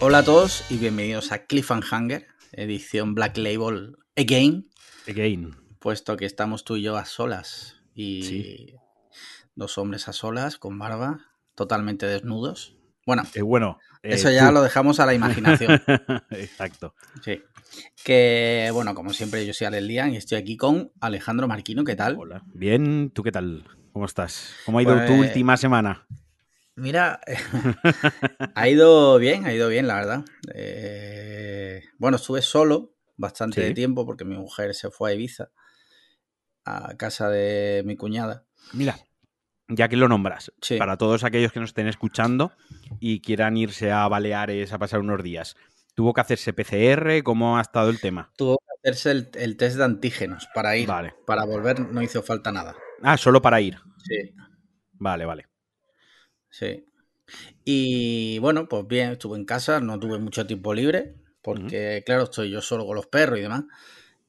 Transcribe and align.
Hola 0.00 0.18
a 0.18 0.24
todos 0.24 0.64
y 0.70 0.76
bienvenidos 0.78 1.32
a 1.32 1.44
Cliffhanger, 1.46 2.26
edición 2.52 3.14
Black 3.14 3.36
Label 3.36 3.96
Again. 4.16 4.68
Again. 5.08 5.54
Puesto 5.78 6.16
que 6.16 6.24
estamos 6.26 6.64
tú 6.64 6.76
y 6.76 6.82
yo 6.82 6.96
a 6.96 7.04
solas 7.04 7.82
y 7.94 8.22
Sí. 8.22 8.74
dos 9.54 9.78
hombres 9.78 10.08
a 10.08 10.12
solas 10.12 10.56
con 10.58 10.78
barba, 10.78 11.26
totalmente 11.54 12.06
desnudos. 12.06 12.76
Bueno, 13.06 13.22
Eh, 13.34 13.42
bueno. 13.42 13.78
eh, 14.02 14.10
eso 14.14 14.30
ya 14.30 14.48
tú. 14.48 14.54
lo 14.54 14.62
dejamos 14.62 15.00
a 15.00 15.06
la 15.06 15.14
imaginación. 15.14 15.82
Exacto. 16.30 16.94
Sí. 17.22 17.42
Que, 18.04 18.70
bueno, 18.72 18.94
como 18.94 19.12
siempre, 19.12 19.46
yo 19.46 19.52
soy 19.54 19.66
Alex 19.66 19.82
Lian 19.84 20.12
y 20.12 20.16
estoy 20.16 20.38
aquí 20.38 20.56
con 20.56 20.92
Alejandro 21.00 21.46
Marquino. 21.48 21.84
¿Qué 21.84 21.96
tal? 21.96 22.16
Hola. 22.18 22.42
Bien, 22.54 23.10
¿tú 23.10 23.22
qué 23.22 23.32
tal? 23.32 23.64
¿Cómo 23.92 24.06
estás? 24.06 24.54
¿Cómo 24.66 24.78
ha 24.78 24.82
ido 24.82 24.94
tu 25.06 25.16
Pues- 25.16 25.28
última 25.28 25.56
semana? 25.56 26.06
Mira, 26.80 27.20
ha 28.54 28.68
ido 28.68 29.18
bien, 29.18 29.46
ha 29.46 29.52
ido 29.52 29.68
bien, 29.68 29.86
la 29.86 29.94
verdad. 29.96 30.24
Eh, 30.54 31.82
bueno, 31.98 32.16
estuve 32.16 32.42
solo 32.42 32.94
bastante 33.16 33.60
Sí. 33.60 33.66
de 33.68 33.74
tiempo 33.74 34.06
porque 34.06 34.24
mi 34.24 34.36
mujer 34.36 34.74
se 34.74 34.90
fue 34.90 35.10
a 35.10 35.14
Ibiza, 35.14 35.50
a 36.64 36.94
casa 36.96 37.28
de 37.28 37.82
mi 37.84 37.96
cuñada. 37.96 38.46
Mira, 38.72 38.96
ya 39.68 39.88
que 39.88 39.96
lo 39.96 40.08
nombras, 40.08 40.52
Sí. 40.62 40.78
para 40.78 40.96
todos 40.96 41.22
aquellos 41.24 41.52
que 41.52 41.60
nos 41.60 41.70
estén 41.70 41.86
escuchando 41.86 42.52
y 42.98 43.20
quieran 43.20 43.56
irse 43.56 43.92
a 43.92 44.08
Baleares 44.08 44.72
a 44.72 44.78
pasar 44.78 45.00
unos 45.00 45.22
días, 45.22 45.56
¿tuvo 45.94 46.14
que 46.14 46.20
hacerse 46.22 46.52
PCR? 46.54 47.22
¿Cómo 47.22 47.58
ha 47.58 47.60
estado 47.60 47.90
el 47.90 48.00
tema? 48.00 48.32
Tuvo 48.36 48.58
que 48.58 48.88
hacerse 48.88 49.10
el, 49.10 49.30
el 49.34 49.56
test 49.56 49.76
de 49.76 49.84
antígenos 49.84 50.48
para 50.54 50.76
ir. 50.76 50.88
Vale. 50.88 51.14
Para 51.26 51.44
volver 51.44 51.80
no 51.80 52.00
hizo 52.02 52.22
falta 52.22 52.50
nada. 52.52 52.74
Ah, 53.02 53.16
solo 53.18 53.42
para 53.42 53.60
ir. 53.60 53.76
Sí, 53.98 54.34
Vale, 54.92 55.24
vale. 55.24 55.46
Sí. 56.50 56.84
Y 57.64 58.38
bueno, 58.40 58.68
pues 58.68 58.86
bien, 58.86 59.12
estuve 59.12 59.38
en 59.38 59.44
casa, 59.44 59.80
no 59.80 59.98
tuve 59.98 60.18
mucho 60.18 60.46
tiempo 60.46 60.74
libre, 60.74 61.14
porque 61.42 62.02
claro, 62.04 62.24
estoy 62.24 62.50
yo 62.50 62.60
solo 62.60 62.84
con 62.86 62.96
los 62.96 63.06
perros 63.06 63.38
y 63.38 63.42
demás. 63.42 63.64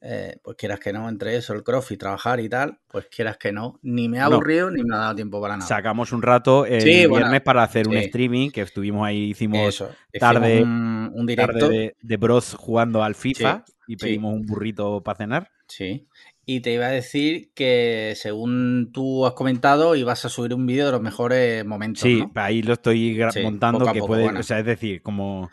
Eh, 0.04 0.36
pues 0.42 0.56
quieras 0.56 0.80
que 0.80 0.92
no, 0.92 1.08
entre 1.08 1.36
eso, 1.36 1.52
el 1.54 1.62
crossfit, 1.62 2.00
trabajar 2.00 2.40
y 2.40 2.48
tal, 2.48 2.80
pues 2.88 3.06
quieras 3.06 3.36
que 3.38 3.52
no, 3.52 3.78
ni 3.82 4.08
me 4.08 4.18
ha 4.18 4.28
No. 4.28 4.34
aburrido 4.34 4.68
ni 4.68 4.82
me 4.82 4.96
ha 4.96 4.98
dado 4.98 5.14
tiempo 5.14 5.40
para 5.40 5.56
nada. 5.56 5.68
Sacamos 5.68 6.10
un 6.10 6.22
rato 6.22 6.66
el 6.66 6.80
Sí, 6.80 7.06
bueno, 7.06 7.26
viernes 7.26 7.42
para 7.42 7.62
hacer 7.62 7.86
un 7.86 7.96
streaming 7.96 8.50
que 8.50 8.62
estuvimos 8.62 9.06
ahí, 9.06 9.30
hicimos 9.30 9.60
Eso, 9.68 9.90
tarde- 10.18 10.56
hicimos 10.56 10.66
un, 10.68 11.12
un 11.14 11.26
directo. 11.26 11.52
tarde 11.58 11.68
de, 11.78 11.96
de 12.00 12.16
bros 12.16 12.54
jugando 12.58 13.04
al 13.04 13.14
FIFA 13.14 13.64
y 13.86 13.96
pedimos 13.96 14.34
un 14.34 14.42
burrito 14.44 15.00
para 15.04 15.18
cenar. 15.18 15.50
Sí. 15.68 16.08
Y 16.54 16.60
te 16.60 16.72
iba 16.74 16.86
a 16.86 16.90
decir 16.90 17.50
que 17.54 18.12
según 18.16 18.90
tú 18.92 19.24
has 19.26 19.32
comentado, 19.32 19.94
ibas 19.96 20.24
a 20.24 20.28
subir 20.28 20.52
un 20.54 20.66
vídeo 20.66 20.86
de 20.86 20.92
los 20.92 21.00
mejores 21.00 21.64
momentos. 21.64 22.02
Sí, 22.02 22.18
¿no? 22.20 22.30
ahí 22.34 22.62
lo 22.62 22.74
estoy 22.74 23.18
Sí, 23.32 23.40
montando 23.42 23.80
poco 23.80 23.92
que 23.92 23.98
poco, 24.00 24.08
puede, 24.08 24.22
bueno. 24.24 24.40
o 24.40 24.42
sea, 24.42 24.58
es 24.58 24.66
decir, 24.66 25.00
como 25.02 25.48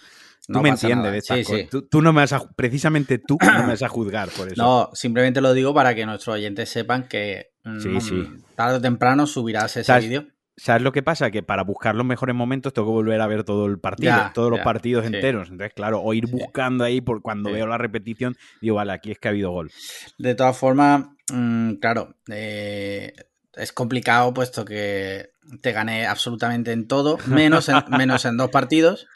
tú 0.46 0.54
No 0.54 0.62
me 0.62 0.70
entiendes 0.70 0.98
nada. 0.98 1.12
de 1.12 1.18
estas 1.20 1.38
Sí, 1.38 1.44
cosas. 1.46 1.60
sí. 1.62 1.68
Tú, 1.70 1.82
tú 1.84 2.02
no 2.02 2.12
me 2.12 2.22
vas 2.22 2.34
a, 2.34 2.50
precisamente 2.56 3.18
tú 3.20 3.38
no 3.42 3.60
me 3.62 3.68
vas 3.68 3.82
a 3.84 3.88
juzgar 3.88 4.30
por 4.30 4.52
eso. 4.52 4.62
No, 4.62 4.90
simplemente 4.94 5.40
lo 5.42 5.54
digo 5.54 5.74
para 5.74 5.96
que 5.96 6.06
nuestros 6.06 6.36
oyentes 6.36 6.70
sepan 6.70 7.08
que 7.08 7.52
mm, 7.64 8.00
Sí, 8.00 8.24
tarde 8.56 8.78
o 8.78 8.82
temprano 8.82 9.26
subirás 9.28 9.78
ese 9.78 9.98
vídeo. 10.00 10.26
¿Sabes 10.62 10.82
lo 10.82 10.92
que 10.92 11.02
pasa? 11.02 11.32
Que 11.32 11.42
para 11.42 11.64
buscar 11.64 11.96
los 11.96 12.06
mejores 12.06 12.36
momentos 12.36 12.74
tengo 12.74 12.88
que 12.90 12.92
volver 12.94 13.22
a 13.22 13.28
ver 13.28 13.44
todo 13.44 13.66
el 13.66 13.80
partido, 13.80 14.12
Ya, 14.12 14.32
todos 14.34 14.52
los 14.52 14.60
partidos 14.60 15.06
sí. 15.08 15.14
enteros. 15.16 15.50
Entonces, 15.50 15.74
claro, 15.74 16.02
o 16.02 16.14
ir 16.14 16.28
buscando 16.28 16.84
ahí 16.84 17.02
por 17.02 17.22
cuando 17.22 17.50
Sí. 17.50 17.56
veo 17.56 17.68
la 17.68 17.78
repetición, 17.78 18.36
digo, 18.62 18.76
vale, 18.76 18.92
aquí 18.94 19.12
es 19.12 19.20
que 19.20 19.28
ha 19.30 19.32
habido 19.32 19.52
gol. 19.52 19.72
De 20.18 20.36
todas 20.36 20.58
formas, 20.58 21.06
mm, 21.32 21.74
claro, 21.76 22.16
eh, 22.30 23.14
es 23.56 23.72
complicado 23.74 24.34
puesto 24.34 24.66
que 24.66 25.30
te 25.62 25.72
gané 25.72 26.06
absolutamente 26.06 26.72
en 26.72 26.88
todo, 26.88 27.18
menos 27.28 27.70
en, 27.70 27.76
menos 27.90 28.26
en 28.26 28.38
dos 28.38 28.50
partidos. 28.50 29.08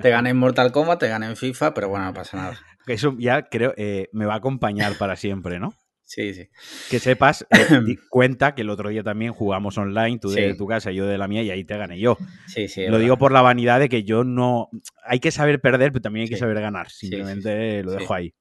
Te 0.00 0.10
gané 0.10 0.30
en 0.30 0.36
Mortal 0.36 0.72
Kombat, 0.72 1.00
te 1.00 1.08
gané 1.08 1.26
en 1.26 1.36
FIFA, 1.36 1.74
pero 1.74 1.88
bueno, 1.88 2.06
no 2.06 2.14
pasa 2.14 2.36
nada. 2.36 2.58
Eso 2.86 3.14
ya 3.18 3.42
creo 3.42 3.72
eh, 3.76 4.08
me 4.12 4.26
va 4.26 4.34
a 4.34 4.38
acompañar 4.38 4.94
para 4.96 5.16
siempre, 5.16 5.58
¿no? 5.58 5.74
Sí, 6.06 6.34
sí. 6.34 6.48
Que 6.90 6.98
sepas, 6.98 7.46
eh, 7.50 7.96
cuenta 8.10 8.54
que 8.54 8.62
el 8.62 8.70
otro 8.70 8.90
día 8.90 9.02
también 9.02 9.32
jugamos 9.32 9.78
online, 9.78 10.18
tú 10.18 10.28
de 10.30 10.52
Sí. 10.52 10.58
tu 10.58 10.66
casa 10.66 10.92
y 10.92 10.96
yo 10.96 11.06
de 11.06 11.16
la 11.18 11.26
mía, 11.28 11.42
y 11.42 11.50
ahí 11.50 11.64
te 11.64 11.76
gané 11.78 11.98
yo. 11.98 12.16
Sí, 12.46 12.68
sí. 12.68 12.80
Lo 12.82 12.86
verdad. 12.92 13.00
digo 13.00 13.18
por 13.18 13.32
la 13.32 13.40
vanidad 13.42 13.80
de 13.80 13.88
que 13.88 14.04
yo 14.04 14.22
no. 14.22 14.68
Hay 15.06 15.18
que 15.20 15.30
saber 15.30 15.60
perder, 15.60 15.92
pero 15.92 16.02
también 16.02 16.24
hay 16.24 16.28
que 16.28 16.36
Sí. 16.36 16.40
saber 16.40 16.60
ganar. 16.60 16.90
Simplemente 16.90 17.82
lo 17.82 17.92
dejo 17.92 18.12
ahí. 18.14 18.34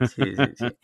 Sí, 0.00 0.22
sí, 0.36 0.44
sí. 0.56 0.66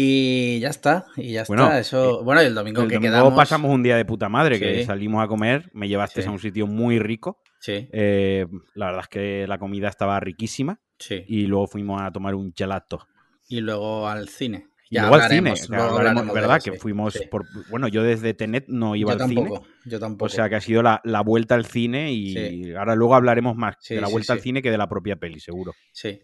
Y 0.00 0.60
ya 0.60 0.68
está, 0.68 1.06
y 1.16 1.32
ya 1.32 1.44
Bueno, 1.48 1.64
está. 1.64 1.80
Eso, 1.80 2.22
bueno, 2.22 2.40
y 2.40 2.46
el 2.46 2.54
domingo 2.54 2.82
El 2.82 2.88
que 2.88 2.94
domingo 2.96 3.12
quedamos. 3.14 3.34
pasamos 3.34 3.72
un 3.74 3.82
día 3.82 3.96
de 3.96 4.04
puta 4.04 4.28
madre, 4.28 4.60
que 4.60 4.84
salimos 4.84 5.24
a 5.24 5.26
comer, 5.26 5.70
me 5.72 5.88
llevaste 5.88 6.22
Sí. 6.22 6.28
a 6.28 6.30
un 6.30 6.38
sitio 6.38 6.68
muy 6.68 7.00
rico. 7.00 7.40
Sí, 7.58 7.88
eh, 7.92 8.46
la 8.74 8.86
verdad 8.86 9.00
es 9.02 9.08
que 9.08 9.46
la 9.48 9.58
comida 9.58 9.88
estaba 9.88 10.20
riquísima. 10.20 10.80
sí. 11.00 11.24
Y 11.26 11.46
luego 11.46 11.66
fuimos 11.66 12.00
a 12.00 12.12
tomar 12.12 12.36
un 12.36 12.52
gelato. 12.56 13.08
Y 13.48 13.60
luego 13.60 14.06
al 14.08 14.28
cine. 14.28 14.68
Y 14.90 14.94
Ya 14.96 15.02
luego 15.02 15.16
al 15.16 15.30
cine, 15.30 15.54
hablaremos, 15.76 16.32
¿verdad? 16.34 16.56
eso, 16.58 16.72
que 16.72 16.78
fuimos 16.78 17.14
Sí. 17.14 17.26
por. 17.30 17.44
Bueno, 17.70 17.88
yo 17.88 18.02
desde 18.02 18.32
Tenet 18.34 18.64
no 18.68 18.96
iba 18.96 19.14
Yo 19.16 19.22
al 19.24 19.28
cine. 19.28 19.50
yo 19.84 20.00
tampoco. 20.00 20.24
O 20.26 20.28
sea 20.28 20.48
que 20.48 20.56
ha 20.56 20.60
sido 20.60 20.82
la, 20.82 21.00
la 21.04 21.20
vuelta 21.22 21.54
al 21.54 21.66
cine 21.66 22.12
y 22.12 22.32
Sí. 22.34 22.74
ahora 22.74 22.94
luego 22.94 23.14
hablaremos 23.14 23.54
más 23.56 23.76
Sí, 23.80 23.94
de 23.96 24.00
la 24.00 24.08
vuelta 24.08 24.32
al 24.32 24.40
cine 24.40 24.62
que 24.62 24.70
de 24.70 24.78
la 24.78 24.88
propia 24.88 25.16
peli, 25.16 25.40
seguro. 25.40 25.74
Sí. 25.92 26.20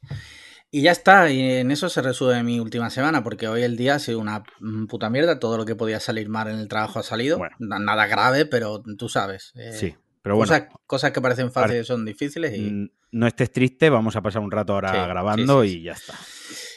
Y 0.70 0.82
ya 0.82 0.90
está, 0.90 1.30
y 1.30 1.40
en 1.40 1.70
eso 1.70 1.88
se 1.88 2.02
resume 2.02 2.42
mi 2.42 2.58
última 2.58 2.90
semana, 2.90 3.22
porque 3.22 3.46
hoy 3.46 3.62
el 3.62 3.76
día 3.76 3.94
ha 3.94 3.98
sido 4.00 4.18
una 4.18 4.42
mm, 4.60 4.86
puta 4.86 5.08
mierda, 5.08 5.38
todo 5.38 5.56
lo 5.56 5.64
que 5.64 5.76
podía 5.76 6.00
salir 6.00 6.28
mal 6.28 6.48
en 6.48 6.58
el 6.58 6.66
trabajo 6.66 6.98
ha 6.98 7.02
salido, 7.04 7.38
Bueno. 7.38 7.54
Na- 7.60 7.78
nada 7.78 8.06
grave, 8.08 8.44
pero 8.46 8.82
tú 8.98 9.08
sabes. 9.08 9.52
eh, 9.54 9.72
Sí. 9.72 9.94
Pero 10.24 10.36
bueno, 10.36 10.52
cosas, 10.54 10.68
cosas 10.86 11.12
que 11.12 11.20
parecen 11.20 11.52
fáciles 11.52 11.86
son 11.86 12.06
difíciles 12.06 12.56
y... 12.56 12.90
no 13.12 13.26
estés 13.26 13.52
triste, 13.52 13.90
vamos 13.90 14.16
a 14.16 14.22
pasar 14.22 14.40
un 14.40 14.50
rato 14.50 14.72
ahora 14.72 14.90
Sí, 14.90 14.96
grabando 14.96 15.62
sí, 15.62 15.68
sí, 15.68 15.78
y 15.80 15.82
ya 15.82 15.92
está. 15.92 16.14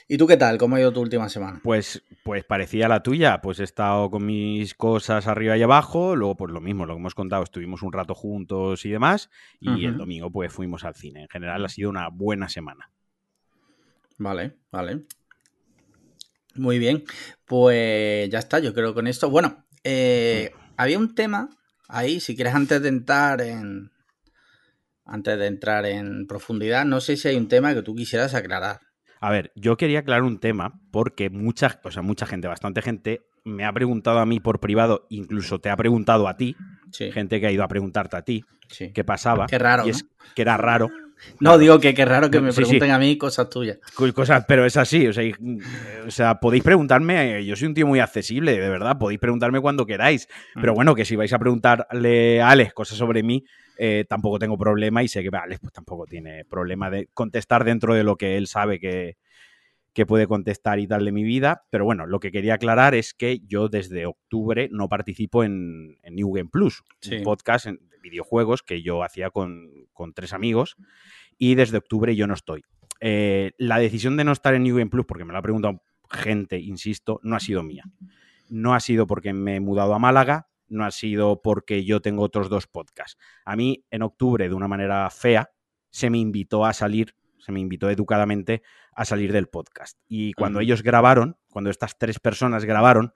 ¿Y 0.10 0.18
tú 0.18 0.28
qué 0.28 0.36
tal? 0.36 0.58
¿Cómo 0.58 0.76
ha 0.76 0.82
ido 0.82 0.92
tu 0.92 1.00
última 1.00 1.30
semana? 1.30 1.62
Pues, 1.64 2.04
pues 2.26 2.44
parecía 2.44 2.90
la 2.90 3.02
tuya, 3.02 3.40
pues 3.40 3.62
he 3.62 3.64
estado 3.64 4.12
con 4.12 4.26
mis 4.26 4.74
cosas 4.74 5.28
arriba 5.28 5.56
y 5.56 5.64
abajo, 5.64 6.18
luego 6.18 6.36
pues 6.36 6.52
lo 6.52 6.60
mismo, 6.60 6.86
lo 6.86 6.96
que 6.96 7.00
hemos 7.00 7.16
contado, 7.16 7.42
estuvimos 7.42 7.84
un 7.84 7.94
rato 7.94 8.14
juntos 8.14 8.86
y 8.86 8.90
demás, 8.90 9.30
y 9.62 9.86
el 9.86 9.96
domingo 9.96 10.30
pues 10.30 10.52
fuimos 10.52 10.84
al 10.84 10.96
cine. 10.96 11.22
En 11.22 11.30
general 11.30 11.64
ha 11.64 11.70
sido 11.70 11.90
una 11.90 12.10
buena 12.10 12.50
semana. 12.50 12.92
Vale, 14.18 14.58
vale. 14.74 15.06
Muy 16.56 16.80
bien, 16.80 17.06
pues 17.46 18.30
ya 18.30 18.40
está, 18.40 18.60
yo 18.60 18.74
creo 18.74 18.94
con 18.94 19.08
esto. 19.08 19.30
Bueno, 19.30 19.66
eh, 19.86 20.52
había 20.76 21.00
un 21.00 21.16
tema 21.16 21.50
ahí, 21.88 22.20
si 22.20 22.36
quieres 22.36 22.56
antes 22.56 22.82
de 22.82 22.90
entrar 22.90 23.42
en... 23.42 23.92
Antes 25.06 25.40
de 25.40 25.48
entrar 25.48 25.86
en 25.86 26.28
profundidad, 26.28 26.84
no 26.84 27.00
sé 27.00 27.16
si 27.16 27.30
hay 27.30 27.38
un 27.38 27.48
tema 27.48 27.74
que 27.74 27.82
tú 27.82 27.96
quisieras 27.96 28.34
aclarar. 28.34 28.82
A 29.22 29.32
ver, 29.32 29.54
yo 29.56 29.78
quería 29.78 30.00
aclarar 30.00 30.24
un 30.24 30.40
tema 30.40 30.82
porque 30.92 31.30
mucha, 31.30 31.80
o 31.84 31.92
sea, 31.92 32.02
mucha 32.02 32.26
gente, 32.26 32.50
bastante 32.50 32.82
gente 32.82 33.22
me 33.46 33.64
ha 33.66 33.72
preguntado 33.72 34.20
a 34.20 34.26
mí 34.26 34.42
por 34.42 34.60
privado, 34.60 35.08
incluso 35.10 35.60
te 35.60 35.70
ha 35.70 35.78
preguntado 35.78 36.28
a 36.28 36.36
ti, 36.36 36.58
Sí, 36.92 37.12
gente 37.12 37.40
que 37.40 37.48
ha 37.48 37.52
ido 37.52 37.64
a 37.64 37.68
preguntarte 37.68 38.18
a 38.18 38.22
ti 38.22 38.44
sí. 38.70 38.92
qué 38.94 39.04
pasaba. 39.04 39.48
Qué 39.48 39.58
raro, 39.58 39.88
Y 39.88 39.92
es 39.92 40.06
que 40.36 40.42
era 40.42 40.58
raro. 40.58 40.90
No, 41.40 41.58
digo 41.58 41.80
que 41.80 41.94
qué 41.94 42.06
raro 42.06 42.30
que 42.30 42.40
me 42.40 42.52
Sí, 42.52 42.58
sí. 42.58 42.62
pregunten 42.64 42.92
a 42.92 43.00
mí 43.00 43.18
cosas 43.18 43.50
tuyas. 43.50 43.78
Cosas, 44.14 44.46
pero 44.48 44.66
es 44.66 44.78
así, 44.78 45.08
o 45.08 45.14
sea, 45.14 45.24
y- 45.24 45.34
o 46.06 46.12
sea, 46.12 46.40
podéis 46.40 46.64
preguntarme, 46.64 47.40
eh, 47.40 47.46
yo 47.46 47.56
soy 47.56 47.68
un 47.68 47.74
tío 47.74 47.88
muy 47.88 48.00
accesible, 48.00 48.52
de 48.60 48.70
verdad, 48.70 48.98
podéis 48.98 49.20
preguntarme 49.20 49.60
cuando 49.62 49.86
queráis, 49.86 50.28
pero 50.56 50.74
bueno, 50.74 50.96
que 50.96 51.06
si 51.06 51.16
vais 51.16 51.34
a 51.34 51.40
preguntarle 51.40 52.42
a 52.42 52.50
Alex 52.52 52.74
cosas 52.74 52.98
sobre 52.98 53.24
mí, 53.24 53.44
eh, 53.78 54.06
tampoco 54.10 54.40
tengo 54.40 54.58
problema 54.58 55.04
y 55.04 55.08
sé 55.08 55.22
que 55.22 55.30
Alex 55.36 55.60
pues 55.62 55.74
tampoco 55.74 56.06
tiene 56.06 56.46
problema 56.46 56.90
de 56.90 57.08
contestar 57.14 57.64
dentro 57.64 57.94
de 57.94 58.04
lo 58.04 58.16
que 58.16 58.38
él 58.38 58.48
sabe 58.48 58.80
que, 58.80 59.18
que 59.94 60.06
puede 60.06 60.28
contestar 60.28 60.78
y 60.80 60.86
tal 60.88 61.06
de 61.06 61.12
mi 61.12 61.24
vida, 61.24 61.64
pero 61.72 61.84
bueno, 61.86 62.06
lo 62.06 62.20
que 62.20 62.32
quería 62.32 62.54
aclarar 62.56 62.94
es 62.96 63.14
que 63.16 63.40
yo 63.48 63.68
desde 63.68 64.06
octubre 64.06 64.70
no 64.72 64.90
participo 64.90 65.44
en, 65.44 65.98
en 66.04 66.16
New 66.16 66.32
Game 66.32 66.50
Plus, 66.52 66.84
Sí. 67.02 67.16
un 67.16 67.24
podcast 67.24 67.66
en- 67.68 67.80
videojuegos 68.10 68.64
que 68.64 68.82
yo 68.82 69.04
hacía 69.04 69.30
con, 69.30 69.70
con 69.94 70.14
tres 70.14 70.34
amigos 70.34 70.76
y 71.38 71.56
desde 71.56 71.78
octubre 71.78 72.16
yo 72.16 72.28
no 72.28 72.34
estoy. 72.34 72.64
Eh, 73.00 73.52
la 73.58 73.78
decisión 73.80 74.18
de 74.18 74.24
no 74.24 74.32
estar 74.32 74.54
en 74.56 74.64
New 74.64 74.78
Game 74.78 74.90
Plus, 74.90 75.06
porque 75.06 75.26
me 75.26 75.34
lo 75.34 75.40
ha 75.40 75.44
preguntado 75.44 75.82
gente, 76.10 76.60
insisto, 76.60 77.20
no 77.24 77.36
ha 77.36 77.40
sido 77.40 77.64
mía. 77.64 77.84
No 78.50 78.74
ha 78.74 78.80
sido 78.80 79.08
porque 79.08 79.34
me 79.34 79.58
he 79.58 79.60
mudado 79.60 79.94
a 79.94 80.00
Málaga, 80.00 80.48
no 80.68 80.86
ha 80.86 80.92
sido 80.92 81.42
porque 81.42 81.84
yo 81.84 82.02
tengo 82.02 82.24
otros 82.24 82.50
dos 82.50 82.68
podcasts. 82.68 83.18
A 83.46 83.56
mí, 83.56 83.86
en 83.92 84.02
octubre, 84.02 84.48
de 84.48 84.56
una 84.56 84.68
manera 84.68 85.10
fea, 85.10 85.52
se 85.90 86.10
me 86.10 86.18
invitó 86.18 86.66
a 86.66 86.74
salir, 86.74 87.16
se 87.40 87.52
me 87.52 87.60
invitó 87.60 87.90
educadamente 87.90 88.64
a 88.94 89.06
salir 89.06 89.32
del 89.32 89.48
podcast. 89.48 89.98
Y 90.08 90.34
cuando 90.34 90.60
ellos 90.60 90.82
grabaron, 90.82 91.38
cuando 91.50 91.70
estas 91.70 91.98
tres 91.98 92.20
personas 92.20 92.66
grabaron, 92.66 93.14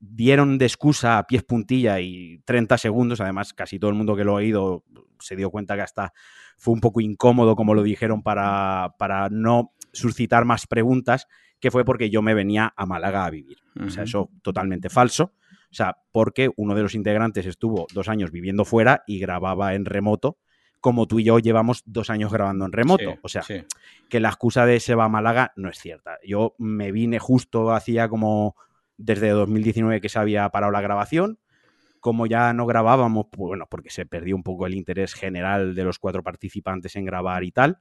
dieron 0.00 0.58
de 0.58 0.66
excusa 0.66 1.18
a 1.18 1.26
pies 1.26 1.42
puntilla 1.42 2.00
y 2.00 2.40
30 2.44 2.78
segundos, 2.78 3.20
además 3.20 3.52
casi 3.52 3.78
todo 3.78 3.90
el 3.90 3.96
mundo 3.96 4.16
que 4.16 4.24
lo 4.24 4.32
ha 4.32 4.36
oído 4.36 4.84
se 5.20 5.36
dio 5.36 5.50
cuenta 5.50 5.74
que 5.74 5.82
hasta 5.82 6.12
fue 6.56 6.74
un 6.74 6.80
poco 6.80 7.00
incómodo 7.00 7.56
como 7.56 7.74
lo 7.74 7.82
dijeron 7.82 8.22
para, 8.22 8.94
para 8.98 9.28
no 9.30 9.72
suscitar 9.92 10.44
más 10.44 10.66
preguntas, 10.66 11.26
que 11.60 11.70
fue 11.70 11.84
porque 11.84 12.10
yo 12.10 12.22
me 12.22 12.34
venía 12.34 12.72
a 12.76 12.86
Málaga 12.86 13.24
a 13.24 13.30
vivir. 13.30 13.58
O 13.84 13.90
sea, 13.90 14.04
eso 14.04 14.30
totalmente 14.42 14.88
falso. 14.88 15.32
O 15.70 15.74
sea, 15.74 15.98
porque 16.12 16.50
uno 16.56 16.74
de 16.74 16.82
los 16.82 16.94
integrantes 16.94 17.46
estuvo 17.46 17.86
dos 17.92 18.08
años 18.08 18.30
viviendo 18.30 18.64
fuera 18.64 19.02
y 19.06 19.18
grababa 19.18 19.74
en 19.74 19.84
remoto 19.84 20.38
como 20.80 21.06
tú 21.06 21.18
y 21.18 21.24
yo 21.24 21.38
llevamos 21.38 21.82
dos 21.86 22.10
años 22.10 22.32
grabando 22.32 22.64
en 22.64 22.72
remoto. 22.72 23.18
o 23.22 23.28
sea, 23.28 23.42
que 24.08 24.20
la 24.20 24.28
excusa 24.28 24.64
de 24.66 24.80
se 24.80 24.94
va 24.94 25.04
a 25.04 25.08
Málaga 25.08 25.52
no 25.56 25.68
es 25.68 25.78
cierta. 25.78 26.18
Yo 26.24 26.54
me 26.58 26.92
vine 26.92 27.18
justo 27.18 27.72
hacía 27.72 28.08
como 28.08 28.54
desde 28.98 29.30
2019 29.30 30.00
que 30.00 30.08
se 30.08 30.18
había 30.18 30.48
parado 30.50 30.72
la 30.72 30.82
grabación. 30.82 31.38
Como 32.00 32.26
ya 32.26 32.52
no 32.52 32.66
grabábamos, 32.66 33.26
pues 33.30 33.48
bueno, 33.48 33.66
porque 33.68 33.90
se 33.90 34.06
perdió 34.06 34.36
un 34.36 34.42
poco 34.42 34.66
el 34.66 34.74
interés 34.74 35.14
general 35.14 35.74
de 35.74 35.84
los 35.84 35.98
cuatro 35.98 36.22
participantes 36.22 36.94
en 36.94 37.04
grabar 37.04 37.42
y 37.42 37.50
tal, 37.50 37.80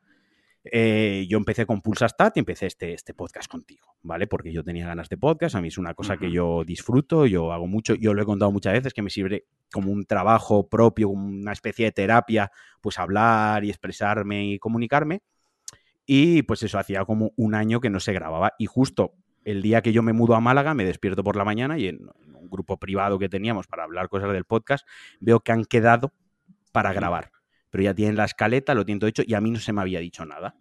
eh, 0.72 1.26
yo 1.30 1.38
empecé 1.38 1.66
con 1.66 1.82
Pulsastat 1.82 2.36
y 2.36 2.40
empecé 2.40 2.66
este, 2.66 2.94
este 2.94 3.14
podcast 3.14 3.50
contigo, 3.50 3.96
¿vale? 4.02 4.28
Porque 4.28 4.52
yo 4.52 4.64
tenía 4.64 4.88
ganas 4.88 5.10
de 5.10 5.18
podcast, 5.18 5.56
a 5.56 5.62
mí 5.62 5.70
es 5.70 5.78
una 5.78 5.94
cosa 5.94 6.18
que 6.18 6.32
yo 6.32 6.64
disfruto, 6.66 7.26
yo 7.26 7.52
hago 7.52 7.68
mucho, 7.68 7.96
yo 7.96 8.14
lo 8.14 8.22
he 8.22 8.26
contado 8.26 8.52
muchas 8.52 8.74
veces, 8.74 8.94
que 8.94 9.02
me 9.02 9.10
sirve 9.10 9.46
como 9.72 9.92
un 9.92 10.06
trabajo 10.06 10.68
propio, 10.68 11.10
una 11.10 11.52
especie 11.52 11.86
de 11.86 11.92
terapia, 11.92 12.52
pues 12.82 13.00
hablar 13.00 13.64
y 13.64 13.70
expresarme 13.70 14.46
y 14.46 14.60
comunicarme. 14.60 15.22
Y 16.06 16.44
pues 16.44 16.64
eso, 16.64 16.80
hacía 16.80 17.04
como 17.06 17.34
un 17.36 17.54
año 17.54 17.82
que 17.82 17.90
no 17.90 18.00
se 18.00 18.14
grababa. 18.14 18.54
Y 18.58 18.66
justo 18.66 19.14
el 19.50 19.62
día 19.62 19.82
que 19.82 19.94
yo 19.94 20.04
me 20.04 20.14
mudo 20.14 20.36
a 20.36 20.42
Málaga, 20.42 20.74
me 20.74 20.86
despierto 20.86 21.24
por 21.24 21.36
la 21.36 21.46
mañana 21.46 21.78
y 21.78 21.88
en, 21.88 22.10
un 22.34 22.50
grupo 22.50 22.78
privado 22.78 23.20
que 23.20 23.30
teníamos 23.30 23.68
para 23.68 23.84
hablar 23.84 24.10
cosas 24.10 24.32
del 24.32 24.46
podcast, 24.46 24.88
veo 25.20 25.40
que 25.40 25.52
han 25.52 25.66
quedado 25.66 26.14
para 26.72 26.94
grabar 26.94 27.32
pero 27.70 27.84
ya 27.84 27.94
tienen 27.94 28.16
la 28.16 28.26
escaleta, 28.26 28.74
lo 28.74 28.86
tienen 28.86 29.00
todo 29.00 29.10
hecho 29.10 29.24
y 29.26 29.34
a 29.34 29.42
mí 29.42 29.52
no 29.52 29.60
se 29.60 29.74
me 29.74 29.82
había 29.82 30.00
dicho 30.00 30.26
nada. 30.26 30.56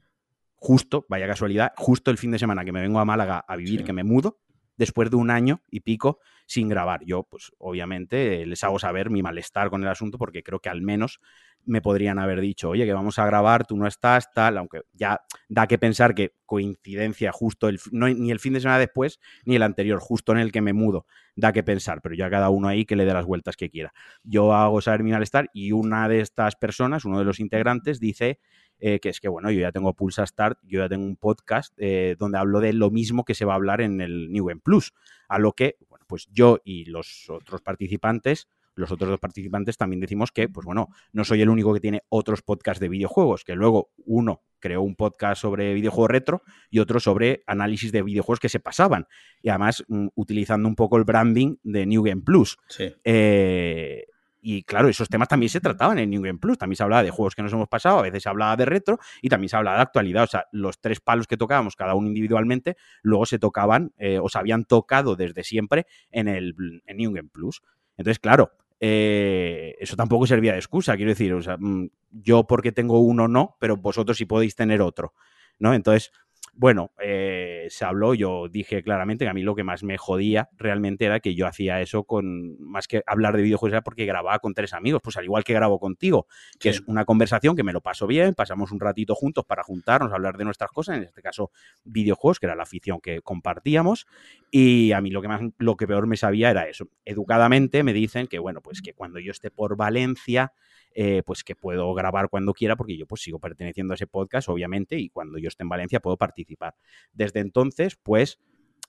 Justo, 0.57 1.07
vaya 1.09 1.27
casualidad, 1.27 1.73
justo 1.77 2.11
el 2.11 2.19
fin 2.19 2.31
de 2.31 2.39
semana 2.39 2.65
que 2.65 2.73
me 2.73 2.81
vengo 2.81 2.99
a 2.99 3.05
Málaga 3.05 3.45
a 3.47 3.57
vivir, 3.57 3.85
que 3.85 3.93
me 3.93 4.05
mudo, 4.05 4.41
después 4.77 5.11
de 5.11 5.17
un 5.17 5.31
año 5.31 5.63
y 5.71 5.81
pico 5.81 6.19
sin 6.47 6.69
grabar. 6.69 7.05
Yo, 7.05 7.25
pues 7.25 7.53
obviamente, 7.59 8.45
les 8.47 8.63
hago 8.65 8.79
saber 8.79 9.11
mi 9.11 9.23
malestar 9.23 9.71
con 9.71 9.83
el 9.83 9.89
asunto 9.89 10.19
porque 10.19 10.43
creo 10.43 10.61
que 10.61 10.69
al 10.69 10.83
menos 10.83 11.21
me 11.67 11.83
podrían 11.83 12.19
haber 12.19 12.41
dicho, 12.41 12.71
oye, 12.71 12.87
que 12.87 12.93
vamos 12.93 13.19
a 13.19 13.27
grabar, 13.27 13.67
tú 13.67 13.77
no 13.77 13.87
estás, 13.87 14.33
tal, 14.33 14.57
aunque 14.57 14.83
ya 14.93 15.21
da 15.49 15.67
que 15.67 15.79
pensar 15.79 16.15
que 16.15 16.33
coincidencia 16.47 17.33
justo, 17.33 17.69
el, 17.69 17.79
ni 17.93 18.31
el 18.31 18.39
fin 18.41 18.53
de 18.53 18.61
semana 18.61 18.79
después, 18.79 19.21
ni 19.45 19.57
el 19.57 19.63
anterior, 19.63 19.99
justo 19.99 20.33
en 20.33 20.39
el 20.39 20.53
que 20.53 20.61
me 20.61 20.73
mudo, 20.73 21.07
da 21.35 21.53
que 21.53 21.63
pensar, 21.63 22.01
pero 22.01 22.15
ya 22.15 22.31
cada 22.31 22.51
uno 22.51 22.69
ahí 22.69 22.85
que 22.85 22.97
le 22.97 23.05
dé 23.05 23.13
las 23.13 23.27
vueltas 23.27 23.57
que 23.57 23.69
quiera. 23.69 23.93
Yo 24.23 24.55
hago 24.55 24.81
saber 24.81 25.03
mi 25.03 25.11
malestar 25.11 25.51
y 25.53 25.73
una 25.73 26.09
de 26.09 26.21
estas 26.21 26.57
personas, 26.57 27.05
uno 27.05 27.19
de 27.19 27.25
los 27.25 27.41
integrantes, 27.41 28.01
dice 28.01 28.39
eh, 28.79 29.01
que 29.01 29.09
es 29.09 29.21
que, 29.21 29.29
bueno, 29.29 29.51
yo 29.51 29.61
ya 29.61 29.73
tengo 29.73 29.95
Pulsa 29.95 30.27
Start, 30.27 30.59
yo 30.63 30.81
ya 30.81 30.89
tengo 30.89 31.05
un 31.05 31.17
podcast 31.17 31.73
eh, 31.79 32.15
donde 32.19 32.39
hablo 32.39 32.61
de 32.61 32.73
lo 32.73 32.91
mismo 32.91 33.25
que 33.25 33.35
se 33.35 33.45
va 33.45 33.55
a 33.55 33.57
hablar 33.57 33.81
en 33.81 34.01
el 34.01 34.31
New 34.31 34.47
Game 34.47 34.61
Plus, 34.61 34.93
a 35.29 35.39
lo 35.39 35.53
que, 35.53 35.77
bueno, 35.89 36.05
pues 36.07 36.29
yo 36.31 36.59
y 36.65 36.85
los 36.85 37.29
otros 37.31 37.63
participantes 37.63 38.49
los 38.77 38.93
otros 38.93 39.11
dos 39.11 39.19
participantes 39.19 39.77
también 39.77 40.01
decimos 40.01 40.31
que, 40.31 40.49
pues 40.49 40.65
bueno, 40.65 40.89
no 41.13 41.25
soy 41.25 41.43
el 41.43 41.49
único 41.49 41.75
que 41.75 41.81
tiene 41.81 42.03
otros 42.09 42.43
podcasts 42.43 42.81
de 42.81 42.89
videojuegos, 42.89 43.43
que 43.43 43.57
luego 43.57 43.91
uno 44.05 44.43
creó 44.61 44.83
un 44.83 44.95
podcast 44.95 45.43
sobre 45.43 45.75
videojuegos 45.75 46.11
retro 46.11 46.43
y 46.71 46.79
otro 46.79 47.01
sobre 47.01 47.43
análisis 47.47 47.91
de 47.91 48.03
videojuegos 48.03 48.41
que 48.41 48.49
se 48.49 48.61
pasaban. 48.61 49.07
Y 49.43 49.49
además 49.49 49.85
mm, 49.89 50.09
utilizando 50.15 50.69
un 50.69 50.77
poco 50.77 50.97
el 50.99 51.05
branding 51.05 51.57
de 51.63 51.87
New 51.87 52.03
Game 52.03 52.23
Plus. 52.23 52.59
Eh, 53.05 54.07
y 54.49 54.63
claro, 54.63 54.89
esos 54.89 55.09
temas 55.09 55.27
también 55.27 55.51
se 55.51 55.61
trataban 55.61 55.99
en 55.99 56.11
New 56.11 56.23
Game 56.23 56.39
Plus. 56.39 56.59
También 56.59 56.77
se 56.77 56.83
hablaba 56.83 57.03
de 57.03 57.11
juegos 57.11 57.35
que 57.35 57.43
nos 57.43 57.53
hemos 57.53 57.69
pasado, 57.69 57.99
a 57.99 58.03
veces 58.03 58.23
se 58.23 58.29
hablaba 58.29 58.57
de 58.57 58.65
retro 58.65 58.99
y 59.21 59.29
también 59.29 59.49
se 59.49 59.57
hablaba 59.57 59.79
de 59.79 59.83
actualidad. 59.83 60.25
O 60.25 60.29
sea, 60.29 60.47
los 60.53 60.81
tres 60.81 61.01
palos 61.01 61.27
que 61.27 61.37
tocábamos, 61.37 61.75
cada 61.75 61.95
uno 61.95 62.07
individualmente, 62.07 62.77
luego 63.03 63.27
se 63.27 63.39
tocaban 63.39 63.93
eh, 63.99 64.21
o 64.21 64.29
se 64.29 64.39
habían 64.39 64.65
tocado 64.65 65.17
desde 65.17 65.43
siempre 65.43 65.87
en 66.11 66.29
el 66.29 66.55
en 66.87 66.97
New 66.97 67.13
Game 67.13 67.29
Plus. 67.33 67.63
Entonces, 67.97 68.19
claro, 68.19 68.53
eh, 68.81 69.75
eso 69.79 69.97
tampoco 69.97 70.27
servía 70.27 70.53
de 70.53 70.59
excusa, 70.59 70.97
quiero 70.97 71.11
decir, 71.11 71.33
o 71.33 71.43
sea, 71.43 71.57
mm, 71.59 71.89
yo 72.11 72.47
porque 72.47 72.73
tengo 72.73 73.01
uno 73.01 73.29
no, 73.29 73.57
pero 73.59 73.77
vosotros 73.77 74.17
sí 74.17 74.27
podéis 74.27 74.55
tener 74.55 74.83
otro, 74.83 75.15
¿no? 75.59 75.75
Entonces, 75.75 76.13
bueno, 76.59 76.93
eh, 77.03 77.67
se 77.69 77.85
habló, 77.85 78.15
yo 78.15 78.49
dije 78.49 78.83
claramente 78.83 79.27
que 79.27 79.29
a 79.29 79.35
mí 79.35 79.43
lo 79.43 79.55
que 79.55 79.63
más 79.63 79.83
me 79.83 79.99
jodía 79.99 80.49
realmente 80.57 81.05
era 81.05 81.21
que 81.21 81.35
yo 81.35 81.47
hacía 81.47 81.83
eso 81.83 82.05
con, 82.05 82.59
más 82.61 82.89
que 82.89 83.03
hablar 83.07 83.37
de 83.37 83.43
videojuegos, 83.43 83.75
era 83.75 83.83
porque 83.83 84.07
grababa 84.07 84.39
con 84.39 84.55
tres 84.55 84.73
amigos, 84.73 85.03
pues 85.03 85.17
al 85.19 85.25
igual 85.25 85.45
que 85.45 85.53
grabo 85.53 85.79
contigo, 85.79 86.27
que 86.59 86.71
es 86.71 86.83
una 86.87 87.05
conversación 87.05 87.57
que 87.57 87.63
me 87.63 87.75
lo 87.75 87.83
paso 87.83 88.07
bien, 88.07 88.35
pasamos 88.35 88.73
un 88.73 88.81
ratito 88.81 89.15
juntos 89.15 89.45
para 89.45 89.63
juntarnos, 89.63 90.13
hablar 90.13 90.39
de 90.39 90.45
nuestras 90.45 90.71
cosas, 90.71 90.97
en 90.97 91.03
este 91.03 91.21
caso 91.21 91.51
videojuegos, 91.85 92.41
que 92.41 92.47
era 92.47 92.55
la 92.55 92.63
afición 92.63 93.01
que 93.01 93.21
compartíamos, 93.21 94.07
y 94.51 94.93
a 94.93 95.01
mí 95.03 95.11
lo 95.11 95.21
que 95.21 95.29
más, 95.29 95.43
lo 95.59 95.77
que 95.77 95.87
peor 95.87 96.07
me 96.07 96.17
sabía 96.17 96.51
era 96.51 96.69
eso. 96.69 96.89
Educadamente 97.05 97.83
me 97.83 97.93
dicen 97.93 98.29
que, 98.29 98.39
bueno, 98.39 98.63
pues 98.63 98.81
que 98.81 98.95
cuando 98.95 99.19
yo 99.19 99.31
esté 99.31 99.51
por 99.51 99.77
Valencia, 99.77 100.53
eh, 100.99 101.23
pues 101.27 101.45
que 101.45 101.55
puedo 101.55 101.93
grabar 101.93 102.31
cuando 102.31 102.55
quiera 102.55 102.75
porque 102.75 102.97
yo 102.97 103.07
pues 103.07 103.21
sigo 103.21 103.39
perteneciendo 103.39 103.93
a 103.93 103.97
ese 103.97 104.07
podcast, 104.07 104.49
obviamente, 104.49 104.99
y 104.99 105.11
cuando 105.11 105.37
yo 105.37 105.49
esté 105.49 105.63
en 105.63 105.69
Valencia 105.69 106.01
puedo 106.01 106.17
participar. 106.17 106.75
Desde 107.13 107.41
entonces, 107.41 107.99
pues 108.03 108.39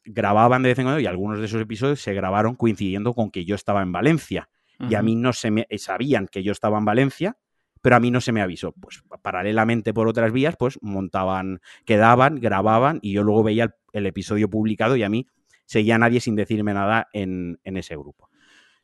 grababan 0.06 0.64
de 0.64 0.70
vez 0.70 0.80
en 0.80 0.86
cuando 0.86 1.02
y 1.02 1.06
algunos 1.06 1.40
de 1.40 1.46
esos 1.48 1.62
episodios 1.62 2.00
se 2.00 2.14
grabaron 2.14 2.56
coincidiendo 2.56 3.14
con 3.14 3.30
que 3.30 3.44
yo 3.44 3.56
estaba 3.56 3.82
en 3.82 3.92
Valencia. 3.92 4.50
Y 4.90 4.96
a 4.96 5.02
mí 5.02 5.16
no 5.16 5.34
se 5.34 5.52
me 5.52 5.66
eh, 5.70 5.80
sabían 5.80 6.28
que 6.28 6.44
yo 6.44 6.54
estaba 6.54 6.78
en 6.78 6.86
Valencia, 6.86 7.36
pero 7.82 7.98
a 7.98 8.00
mí 8.00 8.10
no 8.10 8.22
se 8.22 8.32
me 8.32 8.42
avisó. 8.42 8.72
Pues 8.72 9.04
paralelamente 9.22 9.94
por 9.94 10.08
otras 10.08 10.32
vías, 10.32 10.56
pues 10.58 10.80
montaban, 10.82 11.60
quedaban, 11.84 12.40
grababan 12.40 13.00
y 13.02 13.12
yo 13.12 13.24
luego 13.24 13.44
veía 13.44 13.76
el, 13.92 14.06
episodio 14.06 14.50
publicado 14.50 14.96
y 14.96 15.04
a 15.04 15.10
mí 15.10 15.28
seguía 15.66 15.98
nadie 15.98 16.22
sin 16.22 16.38
decirme 16.38 16.74
nada 16.74 17.10
en, 17.12 17.60
ese 17.66 17.98
grupo. 17.98 18.30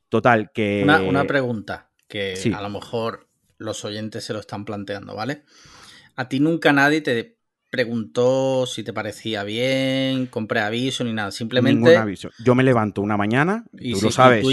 Total, 0.10 0.52
que... 0.52 0.82
Una, 0.84 1.02
una 1.04 1.24
pregunta 1.24 1.93
que 2.14 2.54
a 2.56 2.62
lo 2.62 2.70
mejor 2.70 3.28
los 3.58 3.84
oyentes 3.86 4.24
se 4.24 4.34
lo 4.34 4.40
están 4.40 4.66
planteando, 4.66 5.16
¿vale? 5.16 5.46
A 6.16 6.30
ti 6.30 6.40
nunca 6.40 6.72
nadie 6.72 7.02
te 7.02 7.40
preguntó 7.72 8.68
si 8.68 8.84
te 8.84 8.94
parecía 8.94 9.44
bien, 9.44 10.28
con 10.28 10.46
preaviso 10.46 11.04
ni 11.04 11.12
nada, 11.12 11.32
simplemente... 11.32 11.90
Ningún 11.90 11.96
aviso. 11.96 12.30
Yo 12.46 12.54
me 12.54 12.62
levanto 12.62 13.02
una 13.02 13.18
mañana, 13.18 13.66
y 13.80 13.94
tú 13.94 14.02
lo 14.04 14.12
sabes, 14.12 14.46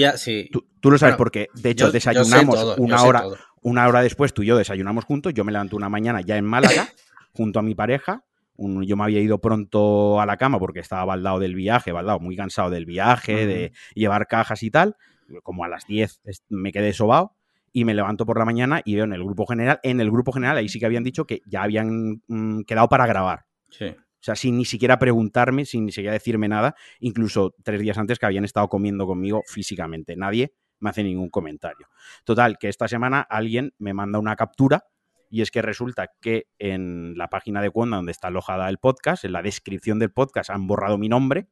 tú, 0.80 0.90
lo 0.90 0.96
sabes 0.96 1.16
porque 1.16 1.48
de 1.52 1.68
hecho 1.68 1.92
desayunamos 1.92 2.78
una 2.78 3.02
hora, 3.02 3.24
una 3.60 3.86
hora 3.86 4.00
después 4.00 4.32
tú 4.32 4.42
y 4.42 4.46
yo 4.46 4.56
desayunamos 4.56 5.04
juntos, 5.04 5.34
yo 5.34 5.44
me 5.44 5.52
levanto 5.52 5.76
una 5.76 5.90
mañana 5.90 6.22
ya 6.22 6.38
en 6.38 6.46
Málaga, 6.46 6.88
junto 7.34 7.58
a 7.58 7.62
mi 7.62 7.74
pareja, 7.74 8.24
yo 8.56 8.96
me 8.96 9.04
había 9.04 9.20
ido 9.20 9.38
pronto 9.38 10.18
a 10.18 10.24
la 10.24 10.38
cama 10.38 10.58
porque 10.58 10.80
estaba 10.80 11.04
baldado 11.04 11.40
del 11.40 11.54
viaje, 11.54 11.92
baldado, 11.92 12.20
muy 12.20 12.36
cansado 12.36 12.70
del 12.70 12.86
viaje, 12.86 13.46
de 13.46 13.72
llevar 13.94 14.28
cajas 14.28 14.62
y 14.62 14.70
tal, 14.70 14.96
como 15.42 15.64
a 15.64 15.68
las 15.68 15.86
10 15.86 16.22
me 16.48 16.72
quedé 16.72 16.94
sobado 16.94 17.36
y 17.72 17.84
me 17.84 17.94
levanto 17.94 18.26
por 18.26 18.38
la 18.38 18.44
mañana 18.44 18.82
y 18.84 18.94
veo 18.96 19.04
en 19.04 19.12
el 19.12 19.22
grupo 19.22 19.46
general, 19.46 19.80
en 19.82 20.00
el 20.00 20.10
grupo 20.10 20.32
general 20.32 20.56
ahí 20.56 20.68
sí 20.68 20.78
que 20.78 20.86
habían 20.86 21.04
dicho 21.04 21.24
que 21.24 21.40
ya 21.46 21.62
habían 21.62 22.22
mm, 22.26 22.62
quedado 22.62 22.88
para 22.88 23.06
grabar. 23.06 23.46
Sí. 23.70 23.86
O 23.86 24.22
sea, 24.22 24.36
sin 24.36 24.58
ni 24.58 24.66
siquiera 24.66 24.98
preguntarme, 24.98 25.64
sin 25.64 25.86
ni 25.86 25.92
siquiera 25.92 26.12
decirme 26.12 26.46
nada, 26.48 26.74
incluso 26.98 27.54
tres 27.62 27.80
días 27.80 27.96
antes 27.96 28.18
que 28.18 28.26
habían 28.26 28.44
estado 28.44 28.68
comiendo 28.68 29.06
conmigo 29.06 29.42
físicamente. 29.46 30.14
Nadie 30.14 30.52
me 30.78 30.90
hace 30.90 31.02
ningún 31.02 31.30
comentario. 31.30 31.86
Total, 32.24 32.58
que 32.58 32.68
esta 32.68 32.88
semana 32.88 33.20
alguien 33.20 33.72
me 33.78 33.94
manda 33.94 34.18
una 34.18 34.36
captura 34.36 34.84
y 35.30 35.42
es 35.42 35.50
que 35.50 35.62
resulta 35.62 36.10
que 36.20 36.48
en 36.58 37.16
la 37.16 37.28
página 37.28 37.62
de 37.62 37.70
Cuonda 37.70 37.96
donde 37.96 38.12
está 38.12 38.28
alojada 38.28 38.68
el 38.68 38.78
podcast, 38.78 39.24
en 39.24 39.32
la 39.32 39.42
descripción 39.42 39.98
del 39.98 40.10
podcast 40.10 40.50
han 40.50 40.66
borrado 40.66 40.98
mi 40.98 41.08
nombre, 41.08 41.48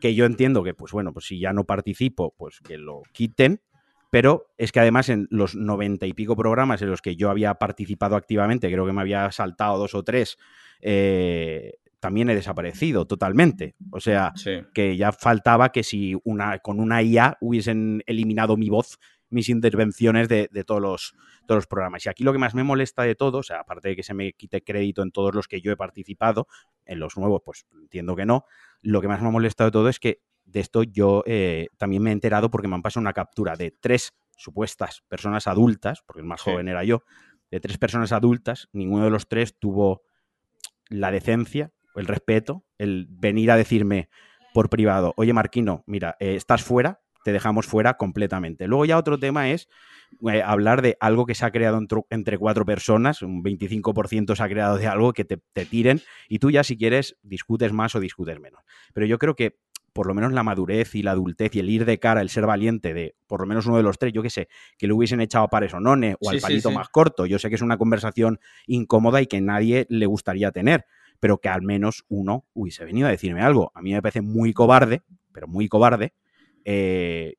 que 0.00 0.14
yo 0.14 0.24
entiendo 0.24 0.62
que, 0.62 0.72
pues 0.72 0.92
bueno, 0.92 1.12
pues 1.12 1.26
si 1.26 1.38
ya 1.38 1.52
no 1.52 1.64
participo, 1.64 2.34
pues 2.38 2.60
que 2.60 2.78
lo 2.78 3.02
quiten, 3.12 3.60
pero 4.10 4.46
es 4.56 4.72
que 4.72 4.80
además 4.80 5.08
en 5.08 5.28
los 5.30 5.54
noventa 5.54 6.06
y 6.06 6.12
pico 6.12 6.36
programas 6.36 6.82
en 6.82 6.90
los 6.90 7.02
que 7.02 7.16
yo 7.16 7.30
había 7.30 7.54
participado 7.54 8.16
activamente, 8.16 8.70
creo 8.70 8.86
que 8.86 8.92
me 8.92 9.00
había 9.00 9.30
saltado 9.32 9.78
dos 9.78 9.94
o 9.94 10.02
tres, 10.02 10.38
eh, 10.80 11.74
también 12.00 12.30
he 12.30 12.34
desaparecido 12.34 13.06
totalmente. 13.06 13.74
O 13.90 14.00
sea, 14.00 14.32
que 14.72 14.96
ya 14.96 15.12
faltaba 15.12 15.70
que 15.72 15.82
si 15.82 16.16
una, 16.24 16.58
con 16.60 16.80
una 16.80 17.02
IA 17.02 17.36
hubiesen 17.40 18.02
eliminado 18.06 18.56
mi 18.56 18.68
voz, 18.68 18.98
mis 19.30 19.48
intervenciones 19.48 20.28
de, 20.28 20.48
todos, 20.66 20.80
los, 20.80 21.14
todos 21.46 21.58
los 21.58 21.66
programas. 21.66 22.06
Y 22.06 22.08
aquí 22.08 22.24
lo 22.24 22.32
que 22.32 22.38
más 22.38 22.54
me 22.54 22.64
molesta 22.64 23.02
de 23.02 23.14
todo, 23.14 23.38
o 23.38 23.42
sea, 23.42 23.60
aparte 23.60 23.88
de 23.88 23.96
que 23.96 24.02
se 24.02 24.14
me 24.14 24.32
quite 24.32 24.62
crédito 24.62 25.02
en 25.02 25.10
todos 25.10 25.34
los 25.34 25.48
que 25.48 25.60
yo 25.60 25.72
he 25.72 25.76
participado, 25.76 26.46
en 26.86 27.00
los 27.00 27.16
nuevos, 27.16 27.42
pues 27.44 27.66
entiendo 27.74 28.16
que 28.16 28.24
no, 28.24 28.44
lo 28.80 29.00
que 29.00 29.08
más 29.08 29.20
me 29.20 29.30
molesta 29.30 29.64
de 29.64 29.70
todo 29.70 29.88
es 29.88 29.98
que 29.98 30.22
de 30.48 30.60
esto 30.60 30.82
yo 30.82 31.22
eh, 31.26 31.68
también 31.76 32.02
me 32.02 32.10
he 32.10 32.12
enterado 32.12 32.50
porque 32.50 32.68
me 32.68 32.74
han 32.74 32.82
pasado 32.82 33.02
una 33.02 33.12
captura 33.12 33.56
de 33.56 33.70
tres 33.70 34.14
supuestas 34.36 35.02
personas 35.08 35.46
adultas, 35.46 36.02
porque 36.06 36.20
el 36.20 36.26
más 36.26 36.40
joven 36.40 36.68
era 36.68 36.84
yo, 36.84 37.02
de 37.50 37.60
tres 37.60 37.78
personas 37.78 38.12
adultas, 38.12 38.68
ninguno 38.72 39.04
de 39.04 39.10
los 39.10 39.28
tres 39.28 39.58
tuvo 39.58 40.02
la 40.88 41.10
decencia, 41.10 41.72
el 41.96 42.06
respeto, 42.06 42.64
el 42.78 43.06
venir 43.10 43.50
a 43.50 43.56
decirme 43.56 44.08
por 44.54 44.70
privado, 44.70 45.12
oye 45.16 45.32
Marquino, 45.32 45.82
mira, 45.86 46.16
eh, 46.20 46.34
estás 46.34 46.62
fuera, 46.62 47.00
te 47.24 47.32
dejamos 47.32 47.66
fuera 47.66 47.94
completamente. 47.94 48.66
Luego 48.66 48.84
ya 48.84 48.96
otro 48.96 49.18
tema 49.18 49.50
es 49.50 49.68
eh, 50.32 50.42
hablar 50.42 50.82
de 50.82 50.96
algo 51.00 51.26
que 51.26 51.34
se 51.34 51.44
ha 51.44 51.50
creado 51.50 51.78
entre 52.10 52.38
cuatro 52.38 52.64
personas, 52.64 53.22
un 53.22 53.42
25% 53.42 54.34
se 54.34 54.42
ha 54.42 54.48
creado 54.48 54.78
de 54.78 54.86
algo 54.86 55.12
que 55.12 55.24
te, 55.24 55.38
te, 55.52 55.66
tiren 55.66 56.00
y 56.28 56.38
tú 56.38 56.50
ya 56.50 56.64
si 56.64 56.76
quieres 56.76 57.16
discutes 57.22 57.72
más 57.72 57.94
o 57.94 58.00
discutes 58.00 58.40
menos. 58.40 58.62
Pero 58.94 59.06
yo 59.06 59.18
creo 59.18 59.34
que 59.34 59.58
por 59.98 60.06
lo 60.06 60.14
menos 60.14 60.32
la 60.32 60.44
madurez 60.44 60.94
y 60.94 61.02
la 61.02 61.10
adultez 61.10 61.56
y 61.56 61.58
el 61.58 61.68
ir 61.68 61.84
de 61.84 61.98
cara, 61.98 62.20
el 62.20 62.28
ser 62.28 62.46
valiente 62.46 62.94
de 62.94 63.16
por 63.26 63.40
lo 63.40 63.48
menos 63.48 63.66
uno 63.66 63.78
de 63.78 63.82
los 63.82 63.98
tres, 63.98 64.12
yo 64.12 64.22
qué 64.22 64.30
sé, 64.30 64.46
que 64.78 64.86
le 64.86 64.92
hubiesen 64.92 65.20
echado 65.20 65.46
a 65.46 65.48
pares 65.48 65.74
o 65.74 65.80
none 65.80 66.14
o 66.20 66.30
al 66.30 66.38
palito 66.38 66.70
más 66.70 66.88
corto. 66.88 67.26
Yo 67.26 67.40
sé 67.40 67.48
que 67.48 67.56
es 67.56 67.62
una 67.62 67.78
conversación 67.78 68.38
incómoda 68.68 69.20
y 69.20 69.26
que 69.26 69.40
nadie 69.40 69.88
le 69.88 70.06
gustaría 70.06 70.52
tener, 70.52 70.84
pero 71.18 71.38
que 71.38 71.48
al 71.48 71.62
menos 71.62 72.04
uno 72.06 72.46
hubiese 72.52 72.84
venido 72.84 73.08
a 73.08 73.10
decirme 73.10 73.42
algo. 73.42 73.72
A 73.74 73.82
mí 73.82 73.92
me 73.92 74.00
parece 74.00 74.20
muy 74.20 74.52
cobarde, 74.52 75.02
pero 75.32 75.48
muy 75.48 75.66
cobarde, 75.66 76.14
eh, 76.64 77.34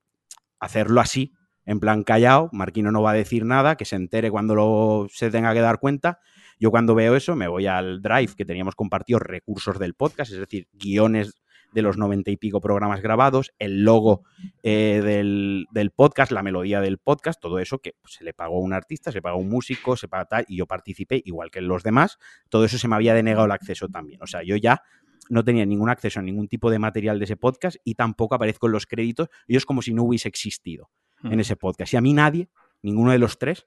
hacerlo 0.59 0.99
así, 0.99 1.31
en 1.65 1.79
plan 1.79 2.03
callado, 2.03 2.49
Marquino 2.51 2.91
no 2.91 3.01
va 3.01 3.11
a 3.11 3.13
decir 3.13 3.45
nada, 3.45 3.77
que 3.77 3.85
se 3.85 3.95
entere 3.95 4.31
cuando 4.31 4.53
lo, 4.53 5.07
se 5.09 5.31
tenga 5.31 5.53
que 5.53 5.61
dar 5.61 5.79
cuenta. 5.79 6.19
Yo 6.59 6.71
cuando 6.71 6.93
veo 6.93 7.15
eso 7.15 7.37
me 7.37 7.47
voy 7.47 7.67
al 7.67 8.01
drive 8.01 8.33
que 8.35 8.43
teníamos 8.43 8.75
compartido 8.75 9.19
recursos 9.19 9.79
del 9.79 9.93
podcast, 9.93 10.33
es 10.33 10.39
decir, 10.39 10.67
guiones 10.73 11.35
de 11.71 11.81
los 11.81 11.97
noventa 11.97 12.31
y 12.31 12.37
pico 12.37 12.61
programas 12.61 13.01
grabados, 13.01 13.51
el 13.59 13.83
logo 13.83 14.23
eh, 14.63 15.01
del, 15.03 15.91
podcast, 15.91 16.31
la 16.31 16.43
melodía 16.43 16.81
del 16.81 16.97
podcast, 16.97 17.39
todo 17.39 17.59
eso 17.59 17.79
que 17.79 17.95
se 18.05 18.23
le 18.23 18.33
pagó 18.33 18.57
a 18.57 18.61
un 18.61 18.73
artista, 18.73 19.11
se 19.11 19.21
pagó 19.21 19.37
a 19.37 19.39
un 19.39 19.49
músico, 19.49 19.95
se 19.95 20.07
pagó 20.07 20.25
tal, 20.25 20.45
y 20.47 20.57
yo 20.57 20.65
participé 20.65 21.21
igual 21.25 21.51
que 21.51 21.61
los 21.61 21.83
demás, 21.83 22.17
todo 22.49 22.65
eso 22.65 22.77
se 22.77 22.87
me 22.87 22.95
había 22.95 23.13
denegado 23.13 23.45
el 23.45 23.51
acceso 23.51 23.87
también. 23.87 24.21
O 24.21 24.27
sea, 24.27 24.43
yo 24.43 24.55
ya 24.55 24.81
no 25.29 25.43
tenía 25.43 25.65
ningún 25.65 25.89
acceso 25.89 26.19
a 26.19 26.23
ningún 26.23 26.47
tipo 26.47 26.71
de 26.71 26.79
material 26.79 27.19
de 27.19 27.25
ese 27.25 27.37
podcast 27.37 27.77
y 27.83 27.95
tampoco 27.95 28.35
aparezco 28.35 28.67
en 28.67 28.73
los 28.73 28.85
créditos, 28.85 29.29
y 29.47 29.55
es 29.55 29.65
como 29.65 29.81
si 29.81 29.93
no 29.93 30.03
hubiese 30.03 30.27
existido 30.27 30.89
en 31.23 31.39
ese 31.39 31.55
podcast. 31.55 31.93
Y 31.93 31.97
a 31.97 32.01
mí 32.01 32.13
nadie, 32.13 32.49
ninguno 32.81 33.11
de 33.11 33.19
los 33.19 33.37
tres. 33.37 33.65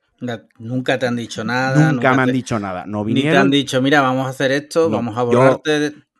Nunca 0.58 0.98
te 0.98 1.06
han 1.06 1.16
dicho 1.16 1.44
nada. 1.44 1.92
Nunca, 1.92 2.14
me 2.14 2.22
han 2.22 2.32
dicho 2.32 2.58
nada. 2.58 2.84
No 2.86 3.04
vinieron. 3.04 3.30
Ni 3.30 3.34
te 3.34 3.38
han 3.38 3.50
dicho, 3.50 3.82
mira, 3.82 4.00
vamos 4.00 4.26
a 4.26 4.30
hacer 4.30 4.52
esto, 4.52 4.88
vamos 4.88 5.16
a 5.16 5.22
borrarte. 5.22 5.92
Yo 5.92 6.11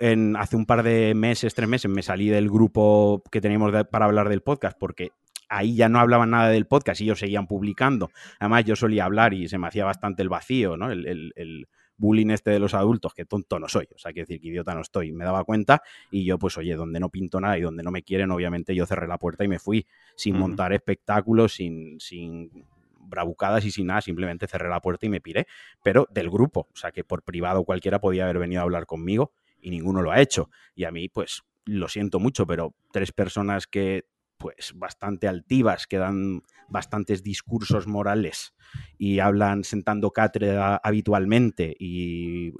en, 0.00 0.36
hace 0.36 0.56
un 0.56 0.66
par 0.66 0.82
de 0.82 1.14
meses, 1.14 1.54
tres 1.54 1.68
meses, 1.68 1.90
me 1.90 2.02
salí 2.02 2.28
del 2.28 2.48
grupo 2.48 3.22
que 3.30 3.40
teníamos 3.40 3.72
para 3.90 4.04
hablar 4.04 4.28
del 4.28 4.42
podcast 4.42 4.78
porque 4.78 5.12
ahí 5.48 5.74
ya 5.74 5.88
no 5.88 5.98
hablaban 5.98 6.30
nada 6.30 6.48
del 6.48 6.66
podcast 6.66 7.00
y 7.00 7.04
ellos 7.04 7.18
seguían 7.18 7.46
publicando. 7.46 8.10
Además, 8.38 8.64
yo 8.64 8.76
solía 8.76 9.04
hablar 9.04 9.34
y 9.34 9.48
se 9.48 9.58
me 9.58 9.66
hacía 9.66 9.84
bastante 9.84 10.22
el 10.22 10.28
vacío, 10.28 10.76
¿no? 10.76 10.90
El, 10.90 11.32
el, 11.34 11.68
bullying 11.96 12.30
este 12.30 12.50
de 12.50 12.58
los 12.58 12.72
adultos, 12.72 13.12
que 13.12 13.26
tonto 13.26 13.58
no 13.58 13.68
soy, 13.68 13.86
o 13.94 13.98
sea, 13.98 14.10
quiero 14.10 14.26
decir 14.26 14.40
que 14.40 14.48
idiota 14.48 14.74
no 14.74 14.80
estoy. 14.80 15.12
Me 15.12 15.22
daba 15.22 15.44
cuenta 15.44 15.82
y 16.10 16.24
yo, 16.24 16.38
pues, 16.38 16.56
oye, 16.56 16.74
donde 16.74 16.98
no 16.98 17.10
pinto 17.10 17.42
nada 17.42 17.58
y 17.58 17.60
donde 17.60 17.82
no 17.82 17.90
me 17.90 18.02
quieren, 18.02 18.30
obviamente 18.30 18.74
yo 18.74 18.86
cerré 18.86 19.06
la 19.06 19.18
puerta 19.18 19.44
y 19.44 19.48
me 19.48 19.58
fui 19.58 19.86
sin 20.16 20.38
montar 20.38 20.72
espectáculos, 20.72 21.52
sin, 21.52 22.00
sin 22.00 22.64
bravucadas 22.98 23.66
y 23.66 23.70
sin 23.70 23.88
nada, 23.88 24.00
simplemente 24.00 24.46
cerré 24.46 24.70
la 24.70 24.80
puerta 24.80 25.04
y 25.04 25.10
me 25.10 25.20
piré, 25.20 25.46
pero 25.82 26.08
del 26.10 26.30
grupo, 26.30 26.68
o 26.72 26.76
sea 26.76 26.90
que 26.90 27.04
por 27.04 27.22
privado 27.22 27.64
cualquiera 27.64 28.00
podía 28.00 28.24
haber 28.24 28.38
venido 28.38 28.62
a 28.62 28.64
hablar 28.64 28.86
conmigo 28.86 29.32
y 29.60 29.70
ninguno 29.70 30.02
lo 30.02 30.12
ha 30.12 30.20
hecho. 30.20 30.50
Y 30.74 30.84
a 30.84 30.90
mí, 30.90 31.08
pues, 31.08 31.42
lo 31.64 31.88
siento 31.88 32.18
mucho, 32.20 32.46
pero 32.46 32.74
tres 32.92 33.12
personas 33.12 33.66
que, 33.66 34.06
pues, 34.38 34.72
bastante 34.74 35.28
altivas, 35.28 35.86
que 35.86 35.98
dan 35.98 36.42
bastantes 36.68 37.22
discursos 37.22 37.86
morales 37.86 38.54
y 38.98 39.18
hablan 39.18 39.64
sentando 39.64 40.12
cátedra 40.12 40.76
habitualmente 40.82 41.74
y 41.78 42.52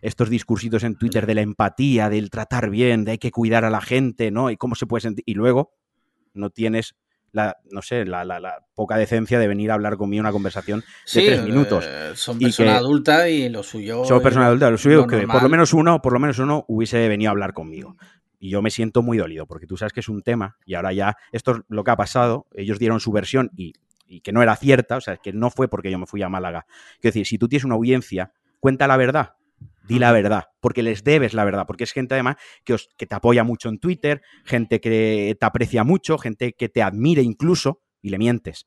estos 0.00 0.28
discursitos 0.28 0.84
en 0.84 0.96
Twitter 0.96 1.26
de 1.26 1.34
la 1.34 1.40
empatía, 1.40 2.10
del 2.10 2.28
tratar 2.28 2.68
bien, 2.68 3.04
de 3.04 3.12
hay 3.12 3.18
que 3.18 3.30
cuidar 3.30 3.64
a 3.64 3.70
la 3.70 3.80
gente, 3.80 4.30
¿no? 4.30 4.50
Y 4.50 4.56
cómo 4.56 4.74
se 4.74 4.86
puede 4.86 5.00
sentir. 5.00 5.24
Y 5.26 5.32
luego 5.32 5.72
no 6.34 6.50
tienes 6.50 6.94
la, 7.34 7.58
no 7.72 7.82
sé, 7.82 8.04
la, 8.04 8.24
la, 8.24 8.64
poca 8.76 8.96
decencia 8.96 9.40
de 9.40 9.48
venir 9.48 9.72
a 9.72 9.74
hablar 9.74 9.96
conmigo 9.96 10.20
una 10.20 10.30
conversación 10.30 10.84
de 11.12 11.26
tres 11.26 11.42
minutos. 11.42 11.84
Eh, 11.86 12.12
son 12.14 12.38
personas 12.38 12.76
adultas 12.76 13.28
y 13.28 13.48
lo 13.48 13.64
suyo. 13.64 14.04
Son 14.04 14.22
personas 14.22 14.46
adultas, 14.46 14.70
lo 14.70 14.78
suyo 14.78 15.06
que 15.06 15.26
por 15.26 15.42
lo 15.42 15.48
menos 15.48 15.74
uno, 15.74 16.00
por 16.00 16.12
lo 16.12 16.20
menos 16.20 16.38
uno 16.38 16.64
hubiese 16.68 17.08
venido 17.08 17.30
a 17.30 17.32
hablar 17.32 17.52
conmigo. 17.52 17.96
Y 18.38 18.50
yo 18.50 18.62
me 18.62 18.70
siento 18.70 19.02
muy 19.02 19.18
dolido, 19.18 19.46
porque 19.46 19.66
tú 19.66 19.76
sabes 19.76 19.92
que 19.92 20.00
es 20.00 20.08
un 20.08 20.22
tema, 20.22 20.58
y 20.64 20.74
ahora 20.74 20.92
ya, 20.92 21.16
esto 21.32 21.52
es 21.52 21.58
lo 21.68 21.82
que 21.82 21.90
ha 21.90 21.96
pasado, 21.96 22.46
ellos 22.54 22.78
dieron 22.78 23.00
su 23.00 23.10
versión 23.10 23.50
y, 23.56 23.72
y 24.06 24.20
que 24.20 24.32
no 24.32 24.40
era 24.40 24.54
cierta, 24.54 24.96
o 24.96 25.00
sea, 25.00 25.16
que 25.16 25.32
no 25.32 25.50
fue 25.50 25.66
porque 25.66 25.90
yo 25.90 25.98
me 25.98 26.06
fui 26.06 26.22
a 26.22 26.28
Málaga. 26.28 26.66
Quiero 27.00 27.14
decir, 27.14 27.26
si 27.26 27.38
tú 27.38 27.48
tienes 27.48 27.64
una 27.64 27.74
audiencia, 27.74 28.32
cuenta 28.60 28.86
la 28.86 28.96
verdad, 28.96 29.34
di 29.86 29.98
la 29.98 30.12
verdad, 30.12 30.44
porque 30.60 30.82
les 30.82 31.04
debes 31.04 31.34
la 31.34 31.44
verdad, 31.44 31.64
porque 31.66 31.84
es 31.84 31.92
gente 31.92 32.14
además 32.14 32.36
que, 32.64 32.76
que 32.96 33.06
te 33.06 33.14
apoya 33.14 33.44
mucho 33.44 33.68
en 33.68 33.78
Twitter, 33.78 34.22
gente 34.44 34.80
que 34.80 35.36
te 35.38 35.46
aprecia 35.46 35.84
mucho, 35.84 36.18
gente 36.18 36.52
que 36.52 36.68
te 36.68 36.82
admire 36.82 37.22
incluso, 37.22 37.82
y 38.00 38.10
le 38.10 38.18
mientes. 38.18 38.66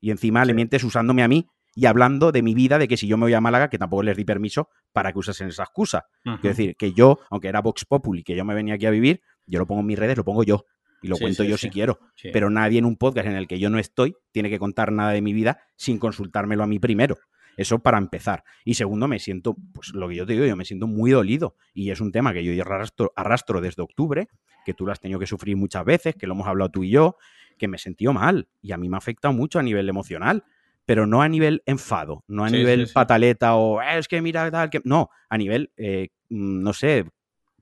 Y 0.00 0.10
encima 0.10 0.44
le 0.44 0.54
mientes 0.54 0.84
usándome 0.84 1.22
a 1.22 1.28
mí 1.28 1.48
y 1.74 1.86
hablando 1.86 2.32
de 2.32 2.42
mi 2.42 2.54
vida, 2.54 2.78
de 2.78 2.88
que 2.88 2.96
si 2.96 3.06
yo 3.06 3.16
me 3.16 3.26
voy 3.26 3.34
a 3.34 3.40
Málaga, 3.40 3.68
que 3.70 3.78
tampoco 3.78 4.02
les 4.02 4.16
di 4.16 4.24
permiso 4.24 4.68
para 4.92 5.12
que 5.12 5.18
usasen 5.18 5.48
esa 5.48 5.64
excusa. 5.64 6.06
Quiero 6.24 6.48
decir, 6.48 6.76
que 6.76 6.92
yo, 6.92 7.18
aunque 7.30 7.48
era 7.48 7.60
Vox 7.60 7.84
Populi, 7.84 8.24
que 8.24 8.34
yo 8.36 8.44
me 8.44 8.54
venía 8.54 8.74
aquí 8.74 8.86
a 8.86 8.90
vivir, 8.90 9.20
yo 9.46 9.58
lo 9.58 9.66
pongo 9.66 9.82
en 9.82 9.86
mis 9.86 9.98
redes, 9.98 10.16
lo 10.16 10.24
pongo 10.24 10.42
yo. 10.42 10.64
Y 11.02 11.08
lo 11.08 11.16
cuento 11.16 11.44
yo 11.44 11.56
si 11.56 11.70
quiero. 11.70 12.00
Pero 12.32 12.50
nadie 12.50 12.80
en 12.80 12.84
un 12.84 12.96
podcast 12.96 13.28
en 13.28 13.36
el 13.36 13.46
que 13.46 13.60
yo 13.60 13.70
no 13.70 13.78
estoy 13.78 14.16
tiene 14.32 14.50
que 14.50 14.58
contar 14.58 14.90
nada 14.90 15.12
de 15.12 15.22
mi 15.22 15.32
vida 15.32 15.60
sin 15.76 15.98
consultármelo 15.98 16.64
a 16.64 16.66
mí 16.66 16.80
primero. 16.80 17.16
Eso 17.58 17.80
para 17.80 17.98
empezar. 17.98 18.44
Y 18.64 18.74
segundo, 18.74 19.08
me 19.08 19.18
siento, 19.18 19.56
pues 19.74 19.92
lo 19.92 20.08
que 20.08 20.14
yo 20.14 20.24
te 20.24 20.32
digo, 20.32 20.46
yo 20.46 20.56
me 20.56 20.64
siento 20.64 20.86
muy 20.86 21.10
dolido. 21.10 21.56
Y 21.74 21.90
es 21.90 22.00
un 22.00 22.12
tema 22.12 22.32
que 22.32 22.44
yo 22.44 22.62
arrastro, 22.62 23.12
arrastro 23.16 23.60
desde 23.60 23.82
octubre, 23.82 24.28
que 24.64 24.74
tú 24.74 24.86
lo 24.86 24.92
has 24.92 25.00
tenido 25.00 25.18
que 25.18 25.26
sufrir 25.26 25.56
muchas 25.56 25.84
veces, 25.84 26.14
que 26.14 26.26
lo 26.26 26.34
hemos 26.34 26.46
hablado 26.46 26.70
tú 26.70 26.84
y 26.84 26.90
yo, 26.90 27.16
que 27.58 27.66
me 27.66 27.76
he 27.76 27.80
sentido 27.80 28.12
mal. 28.12 28.48
Y 28.62 28.72
a 28.72 28.76
mí 28.76 28.88
me 28.88 28.96
ha 28.96 28.98
afectado 28.98 29.34
mucho 29.34 29.58
a 29.58 29.62
nivel 29.62 29.88
emocional 29.88 30.44
pero 30.86 31.06
no 31.06 31.20
a 31.20 31.28
nivel 31.28 31.62
enfado, 31.66 32.24
no 32.28 32.46
a 32.46 32.48
nivel 32.48 32.88
pataleta 32.94 33.56
o 33.56 33.82
eh, 33.82 33.98
es 33.98 34.08
que 34.08 34.22
mira 34.22 34.50
tal, 34.50 34.70
que 34.70 34.80
no, 34.84 35.10
a 35.28 35.36
nivel, 35.36 35.70
eh, 35.76 36.08
mm, 36.30 36.62
no 36.62 36.72
sé, 36.72 37.04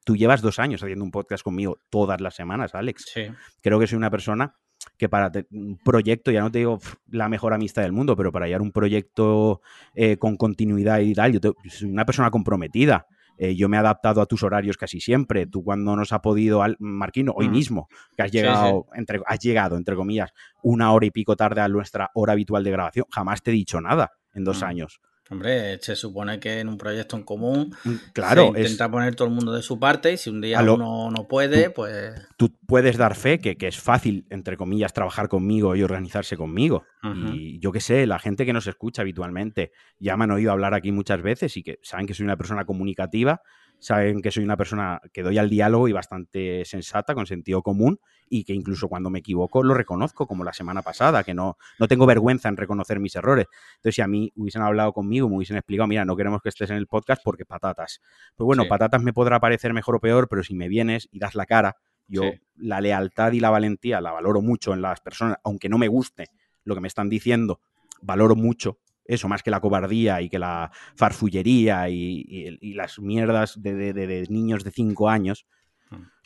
tú 0.05 0.15
llevas 0.15 0.43
dos 0.43 0.61
años 0.61 0.81
haciendo 0.81 1.05
un 1.05 1.11
podcast 1.11 1.43
conmigo 1.43 1.81
todas 1.91 2.21
las 2.21 2.37
semanas, 2.37 2.77
Alex. 2.77 3.13
Creo 3.61 3.81
que 3.81 3.89
soy 3.89 3.97
una 3.97 4.11
persona 4.11 4.55
que 4.97 5.09
para 5.09 5.31
un 5.51 5.79
proyecto, 5.85 6.31
ya 6.31 6.41
no 6.41 6.51
te 6.51 6.59
digo 6.59 6.79
la 7.11 7.29
mejor 7.29 7.53
amistad 7.53 7.83
del 7.83 7.93
mundo, 7.93 8.17
pero 8.17 8.33
para 8.33 8.47
llevar 8.47 8.63
un 8.63 8.73
proyecto 8.73 9.61
eh, 9.95 10.17
con 10.17 10.37
continuidad 10.37 11.01
y 11.01 11.15
tal, 11.15 11.39
yo, 11.39 11.55
soy 11.69 11.91
una 11.91 12.07
persona 12.07 12.31
comprometida. 12.31 13.07
Eh, 13.39 13.55
yo 13.55 13.69
me 13.69 13.77
he 13.77 13.81
adaptado 13.81 14.23
a 14.23 14.27
tus 14.27 14.43
horarios 14.43 14.79
casi 14.79 14.99
siempre. 15.01 15.47
Tú 15.47 15.63
cuando 15.63 15.95
nos 15.95 16.13
ha 16.13 16.23
podido, 16.23 16.63
Marquino, 16.79 17.33
hoy 17.37 17.49
mm. 17.49 17.53
mismo, 17.53 17.89
que 18.17 18.23
has 18.23 18.33
llegado, 18.33 18.87
Entre, 18.95 19.21
has 19.27 19.39
llegado, 19.41 19.77
entre 19.77 19.95
comillas, 19.95 20.33
una 20.63 20.93
hora 20.93 21.07
y 21.07 21.11
pico 21.11 21.37
tarde 21.37 21.61
a 21.61 21.69
nuestra 21.69 22.11
hora 22.15 22.33
habitual 22.33 22.65
de 22.65 22.71
grabación, 22.71 23.05
jamás 23.11 23.43
te 23.43 23.51
he 23.51 23.55
dicho 23.55 23.81
nada 23.81 24.13
en 24.35 24.45
dos 24.45 24.63
mm. 24.63 24.65
años. 24.65 25.01
Hombre, 25.29 25.79
se 25.83 25.97
supone 25.97 26.39
que 26.39 26.61
en 26.61 26.69
un 26.69 26.79
proyecto 26.79 27.17
en 27.17 27.25
común 27.25 27.75
mm, 27.85 27.95
claro, 28.13 28.53
se 28.55 28.61
intenta 28.61 28.89
poner 28.89 29.17
todo 29.17 29.27
el 29.27 29.35
mundo 29.35 29.53
de 29.53 29.63
su 29.63 29.81
parte 29.81 30.13
y 30.13 30.17
si 30.17 30.31
un 30.31 30.41
día 30.41 30.63
uno 30.63 31.11
no 31.11 31.27
puede, 31.27 31.71
pues... 31.71 32.15
Tú 32.37 32.57
puedes 32.67 32.97
dar 32.97 33.17
fe 33.17 33.39
que, 33.41 33.57
es 33.61 33.81
fácil, 33.81 34.27
entre 34.31 34.57
comillas, 34.57 34.93
trabajar 34.93 35.29
conmigo 35.29 35.75
y 35.75 35.83
organizarse 35.83 36.37
conmigo. 36.37 36.85
Y 37.33 37.61
yo 37.61 37.71
qué 37.71 37.81
sé, 37.81 38.05
la 38.07 38.19
gente 38.19 38.45
que 38.45 38.53
nos 38.53 38.67
escucha 38.67 39.03
habitualmente 39.03 39.71
ya 39.99 40.17
me 40.17 40.25
han 40.25 40.33
oído 40.33 40.51
hablar 40.51 40.75
aquí 40.75 40.91
muchas 40.91 41.23
veces 41.23 41.57
y 41.57 41.63
que 41.63 41.79
saben 41.83 42.07
que 42.07 42.15
soy 42.15 42.25
una 42.25 42.37
persona 42.37 42.65
comunicativa 42.65 43.43
saben 43.79 44.23
que 44.23 44.31
soy 44.31 44.45
una 44.45 44.57
persona 44.57 45.01
que 45.13 45.23
doy 45.23 45.39
al 45.39 45.51
diálogo 45.51 45.89
y 45.89 45.93
bastante 45.93 46.65
sensata, 46.65 47.15
con 47.15 47.27
sentido 47.27 47.63
común, 47.63 47.99
y 48.29 48.45
que 48.45 48.53
incluso 48.53 48.89
cuando 48.89 49.11
me 49.11 49.21
equivoco 49.21 49.63
lo 49.63 49.75
reconozco, 49.75 50.27
como 50.27 50.45
la 50.45 50.53
semana 50.53 50.83
pasada, 50.83 51.25
que 51.25 51.35
no, 51.35 51.57
no 51.79 51.89
tengo 51.89 52.07
vergüenza 52.07 52.49
en 52.49 52.57
reconocer 52.57 53.01
mis 53.01 53.15
errores. 53.17 53.47
Entonces, 53.77 53.95
si 53.97 54.03
a 54.03 54.07
mí 54.07 54.33
hubiesen 54.37 54.63
hablado 54.63 54.93
conmigo, 54.93 55.29
me 55.29 55.37
hubiesen 55.37 55.57
explicado, 55.57 55.87
mira, 55.87 56.05
no 56.05 56.17
queremos 56.17 56.43
que 56.43 56.49
estés 56.49 56.71
en 56.71 56.77
el 56.77 56.87
podcast 56.87 57.23
porque 57.23 57.45
patatas. 57.45 58.01
Pues 58.35 58.47
bueno, 58.47 58.67
patatas 58.69 59.03
me 59.03 59.13
podrá 59.13 59.41
parecer 59.41 59.73
mejor 59.73 59.97
o 59.97 60.01
peor, 60.01 60.29
pero 60.29 60.43
si 60.43 60.55
me 60.55 60.69
vienes 60.69 61.09
y 61.13 61.19
das 61.19 61.35
la 61.35 61.47
cara, 61.47 61.77
yo 62.09 62.23
la 62.57 62.81
lealtad 62.81 63.33
y 63.33 63.41
la 63.41 63.51
valentía 63.51 64.01
la 64.01 64.13
valoro 64.13 64.41
mucho 64.41 64.73
en 64.73 64.83
las 64.83 65.01
personas, 65.01 65.39
aunque 65.45 65.69
no 65.69 65.79
me 65.79 65.89
guste 65.89 66.29
lo 66.65 66.75
que 66.75 66.81
me 66.81 66.89
están 66.89 67.09
diciendo, 67.09 67.61
valoro 68.03 68.37
mucho 68.37 68.79
eso, 69.09 69.29
más 69.29 69.43
que 69.43 69.51
la 69.51 69.61
cobardía 69.61 70.21
y 70.21 70.29
que 70.29 70.39
la 70.39 70.71
farfullería 70.97 71.89
y, 71.89 72.75
las 72.75 72.99
mierdas 72.99 73.61
de, 73.61 73.93
de, 73.93 74.27
niños 74.29 74.65
de 74.65 74.71
5 74.71 75.09
años. 75.09 75.47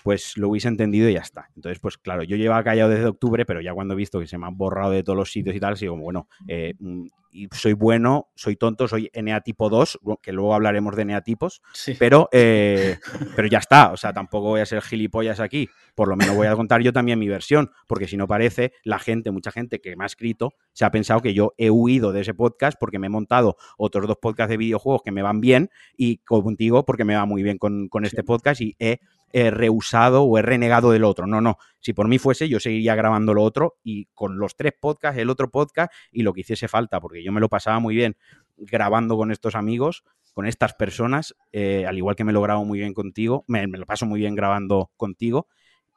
Pues 0.03 0.37
lo 0.37 0.49
hubiese 0.49 0.69
entendido 0.69 1.09
y 1.09 1.15
ya 1.15 1.21
está. 1.21 1.49
Entonces, 1.55 1.79
pues 1.79 1.99
claro, 1.99 2.23
yo 2.23 2.37
llevaba 2.37 2.63
callado 2.65 2.91
desde 2.91 3.07
octubre, 3.07 3.45
pero 3.47 3.61
ya 3.61 3.75
cuando 3.75 3.95
he 3.95 3.97
visto 3.97 4.21
que 4.21 4.27
se 4.27 4.39
me 4.39 4.47
han 4.47 4.57
borrado 4.57 4.93
de 4.93 5.03
todos 5.03 5.17
los 5.17 5.31
sitios 5.31 5.55
y 5.55 5.61
tal, 5.61 5.77
sigo 5.77 5.93
como, 5.93 6.05
bueno, 6.05 6.29
eh, 6.49 6.75
mm, 6.79 7.07
y 7.33 7.49
soy 7.53 7.75
bueno, 7.75 8.29
soy 8.35 8.57
tonto, 8.57 8.89
soy 8.89 9.11
NA 9.13 9.41
tipo 9.41 9.71
2, 9.71 10.01
que 10.23 10.33
luego 10.33 10.55
hablaremos 10.55 10.97
de 10.97 11.05
NA 11.05 11.23
tipos, 11.23 11.63
pero, 11.99 12.29
eh, 12.33 12.99
pero 13.37 13.49
ya 13.49 13.59
está, 13.59 13.93
o 13.93 13.97
sea, 13.97 14.13
tampoco 14.13 14.49
voy 14.49 14.61
a 14.61 14.67
ser 14.67 14.83
gilipollas 14.83 15.41
aquí, 15.41 15.69
por 15.95 16.09
lo 16.09 16.17
menos 16.17 16.35
voy 16.35 16.47
a 16.47 16.57
contar 16.57 16.83
yo 16.83 16.93
también 16.93 17.19
mi 17.19 17.29
versión, 17.29 17.71
porque 17.87 18.09
si 18.09 18.17
no 18.17 18.27
parece, 18.27 18.73
la 18.85 18.99
gente, 18.99 19.31
mucha 19.31 19.53
gente 19.53 19.81
que 19.81 19.97
me 19.97 20.05
ha 20.05 20.07
escrito, 20.07 20.55
se 20.73 20.85
ha 20.85 20.91
pensado 20.91 21.21
que 21.21 21.35
yo 21.35 21.55
he 21.57 21.71
huido 21.71 22.13
de 22.13 22.23
ese 22.23 22.35
podcast 22.35 22.77
porque 22.79 22.99
me 22.99 23.07
he 23.07 23.11
montado 23.11 23.57
otros 23.77 24.07
dos 24.07 24.17
podcasts 24.21 24.51
de 24.51 24.57
videojuegos 24.57 25.03
que 25.05 25.13
me 25.13 25.23
van 25.23 25.41
bien 25.41 25.71
y 25.97 26.19
contigo 26.19 26.85
porque 26.85 27.05
me 27.05 27.15
va 27.15 27.27
muy 27.27 27.43
bien 27.43 27.59
con, 27.59 27.89
este 28.03 28.25
podcast 28.25 28.61
y 28.61 28.77
he 28.79 29.01
he 29.33 29.51
rehusado 29.51 30.25
o 30.25 30.39
he 30.39 30.43
renegado 30.43 30.91
del 30.91 31.05
otro. 31.05 31.27
No, 31.27 31.41
no. 31.41 31.59
Si 31.81 31.93
por 31.93 32.09
mí 32.09 32.19
fuese, 32.19 32.49
yo 32.49 32.61
seguiría 32.61 32.95
grabando 32.95 33.35
lo 33.35 33.43
otro 33.43 33.77
y 33.83 34.07
con 34.15 34.39
los 34.39 34.57
tres 34.57 34.73
podcasts, 34.79 35.19
el 35.19 35.31
otro 35.31 35.51
podcast 35.51 35.93
y 36.11 36.23
lo 36.23 36.33
que 36.33 36.41
hiciese 36.41 36.69
falta, 36.69 37.01
porque 37.01 37.23
yo 37.23 37.33
me 37.33 37.41
lo 37.41 37.49
pasaba 37.49 37.79
muy 37.79 37.95
bien 37.95 38.17
grabando 38.57 39.17
con 39.17 39.31
estos 39.31 39.55
amigos 39.55 40.05
con 40.33 40.47
estas 40.47 40.75
personas, 40.75 41.35
eh, 41.53 41.87
al 41.87 41.97
igual 41.97 42.17
que 42.17 42.25
me 42.25 42.33
lo 42.33 42.41
grabo 42.41 42.65
muy 42.65 42.79
bien 42.79 42.95
contigo, 42.95 43.45
me, 43.49 43.67
me 43.67 43.79
lo 43.79 43.87
paso 43.87 44.07
muy 44.07 44.21
bien 44.21 44.35
grabando 44.35 44.91
contigo 44.97 45.49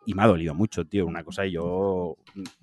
y 0.05 0.13
me 0.13 0.23
ha 0.23 0.27
dolido 0.27 0.53
mucho, 0.53 0.85
tío. 0.85 1.05
Una 1.05 1.23
cosa, 1.23 1.45
yo 1.45 2.17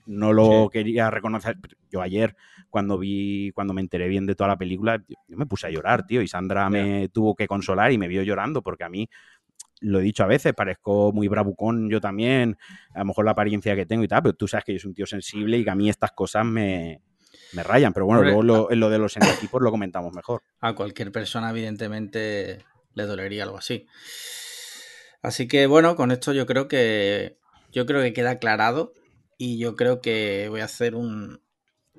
no 0.07 0.33
lo 0.33 0.69
quería 0.71 1.11
reconocer. 1.11 1.57
Yo 1.91 2.03
ayer, 2.03 2.37
cuando 2.69 2.99
vi, 2.99 3.50
cuando 3.53 3.73
me 3.73 3.81
enteré 3.81 4.09
bien 4.09 4.27
de 4.27 4.35
toda 4.35 4.49
la 4.49 4.59
película, 4.59 5.03
yo 5.09 5.37
me 5.37 5.47
puse 5.47 5.67
a 5.67 5.71
llorar, 5.71 6.07
tío. 6.07 6.23
Y 6.23 6.29
Sandra 6.29 6.69
me 6.69 7.09
tuvo 7.09 7.35
que 7.35 7.47
consolar 7.47 7.93
y 7.93 7.99
me 7.99 8.09
vio 8.09 8.23
llorando 8.23 8.62
porque 8.62 8.85
a 8.85 8.89
mí, 8.89 9.09
lo 9.81 10.01
he 10.01 10.03
dicho 10.03 10.23
a 10.23 10.27
veces, 10.27 10.53
parezco 10.55 11.13
muy 11.13 11.29
bravucón 11.29 11.91
yo 11.91 12.01
también, 12.01 12.59
a 12.95 13.01
lo 13.01 13.07
mejor 13.07 13.25
la 13.25 13.33
apariencia 13.33 13.75
que 13.75 13.87
tengo 13.87 14.05
y 14.05 14.09
tal, 14.09 14.23
pero 14.23 14.35
tú 14.35 14.47
sabes 14.47 14.65
que 14.65 14.73
yo 14.75 14.79
soy 14.79 14.89
un 14.91 14.95
tío 14.95 15.07
sensible 15.07 15.59
y 15.59 15.65
que 15.65 15.71
a 15.71 15.75
mí 15.75 15.89
estas 15.89 16.13
cosas 16.13 16.45
me, 16.45 17.03
me 17.53 17.63
rayan. 17.63 17.93
Pero 17.93 18.07
bueno, 18.07 18.23
luego 18.23 18.43
lo, 18.43 18.71
en 18.71 18.81
lo 18.81 18.91
de 18.91 18.99
los 18.99 19.17
equipos 19.17 19.63
lo 19.63 19.71
comentamos 19.71 20.13
mejor. 20.15 20.43
A 20.61 20.75
cualquier 20.75 21.13
persona, 21.13 21.51
evidentemente, 21.51 22.65
le 22.95 23.05
dolería 23.05 23.45
algo 23.45 23.59
así. 23.59 23.87
Así 25.23 25.49
que 25.49 25.67
bueno, 25.67 25.97
con 25.97 26.11
esto 26.11 26.33
yo 26.33 26.47
creo 26.47 26.67
que 26.69 27.39
yo 27.73 27.87
creo 27.87 28.03
que 28.03 28.13
queda 28.13 28.31
aclarado 28.31 28.95
y 29.37 29.59
yo 29.59 29.77
creo 29.77 30.01
que 30.01 30.47
voy 30.49 30.61
a 30.61 30.65
hacer 30.65 30.95
un, 30.95 31.43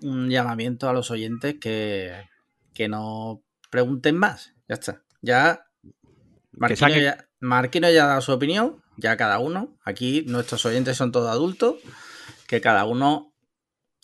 un 0.01 0.29
llamamiento 0.29 0.89
a 0.89 0.93
los 0.93 1.11
oyentes 1.11 1.55
que, 1.59 2.13
que 2.73 2.87
no 2.87 3.43
pregunten 3.69 4.17
más. 4.17 4.55
Ya 4.67 4.75
está. 4.75 5.03
Ya 5.21 5.67
ya 6.79 7.29
Marquino 7.41 7.89
ya 7.89 8.05
ha 8.05 8.07
dado 8.07 8.21
su 8.21 8.31
opinión, 8.31 8.81
ya 8.97 9.17
cada 9.17 9.39
uno. 9.39 9.75
Aquí 9.83 10.23
nuestros 10.27 10.65
oyentes 10.65 10.95
son 10.95 11.11
todos 11.11 11.29
adultos, 11.29 11.75
que 12.47 12.61
cada 12.61 12.85
uno 12.85 13.33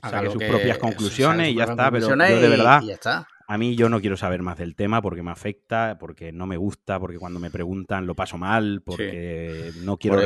haga 0.02 0.30
sus 0.30 0.44
propias 0.44 0.80
conclusiones 0.80 1.50
y 1.50 1.56
ya 1.56 1.66
está. 1.66 1.92
Pero 1.92 2.10
yo 2.10 2.16
de 2.16 2.50
verdad, 2.50 2.82
ya 2.82 2.96
está. 2.96 3.28
A 3.50 3.58
mí 3.58 3.78
yo 3.78 3.88
no 3.88 4.02
quiero 4.02 4.18
saber 4.18 4.42
más 4.42 4.58
del 4.58 4.76
tema 4.76 5.02
porque 5.02 5.24
me 5.24 5.32
afecta, 5.32 5.98
porque 6.00 6.34
no 6.34 6.46
me 6.46 6.58
gusta, 6.58 7.00
porque 7.00 7.18
cuando 7.18 7.40
me 7.40 7.50
preguntan 7.50 8.06
lo 8.06 8.14
paso 8.14 8.38
mal, 8.38 8.82
porque 8.86 9.72
no 9.84 9.98
quiero 9.98 10.20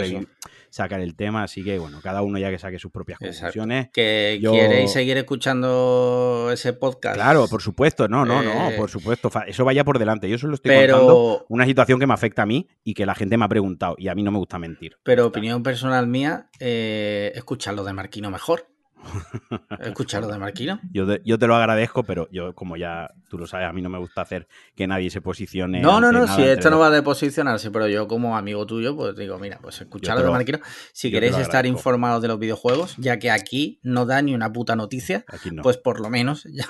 sacar 0.71 1.01
el 1.01 1.15
tema. 1.15 1.43
Así 1.43 1.63
que 1.63 1.77
bueno, 1.77 1.99
cada 2.01 2.23
uno 2.23 2.39
ya 2.39 2.49
que 2.49 2.57
saque 2.57 2.79
sus 2.79 2.91
propias 2.91 3.19
conclusiones. 3.19 3.89
Que 3.93 4.39
queréis 4.41 4.91
seguir 4.91 5.17
escuchando 5.17 6.49
ese 6.51 6.73
podcast. 6.73 7.15
Claro, 7.15 7.47
por 7.47 7.61
supuesto, 7.61 8.07
no, 8.07 8.25
no, 8.25 8.41
no, 8.41 8.71
eh, 8.71 8.75
por 8.75 8.89
supuesto. 8.89 9.29
Eso 9.45 9.65
vaya 9.65 9.83
por 9.83 9.99
delante. 9.99 10.27
Yo 10.27 10.39
solo 10.39 10.55
estoy 10.55 10.75
contando 10.75 11.45
una 11.49 11.65
situación 11.65 11.99
que 11.99 12.07
me 12.07 12.15
afecta 12.15 12.41
a 12.41 12.45
mí 12.47 12.67
y 12.83 12.95
que 12.95 13.05
la 13.05 13.13
gente 13.13 13.37
me 13.37 13.45
ha 13.45 13.49
preguntado 13.49 13.95
y 13.99 14.07
a 14.07 14.15
mí 14.15 14.23
no 14.23 14.31
me 14.31 14.39
gusta 14.39 14.57
mentir. 14.57 14.97
Pero 15.03 15.27
opinión 15.27 15.61
personal 15.61 16.07
mía, 16.07 16.49
eh, 16.59 17.31
escucharlo 17.35 17.83
de 17.83 17.93
Marquino 17.93 18.31
mejor. 18.31 18.65
¿Escucharlo 19.79 20.27
de 20.27 20.37
Marquino? 20.37 20.79
Yo 20.91 21.07
te, 21.07 21.21
yo 21.25 21.37
te, 21.37 21.47
lo 21.47 21.55
agradezco, 21.55 22.03
pero 22.03 22.27
yo, 22.31 22.53
como 22.53 22.77
ya 22.77 23.11
tú 23.29 23.37
lo 23.37 23.47
sabes, 23.47 23.67
a 23.67 23.73
mí 23.73 23.81
no 23.81 23.89
me 23.89 23.97
gusta 23.97 24.21
hacer 24.21 24.47
que 24.75 24.87
nadie 24.87 25.09
se 25.09 25.21
posicione. 25.21 25.81
No, 25.81 25.99
no, 25.99 26.11
no, 26.11 26.27
si 26.27 26.43
esto 26.43 26.69
no 26.69 26.79
va 26.79 26.89
de 26.89 27.01
posicionarse, 27.01 27.71
pero 27.71 27.87
yo 27.87 28.07
como 28.07 28.37
amigo 28.37 28.65
tuyo, 28.65 28.95
pues 28.95 29.15
digo, 29.15 29.39
mira, 29.39 29.59
pues 29.61 29.81
escucharlo 29.81 30.23
de 30.23 30.31
Marquino. 30.31 30.59
Si 30.93 31.11
queréis 31.11 31.37
estar 31.37 31.65
informados 31.65 32.21
de 32.21 32.27
los 32.27 32.39
videojuegos, 32.39 32.95
ya 32.97 33.19
que 33.19 33.31
aquí 33.31 33.79
no 33.83 34.05
da 34.05 34.21
ni 34.21 34.33
una 34.33 34.51
puta 34.51 34.75
noticia, 34.75 35.25
pues 35.61 35.77
por 35.77 35.99
lo 35.99 36.09
menos 36.09 36.43
ya 36.51 36.67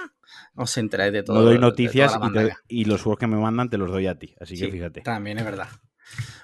os 0.55 0.77
enteráis 0.77 1.13
de 1.13 1.23
todo. 1.23 1.37
No 1.37 1.43
doy 1.43 1.59
noticias 1.59 2.13
y, 2.67 2.85
los 2.85 3.01
juegos 3.01 3.19
que 3.19 3.27
me 3.27 3.37
mandan 3.37 3.69
te 3.69 3.77
los 3.77 3.91
doy 3.91 4.07
a 4.07 4.17
ti, 4.17 4.35
así 4.39 4.57
que 4.57 4.69
fíjate. 4.69 5.01
También 5.01 5.37
es 5.37 5.45
verdad. 5.45 5.67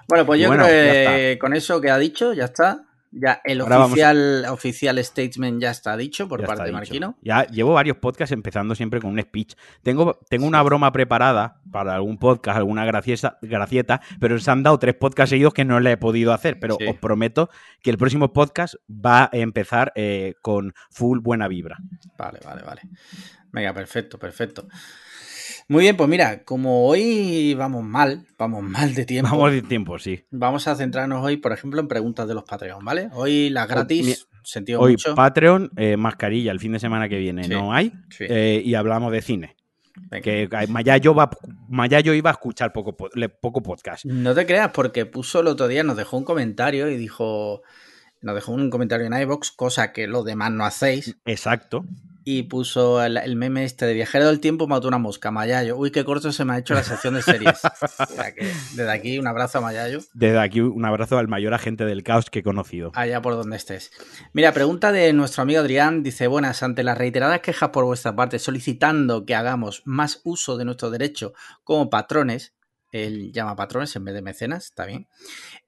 Bueno, 0.07 0.25
pues 0.25 0.39
yo 0.39 0.49
creo 0.49 0.65
que 0.65 1.37
con 1.39 1.53
eso 1.53 1.81
que 1.81 1.91
ha 1.91 1.97
dicho, 1.97 2.33
ya 2.33 2.45
está. 2.45 2.83
Ya 3.11 3.41
el 3.45 3.61
oficial, 3.61 4.45
oficial 4.49 5.03
statement 5.03 5.61
ya 5.61 5.71
está 5.71 5.95
dicho 5.95 6.27
por 6.27 6.45
parte 6.45 6.65
de 6.65 6.71
Marquino. 6.71 7.17
Ya 7.21 7.45
llevo 7.47 7.73
varios 7.73 7.97
podcasts 7.97 8.33
empezando 8.33 8.75
siempre 8.75 8.99
con 8.99 9.11
un 9.11 9.21
speech. 9.21 9.55
Tengo, 9.81 10.19
tengo 10.29 10.45
una 10.45 10.61
broma 10.61 10.91
preparada 10.91 11.61
para 11.71 11.95
algún 11.95 12.17
podcast, 12.17 12.57
alguna 12.57 12.85
gracieta, 12.85 13.37
gracieta, 13.41 14.01
pero 14.19 14.37
se 14.39 14.51
han 14.51 14.63
dado 14.63 14.77
tres 14.77 14.95
podcasts 14.95 15.29
seguidos 15.29 15.53
que 15.53 15.65
no 15.65 15.79
le 15.79 15.93
he 15.93 15.97
podido 15.97 16.33
hacer. 16.33 16.59
Pero 16.59 16.75
os 16.75 16.95
prometo 16.97 17.49
que 17.81 17.89
el 17.89 17.97
próximo 17.97 18.33
podcast 18.33 18.75
va 18.89 19.25
a 19.25 19.37
empezar 19.37 19.93
eh, 19.95 20.35
con 20.41 20.73
full 20.89 21.19
buena 21.19 21.47
vibra. 21.47 21.77
Vale, 22.17 22.39
vale, 22.43 22.63
vale. 22.63 22.81
Venga, 23.51 23.73
perfecto, 23.73 24.19
perfecto. 24.19 24.67
Muy 25.69 25.83
bien, 25.83 25.97
pues 25.97 26.07
mira, 26.07 26.45
como 26.45 26.87
hoy 26.87 27.53
vamos 27.53 27.83
mal, 27.83 28.25
vamos 28.37 28.63
mal 28.63 28.95
de 28.95 29.05
tiempo. 29.05 29.31
Vamos 29.31 29.51
de 29.51 29.61
tiempo, 29.61 29.99
sí. 29.99 30.23
Vamos 30.31 30.65
a 30.69 30.75
centrarnos 30.75 31.25
hoy, 31.25 31.35
por 31.35 31.51
ejemplo, 31.51 31.81
en 31.81 31.89
preguntas 31.89 32.25
de 32.25 32.33
los 32.33 32.45
Patreon, 32.45 32.85
¿vale? 32.85 33.09
Hoy 33.11 33.49
las 33.49 33.67
gratis, 33.67 34.29
sentido 34.43 34.79
hoy 34.79 34.95
Patreon, 35.13 35.71
eh, 35.75 35.97
mascarilla, 35.97 36.53
el 36.53 36.61
fin 36.61 36.71
de 36.71 36.79
semana 36.79 37.09
que 37.09 37.17
viene 37.17 37.49
no 37.49 37.73
hay, 37.73 37.91
eh, 38.21 38.61
y 38.63 38.75
hablamos 38.75 39.11
de 39.11 39.21
cine. 39.21 39.57
Que 40.23 40.47
Mayayo, 40.69 41.13
va, 41.13 41.29
Mayayo 41.67 42.13
iba 42.13 42.29
a 42.29 42.33
escuchar 42.33 42.71
poco, 42.71 42.95
poco 42.95 43.61
podcast. 43.61 44.05
No 44.05 44.33
te 44.33 44.45
creas, 44.45 44.71
porque 44.71 45.05
puso 45.05 45.41
el 45.41 45.47
otro 45.47 45.67
día, 45.67 45.83
nos 45.83 45.97
dejó 45.97 46.15
un 46.15 46.23
comentario 46.23 46.89
y 46.89 46.95
dijo, 46.95 47.61
nos 48.21 48.35
dejó 48.35 48.53
un 48.53 48.69
comentario 48.69 49.05
en 49.05 49.19
iBox, 49.21 49.51
cosa 49.51 49.91
que 49.91 50.07
los 50.07 50.23
demás 50.23 50.51
no 50.51 50.63
hacéis. 50.63 51.17
Exacto 51.25 51.83
y 52.29 52.43
puso 52.43 53.01
el, 53.01 53.37
meme 53.37 53.63
este 53.63 53.85
de 53.85 53.93
viajero 53.93 54.27
del 54.27 54.41
tiempo 54.41 54.67
mató 54.67 54.89
una 54.89 54.97
mosca, 54.97 55.31
Mayayo. 55.31 55.77
Uy, 55.77 55.91
qué 55.91 56.03
corto 56.03 56.33
se 56.33 56.43
me 56.43 56.51
ha 56.51 56.57
hecho 56.57 56.73
la 56.73 56.83
sección 56.83 57.13
de 57.13 57.21
series. 57.21 57.61
Desde 58.75 58.91
aquí, 58.91 59.17
un 59.17 59.27
abrazo 59.27 59.59
a 59.59 59.61
Mayayo. 59.61 59.99
Desde 60.13 60.37
aquí, 60.37 60.59
un 60.59 60.83
abrazo 60.83 61.17
al 61.17 61.29
mayor 61.29 61.53
agente 61.53 61.85
del 61.85 62.03
caos 62.03 62.29
que 62.29 62.39
he 62.39 62.43
conocido. 62.43 62.91
Allá 62.95 63.21
por 63.21 63.37
donde 63.37 63.55
estés. 63.55 63.91
Mira, 64.33 64.51
pregunta 64.51 64.91
de 64.91 65.13
nuestro 65.13 65.43
amigo 65.43 65.61
Adrián. 65.61 66.03
Dice, 66.03 66.27
buenas, 66.27 66.63
ante 66.63 66.83
las 66.83 66.97
reiteradas 66.97 67.39
quejas 67.39 67.69
por 67.69 67.85
vuestra 67.85 68.13
parte 68.13 68.39
solicitando 68.39 69.25
que 69.25 69.33
hagamos 69.33 69.83
más 69.85 70.19
uso 70.25 70.57
de 70.57 70.65
nuestro 70.65 70.89
derecho 70.89 71.31
como 71.63 71.89
patrones, 71.89 72.56
él 72.91 73.31
llama 73.33 73.55
patrones 73.55 73.95
en 73.95 74.05
vez 74.05 74.13
de 74.13 74.21
mecenas, 74.21 74.65
está 74.65 74.85
bien. 74.85 75.07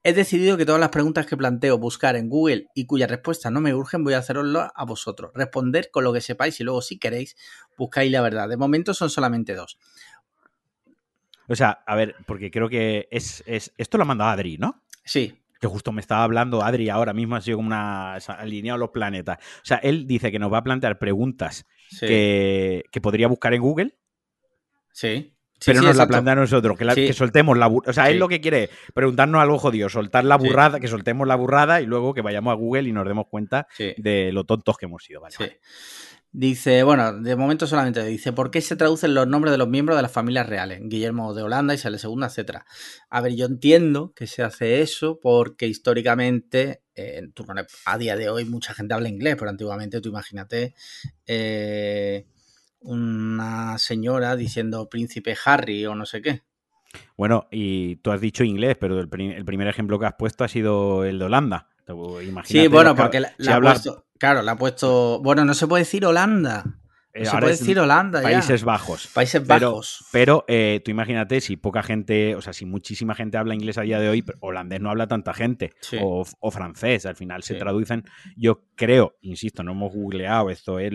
He 0.03 0.13
decidido 0.13 0.57
que 0.57 0.65
todas 0.65 0.79
las 0.79 0.89
preguntas 0.89 1.25
que 1.25 1.35
planteo 1.35 1.77
buscar 1.77 2.15
en 2.15 2.29
Google 2.29 2.67
y 2.73 2.85
cuya 2.85 3.07
respuesta 3.07 3.51
no 3.51 3.61
me 3.61 3.73
urgen, 3.73 4.03
voy 4.03 4.13
a 4.13 4.19
haceroslo 4.19 4.71
a 4.73 4.85
vosotros. 4.85 5.31
Responder 5.33 5.89
con 5.91 6.03
lo 6.03 6.13
que 6.13 6.21
sepáis 6.21 6.59
y 6.59 6.63
luego, 6.63 6.81
si 6.81 6.97
queréis, 6.97 7.35
buscáis 7.77 8.11
la 8.11 8.21
verdad. 8.21 8.47
De 8.47 8.57
momento 8.57 8.93
son 8.93 9.09
solamente 9.09 9.53
dos. 9.53 9.77
O 11.47 11.55
sea, 11.55 11.83
a 11.85 11.95
ver, 11.95 12.15
porque 12.25 12.51
creo 12.51 12.69
que 12.69 13.07
es, 13.11 13.43
esto 13.45 13.97
lo 13.97 14.03
ha 14.03 14.07
mandado 14.07 14.29
Adri, 14.29 14.57
¿no? 14.57 14.83
Sí. 15.03 15.41
Que 15.59 15.67
justo 15.67 15.91
me 15.91 15.99
estaba 15.99 16.23
hablando 16.23 16.63
Adri 16.63 16.89
ahora 16.89 17.11
mismo, 17.11 17.35
ha 17.35 17.41
sido 17.41 17.57
como 17.57 17.67
una. 17.67 18.15
alineado 18.15 18.77
los 18.77 18.91
planetas. 18.91 19.39
O 19.39 19.65
sea, 19.65 19.77
él 19.77 20.07
dice 20.07 20.31
que 20.31 20.39
nos 20.39 20.53
va 20.53 20.59
a 20.59 20.63
plantear 20.63 20.99
preguntas 20.99 21.65
que, 21.99 22.85
que 22.91 23.01
podría 23.01 23.27
buscar 23.27 23.53
en 23.53 23.61
Google. 23.61 23.97
Sí 24.93 25.33
pero 25.65 25.81
nos 25.81 25.95
la 25.95 26.07
plantea 26.07 26.33
a 26.33 26.35
nosotros, 26.37 26.77
que, 26.77 27.13
soltemos 27.13 27.57
la 27.57 27.67
burrada. 27.67 27.91
O 27.91 27.93
sea, 27.93 28.09
él 28.09 28.17
lo 28.17 28.27
que 28.27 28.41
quiere 28.41 28.69
preguntarnos 28.93 29.41
algo 29.41 29.57
jodido, 29.57 29.89
soltar 29.89 30.25
la 30.25 30.37
burrada, 30.37 30.79
que 30.79 30.87
soltemos 30.87 31.27
la 31.27 31.35
burrada 31.35 31.81
y 31.81 31.85
luego 31.85 32.13
que 32.13 32.21
vayamos 32.21 32.51
a 32.51 32.55
Google 32.55 32.89
y 32.89 32.91
nos 32.91 33.07
demos 33.07 33.27
cuenta 33.29 33.67
de 33.97 34.31
lo 34.31 34.45
tontos 34.45 34.77
que 34.77 34.85
hemos 34.85 35.03
sido. 35.03 35.21
Dice, 36.31 36.83
bueno, 36.83 37.11
de 37.11 37.35
momento 37.35 37.65
solamente 37.65 38.05
dice, 38.05 38.33
¿por 38.33 38.51
qué 38.51 38.61
se 38.61 38.75
traducen 38.75 39.15
los 39.15 39.25
nombres 39.25 39.51
de 39.51 39.57
los 39.57 39.67
miembros 39.67 39.97
de 39.97 40.03
las 40.03 40.11
familias 40.11 40.47
reales? 40.47 40.79
Guillermo 40.83 41.33
de 41.33 41.41
Holanda, 41.41 41.73
Isabel 41.73 41.99
II, 42.03 42.23
etcétera. 42.23 42.65
A 43.09 43.21
ver, 43.21 43.33
yo 43.35 43.47
entiendo 43.47 44.13
que 44.15 44.27
se 44.27 44.43
hace 44.43 44.81
eso 44.81 45.19
porque 45.19 45.65
históricamente, 45.65 46.83
eh, 46.93 47.27
a 47.85 47.97
día 47.97 48.15
de 48.15 48.29
hoy 48.29 48.45
mucha 48.45 48.75
gente 48.75 48.93
habla 48.93 49.09
inglés, 49.09 49.37
pero 49.39 49.49
antiguamente 49.49 50.01
tú 50.01 50.09
imagínate, 50.09 50.75
eh, 51.25 52.27
una 52.81 53.77
señora 53.77 54.35
diciendo 54.35 54.89
príncipe 54.89 55.35
Harry 55.45 55.85
o 55.85 55.95
no 55.95 56.05
sé 56.05 56.21
qué. 56.21 56.43
Bueno, 57.17 57.47
y 57.51 57.97
tú 57.97 58.11
has 58.11 58.21
dicho 58.21 58.43
inglés, 58.43 58.77
pero 58.79 58.99
el, 58.99 59.09
primer 59.09 59.67
ejemplo 59.67 59.99
que 59.99 60.07
has 60.07 60.15
puesto 60.15 60.43
ha 60.43 60.47
sido 60.47 61.03
el 61.03 61.19
de 61.19 61.25
Holanda. 61.25 61.67
sí, 62.45 62.67
bueno, 62.67 62.95
porque 62.95 63.19
la, 63.19 63.33
ha 63.55 63.61
puesto, 63.61 64.05
claro, 64.17 64.41
la 64.41 64.53
ha 64.53 64.57
puesto, 64.57 65.19
bueno, 65.21 65.45
no 65.45 65.53
se 65.53 65.67
puede 65.67 65.83
decir 65.83 66.05
Holanda. 66.05 66.78
Eh, 67.19 67.25
se 67.25 67.37
puede 67.37 67.51
decir 67.51 67.79
Holanda 67.79 68.21
Países 68.21 68.63
Bajos. 68.63 69.07
Países 69.07 69.45
Bajos. 69.45 70.05
Pero, 70.11 70.45
eh, 70.47 70.81
tú 70.83 70.91
imagínate 70.91 71.41
si 71.41 71.57
poca 71.57 71.83
gente, 71.83 72.35
o 72.35 72.41
sea, 72.41 72.53
si 72.53 72.65
muchísima 72.65 73.13
gente 73.13 73.37
habla 73.37 73.53
inglés 73.53 73.77
a 73.77 73.81
día 73.81 73.99
de 73.99 74.09
hoy, 74.09 74.23
holandés 74.39 74.79
no 74.79 74.89
habla 74.89 75.07
tanta 75.07 75.33
gente, 75.33 75.73
o, 76.01 76.51
francés, 76.51 77.05
al 77.05 77.15
final 77.15 77.43
se 77.43 77.55
traducen. 77.55 78.05
Yo 78.37 78.63
creo, 78.75 79.17
insisto, 79.21 79.63
no 79.63 79.73
hemos 79.73 79.93
googleado 79.93 80.49
esto, 80.49 80.79
es 80.79 80.93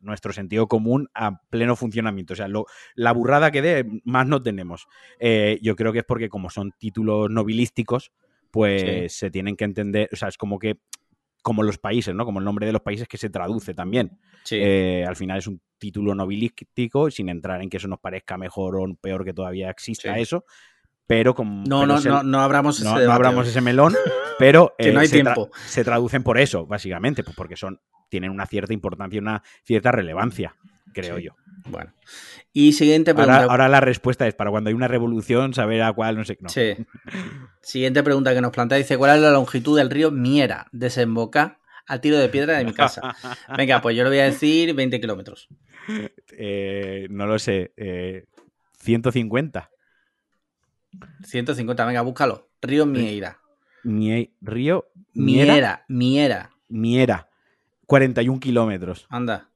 nuestro 0.00 0.32
sentido 0.32 0.66
común 0.68 1.08
a 1.14 1.42
pleno 1.50 1.76
funcionamiento. 1.76 2.32
O 2.32 2.36
sea, 2.36 2.48
la 2.94 3.12
burrada 3.12 3.50
que 3.50 3.62
dé, 3.62 3.84
más 4.04 4.26
no 4.26 4.42
tenemos. 4.42 4.86
Eh, 5.20 5.58
yo 5.62 5.76
creo 5.76 5.92
que 5.92 6.00
es 6.00 6.04
porque 6.04 6.28
como 6.28 6.50
son 6.50 6.72
títulos 6.78 7.30
nobilísticos, 7.30 8.12
pues 8.50 9.12
se 9.14 9.30
tienen 9.30 9.56
que 9.56 9.64
entender, 9.64 10.08
o 10.12 10.16
sea, 10.16 10.28
es 10.28 10.38
como 10.38 10.58
que 10.58 10.78
como 11.48 11.62
los 11.62 11.78
países, 11.78 12.14
¿no? 12.14 12.26
Como 12.26 12.40
el 12.40 12.44
nombre 12.44 12.66
de 12.66 12.72
los 12.72 12.82
países 12.82 13.08
que 13.08 13.16
se 13.16 13.30
traduce 13.30 13.72
también. 13.72 14.20
Eh, 14.50 15.02
al 15.08 15.16
final 15.16 15.38
es 15.38 15.46
un 15.46 15.62
título 15.78 16.14
nobilístico, 16.14 17.10
sin 17.10 17.30
entrar 17.30 17.62
en 17.62 17.70
que 17.70 17.78
eso 17.78 17.88
nos 17.88 18.00
parezca 18.00 18.36
mejor 18.36 18.76
o 18.76 18.94
peor 19.00 19.24
que 19.24 19.32
todavía 19.32 19.70
exista 19.70 20.18
eso. 20.18 20.44
Pero 21.06 21.34
como. 21.34 21.64
No, 21.66 21.86
no, 21.86 22.00
no, 22.00 22.22
no 22.22 22.40
abramos 22.40 22.78
ese, 22.78 22.84
no, 22.84 23.10
abramos 23.10 23.48
ese 23.48 23.62
melón, 23.62 23.96
pero 24.38 24.74
eh, 24.78 24.92
no 24.92 25.00
hay 25.00 25.06
se, 25.06 25.22
tiempo. 25.22 25.48
se 25.64 25.84
traducen 25.84 26.22
por 26.22 26.36
eso, 26.36 26.66
básicamente, 26.66 27.24
pues 27.24 27.34
porque 27.34 27.56
son, 27.56 27.80
tienen 28.10 28.30
una 28.30 28.44
cierta 28.44 28.74
importancia 28.74 29.16
y 29.16 29.20
una 29.20 29.42
cierta 29.64 29.90
relevancia, 29.90 30.54
creo 30.92 31.18
yo. 31.18 31.32
Bueno. 31.66 31.92
Y 32.52 32.72
siguiente 32.72 33.14
pregunta. 33.14 33.42
Ahora, 33.42 33.52
ahora, 33.52 33.68
la 33.68 33.80
respuesta 33.80 34.26
es 34.26 34.34
para 34.34 34.50
cuando 34.50 34.68
hay 34.68 34.74
una 34.74 34.88
revolución, 34.88 35.54
saber 35.54 35.82
a 35.82 35.92
cuál, 35.92 36.16
no 36.16 36.24
sé. 36.24 36.38
No. 36.40 36.48
Sí. 36.48 36.74
Siguiente 37.62 38.02
pregunta 38.02 38.34
que 38.34 38.40
nos 38.40 38.52
plantea. 38.52 38.78
Dice, 38.78 38.96
¿cuál 38.96 39.16
es 39.16 39.22
la 39.22 39.30
longitud 39.30 39.76
del 39.76 39.90
río 39.90 40.10
Miera? 40.10 40.68
Desemboca 40.72 41.58
a 41.86 42.00
tiro 42.00 42.18
de 42.18 42.28
piedra 42.28 42.58
de 42.58 42.64
mi 42.64 42.72
casa. 42.72 43.14
Venga, 43.56 43.80
pues 43.80 43.96
yo 43.96 44.04
le 44.04 44.10
voy 44.10 44.18
a 44.18 44.24
decir 44.24 44.74
20 44.74 45.00
kilómetros. 45.00 45.48
Eh, 46.36 47.06
no 47.10 47.26
lo 47.26 47.38
sé. 47.38 47.72
Eh, 47.76 48.26
150. 48.78 49.70
150, 51.22 51.84
venga, 51.84 52.00
búscalo. 52.02 52.48
Río 52.60 52.86
Miera. 52.86 53.38
Mie 53.84 54.32
río 54.40 54.90
Miera. 55.14 55.84
Miera. 55.88 56.50
Miera. 56.68 57.28
41 57.86 58.40
kilómetros. 58.40 59.06
Anda. 59.08 59.47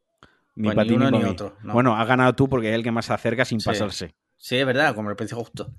Ni 0.54 0.64
Pues 0.64 0.74
para 0.76 0.84
ni 0.84 0.96
ti 0.96 1.24
otro, 1.24 1.56
no. 1.62 1.72
Bueno, 1.72 1.96
ha 1.96 2.04
ganado 2.04 2.34
tú 2.34 2.48
porque 2.48 2.68
es 2.68 2.74
el 2.74 2.82
que 2.82 2.90
más 2.92 3.06
se 3.06 3.12
acerca 3.14 3.44
sin 3.44 3.60
Sí. 3.60 3.66
pasarse. 3.66 4.14
Sí, 4.36 4.56
es 4.56 4.66
verdad, 4.66 4.94
como 4.94 5.08
el 5.10 5.16
precio 5.16 5.36
justo. 5.36 5.72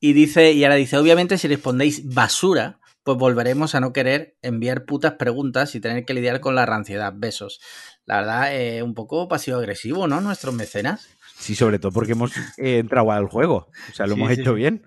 Y 0.00 0.12
dice, 0.12 0.52
y 0.52 0.64
ahora 0.64 0.74
dice, 0.76 0.98
obviamente 0.98 1.38
si 1.38 1.48
respondéis 1.48 2.12
basura, 2.12 2.80
pues 3.04 3.16
volveremos 3.16 3.74
a 3.74 3.80
no 3.80 3.92
querer 3.92 4.36
enviar 4.42 4.84
putas 4.84 5.12
preguntas 5.14 5.74
y 5.74 5.80
tener 5.80 6.04
que 6.04 6.12
lidiar 6.14 6.40
con 6.40 6.54
la 6.54 6.66
ranciedad. 6.66 7.12
Besos. 7.16 7.60
La 8.04 8.16
verdad, 8.18 8.54
eh, 8.56 8.82
un 8.82 8.94
poco 8.94 9.28
pasivo-agresivo, 9.28 10.06
¿no? 10.06 10.20
Nuestros 10.20 10.54
mecenas. 10.54 11.08
Sí, 11.36 11.54
sobre 11.54 11.78
todo 11.78 11.92
porque 11.92 12.12
hemos 12.12 12.36
eh, 12.58 12.78
entrado 12.78 13.10
al 13.12 13.26
juego. 13.28 13.68
O 13.90 13.94
sea, 13.94 14.06
lo 14.06 14.14
Sí, 14.14 14.20
hemos 14.20 14.34
sí, 14.34 14.40
hecho 14.40 14.54
bien. 14.54 14.84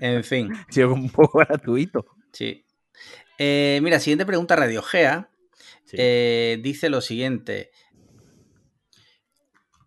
En 0.00 0.24
fin, 0.24 0.52
Ha 0.68 0.72
sido 0.72 0.92
un 0.92 1.10
poco 1.10 1.38
gratuito. 1.38 2.04
sí. 2.32 2.64
Eh, 3.38 3.80
mira, 3.82 3.98
siguiente 3.98 4.24
pregunta, 4.26 4.54
Radiogea. 4.54 5.28
Sí. 5.86 5.96
Eh, 5.98 6.58
dice 6.62 6.88
lo 6.88 7.00
siguiente. 7.00 7.72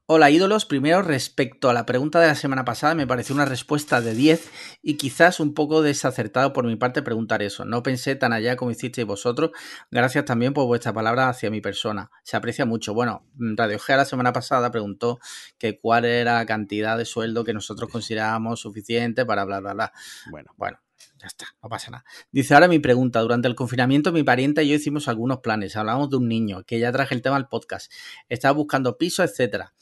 Hola 0.10 0.30
ídolos, 0.30 0.63
primero 0.63 1.02
respecto 1.02 1.70
a 1.70 1.74
la 1.74 1.86
pregunta 1.86 2.22
de 2.22 2.28
la 2.28 2.36
semana 2.36 2.63
pasada 2.63 2.96
me 2.96 3.06
pareció 3.06 3.36
una 3.36 3.43
respuesta 3.43 4.00
de 4.00 4.13
10 4.13 4.50
y 4.82 4.96
quizás 4.96 5.41
un 5.41 5.54
poco 5.54 5.82
desacertado 5.82 6.54
por 6.54 6.65
mi 6.65 6.78
parte 6.78 7.02
preguntar 7.02 7.41
eso. 7.43 7.65
No 7.65 7.84
pensé 7.84 8.15
tan 8.15 8.32
allá 8.32 8.56
como 8.56 8.72
hicisteis 8.72 9.06
vosotros. 9.06 9.52
Gracias 9.91 10.24
también 10.24 10.54
por 10.54 10.65
vuestra 10.65 10.93
palabra 10.93 11.28
hacia 11.28 11.52
mi 11.52 11.60
persona. 11.60 12.10
Se 12.24 12.38
aprecia 12.38 12.65
mucho. 12.65 12.93
Bueno, 12.93 13.26
Radio 13.38 13.80
Gea 13.80 13.98
la 13.98 14.06
semana 14.06 14.32
pasada 14.32 14.72
preguntó 14.72 15.20
que 15.58 15.78
cuál 15.78 16.06
era 16.06 16.36
la 16.36 16.46
cantidad 16.46 16.98
de 16.98 17.04
sueldo 17.04 17.43
que 17.43 17.54
nosotros 17.54 17.91
considerábamos 17.91 18.62
suficiente 18.62 19.26
para 19.26 19.43
bla 19.43 19.60
bla 19.60 19.74
bla. 19.74 19.91
Bueno, 20.32 20.54
Bueno, 20.56 20.80
ya 21.18 21.28
está, 21.28 21.48
no 21.62 21.70
pasa 21.70 21.92
nada. 21.92 22.06
Dice 22.32 22.54
ahora 22.54 22.68
mi 22.68 22.80
pregunta. 22.80 23.20
Durante 23.22 23.48
el 23.48 23.56
confinamiento, 23.56 24.12
mi 24.12 24.24
pariente 24.24 24.64
y 24.64 24.70
yo 24.70 24.76
hicimos 24.76 25.08
algunos 25.08 25.40
planes. 25.40 25.76
Hablamos 25.76 26.10
de 26.10 26.18
un 26.18 26.28
niño, 26.28 26.64
que 26.64 26.80
ya 26.80 26.92
traje 26.92 27.16
el 27.16 27.22
tema 27.22 27.36
al 27.36 27.48
podcast. 27.48 27.92
Estaba 28.30 28.54
buscando 28.54 28.98
piso, 28.98 29.24
etcétera. 29.24 29.74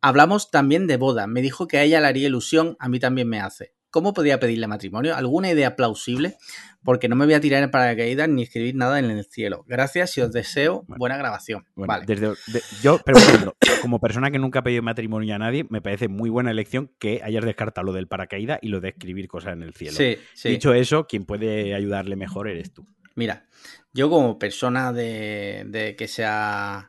Hablamos 0.00 0.50
también 0.50 0.86
de 0.86 0.96
boda. 0.96 1.26
Me 1.26 1.42
dijo 1.42 1.68
que 1.68 1.78
a 1.78 1.82
ella 1.84 2.00
le 2.00 2.08
haría 2.08 2.26
ilusión, 2.26 2.76
a 2.80 2.88
mí 2.88 2.98
también 2.98 3.28
me 3.28 3.40
hace. 3.40 3.74
¿Cómo 3.92 4.12
podía 4.12 4.40
pedirle 4.40 4.66
matrimonio? 4.66 5.14
¿Alguna 5.14 5.50
idea 5.52 5.76
plausible? 5.76 6.34
Porque 6.82 7.08
no 7.08 7.14
me 7.14 7.26
voy 7.26 7.34
a 7.34 7.40
tirar 7.40 7.62
en 7.62 7.70
paracaídas 7.70 8.28
ni 8.28 8.42
escribir 8.42 8.74
nada 8.74 8.98
en 8.98 9.04
el 9.10 9.24
cielo. 9.26 9.64
Gracias 9.68 10.18
y 10.18 10.22
os 10.22 10.32
deseo 10.32 10.82
Bueno. 10.88 10.98
buena 10.98 11.16
grabación. 11.18 11.64
bueno, 11.76 11.88
vale. 11.92 12.06
desde, 12.06 12.28
de- 12.46 12.62
yo, 12.82 12.98
pero 13.04 13.20
segundo, 13.20 13.54
como 13.82 14.00
persona 14.00 14.30
que 14.32 14.38
nunca 14.40 14.58
ha 14.58 14.62
pedido 14.64 14.82
matrimonio 14.82 15.34
a 15.34 15.38
nadie, 15.38 15.64
me 15.68 15.80
parece 15.80 16.08
muy 16.08 16.30
buena 16.30 16.50
elección 16.50 16.90
que 16.98 17.20
hayas 17.22 17.44
descartado 17.44 17.84
lo 17.84 17.92
del 17.92 18.08
paracaídas 18.08 18.58
y 18.62 18.68
lo 18.68 18.80
de 18.80 18.88
escribir 18.88 19.28
cosas 19.28 19.52
en 19.52 19.62
el 19.62 19.74
cielo. 19.74 19.96
Sí, 19.96 20.16
sí. 20.34 20.48
Dicho 20.48 20.72
eso, 20.74 21.06
quien 21.06 21.24
puede 21.26 21.74
ayudarle 21.74 22.16
mejor 22.16 22.48
eres 22.48 22.72
tú. 22.72 22.84
Mira, 23.14 23.44
yo 23.92 24.08
como 24.08 24.38
persona 24.38 24.92
de, 24.92 25.64
de 25.68 25.94
que 25.96 26.08
se 26.08 26.24
ha 26.26 26.88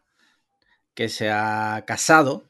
que 0.95 1.09
se 1.09 1.29
ha 1.29 1.83
casado, 1.85 2.43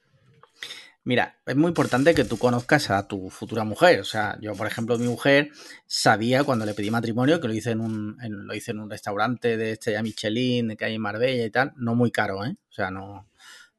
mira, 1.04 1.40
es 1.46 1.56
muy 1.56 1.70
importante 1.70 2.14
que 2.14 2.24
tú 2.24 2.38
conozcas 2.38 2.90
a 2.90 3.08
tu 3.08 3.30
futura 3.30 3.64
mujer. 3.64 4.00
O 4.00 4.06
sea, 4.06 4.38
yo, 4.42 4.54
por 4.56 4.68
ejemplo, 4.68 4.98
mi 4.98 5.08
mujer 5.08 5.50
sabía 5.86 6.44
cuando 6.44 6.66
le 6.66 6.74
pedí 6.74 6.92
matrimonio 6.92 7.40
que 7.40 7.48
lo 7.48 7.54
hice 7.54 7.72
en 7.72 7.82
un, 7.82 8.18
lo 8.22 8.54
hice 8.56 8.72
en 8.72 8.80
un 8.80 8.90
restaurante 8.90 9.58
de 9.58 9.72
estrella 9.72 10.02
Michelin 10.02 10.76
que 10.76 10.86
hay 10.86 10.96
en 10.96 11.02
Marbella 11.02 11.46
y 11.46 11.50
tal, 11.50 11.74
no 11.76 11.96
muy 11.96 12.12
caro, 12.12 12.46
¿eh? 12.46 12.56
O 12.70 12.74
sea, 12.74 12.92
no, 12.92 13.30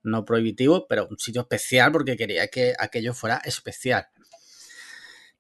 no 0.03 0.25
prohibitivo, 0.25 0.87
pero 0.89 1.09
un 1.11 1.19
sitio 1.19 1.43
especial 1.43 1.93
porque 1.93 2.17
quería 2.17 2.49
que 2.49 2.75
aquello 2.79 3.15
fuera 3.15 3.39
especial. 3.45 4.07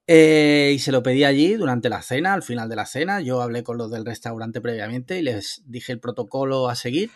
Eh, 0.06 0.72
y 0.74 0.78
se 0.80 0.92
lo 0.92 1.02
pedí 1.02 1.24
allí 1.24 1.54
durante 1.54 1.88
la 1.88 2.02
cena, 2.02 2.34
al 2.34 2.42
final 2.42 2.68
de 2.68 2.76
la 2.76 2.86
cena. 2.86 3.20
Yo 3.20 3.40
hablé 3.40 3.62
con 3.62 3.78
los 3.78 3.90
del 3.90 4.04
restaurante 4.04 4.60
previamente 4.60 5.18
y 5.18 5.22
les 5.22 5.62
dije 5.66 5.92
el 5.92 6.00
protocolo 6.00 6.68
a 6.68 6.74
seguir. 6.74 7.10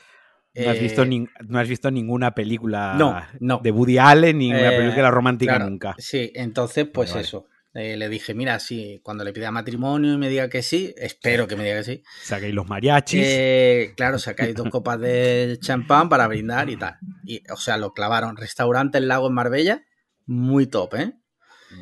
No 0.64 0.70
has, 0.70 0.76
Eh, 0.78 0.80
visto 0.82 1.04
nin- 1.04 1.30
no 1.46 1.58
has 1.58 1.68
visto 1.68 1.90
ninguna 1.90 2.34
película 2.34 2.94
No, 2.98 3.20
no. 3.40 3.60
de 3.62 3.70
Woody 3.70 3.98
Allen, 3.98 4.38
ni 4.38 4.50
ninguna 4.50 4.72
Eh, 4.74 4.78
película 4.78 5.10
romántica 5.10 5.52
claro, 5.56 5.70
nunca. 5.70 5.94
Sí, 5.98 6.32
entonces, 6.34 6.86
pues 6.92 7.10
Vale, 7.10 7.18
vale. 7.18 7.26
eso. 7.28 7.46
Eh, 7.74 7.96
le 7.96 8.08
dije, 8.08 8.34
mira, 8.34 8.58
sí, 8.58 8.98
cuando 9.04 9.22
le 9.24 9.32
pida 9.32 9.50
matrimonio 9.52 10.14
y 10.14 10.16
me 10.18 10.28
diga 10.28 10.48
que 10.48 10.62
sí, 10.62 10.92
espero 10.96 11.46
que 11.46 11.54
me 11.54 11.64
diga 11.64 11.76
que 11.76 11.84
sí. 11.84 12.02
Saquéis 12.22 12.54
los 12.54 12.66
mariachis. 12.66 13.22
Eh, 13.24 13.92
claro, 13.96 14.18
sacáis 14.18 14.54
dos 14.54 14.68
copas 14.70 14.98
de 14.98 15.58
champán 15.60 16.08
para 16.08 16.26
brindar 16.26 16.68
y 16.70 16.76
tal. 16.76 16.96
Y, 17.24 17.42
o 17.52 17.56
sea, 17.56 17.76
lo 17.76 17.92
clavaron. 17.92 18.36
Restaurante 18.36 18.98
El 18.98 19.06
Lago 19.06 19.28
en 19.28 19.34
Marbella, 19.34 19.82
muy 20.26 20.66
top, 20.66 20.94
¿eh? 20.94 21.12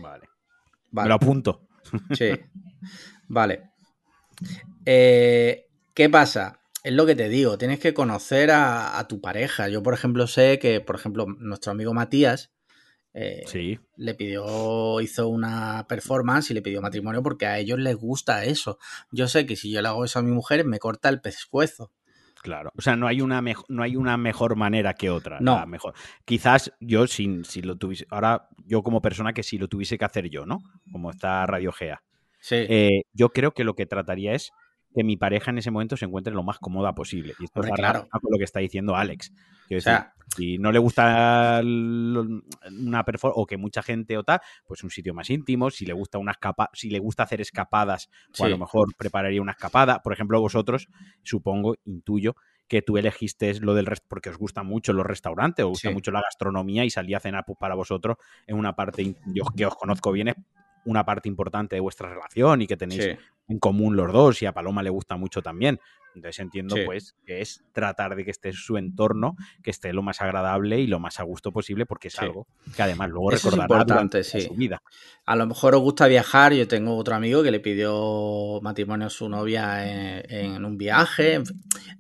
vale. 0.02 0.26
Me 0.90 1.02
Vale. 1.02 1.08
lo 1.08 1.14
apunto. 1.14 1.68
Sí. 2.12 2.30
Vale. 3.28 3.70
Eh, 4.84 5.66
¿Qué 5.94 6.08
pasa? 6.10 6.60
Es 6.86 6.92
lo 6.92 7.04
que 7.04 7.16
te 7.16 7.28
digo, 7.28 7.58
tienes 7.58 7.80
que 7.80 7.92
conocer 7.94 8.52
a, 8.52 8.96
a 8.96 9.08
tu 9.08 9.20
pareja. 9.20 9.68
Yo, 9.68 9.82
por 9.82 9.92
ejemplo, 9.92 10.28
sé 10.28 10.60
que, 10.60 10.80
por 10.80 10.94
ejemplo, 10.94 11.26
nuestro 11.26 11.72
amigo 11.72 11.92
Matías 11.92 12.52
eh, 13.12 13.42
Sí. 13.46 13.80
le 13.96 14.14
pidió, 14.14 15.00
hizo 15.00 15.26
una 15.26 15.86
performance 15.88 16.50
y 16.50 16.54
le 16.54 16.62
pidió 16.62 16.80
matrimonio 16.80 17.24
porque 17.24 17.46
a 17.46 17.58
ellos 17.58 17.80
les 17.80 17.96
gusta 17.96 18.44
eso. 18.44 18.78
Yo 19.10 19.26
sé 19.26 19.46
que 19.46 19.56
si 19.56 19.72
yo 19.72 19.82
le 19.82 19.88
hago 19.88 20.04
eso 20.04 20.20
a 20.20 20.22
mi 20.22 20.30
mujer, 20.30 20.64
me 20.64 20.78
corta 20.78 21.08
el 21.08 21.20
pescuezo. 21.20 21.90
Claro, 22.40 22.70
o 22.78 22.80
sea, 22.82 22.94
no 22.94 23.08
hay 23.08 23.20
una, 23.20 23.42
no 23.68 23.82
hay 23.82 23.96
una 23.96 24.16
mejor 24.16 24.54
manera 24.54 24.94
que 24.94 25.10
otra. 25.10 25.38
No. 25.40 25.56
la 25.56 25.66
mejor. 25.66 25.94
Quizás 26.24 26.72
yo, 26.78 27.08
sin, 27.08 27.44
si 27.44 27.62
lo 27.62 27.76
tuviese, 27.76 28.06
ahora 28.10 28.48
yo 28.64 28.84
como 28.84 29.02
persona 29.02 29.32
que 29.32 29.42
si 29.42 29.58
lo 29.58 29.66
tuviese 29.66 29.98
que 29.98 30.04
hacer 30.04 30.28
yo, 30.28 30.46
¿no? 30.46 30.60
Como 30.92 31.10
está 31.10 31.44
Radio 31.46 31.72
Gea. 31.72 32.04
Sí, 32.38 32.64
Eh, 32.68 33.00
yo 33.12 33.30
creo 33.30 33.50
que 33.54 33.64
lo 33.64 33.74
que 33.74 33.86
trataría 33.86 34.34
es 34.34 34.52
que 34.96 35.04
mi 35.04 35.16
pareja 35.18 35.50
en 35.50 35.58
ese 35.58 35.70
momento 35.70 35.96
se 35.96 36.06
encuentre 36.06 36.32
lo 36.32 36.42
más 36.42 36.58
cómoda 36.58 36.94
posible. 36.94 37.34
Y 37.38 37.44
esto 37.44 37.60
Hombre, 37.60 37.70
va 37.70 37.76
claro. 37.76 38.08
con 38.10 38.30
lo 38.32 38.38
que 38.38 38.44
está 38.44 38.60
diciendo 38.60 38.96
Alex. 38.96 39.30
Quiero 39.68 39.78
O 39.78 39.82
sea- 39.82 40.12
decir, 40.28 40.54
si 40.54 40.58
no 40.58 40.72
le 40.72 40.78
gusta 40.78 41.60
una 41.62 43.04
performance 43.04 43.38
o 43.40 43.46
que 43.46 43.56
mucha 43.56 43.82
gente 43.82 44.16
o 44.18 44.24
tal, 44.24 44.40
pues 44.66 44.82
un 44.82 44.90
sitio 44.90 45.14
más 45.14 45.28
íntimo. 45.30 45.70
Si 45.70 45.84
le 45.86 45.92
gusta 45.92 46.18
una 46.18 46.32
escapa, 46.32 46.70
si 46.72 46.90
le 46.90 46.98
gusta 46.98 47.22
hacer 47.24 47.40
escapadas, 47.40 48.08
o 48.38 48.44
a 48.44 48.48
lo 48.48 48.58
mejor 48.58 48.94
prepararía 48.96 49.42
una 49.42 49.52
escapada. 49.52 50.00
Por 50.02 50.12
ejemplo, 50.12 50.40
vosotros, 50.40 50.88
supongo, 51.22 51.76
intuyo 51.84 52.36
que 52.68 52.82
tú 52.82 52.96
elegiste 52.98 53.60
lo 53.60 53.74
del 53.74 53.86
rest 53.86 54.04
porque 54.08 54.30
os 54.30 54.38
gustan 54.38 54.66
mucho 54.66 54.92
los 54.92 55.06
restaurantes, 55.06 55.64
os 55.64 55.70
gusta 55.70 55.88
Sí. 55.90 55.94
mucho 55.94 56.10
la 56.10 56.20
gastronomía 56.20 56.84
y 56.84 56.90
salí 56.90 57.14
a 57.14 57.20
cenar 57.20 57.44
pues, 57.46 57.56
para 57.58 57.76
vosotros 57.76 58.16
en 58.48 58.56
una 58.56 58.74
parte, 58.74 59.14
yo 59.26 59.44
que 59.56 59.66
os 59.66 59.76
conozco 59.76 60.10
bien, 60.10 60.28
es 60.28 60.34
una 60.86 61.04
parte 61.04 61.28
importante 61.28 61.76
de 61.76 61.80
vuestra 61.80 62.08
relación 62.08 62.62
y 62.62 62.66
que 62.66 62.76
tenéis 62.76 63.04
sí. 63.04 63.10
en 63.48 63.58
común 63.58 63.94
los 63.96 64.12
dos 64.12 64.40
y 64.42 64.46
a 64.46 64.52
Paloma 64.52 64.82
le 64.82 64.90
gusta 64.90 65.16
mucho 65.16 65.42
también. 65.42 65.78
Entonces 66.14 66.38
entiendo 66.40 66.74
Sí. 66.76 66.82
pues 66.86 67.14
que 67.26 67.42
es 67.42 67.62
tratar 67.72 68.16
de 68.16 68.24
que 68.24 68.30
esté 68.30 68.50
su 68.54 68.78
entorno, 68.78 69.36
que 69.62 69.70
esté 69.70 69.92
lo 69.92 70.00
más 70.00 70.22
agradable 70.22 70.80
y 70.80 70.86
lo 70.86 70.98
más 70.98 71.20
a 71.20 71.24
gusto 71.24 71.52
posible 71.52 71.84
porque 71.84 72.08
es 72.08 72.14
Sí. 72.14 72.24
algo 72.24 72.46
que 72.74 72.82
además 72.82 73.10
luego 73.10 73.32
Eso 73.32 73.48
es 73.50 73.54
recordará 73.54 73.84
durante 73.84 74.24
su 74.24 74.54
vida. 74.54 74.80
A 75.26 75.36
lo 75.36 75.46
mejor 75.46 75.74
os 75.74 75.82
gusta 75.82 76.06
viajar. 76.06 76.54
Yo 76.54 76.66
tengo 76.66 76.96
otro 76.96 77.14
amigo 77.14 77.42
que 77.42 77.50
le 77.50 77.60
pidió 77.60 78.60
matrimonio 78.62 79.08
a 79.08 79.10
su 79.10 79.28
novia 79.28 79.84
en, 80.24 80.54
en 80.56 80.64
un 80.64 80.78
viaje. 80.78 81.42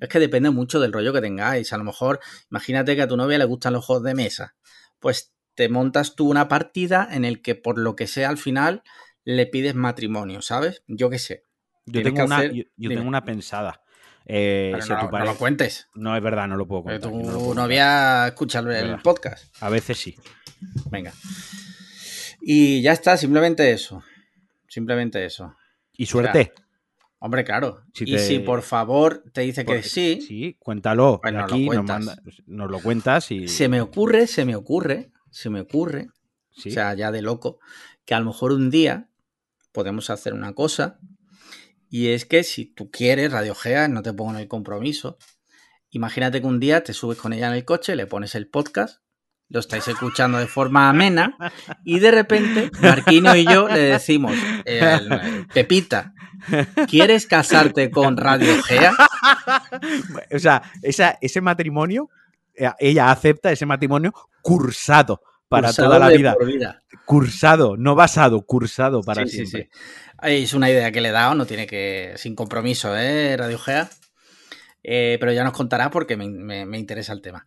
Es 0.00 0.08
que 0.08 0.18
depende 0.18 0.48
mucho 0.48 0.80
del 0.80 0.94
rollo 0.94 1.12
que 1.12 1.20
tengáis. 1.20 1.72
A 1.74 1.76
lo 1.76 1.84
mejor, 1.84 2.18
imagínate 2.50 2.96
que 2.96 3.02
a 3.02 3.08
tu 3.08 3.18
novia 3.18 3.36
le 3.36 3.44
gustan 3.44 3.74
los 3.74 3.84
juegos 3.84 4.04
de 4.04 4.14
mesa. 4.14 4.54
Pues 4.98 5.34
te 5.56 5.68
montas 5.68 6.14
tú 6.14 6.30
una 6.30 6.46
partida 6.46 7.08
en 7.10 7.24
el 7.24 7.42
que 7.42 7.54
por 7.56 7.78
lo 7.78 7.96
que 7.96 8.06
sea 8.06 8.28
al 8.28 8.38
final 8.38 8.82
le 9.24 9.46
pides 9.46 9.74
matrimonio, 9.74 10.40
¿sabes? 10.42 10.84
Yo 10.86 11.10
qué 11.10 11.18
sé. 11.18 11.42
Yo 11.86 12.02
tengo 12.02 12.16
que 12.18 12.22
una, 12.22 12.36
hacer- 12.38 12.52
yo, 12.52 12.62
yo 12.62 12.70
dime. 12.76 12.94
tengo 12.96 13.08
una 13.08 13.24
pensada. 13.24 13.80
Eh, 14.28 14.70
Pero 14.72 14.82
si 14.84 14.90
no, 14.90 15.10
no 15.10 15.24
lo 15.24 15.36
cuentes. 15.36 15.88
no 15.94 16.16
es 16.16 16.22
verdad, 16.22 16.48
no 16.48 16.56
lo 16.56 16.66
puedo 16.66 16.82
Porque 16.82 16.98
contar. 17.00 17.12
no 17.12 17.22
puedo 17.24 17.38
contar. 17.46 17.56
novia 17.64 18.26
escucha 18.28 18.58
el 18.60 18.66
Verdad. 18.66 19.00
podcast. 19.02 19.54
A 19.62 19.68
veces 19.68 19.98
sí. 19.98 20.16
Venga. 20.90 21.12
Y 22.40 22.82
ya 22.82 22.92
está, 22.92 23.16
simplemente 23.16 23.70
eso. 23.72 24.02
Simplemente 24.68 25.24
eso. 25.24 25.54
Y 25.92 26.06
suerte. 26.06 26.52
Hombre, 27.18 27.44
claro. 27.44 27.82
Si 27.94 28.04
y 28.04 28.12
te- 28.12 28.18
si 28.18 28.38
por 28.40 28.62
favor 28.62 29.24
te 29.32 29.40
dice 29.42 29.64
que 29.64 29.82
sí, 29.82 30.20
Sí, 30.20 30.56
cuéntalo. 30.58 31.18
Pues 31.22 31.32
nos 31.32 31.48
lo 31.50 31.54
aquí 31.56 31.66
nos, 31.68 31.84
manda- 31.84 32.16
nos 32.46 32.70
lo 32.70 32.80
cuentas 32.80 33.30
y. 33.30 33.48
se 33.48 33.68
me 33.68 33.80
ocurre, 33.80 34.26
se 34.26 34.44
me 34.44 34.54
ocurre, 34.54 35.10
se 35.36 35.50
me 35.50 35.60
ocurre, 35.60 36.08
sí. 36.50 36.70
o 36.70 36.72
sea, 36.72 36.94
ya 36.94 37.12
de 37.12 37.20
loco, 37.20 37.58
que 38.06 38.14
a 38.14 38.20
lo 38.20 38.26
mejor 38.26 38.52
un 38.52 38.70
día 38.70 39.10
podemos 39.72 40.08
hacer 40.08 40.32
una 40.32 40.54
cosa 40.54 40.98
y 41.90 42.08
es 42.08 42.24
que 42.24 42.42
si 42.42 42.64
tú 42.64 42.90
quieres, 42.90 43.32
Radio 43.32 43.54
Gea, 43.54 43.86
no 43.88 44.02
te 44.02 44.14
pongo 44.14 44.30
en 44.30 44.38
el 44.38 44.48
compromiso. 44.48 45.18
Imagínate 45.90 46.40
que 46.40 46.46
un 46.46 46.58
día 46.58 46.82
te 46.82 46.94
subes 46.94 47.18
con 47.18 47.34
ella 47.34 47.48
en 47.48 47.54
el 47.54 47.64
coche, 47.66 47.96
le 47.96 48.06
pones 48.06 48.34
el 48.34 48.48
podcast 48.48 49.00
lo 49.48 49.60
estáis 49.60 49.86
escuchando 49.88 50.38
de 50.38 50.46
forma 50.46 50.88
amena 50.88 51.36
y 51.84 52.00
de 52.00 52.10
repente 52.10 52.70
Marquino 52.80 53.36
y 53.36 53.44
yo 53.44 53.68
le 53.68 53.80
decimos, 53.80 54.34
Pepita, 55.54 56.14
¿quieres 56.88 57.26
casarte 57.26 57.90
con 57.90 58.16
Radio 58.16 58.60
Gea? 58.62 58.92
o 60.34 60.38
sea, 60.38 60.62
ese 60.82 61.40
matrimonio, 61.40 62.10
ella 62.78 63.10
acepta 63.10 63.52
ese 63.52 63.66
matrimonio 63.66 64.12
cursado 64.42 65.20
para 65.48 65.72
toda 65.72 65.98
la 65.98 66.08
vida. 66.08 66.36
Cursado, 67.04 67.76
no 67.76 67.94
basado, 67.94 68.42
cursado 68.42 69.02
para 69.02 69.26
siempre. 69.26 69.70
Es 70.22 70.54
una 70.54 70.70
idea 70.70 70.90
que 70.90 71.00
le 71.00 71.10
he 71.10 71.12
dado, 71.12 71.34
no 71.34 71.46
tiene 71.46 71.66
que. 71.66 72.14
sin 72.16 72.34
compromiso, 72.34 72.96
¿eh? 72.96 73.36
Radio 73.36 73.58
Gea. 73.58 73.88
Eh, 74.82 75.16
pero 75.18 75.32
ya 75.32 75.42
nos 75.42 75.52
contará 75.52 75.90
porque 75.90 76.16
me, 76.16 76.78
interesa 76.78 77.12
el 77.12 77.20
tema. 77.20 77.46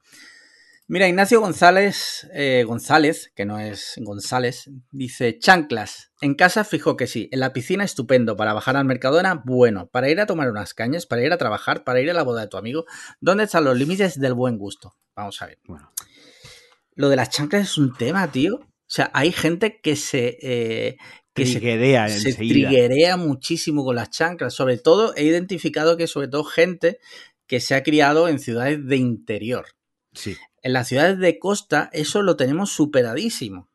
Mira, 0.91 1.07
Ignacio 1.07 1.39
González, 1.39 2.27
eh, 2.33 2.63
González, 2.65 3.31
que 3.35 3.45
no 3.45 3.59
es 3.59 3.93
González, 3.97 4.71
dice, 4.89 5.37
chanclas. 5.37 6.11
En 6.19 6.33
casa 6.33 6.63
fijo 6.63 6.97
que 6.97 7.05
sí. 7.05 7.29
En 7.31 7.41
la 7.41 7.53
piscina 7.53 7.83
estupendo. 7.83 8.35
Para 8.35 8.53
bajar 8.53 8.75
al 8.75 8.85
Mercadona, 8.85 9.39
bueno. 9.45 9.87
Para 9.91 10.09
ir 10.09 10.19
a 10.19 10.25
tomar 10.25 10.49
unas 10.49 10.73
cañas, 10.73 11.05
para 11.05 11.23
ir 11.23 11.31
a 11.31 11.37
trabajar, 11.37 11.83
para 11.83 12.01
ir 12.01 12.09
a 12.09 12.15
la 12.15 12.23
boda 12.23 12.41
de 12.41 12.47
tu 12.47 12.57
amigo. 12.57 12.85
¿Dónde 13.21 13.43
están 13.43 13.65
los 13.65 13.77
límites 13.77 14.19
del 14.19 14.33
buen 14.33 14.57
gusto? 14.57 14.95
Vamos 15.15 15.39
a 15.43 15.45
ver. 15.45 15.59
Bueno. 15.67 15.91
Lo 16.95 17.09
de 17.09 17.17
las 17.17 17.29
chanclas 17.29 17.69
es 17.69 17.77
un 17.77 17.95
tema, 17.95 18.31
tío. 18.31 18.55
O 18.55 18.67
sea, 18.87 19.11
hay 19.13 19.31
gente 19.31 19.79
que 19.81 19.95
se... 19.95 20.39
Eh, 20.41 20.97
que 21.35 21.43
triguerea 21.43 22.09
se, 22.09 22.31
se 22.31 22.33
triguerea 22.33 23.15
muchísimo 23.15 23.85
con 23.85 23.95
las 23.95 24.09
chanclas. 24.09 24.55
Sobre 24.55 24.79
todo, 24.79 25.13
he 25.15 25.23
identificado 25.23 25.97
que 25.97 26.07
sobre 26.07 26.29
todo 26.29 26.43
gente 26.45 26.97
que 27.45 27.59
se 27.59 27.75
ha 27.75 27.83
criado 27.83 28.27
en 28.27 28.39
ciudades 28.39 28.87
de 28.87 28.97
interior. 28.97 29.67
Sí. 30.13 30.37
En 30.61 30.73
las 30.73 30.87
ciudades 30.87 31.19
de 31.19 31.39
costa, 31.39 31.89
eso 31.93 32.21
lo 32.21 32.35
tenemos 32.35 32.71
superadísimo. 32.71 33.69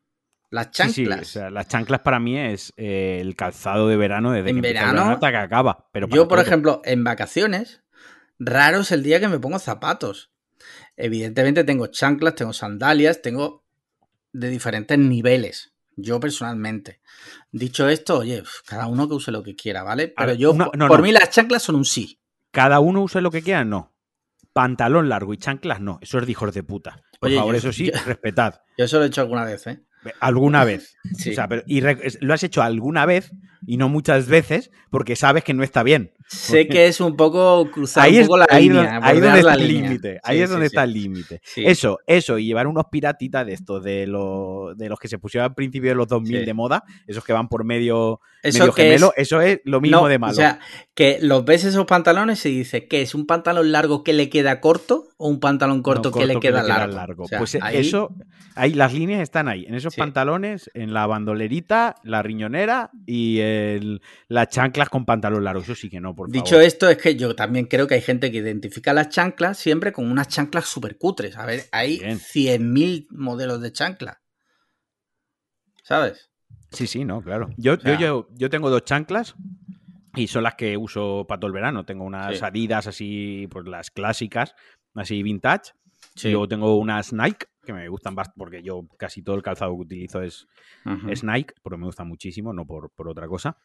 Las 0.50 0.70
chanclas. 0.70 1.20
Sí, 1.20 1.38
o 1.38 1.40
sea, 1.40 1.50
las 1.50 1.66
chanclas 1.66 2.00
para 2.00 2.20
mí 2.20 2.38
es 2.38 2.72
eh, 2.76 3.18
el 3.20 3.34
calzado 3.34 3.88
de 3.88 3.96
verano 3.96 4.30
desde 4.30 4.50
en 4.50 4.56
que 4.56 4.62
verano, 4.62 5.02
hasta 5.02 5.30
que 5.30 5.36
acaba. 5.36 5.88
Pero 5.92 6.08
yo, 6.08 6.28
por 6.28 6.38
ejemplo, 6.38 6.80
en 6.84 7.02
vacaciones, 7.02 7.82
raro 8.38 8.80
es 8.80 8.92
el 8.92 9.02
día 9.02 9.18
que 9.18 9.28
me 9.28 9.40
pongo 9.40 9.58
zapatos. 9.58 10.30
Evidentemente 10.96 11.64
tengo 11.64 11.88
chanclas, 11.88 12.36
tengo 12.36 12.52
sandalias, 12.52 13.20
tengo 13.20 13.64
de 14.32 14.48
diferentes 14.48 14.98
niveles. 14.98 15.72
Yo 15.96 16.20
personalmente. 16.20 17.00
Dicho 17.50 17.88
esto, 17.88 18.18
oye, 18.18 18.42
cada 18.66 18.86
uno 18.86 19.08
que 19.08 19.14
use 19.14 19.30
lo 19.30 19.42
que 19.42 19.56
quiera, 19.56 19.82
¿vale? 19.82 20.14
Pero 20.16 20.34
yo, 20.34 20.56
por 20.56 21.02
mí 21.02 21.12
las 21.12 21.30
chanclas 21.30 21.62
son 21.62 21.76
un 21.76 21.84
sí. 21.84 22.20
Cada 22.50 22.80
uno 22.80 23.02
use 23.02 23.20
lo 23.20 23.30
que 23.30 23.42
quiera, 23.42 23.64
no. 23.64 23.93
Pantalón 24.54 25.10
largo 25.10 25.34
y 25.34 25.36
chanclas, 25.36 25.80
no. 25.80 25.98
Eso 26.00 26.18
es 26.18 26.24
de 26.24 26.32
hijos 26.32 26.54
de 26.54 26.62
puta. 26.62 27.02
Por 27.20 27.30
favor, 27.30 27.54
eso 27.54 27.72
sí, 27.72 27.90
respetad. 27.90 28.62
Yo 28.78 28.86
eso 28.86 28.98
lo 28.98 29.04
he 29.04 29.08
hecho 29.08 29.20
alguna 29.20 29.44
vez, 29.44 29.66
¿eh? 29.66 29.82
Alguna 30.20 30.64
vez. 30.64 30.96
Sí. 31.18 31.32
O 31.32 31.34
sea, 31.34 31.48
pero, 31.48 31.62
y 31.66 31.82
lo 32.20 32.32
has 32.32 32.42
hecho 32.42 32.62
alguna 32.62 33.04
vez 33.04 33.32
y 33.66 33.76
no 33.76 33.88
muchas 33.90 34.28
veces 34.28 34.70
porque 34.90 35.16
sabes 35.16 35.44
que 35.44 35.52
no 35.52 35.62
está 35.62 35.82
bien. 35.82 36.13
Sé 36.26 36.66
que 36.66 36.86
es 36.86 37.00
un 37.00 37.16
poco 37.16 37.70
cruzar 37.70 38.08
un 38.10 38.22
poco 38.22 38.38
la 38.38 38.46
ahí 38.48 38.68
línea. 38.68 38.98
ahí 39.02 39.20
donde 39.20 39.40
está 39.40 39.54
el 39.54 39.68
límite. 39.68 40.20
Ahí 40.22 40.40
es 40.40 40.50
donde 40.50 40.66
está 40.66 40.84
el 40.84 40.92
límite. 40.92 41.40
Eso, 41.56 41.98
eso, 42.06 42.38
y 42.38 42.46
llevar 42.46 42.66
unos 42.66 42.86
piratitas 42.90 43.46
de 43.46 43.52
estos, 43.52 43.82
de, 43.82 44.06
de 44.76 44.88
los 44.88 44.98
que 44.98 45.08
se 45.08 45.18
pusieron 45.18 45.50
al 45.50 45.54
principio 45.54 45.90
de 45.90 45.96
los 45.96 46.08
2000 46.08 46.44
de 46.44 46.54
moda, 46.54 46.84
esos 47.06 47.24
que 47.24 47.32
van 47.32 47.48
por 47.48 47.64
medio, 47.64 48.20
eso 48.42 48.72
gemelo, 48.72 49.12
eso 49.16 49.40
es 49.40 49.60
lo 49.64 49.80
mismo 49.80 50.08
de 50.08 50.18
malo. 50.18 50.32
O 50.32 50.36
sea, 50.36 50.60
que 50.94 51.18
los 51.20 51.44
ves 51.44 51.64
esos 51.64 51.86
pantalones 51.86 52.44
y 52.46 52.58
dices, 52.58 52.84
¿qué 52.88 53.02
es 53.02 53.14
un 53.14 53.26
pantalón 53.26 53.72
largo 53.72 54.02
que 54.04 54.12
le 54.12 54.28
queda 54.28 54.60
corto 54.60 55.08
o 55.16 55.28
un 55.28 55.40
pantalón 55.40 55.82
corto, 55.82 56.12
que, 56.12 56.26
le 56.26 56.40
queda, 56.40 56.62
largo? 56.62 57.26
pues 57.38 57.54
eso, 57.54 58.14
ahí 58.54 58.74
las 58.74 58.92
líneas 58.92 59.20
están 59.20 59.48
ahí, 59.48 59.64
en 59.66 59.74
esos 59.74 59.94
pantalones, 59.94 60.70
en 60.74 60.92
la 60.92 61.06
bandolerita, 61.06 61.96
la 62.02 62.22
riñonera 62.22 62.90
y 63.06 63.40
las 64.28 64.48
chanclas 64.48 64.88
con 64.88 65.04
pantalón 65.04 65.44
largo. 65.44 65.62
Eso 65.62 65.74
sí 65.74 65.90
que 65.90 66.00
no, 66.00 66.13
por 66.14 66.30
Dicho 66.30 66.60
esto, 66.60 66.88
es 66.88 66.98
que 66.98 67.16
yo 67.16 67.34
también 67.34 67.66
creo 67.66 67.86
que 67.86 67.94
hay 67.94 68.00
gente 68.00 68.30
que 68.30 68.38
identifica 68.38 68.92
las 68.92 69.08
chanclas 69.08 69.58
siempre 69.58 69.92
con 69.92 70.10
unas 70.10 70.28
chanclas 70.28 70.66
súper 70.66 70.96
cutres. 70.98 71.36
A 71.36 71.46
ver, 71.46 71.64
hay 71.72 71.98
100.000 71.98 73.06
modelos 73.10 73.60
de 73.60 73.72
chanclas. 73.72 74.18
¿Sabes? 75.82 76.30
Sí, 76.70 76.86
sí, 76.86 77.04
no, 77.04 77.22
claro. 77.22 77.50
Yo, 77.56 77.76
yo, 77.78 78.28
yo, 78.32 78.50
tengo 78.50 78.70
dos 78.70 78.84
chanclas 78.84 79.34
y 80.16 80.26
son 80.26 80.42
las 80.42 80.54
que 80.54 80.76
uso 80.76 81.26
para 81.28 81.38
todo 81.38 81.48
el 81.48 81.54
verano. 81.54 81.84
Tengo 81.84 82.04
unas 82.04 82.42
Adidas 82.42 82.86
así, 82.86 83.46
pues 83.50 83.66
las 83.66 83.90
clásicas, 83.90 84.54
así 84.94 85.22
vintage. 85.22 85.72
Y 86.16 86.30
luego 86.30 86.48
tengo 86.48 86.76
unas 86.78 87.12
Nike 87.12 87.46
que 87.64 87.72
me 87.72 87.88
gustan 87.88 88.14
bastante 88.14 88.38
porque 88.38 88.62
yo 88.62 88.86
casi 88.98 89.22
todo 89.22 89.36
el 89.36 89.42
calzado 89.42 89.74
que 89.74 89.82
utilizo 89.82 90.22
es, 90.22 90.46
Nike, 90.84 91.54
pero 91.62 91.78
me 91.78 91.86
gusta 91.86 92.04
muchísimo, 92.04 92.52
no 92.52 92.66
por, 92.66 92.90
otra 93.08 93.26
cosa. 93.26 93.56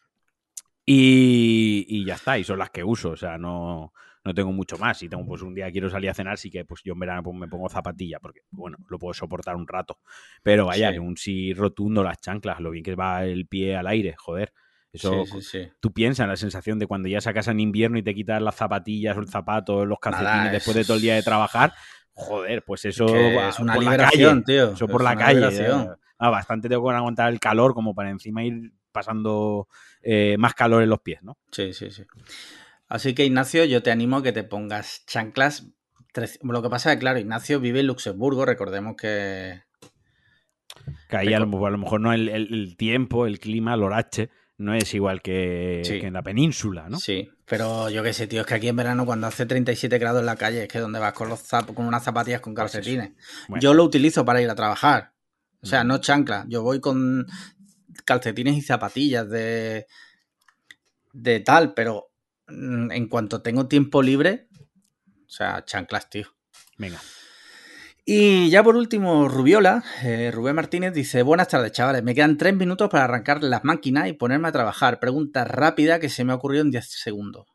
Y, 0.92 2.04
ya 2.04 2.16
está, 2.16 2.40
y 2.40 2.44
son 2.44 2.58
las 2.58 2.72
que 2.72 2.84
uso, 2.84 3.12
o 3.12 3.16
sea, 3.16 3.38
no, 3.38 3.94
no 4.24 4.34
tengo 4.34 4.52
mucho 4.52 4.78
más. 4.78 4.98
Si 4.98 5.08
tengo 5.08 5.24
pues 5.24 5.44
un 5.44 5.54
día 5.54 5.72
quiero 5.72 5.88
salir 5.90 6.10
a 6.10 6.16
cenar, 6.16 6.40
sí 6.40 6.50
que 6.50 6.66
pues 6.66 6.82
yo 6.84 6.94
en 6.94 7.00
verano 7.00 7.22
pues, 7.22 7.36
me 7.38 7.48
pongo 7.48 7.70
zapatilla, 7.70 8.20
porque 8.20 8.42
bueno, 8.50 8.78
lo 8.88 8.98
puedo 8.98 9.14
soportar 9.14 9.56
un 9.56 9.68
rato. 9.68 10.00
Pero 10.42 10.66
vaya, 10.66 10.90
un 11.00 11.16
sí 11.16 11.54
rotundo 11.54 12.04
las 12.04 12.20
chanclas, 12.20 12.60
lo 12.60 12.72
bien 12.72 12.84
que 12.84 12.96
va 12.96 13.24
el 13.24 13.46
pie 13.46 13.76
al 13.76 13.86
aire, 13.86 14.16
joder. 14.18 14.52
Eso, 14.92 15.26
tú 15.80 15.94
piensas 15.94 16.24
en 16.24 16.30
la 16.30 16.36
sensación 16.36 16.80
de 16.80 16.88
cuando 16.88 17.08
ya 17.08 17.22
sacas 17.22 17.48
en 17.48 17.60
invierno 17.60 18.00
y 18.00 18.02
te 18.02 18.16
quitas 18.16 18.42
las 18.42 18.56
zapatillas 18.56 19.16
o 19.16 19.20
el 19.20 19.28
zapato, 19.28 19.86
los 19.86 20.00
calcetines 20.00 20.52
después 20.52 20.76
de 20.76 20.84
todo 20.84 20.96
el 20.96 21.04
día 21.04 21.14
de 21.14 21.22
trabajar, 21.22 21.74
Joder, 22.20 22.64
pues 22.64 22.84
eso 22.84 23.06
es 23.16 23.60
una 23.60 23.78
liberación, 23.78 24.44
tío. 24.44 24.74
Eso 24.74 24.88
por 24.88 25.04
la 25.04 25.16
calle. 25.16 25.88
Ah, 26.18 26.30
bastante 26.30 26.68
tengo 26.68 26.86
que 26.90 26.94
aguantar 26.94 27.32
el 27.32 27.40
calor 27.40 27.74
como 27.74 27.96
para 27.96 28.10
encima 28.10 28.44
ir 28.44 28.74
pasando 28.92 29.70
eh, 30.02 30.36
más 30.38 30.54
calor 30.54 30.84
en 30.84 30.90
los 30.90 31.02
pies, 31.02 31.22
¿no? 31.24 31.38
Sí, 31.52 31.74
sí, 31.74 31.92
sí. 31.92 32.04
Así 32.88 33.14
que, 33.14 33.26
Ignacio, 33.26 33.66
yo 33.66 33.84
te 33.84 33.92
animo 33.92 34.18
a 34.18 34.24
que 34.24 34.32
te 34.32 34.44
pongas 34.44 35.06
chanclas. 35.06 35.68
Lo 36.42 36.62
que 36.62 36.70
pasa 36.70 36.92
es 36.92 36.96
que, 36.96 37.02
claro, 37.02 37.20
Ignacio 37.20 37.60
vive 37.60 37.82
en 37.82 37.88
Luxemburgo, 37.88 38.46
recordemos 38.46 38.96
que. 38.96 39.62
Que 41.08 41.18
ahí 41.18 41.34
a 41.34 41.40
lo, 41.40 41.48
mejor 41.48 42.02
no 42.02 42.14
el, 42.14 42.30
el, 42.30 42.78
tiempo, 42.78 43.28
el 43.28 43.40
clima, 43.40 43.74
el 43.76 43.84
horache, 43.84 44.30
no 44.58 44.74
es 44.74 44.94
igual 44.94 45.22
que, 45.22 45.82
en 45.82 46.14
la 46.14 46.24
península, 46.24 46.90
¿no? 46.90 46.98
Sí, 46.98 47.30
pero 47.46 47.90
yo 47.90 48.02
qué 48.02 48.14
sé, 48.14 48.28
tío, 48.28 48.42
es 48.42 48.48
que 48.48 48.56
aquí 48.56 48.68
en 48.68 48.76
verano 48.76 49.06
cuando 49.06 49.28
hace 49.28 49.46
37 49.46 49.98
grados 50.00 50.22
en 50.22 50.26
la 50.26 50.36
calle, 50.36 50.64
es 50.64 50.68
que 50.68 50.80
donde 50.80 51.00
vas 51.00 51.14
con 51.14 51.30
los 51.30 51.44
con 51.76 51.86
unas 51.86 52.04
zapatillas 52.04 52.42
con 52.42 52.54
pues 52.54 52.72
calcetines. 52.72 53.12
Yo 53.60 53.74
lo 53.74 53.84
utilizo 53.84 54.26
para 54.26 54.42
ir 54.42 54.50
a 54.50 54.56
trabajar. 54.56 55.14
O 55.62 55.66
sea, 55.66 55.84
no 55.84 55.98
chancla. 55.98 56.46
Yo 56.48 56.64
voy 56.64 56.80
con 56.80 57.28
calcetines 58.02 58.58
y 58.58 58.62
zapatillas 58.62 59.30
de 59.30 59.88
de 61.14 61.40
tal, 61.40 61.74
pero 61.74 62.12
mm, 62.48 62.92
en 62.92 63.08
cuanto 63.08 63.42
tengo 63.42 63.68
tiempo 63.68 64.02
libre, 64.02 64.48
o 65.26 65.30
sea, 65.30 65.64
chanclas, 65.66 66.10
tío. 66.10 66.28
Venga. 66.78 67.00
Y 68.06 68.50
ya 68.50 68.64
por 68.64 68.76
último, 68.76 69.28
Rubiola, 69.28 69.84
eh, 70.02 70.32
Rubén 70.34 70.56
Martínez 70.56 70.94
dice, 70.94 71.22
buenas 71.22 71.48
tardes 71.48 71.74
chavales, 71.74 72.02
me 72.02 72.16
quedan 72.16 72.38
tres 72.38 72.56
minutos 72.56 72.90
para 72.90 73.04
arrancar 73.04 73.44
las 73.44 73.64
máquinas 73.64 74.08
y 74.08 74.14
ponerme 74.14 74.48
a 74.48 74.52
trabajar. 74.52 75.00
Pregunta 75.00 75.46
rápida 75.46 76.00
que 76.00 76.10
se 76.10 76.24
me 76.24 76.32
ha 76.32 76.36
ocurrido 76.36 76.64
en 76.64 76.72
10 76.72 76.90
segundos. 76.90 77.46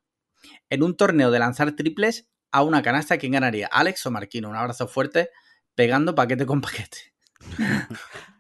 En 0.71 0.85
un 0.85 0.97
torneo 0.97 1.33
de 1.33 1.41
lanzar 1.41 1.73
triples 1.73 2.29
a 2.53 2.63
una 2.63 2.83
canasta, 2.83 3.19
¿quién 3.19 3.33
ganaría? 3.33 3.67
¿Alex 3.67 4.07
o 4.07 4.13
Marquino? 4.13 4.49
Un 4.49 4.57
abrazo 4.57 4.87
fuerte, 4.87 5.31
pegando 5.75 6.15
paquete 6.15 6.47
con 6.47 6.61
paquete. 6.61 7.14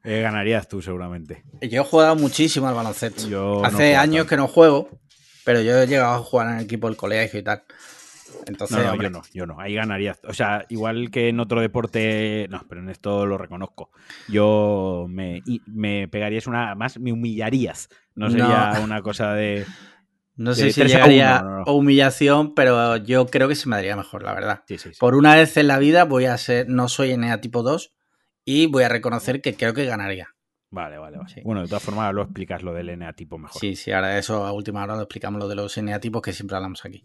Eh, 0.06 0.20
ganarías 0.20 0.68
tú 0.68 0.82
seguramente. 0.82 1.44
Yo 1.62 1.80
he 1.80 1.84
jugado 1.84 2.14
muchísimo 2.14 2.68
al 2.68 2.74
baloncesto. 2.74 3.64
Hace 3.64 3.96
años 3.96 4.26
que 4.26 4.36
no 4.36 4.46
juego, 4.46 4.90
pero 5.46 5.62
yo 5.62 5.78
he 5.78 5.86
llegado 5.86 6.16
a 6.16 6.18
jugar 6.18 6.48
en 6.48 6.58
el 6.58 6.64
equipo 6.64 6.88
del 6.88 6.96
colegio 6.98 7.40
y 7.40 7.42
tal. 7.42 7.62
Entonces, 8.46 8.76
no, 8.76 9.00
yo 9.00 9.08
no, 9.08 9.22
yo 9.32 9.46
no. 9.46 9.58
Ahí 9.58 9.74
ganaría. 9.74 10.14
O 10.28 10.34
sea, 10.34 10.66
igual 10.68 11.10
que 11.10 11.28
en 11.28 11.40
otro 11.40 11.62
deporte, 11.62 12.46
no, 12.50 12.66
pero 12.68 12.82
en 12.82 12.90
esto 12.90 13.24
lo 13.24 13.38
reconozco. 13.38 13.90
Yo 14.28 15.06
me, 15.08 15.42
me 15.66 16.06
pegarías 16.08 16.46
una 16.46 16.74
más, 16.74 16.98
me 16.98 17.10
humillarías. 17.10 17.88
No 18.14 18.30
sería 18.30 18.78
una 18.82 19.02
cosa 19.02 19.32
de. 19.32 19.64
No 20.36 20.52
sé 20.52 20.72
si 20.72 20.82
llegaría 20.82 21.36
a 21.36 21.70
humillación, 21.70 22.56
pero 22.56 22.96
yo 22.96 23.26
creo 23.26 23.46
que 23.46 23.54
se 23.54 23.68
me 23.68 23.76
daría 23.76 23.94
mejor, 23.94 24.24
la 24.24 24.34
verdad. 24.34 24.64
Por 24.98 25.14
una 25.14 25.36
vez 25.36 25.56
en 25.56 25.68
la 25.68 25.78
vida 25.78 26.02
voy 26.06 26.24
a 26.24 26.36
ser, 26.38 26.68
no 26.68 26.88
soy 26.88 27.12
ENEA 27.12 27.40
tipo 27.40 27.62
2 27.62 27.94
y 28.44 28.66
voy 28.66 28.84
a 28.84 28.88
reconocer 28.88 29.40
que 29.40 29.54
creo 29.54 29.74
que 29.74 29.84
ganaría. 29.84 30.34
Vale, 30.70 30.98
vale, 30.98 31.18
vale. 31.18 31.42
Bueno, 31.44 31.62
de 31.62 31.68
todas 31.68 31.82
formas 31.82 32.12
lo 32.12 32.22
explicas 32.22 32.62
lo 32.62 32.74
del 32.74 32.88
eneatipo 32.88 33.38
mejor. 33.38 33.60
Sí, 33.60 33.76
sí, 33.76 33.92
ahora 33.92 34.18
eso 34.18 34.44
a 34.44 34.52
última 34.52 34.82
hora 34.82 34.96
lo 34.96 35.02
explicamos 35.02 35.40
lo 35.40 35.48
de 35.48 35.54
los 35.54 35.76
eneatipos 35.78 36.20
que 36.20 36.32
siempre 36.32 36.56
hablamos 36.56 36.84
aquí. 36.84 37.04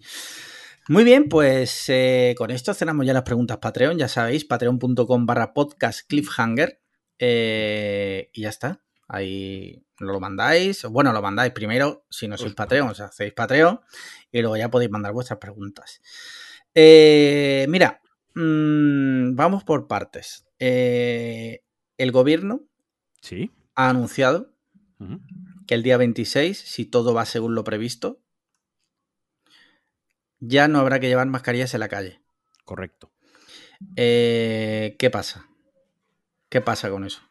Muy 0.87 1.03
bien, 1.03 1.29
pues 1.29 1.85
eh, 1.89 2.33
con 2.35 2.49
esto 2.49 2.73
cenamos 2.73 3.05
ya 3.05 3.13
las 3.13 3.21
preguntas 3.21 3.57
Patreon, 3.57 3.97
ya 3.99 4.07
sabéis, 4.07 4.43
patreon.com 4.43 5.25
barra 5.27 5.53
podcast 5.53 6.07
cliffhanger. 6.07 6.81
Eh, 7.19 8.31
y 8.33 8.41
ya 8.41 8.49
está. 8.49 8.81
Ahí 9.07 9.85
lo 9.99 10.19
mandáis. 10.19 10.85
Bueno, 10.85 11.13
lo 11.13 11.21
mandáis 11.21 11.51
primero 11.51 12.05
si 12.09 12.27
no 12.27 12.37
sois 12.37 12.55
Patreon, 12.55 12.89
o 12.89 12.95
sea, 12.95 13.05
hacéis 13.05 13.33
Patreon 13.33 13.81
y 14.31 14.41
luego 14.41 14.57
ya 14.57 14.71
podéis 14.71 14.89
mandar 14.89 15.13
vuestras 15.13 15.37
preguntas. 15.37 16.01
Eh, 16.73 17.67
mira, 17.69 18.01
mm, 18.33 19.35
vamos 19.35 19.63
por 19.63 19.87
partes. 19.87 20.48
Eh, 20.59 21.63
el 21.97 22.11
gobierno 22.11 22.61
Sí. 23.21 23.51
ha 23.75 23.89
anunciado 23.89 24.53
que 25.67 25.75
el 25.75 25.83
día 25.83 25.97
26, 25.97 26.57
si 26.57 26.85
todo 26.85 27.13
va 27.13 27.25
según 27.25 27.55
lo 27.55 27.63
previsto, 27.63 28.21
ya 30.39 30.67
no 30.67 30.79
habrá 30.79 30.99
que 30.99 31.07
llevar 31.07 31.27
mascarillas 31.27 31.73
en 31.73 31.79
la 31.81 31.89
calle. 31.89 32.21
Correcto. 32.65 33.11
Eh, 33.95 34.95
¿Qué 34.99 35.09
pasa? 35.09 35.47
¿Qué 36.49 36.61
pasa 36.61 36.89
con 36.89 37.05
eso? 37.05 37.21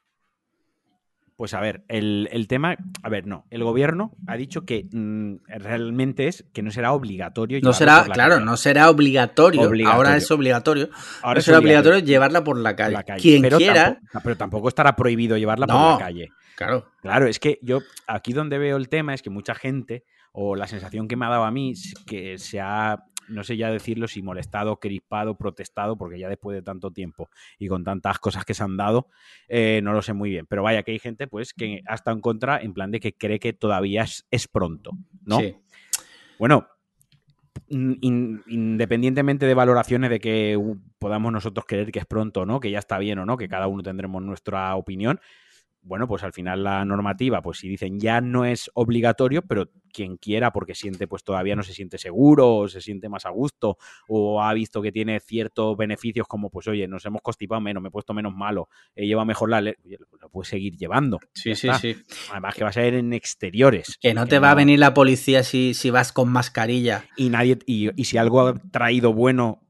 Pues 1.38 1.54
a 1.54 1.60
ver, 1.60 1.84
el, 1.86 2.28
el 2.32 2.48
tema. 2.48 2.74
A 3.00 3.08
ver, 3.08 3.28
no. 3.28 3.46
El 3.50 3.62
gobierno 3.62 4.10
ha 4.26 4.36
dicho 4.36 4.66
que 4.66 4.88
mm, 4.90 5.36
realmente 5.46 6.26
es 6.26 6.44
que 6.52 6.62
no 6.64 6.72
será 6.72 6.92
obligatorio. 6.92 7.60
No 7.62 7.72
será, 7.72 8.00
por 8.00 8.08
la 8.08 8.14
claro, 8.14 8.34
calle. 8.34 8.44
no 8.44 8.56
será 8.56 8.90
obligatorio. 8.90 9.60
Obligatorio. 9.62 9.88
Ahora 9.96 10.16
es 10.16 10.28
obligatorio. 10.32 10.90
Ahora 11.22 11.34
no 11.34 11.38
es 11.38 11.44
será 11.44 11.58
obligatorio. 11.60 12.00
llevarla 12.00 12.42
por 12.42 12.58
la 12.58 12.70
por 12.70 12.76
calle. 12.78 12.92
la 12.92 13.02
calle. 13.04 13.22
Quien 13.22 13.42
pero 13.42 13.56
quiera, 13.58 13.84
Tampoco, 13.84 14.20
pero 14.24 14.36
tampoco 14.36 14.68
estará 14.68 14.96
prohibido 14.96 15.36
llevarla 15.38 15.68
por 15.68 15.76
la 15.92 15.98
calle. 15.98 16.28
claro. 16.56 16.86
Claro, 17.02 17.28
es 17.28 17.38
que 17.38 17.60
yo 17.62 17.78
aquí 18.08 18.32
donde 18.32 18.58
veo 18.58 18.76
el 18.76 18.88
tema 18.88 19.14
es 19.14 19.22
que 19.22 19.30
mucha 19.30 19.54
gente, 19.54 20.02
o 20.32 20.56
la 20.56 20.66
sensación 20.66 21.06
que 21.06 21.14
me 21.14 21.24
ha 21.26 21.28
dado 21.28 21.44
a 21.44 21.52
mí, 21.52 21.72
que 22.04 22.36
se 22.38 22.58
ha, 22.60 23.04
no 23.28 23.44
sé 23.44 23.56
ya 23.56 23.70
decirlo, 23.70 24.08
si 24.08 24.22
molestado, 24.22 24.78
crispado, 24.80 25.36
protestado, 25.36 25.96
porque 25.96 26.18
ya 26.18 26.28
después 26.28 26.54
de 26.54 26.62
tanto 26.62 26.90
tiempo 26.90 27.28
y 27.58 27.68
con 27.68 27.84
tantas 27.84 28.18
cosas 28.18 28.44
que 28.44 28.54
se 28.54 28.62
han 28.64 28.76
dado, 28.76 29.08
eh, 29.48 29.80
no 29.82 29.92
lo 29.92 30.02
sé 30.02 30.12
muy 30.12 30.30
bien. 30.30 30.46
Pero 30.46 30.62
vaya, 30.62 30.82
que 30.82 30.92
hay 30.92 30.98
gente 30.98 31.26
pues 31.26 31.52
que 31.54 31.82
ha 31.86 31.94
estado 31.94 32.16
en 32.16 32.20
contra 32.20 32.60
en 32.60 32.74
plan 32.74 32.90
de 32.90 33.00
que 33.00 33.12
cree 33.14 33.38
que 33.38 33.52
todavía 33.52 34.02
es, 34.02 34.26
es 34.30 34.48
pronto, 34.48 34.92
¿no? 35.24 35.38
Sí. 35.40 35.56
Bueno, 36.38 36.68
in- 37.68 38.42
independientemente 38.46 39.46
de 39.46 39.54
valoraciones 39.54 40.10
de 40.10 40.20
que 40.20 40.58
podamos 40.98 41.32
nosotros 41.32 41.64
creer 41.66 41.92
que 41.92 41.98
es 41.98 42.06
pronto 42.06 42.42
o 42.42 42.46
no, 42.46 42.60
que 42.60 42.70
ya 42.70 42.78
está 42.78 42.98
bien 42.98 43.18
o 43.18 43.26
no, 43.26 43.36
que 43.36 43.48
cada 43.48 43.66
uno 43.66 43.82
tendremos 43.82 44.22
nuestra 44.22 44.74
opinión, 44.76 45.20
bueno, 45.88 46.06
pues 46.06 46.22
al 46.22 46.32
final 46.32 46.62
la 46.62 46.84
normativa, 46.84 47.40
pues 47.42 47.58
si 47.58 47.68
dicen 47.68 47.98
ya 47.98 48.20
no 48.20 48.44
es 48.44 48.70
obligatorio, 48.74 49.42
pero 49.42 49.70
quien 49.92 50.18
quiera 50.18 50.52
porque 50.52 50.74
siente, 50.74 51.08
pues 51.08 51.24
todavía 51.24 51.56
no 51.56 51.62
se 51.62 51.72
siente 51.72 51.98
seguro, 51.98 52.56
o 52.56 52.68
se 52.68 52.80
siente 52.80 53.08
más 53.08 53.24
a 53.26 53.30
gusto, 53.30 53.78
o 54.06 54.42
ha 54.42 54.52
visto 54.54 54.82
que 54.82 54.92
tiene 54.92 55.18
ciertos 55.18 55.76
beneficios 55.76 56.26
como, 56.28 56.50
pues 56.50 56.68
oye, 56.68 56.86
nos 56.86 57.04
hemos 57.06 57.22
constipado 57.22 57.60
menos, 57.60 57.82
me 57.82 57.88
he 57.88 57.90
puesto 57.90 58.12
menos 58.14 58.34
malo, 58.34 58.68
eh, 58.94 59.06
lleva 59.06 59.24
mejor 59.24 59.48
la... 59.50 59.60
le- 59.62 59.76
oye, 59.84 59.98
lo 60.20 60.28
puedes 60.28 60.48
seguir 60.48 60.76
llevando. 60.76 61.18
Sí, 61.32 61.54
sí, 61.54 61.68
está. 61.68 61.78
sí. 61.80 61.96
Además 62.30 62.54
que 62.54 62.64
va 62.64 62.70
a 62.70 62.72
ser 62.74 62.94
en 62.94 63.12
exteriores. 63.14 63.96
Que 64.00 64.12
no 64.14 64.26
te 64.26 64.38
va 64.38 64.50
a 64.50 64.54
venir 64.54 64.78
la 64.78 64.92
policía 64.94 65.42
si, 65.42 65.72
si 65.74 65.90
vas 65.90 66.12
con 66.12 66.28
mascarilla. 66.30 67.06
y 67.16 67.30
nadie 67.30 67.58
y, 67.66 67.90
y 68.00 68.04
si 68.04 68.18
algo 68.18 68.42
ha 68.46 68.54
traído 68.70 69.12
bueno 69.14 69.62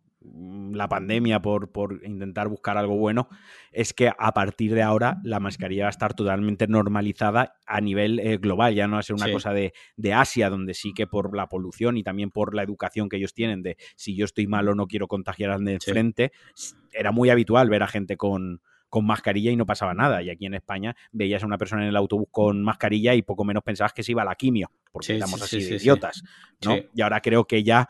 la 0.72 0.88
pandemia 0.88 1.40
por, 1.40 1.72
por 1.72 2.00
intentar 2.04 2.48
buscar 2.48 2.76
algo 2.78 2.96
bueno 2.96 3.28
es 3.72 3.92
que 3.94 4.08
a 4.16 4.32
partir 4.32 4.74
de 4.74 4.82
ahora 4.82 5.18
la 5.24 5.40
mascarilla 5.40 5.84
va 5.84 5.88
a 5.88 5.90
estar 5.90 6.14
totalmente 6.14 6.66
normalizada 6.66 7.56
a 7.66 7.80
nivel 7.80 8.18
eh, 8.20 8.36
global, 8.38 8.74
ya 8.74 8.86
no 8.86 8.94
va 8.94 9.00
a 9.00 9.02
ser 9.02 9.16
una 9.16 9.26
Sí. 9.26 9.32
cosa 9.32 9.52
de, 9.52 9.72
de 9.96 10.12
Asia, 10.12 10.50
donde 10.50 10.74
sí 10.74 10.92
que 10.94 11.06
por 11.06 11.36
la 11.36 11.48
polución 11.48 11.96
y 11.96 12.02
también 12.02 12.30
por 12.30 12.54
la 12.54 12.62
educación 12.62 13.08
que 13.08 13.16
ellos 13.16 13.34
tienen 13.34 13.62
de 13.62 13.76
si 13.96 14.16
yo 14.16 14.24
estoy 14.24 14.46
malo 14.46 14.74
no 14.74 14.86
quiero 14.86 15.08
contagiar 15.08 15.50
al 15.50 15.64
de 15.64 15.78
Sí. 15.80 15.90
frente, 15.90 16.32
era 16.92 17.12
muy 17.12 17.30
habitual 17.30 17.68
ver 17.70 17.82
a 17.82 17.86
gente 17.86 18.16
con, 18.16 18.60
con 18.88 19.04
mascarilla 19.06 19.50
y 19.50 19.56
no 19.56 19.66
pasaba 19.66 19.92
nada. 19.94 20.22
Y 20.22 20.30
aquí 20.30 20.46
en 20.46 20.54
España 20.54 20.96
veías 21.12 21.42
a 21.42 21.46
una 21.46 21.58
persona 21.58 21.82
en 21.82 21.88
el 21.88 21.96
autobús 21.96 22.28
con 22.30 22.62
mascarilla 22.62 23.14
y 23.14 23.22
poco 23.22 23.44
menos 23.44 23.62
pensabas 23.62 23.92
que 23.92 24.02
se 24.02 24.12
iba 24.12 24.22
a 24.22 24.24
la 24.24 24.34
quimio, 24.34 24.70
porque 24.90 25.06
Sí, 25.06 25.22
sí, 25.22 25.40
así 25.42 25.60
sí, 25.62 25.70
de 25.70 25.76
idiotas. 25.76 26.22
¿no? 26.64 26.76
Y 26.94 27.02
ahora 27.02 27.20
creo 27.20 27.44
que 27.46 27.62
ya 27.62 27.88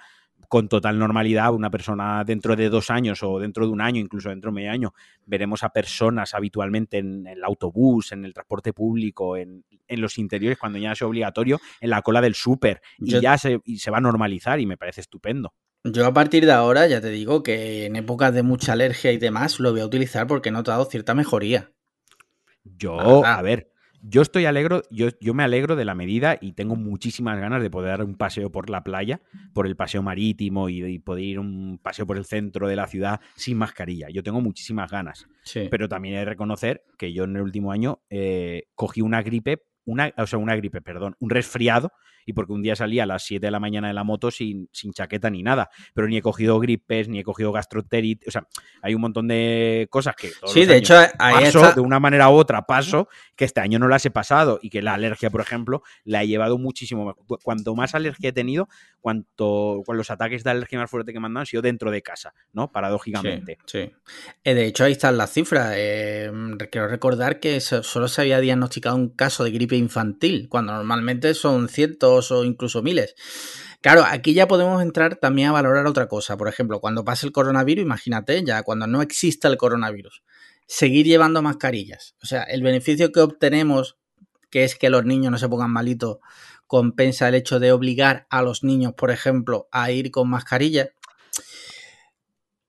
con 0.48 0.68
total 0.68 0.98
normalidad, 0.98 1.52
una 1.52 1.70
persona 1.70 2.24
dentro 2.24 2.56
de 2.56 2.70
dos 2.70 2.90
años 2.90 3.22
o 3.22 3.38
dentro 3.38 3.66
de 3.66 3.72
un 3.72 3.80
año, 3.80 4.00
incluso 4.00 4.30
dentro 4.30 4.50
de 4.50 4.54
medio 4.54 4.70
año, 4.72 4.94
veremos 5.26 5.62
a 5.62 5.68
personas 5.68 6.34
habitualmente 6.34 6.98
en 6.98 7.26
el 7.26 7.44
autobús, 7.44 8.12
en 8.12 8.24
el 8.24 8.32
transporte 8.32 8.72
público, 8.72 9.36
en, 9.36 9.64
en 9.86 10.00
los 10.00 10.16
interiores, 10.18 10.58
cuando 10.58 10.78
ya 10.78 10.94
sea 10.94 11.06
obligatorio, 11.06 11.60
en 11.80 11.90
la 11.90 12.02
cola 12.02 12.20
del 12.20 12.34
súper. 12.34 12.80
Y 12.98 13.10
Yo- 13.12 13.20
ya 13.20 13.36
se, 13.38 13.60
y 13.64 13.78
se 13.78 13.90
va 13.90 13.98
a 13.98 14.00
normalizar 14.00 14.58
y 14.58 14.66
me 14.66 14.76
parece 14.78 15.02
estupendo. 15.02 15.52
Yo 15.84 16.04
a 16.06 16.12
partir 16.12 16.44
de 16.44 16.52
ahora 16.52 16.86
ya 16.86 17.00
te 17.00 17.08
digo 17.10 17.42
que 17.42 17.86
en 17.86 17.96
épocas 17.96 18.34
de 18.34 18.42
mucha 18.42 18.72
alergia 18.72 19.12
y 19.12 19.18
demás 19.18 19.60
lo 19.60 19.70
voy 19.70 19.80
a 19.80 19.86
utilizar 19.86 20.26
porque 20.26 20.48
he 20.48 20.52
notado 20.52 20.84
cierta 20.86 21.14
mejoría. 21.14 21.70
Yo, 22.64 23.24
a 23.24 23.40
ver, 23.42 23.70
yo 24.02 24.22
estoy 24.22 24.46
alegro, 24.46 24.82
yo, 24.90 25.08
yo 25.20 25.34
me 25.34 25.42
alegro 25.42 25.76
de 25.76 25.84
la 25.84 25.94
medida 25.94 26.38
y 26.40 26.52
tengo 26.52 26.76
muchísimas 26.76 27.38
ganas 27.38 27.62
de 27.62 27.70
poder 27.70 27.90
dar 27.90 28.04
un 28.04 28.14
paseo 28.14 28.50
por 28.50 28.70
la 28.70 28.82
playa, 28.84 29.20
por 29.52 29.66
el 29.66 29.76
paseo 29.76 30.02
marítimo 30.02 30.68
y, 30.68 30.84
y 30.84 30.98
poder 30.98 31.24
ir 31.24 31.38
un 31.38 31.78
paseo 31.82 32.06
por 32.06 32.16
el 32.16 32.24
centro 32.24 32.68
de 32.68 32.76
la 32.76 32.86
ciudad 32.86 33.20
sin 33.34 33.58
mascarilla. 33.58 34.08
Yo 34.10 34.22
tengo 34.22 34.40
muchísimas 34.40 34.90
ganas. 34.90 35.26
Sí. 35.42 35.68
Pero 35.70 35.88
también 35.88 36.14
he 36.14 36.18
de 36.18 36.24
reconocer 36.24 36.84
que 36.96 37.12
yo 37.12 37.24
en 37.24 37.36
el 37.36 37.42
último 37.42 37.72
año 37.72 38.00
eh, 38.10 38.64
cogí 38.74 39.00
una 39.00 39.22
gripe, 39.22 39.62
una, 39.84 40.12
o 40.16 40.26
sea, 40.26 40.38
una 40.38 40.56
gripe, 40.56 40.80
perdón, 40.80 41.16
un 41.18 41.30
resfriado, 41.30 41.92
y 42.28 42.34
porque 42.34 42.52
un 42.52 42.60
día 42.62 42.76
salí 42.76 43.00
a 43.00 43.06
las 43.06 43.22
7 43.24 43.46
de 43.46 43.50
la 43.50 43.58
mañana 43.58 43.88
de 43.88 43.94
la 43.94 44.04
moto 44.04 44.30
sin, 44.30 44.68
sin 44.70 44.92
chaqueta 44.92 45.30
ni 45.30 45.42
nada, 45.42 45.70
pero 45.94 46.06
ni 46.08 46.18
he 46.18 46.22
cogido 46.22 46.58
gripes, 46.60 47.08
ni 47.08 47.20
he 47.20 47.24
cogido 47.24 47.52
gastroenteritis, 47.52 48.28
o 48.28 48.30
sea, 48.30 48.46
hay 48.82 48.94
un 48.94 49.00
montón 49.00 49.28
de 49.28 49.86
cosas 49.90 50.14
que 50.14 50.30
todos 50.38 50.52
Sí, 50.52 50.60
los 50.60 50.68
de 50.68 50.74
años 50.74 50.90
hecho, 50.90 51.14
ahí 51.18 51.44
paso 51.46 51.60
está. 51.62 51.72
de 51.72 51.80
una 51.80 51.98
manera 52.00 52.28
u 52.28 52.34
otra 52.34 52.62
paso 52.66 53.08
que 53.34 53.46
este 53.46 53.60
año 53.62 53.78
no 53.78 53.88
las 53.88 54.04
he 54.04 54.10
pasado 54.10 54.58
y 54.60 54.68
que 54.68 54.82
la 54.82 54.92
alergia, 54.92 55.30
por 55.30 55.40
ejemplo, 55.40 55.82
la 56.04 56.22
he 56.22 56.26
llevado 56.28 56.58
muchísimo 56.58 57.16
Cuanto 57.42 57.74
más 57.74 57.94
alergia 57.94 58.28
he 58.28 58.32
tenido, 58.32 58.68
cuanto 59.00 59.82
con 59.86 59.96
los 59.96 60.10
ataques 60.10 60.44
de 60.44 60.50
alergia 60.50 60.78
más 60.78 60.90
fuerte 60.90 61.12
que 61.12 61.20
me 61.20 61.26
han 61.26 61.34
dado 61.34 61.40
han 61.40 61.46
sido 61.46 61.62
dentro 61.62 61.90
de 61.90 62.02
casa, 62.02 62.34
¿no? 62.52 62.70
Paradójicamente. 62.70 63.58
Sí, 63.64 63.84
sí. 63.86 63.92
Eh, 64.44 64.54
de 64.54 64.66
hecho, 64.66 64.84
ahí 64.84 64.92
están 64.92 65.16
las 65.16 65.32
cifras. 65.32 65.72
Eh, 65.76 66.30
quiero 66.70 66.88
recordar 66.88 67.40
que 67.40 67.60
so- 67.60 67.82
solo 67.82 68.08
se 68.08 68.20
había 68.20 68.40
diagnosticado 68.40 68.96
un 68.96 69.08
caso 69.10 69.44
de 69.44 69.50
gripe 69.52 69.76
infantil, 69.76 70.48
cuando 70.48 70.72
normalmente 70.72 71.32
son 71.34 71.68
cientos 71.68 72.17
o 72.30 72.44
incluso 72.44 72.82
miles. 72.82 73.14
Claro, 73.80 74.04
aquí 74.04 74.34
ya 74.34 74.48
podemos 74.48 74.82
entrar 74.82 75.16
también 75.16 75.48
a 75.48 75.52
valorar 75.52 75.86
otra 75.86 76.08
cosa. 76.08 76.36
Por 76.36 76.48
ejemplo, 76.48 76.80
cuando 76.80 77.04
pase 77.04 77.26
el 77.26 77.32
coronavirus, 77.32 77.84
imagínate, 77.84 78.44
ya 78.44 78.62
cuando 78.62 78.86
no 78.86 79.02
exista 79.02 79.48
el 79.48 79.56
coronavirus, 79.56 80.22
seguir 80.66 81.06
llevando 81.06 81.42
mascarillas. 81.42 82.16
O 82.22 82.26
sea, 82.26 82.42
el 82.42 82.62
beneficio 82.62 83.12
que 83.12 83.20
obtenemos, 83.20 83.96
que 84.50 84.64
es 84.64 84.74
que 84.76 84.90
los 84.90 85.04
niños 85.04 85.30
no 85.30 85.38
se 85.38 85.48
pongan 85.48 85.70
malitos, 85.70 86.18
compensa 86.66 87.28
el 87.28 87.34
hecho 87.34 87.60
de 87.60 87.72
obligar 87.72 88.26
a 88.30 88.42
los 88.42 88.64
niños, 88.64 88.94
por 88.94 89.10
ejemplo, 89.10 89.68
a 89.70 89.90
ir 89.90 90.10
con 90.10 90.28
mascarilla. 90.28 90.90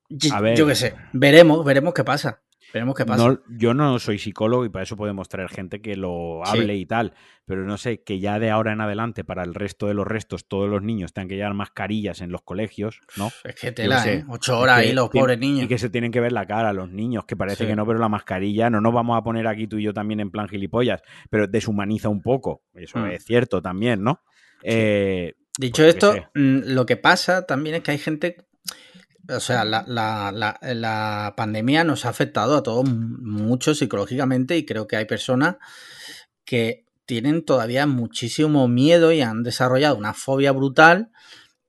Yo, 0.10 0.32
yo 0.56 0.66
qué 0.66 0.76
sé, 0.76 0.96
veremos, 1.14 1.64
veremos 1.66 1.94
qué 1.94 2.04
pasa. 2.04 2.42
Veremos 2.74 2.96
qué 2.96 3.06
pasa. 3.06 3.28
No, 3.28 3.40
yo 3.50 3.74
no 3.74 3.98
soy 4.00 4.20
psicólogo 4.20 4.66
y 4.66 4.70
para 4.70 4.84
eso 4.84 4.96
podemos 4.96 5.28
traer 5.30 5.50
gente 5.50 5.82
que 5.82 5.96
lo 5.96 6.42
Sí. 6.46 6.52
hable 6.60 6.76
y 6.76 6.86
tal, 6.86 7.14
pero 7.46 7.66
no 7.66 7.78
sé, 7.78 8.04
que 8.04 8.20
ya 8.20 8.38
de 8.40 8.50
ahora 8.52 8.74
en 8.74 8.82
adelante, 8.82 9.24
para 9.24 9.44
el 9.44 9.56
resto 9.56 9.88
de 9.88 9.94
los 9.96 10.06
restos, 10.08 10.48
todos 10.48 10.70
los 10.70 10.82
niños 10.84 11.12
tengan 11.14 11.30
que 11.30 11.36
llevar 11.36 11.54
mascarillas 11.56 12.22
en 12.22 12.32
los 12.32 12.42
colegios, 12.44 13.02
¿no? 13.18 13.32
Es 13.44 13.56
que 13.56 13.72
tela, 13.72 14.00
sé. 14.00 14.14
¿eh? 14.16 14.26
Ocho 14.30 14.60
horas 14.60 14.78
ahí 14.80 14.90
que 14.90 14.94
los 14.94 15.10
pobres 15.10 15.40
niños. 15.40 15.66
Y 15.66 15.68
que 15.68 15.78
se 15.78 15.90
tienen 15.90 16.12
que 16.12 16.20
ver 16.20 16.32
la 16.32 16.46
cara 16.46 16.72
los 16.74 16.90
niños, 16.92 17.26
que 17.26 17.36
parece 17.36 17.64
Sí. 17.64 17.68
que 17.70 17.76
no, 17.76 17.86
pero 17.88 17.98
la 18.00 18.10
mascarilla, 18.10 18.70
no 18.70 18.82
nos 18.82 18.94
vamos 18.94 19.18
a 19.18 19.24
poner 19.24 19.48
aquí 19.48 19.68
tú 19.68 19.78
y 19.78 19.84
yo 19.84 19.94
también 19.94 20.20
en 20.20 20.30
plan 20.30 20.48
gilipollas, 20.48 21.02
pero 21.30 21.48
deshumaniza 21.48 22.10
un 22.10 22.22
poco, 22.22 22.62
eso 22.76 23.00
Mm. 23.00 23.06
es 23.12 23.26
cierto 23.26 23.62
también, 23.62 24.04
¿no? 24.04 24.22
Eh, 24.64 25.34
Dicho 25.58 25.84
pues 25.84 25.96
esto, 25.96 26.14
mm, 26.36 26.60
lo 26.74 26.86
que 26.86 26.96
pasa 26.98 27.46
también 27.46 27.76
es 27.78 27.82
que 27.82 27.92
hay 27.92 27.98
gente. 27.98 28.38
O 29.30 29.40
sea, 29.40 29.64
la, 29.66 29.84
la- 29.88 30.32
la- 30.34 30.60
la 30.74 31.34
pandemia 31.38 31.84
nos 31.84 32.06
ha 32.06 32.10
afectado 32.10 32.56
a 32.58 32.64
todos 32.64 32.90
mucho 32.90 33.76
psicológicamente 33.76 34.58
y 34.58 34.66
creo 34.66 34.88
que 34.88 34.96
hay 34.98 35.06
personas 35.06 35.58
que 36.46 36.86
tienen 37.06 37.44
todavía 37.44 37.88
muchísimo 37.88 38.68
miedo 38.68 39.12
y 39.12 39.22
han 39.22 39.44
desarrollado 39.44 39.96
una 39.96 40.14
fobia 40.14 40.52
brutal 40.52 41.10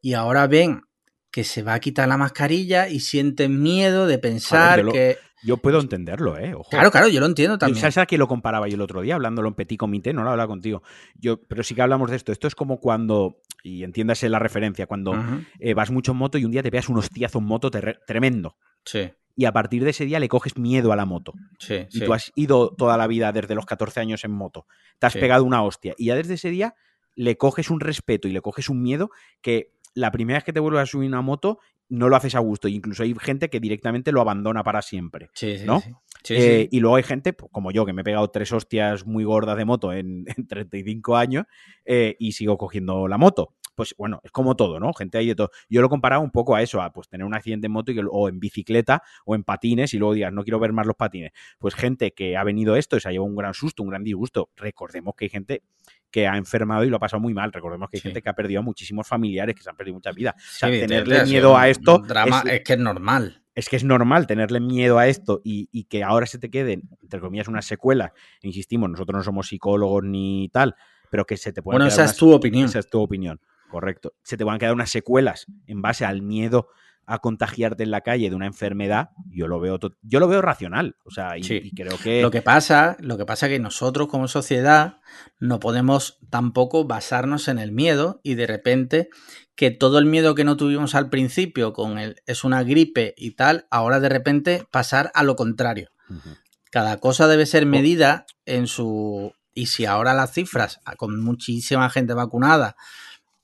y 0.01 0.15
ahora 0.15 0.47
ven 0.47 0.83
que 1.31 1.45
se 1.45 1.63
va 1.63 1.75
a 1.75 1.81
quitar 1.81 2.09
la 2.09 2.17
mascarilla 2.17 2.89
y 2.89 3.01
sienten 3.01 3.63
miedo 3.63 4.07
de 4.07 4.19
pensar 4.19 4.79
yo 4.79 4.85
lo- 4.85 4.93
que... 4.93 5.19
yo 5.45 5.57
puedo 5.59 5.79
entenderlo, 5.81 6.37
¿eh? 6.39 6.55
Ojo. 6.55 6.71
Claro, 6.71 6.91
claro, 6.91 7.09
yo 7.09 7.21
lo 7.21 7.27
entiendo 7.27 7.57
también. 7.57 7.81
¿Sabes 7.81 7.99
a 7.99 8.07
qué 8.07 8.19
lo 8.19 8.27
comparaba 8.27 8.67
yo 8.69 8.75
el 8.75 8.81
otro 8.81 9.01
día? 9.03 9.15
Hablándolo 9.15 9.49
en 9.49 9.55
Petit 9.55 9.79
Comité, 9.79 10.13
no 10.13 10.25
lo 10.25 10.31
hablaba 10.31 10.49
contigo. 10.49 10.83
Yo, 11.15 11.41
pero 11.43 11.63
sí 11.63 11.75
que 11.75 11.83
hablamos 11.83 12.11
de 12.11 12.17
esto. 12.17 12.33
Esto 12.33 12.49
es 12.49 12.55
como 12.57 12.81
cuando, 12.81 13.37
y 13.63 13.85
entiéndase 13.85 14.29
la 14.29 14.39
referencia, 14.39 14.87
cuando 14.87 15.13
eh, 15.59 15.75
vas 15.75 15.91
mucho 15.91 16.13
en 16.13 16.19
moto 16.19 16.39
y 16.39 16.45
un 16.45 16.51
día 16.51 16.63
te 16.63 16.71
pegas 16.71 16.89
un 16.89 16.99
hostiazo 16.99 17.39
en 17.39 17.45
moto 17.45 17.71
tremendo. 18.07 18.57
Sí, 18.85 19.11
Y 19.37 19.45
a 19.45 19.53
partir 19.53 19.85
de 19.85 19.91
ese 19.91 20.05
día 20.05 20.19
le 20.21 20.29
coges 20.29 20.57
miedo 20.57 20.93
a 20.93 20.97
la 20.97 21.05
moto. 21.05 21.33
sí, 21.59 21.87
Y 21.91 21.99
sí. 21.99 22.05
tú 22.05 22.13
has 22.15 22.33
ido 22.35 22.75
toda 22.75 22.97
la 22.97 23.07
vida 23.07 23.33
desde 23.33 23.55
los 23.55 23.67
14 23.67 24.01
años 24.01 24.25
en 24.25 24.33
moto. 24.33 24.67
Te 24.99 25.07
has 25.07 25.13
Sí. 25.15 25.19
pegado 25.21 25.45
una 25.45 25.63
hostia. 25.63 25.95
Y 25.99 26.07
ya 26.07 26.15
desde 26.17 26.35
ese 26.35 26.51
día 26.51 26.75
le 27.17 27.37
coges 27.37 27.71
un 27.71 27.81
respeto 27.81 28.29
y 28.29 28.33
le 28.33 28.41
coges 28.41 28.69
un 28.69 28.83
miedo 28.83 29.11
que 29.43 29.73
la 29.95 30.11
primera 30.11 30.39
vez 30.39 30.45
que 30.45 30.53
te 30.53 30.61
vuelves 30.61 30.83
a 30.83 30.87
subir 30.87 31.09
una 31.09 31.21
moto 31.23 31.59
no 31.89 32.09
lo 32.09 32.17
haces 32.17 32.35
a 32.35 32.39
gusto. 32.39 32.69
E 32.69 32.71
incluso 32.71 33.03
hay 33.03 33.15
gente 33.19 33.51
que 33.51 33.59
directamente 33.61 34.13
lo 34.13 34.21
abandona 34.21 34.63
para 34.63 34.81
siempre. 34.81 35.29
Sí, 35.35 35.59
sí, 35.59 35.65
¿no? 35.67 35.81
sí. 35.81 35.91
Sí, 36.23 36.35
Eh, 36.35 36.69
sí. 36.71 36.77
Y 36.77 36.81
luego 36.81 36.97
hay 36.97 37.03
gente, 37.03 37.33
pues, 37.33 37.51
como 37.53 37.71
yo, 37.71 37.87
que 37.87 37.93
me 37.93 38.03
he 38.03 38.05
pegado 38.05 38.29
tres 38.29 38.53
hostias 38.53 39.07
muy 39.07 39.25
gordas 39.25 39.57
de 39.57 39.65
moto 39.65 39.93
en, 39.93 40.25
en 40.37 40.47
35 40.47 41.17
años 41.17 41.45
eh, 41.85 42.17
y 42.19 42.33
sigo 42.33 42.59
cogiendo 42.59 43.09
la 43.09 43.19
moto. 43.19 43.55
pues 43.75 43.95
bueno, 43.97 44.21
es 44.23 44.31
como 44.31 44.57
todo, 44.57 44.79
¿no? 44.79 44.93
Gente 44.93 45.17
ahí 45.17 45.29
de 45.29 45.35
todo. 45.35 45.51
Yo 45.71 45.81
lo 45.81 45.89
comparaba 45.89 46.23
un 46.23 46.31
poco 46.31 46.55
a 46.55 46.61
eso, 46.61 46.83
a 46.83 46.93
pues 46.93 47.09
tener 47.09 47.25
un 47.25 47.35
accidente 47.35 47.67
en 47.67 47.73
moto 47.73 47.93
y 47.93 47.95
que, 47.95 48.03
o 48.11 48.29
en 48.29 48.39
bicicleta 48.39 49.03
o 49.25 49.35
en 49.35 49.43
patines 49.43 49.95
y 49.95 49.99
luego 49.99 50.13
digas, 50.13 50.33
no 50.35 50.43
quiero 50.43 50.59
ver 50.59 50.75
más 50.75 50.87
los 50.87 50.97
patines. 50.97 51.33
Pues 51.59 51.75
gente 51.75 52.13
que 52.13 52.37
ha 52.37 52.45
venido 52.45 52.77
esto 52.77 52.99
y 52.99 53.01
se 53.01 53.09
ha 53.09 53.13
llevado 53.13 53.31
un 53.31 53.37
gran 53.37 53.55
susto, 53.55 53.83
un 53.83 53.89
gran 53.89 54.05
disgusto. 54.05 54.51
Recordemos 54.57 55.15
que 55.17 55.25
hay 55.25 55.29
gente 55.31 55.63
que 56.11 56.27
ha 56.27 56.37
enfermado 56.37 56.85
y 56.85 56.91
lo 56.91 56.97
ha 56.97 57.01
pasado 57.01 57.21
muy 57.21 57.33
mal. 57.33 57.53
Recordemos 57.53 57.89
que 57.89 57.97
hay 57.97 58.01
gente 58.03 58.21
que 58.21 58.29
ha 58.29 58.35
perdido 58.35 58.61
a 58.61 58.63
muchísimos 58.63 59.07
familiares, 59.07 59.55
que 59.55 59.63
se 59.63 59.71
han 59.71 59.77
perdido 59.77 59.95
mucha 59.95 60.13
vida. 60.13 60.35
O 60.37 60.43
sea, 60.43 60.69
tenerle 60.69 61.25
miedo 61.25 61.57
a 61.57 61.69
esto. 61.69 61.99
Drama 61.99 62.43
es, 62.47 62.63
que 62.63 62.75
es 62.75 62.79
normal. 62.79 63.43
Es 63.61 63.69
que 63.69 63.77
es 63.77 63.85
normal 63.85 64.27
tenerle 64.27 64.59
miedo 64.59 64.99
a 64.99 65.07
esto 65.07 65.43
y, 65.45 65.69
y, 65.71 65.85
que 65.85 66.03
ahora 66.03 66.25
se 66.25 66.39
te 66.39 66.51
queden, 66.51 66.89
entre 67.03 67.21
comillas, 67.21 67.47
unas 67.47 67.67
secuelas. 67.67 68.13
Insistimos, 68.41 68.89
nosotros 68.89 69.19
no 69.19 69.23
somos 69.23 69.49
psicólogos 69.49 70.03
ni 70.03 70.49
tal, 70.51 70.75
pero 71.11 71.27
que 71.27 71.37
se 71.37 71.53
te 71.53 71.61
puede. 71.61 71.77
Bueno, 71.77 71.87
esa 71.87 72.05
es 72.05 72.17
tu 72.17 72.33
opinión. 72.33 72.65
Esa 72.65 72.79
es 72.79 72.89
tu 72.89 73.03
opinión, 73.03 73.39
correcto. 73.69 74.15
Se 74.23 74.39
te 74.39 74.45
van 74.45 74.57
a 74.57 74.59
quedar 74.59 74.73
unas 74.73 74.89
secuelas 74.89 75.45
en 75.67 75.83
base 75.83 76.07
al 76.07 76.23
miedo 76.23 76.69
a 77.11 77.19
contagiarte 77.19 77.83
en 77.83 77.91
la 77.91 78.03
calle 78.03 78.31
de 78.31 78.37
una 78.37 78.47
enfermedad, 78.47 79.11
yo 79.29 79.49
lo 79.49 79.59
veo 79.59 79.79
yo 80.03 80.21
lo 80.21 80.29
veo 80.29 80.41
racional, 80.43 80.97
o 81.05 81.11
sea, 81.11 81.37
y, 81.37 81.41
y, 81.41 81.73
creo 81.73 81.99
que 81.99 82.23
lo 82.23 82.31
que 82.31 82.41
pasa, 82.41 82.97
lo 83.01 83.19
que 83.19 83.27
pasa 83.27 83.47
es 83.47 83.53
que 83.53 83.59
nosotros 83.59 84.07
como 84.07 84.29
sociedad 84.29 85.01
no 85.41 85.59
podemos 85.59 86.21
tampoco 86.31 86.85
basarnos 86.85 87.49
en 87.49 87.59
el 87.59 87.73
miedo 87.73 88.21
y 88.23 88.35
de 88.35 88.47
repente 88.47 89.09
que 89.57 89.73
todo 89.73 89.99
el 89.99 90.07
miedo 90.07 90.37
que 90.37 90.45
no 90.45 90.57
tuvimos 90.57 90.95
al 90.95 91.11
principio 91.11 91.73
con 91.73 91.99
el 91.99 92.17
es 92.27 92.45
una 92.45 92.63
gripe 92.63 93.13
y 93.17 93.33
tal, 93.33 93.67
ahora 93.71 93.99
de 93.99 94.09
repente 94.09 94.65
pasar 94.71 95.11
a 95.15 95.25
lo 95.25 95.35
contrario. 95.35 95.91
Uh 96.09 96.15
-huh. 96.15 96.39
Cada 96.71 96.99
cosa 96.99 97.27
debe 97.27 97.45
ser 97.45 97.67
medida 97.67 98.25
en 98.47 98.69
su 98.69 99.33
y 99.53 99.67
si 99.67 99.85
ahora 99.85 100.15
las 100.15 100.33
cifras 100.33 100.81
con 100.97 101.21
muchísima 101.21 101.91
gente 101.91 102.15
vacunada 102.15 102.77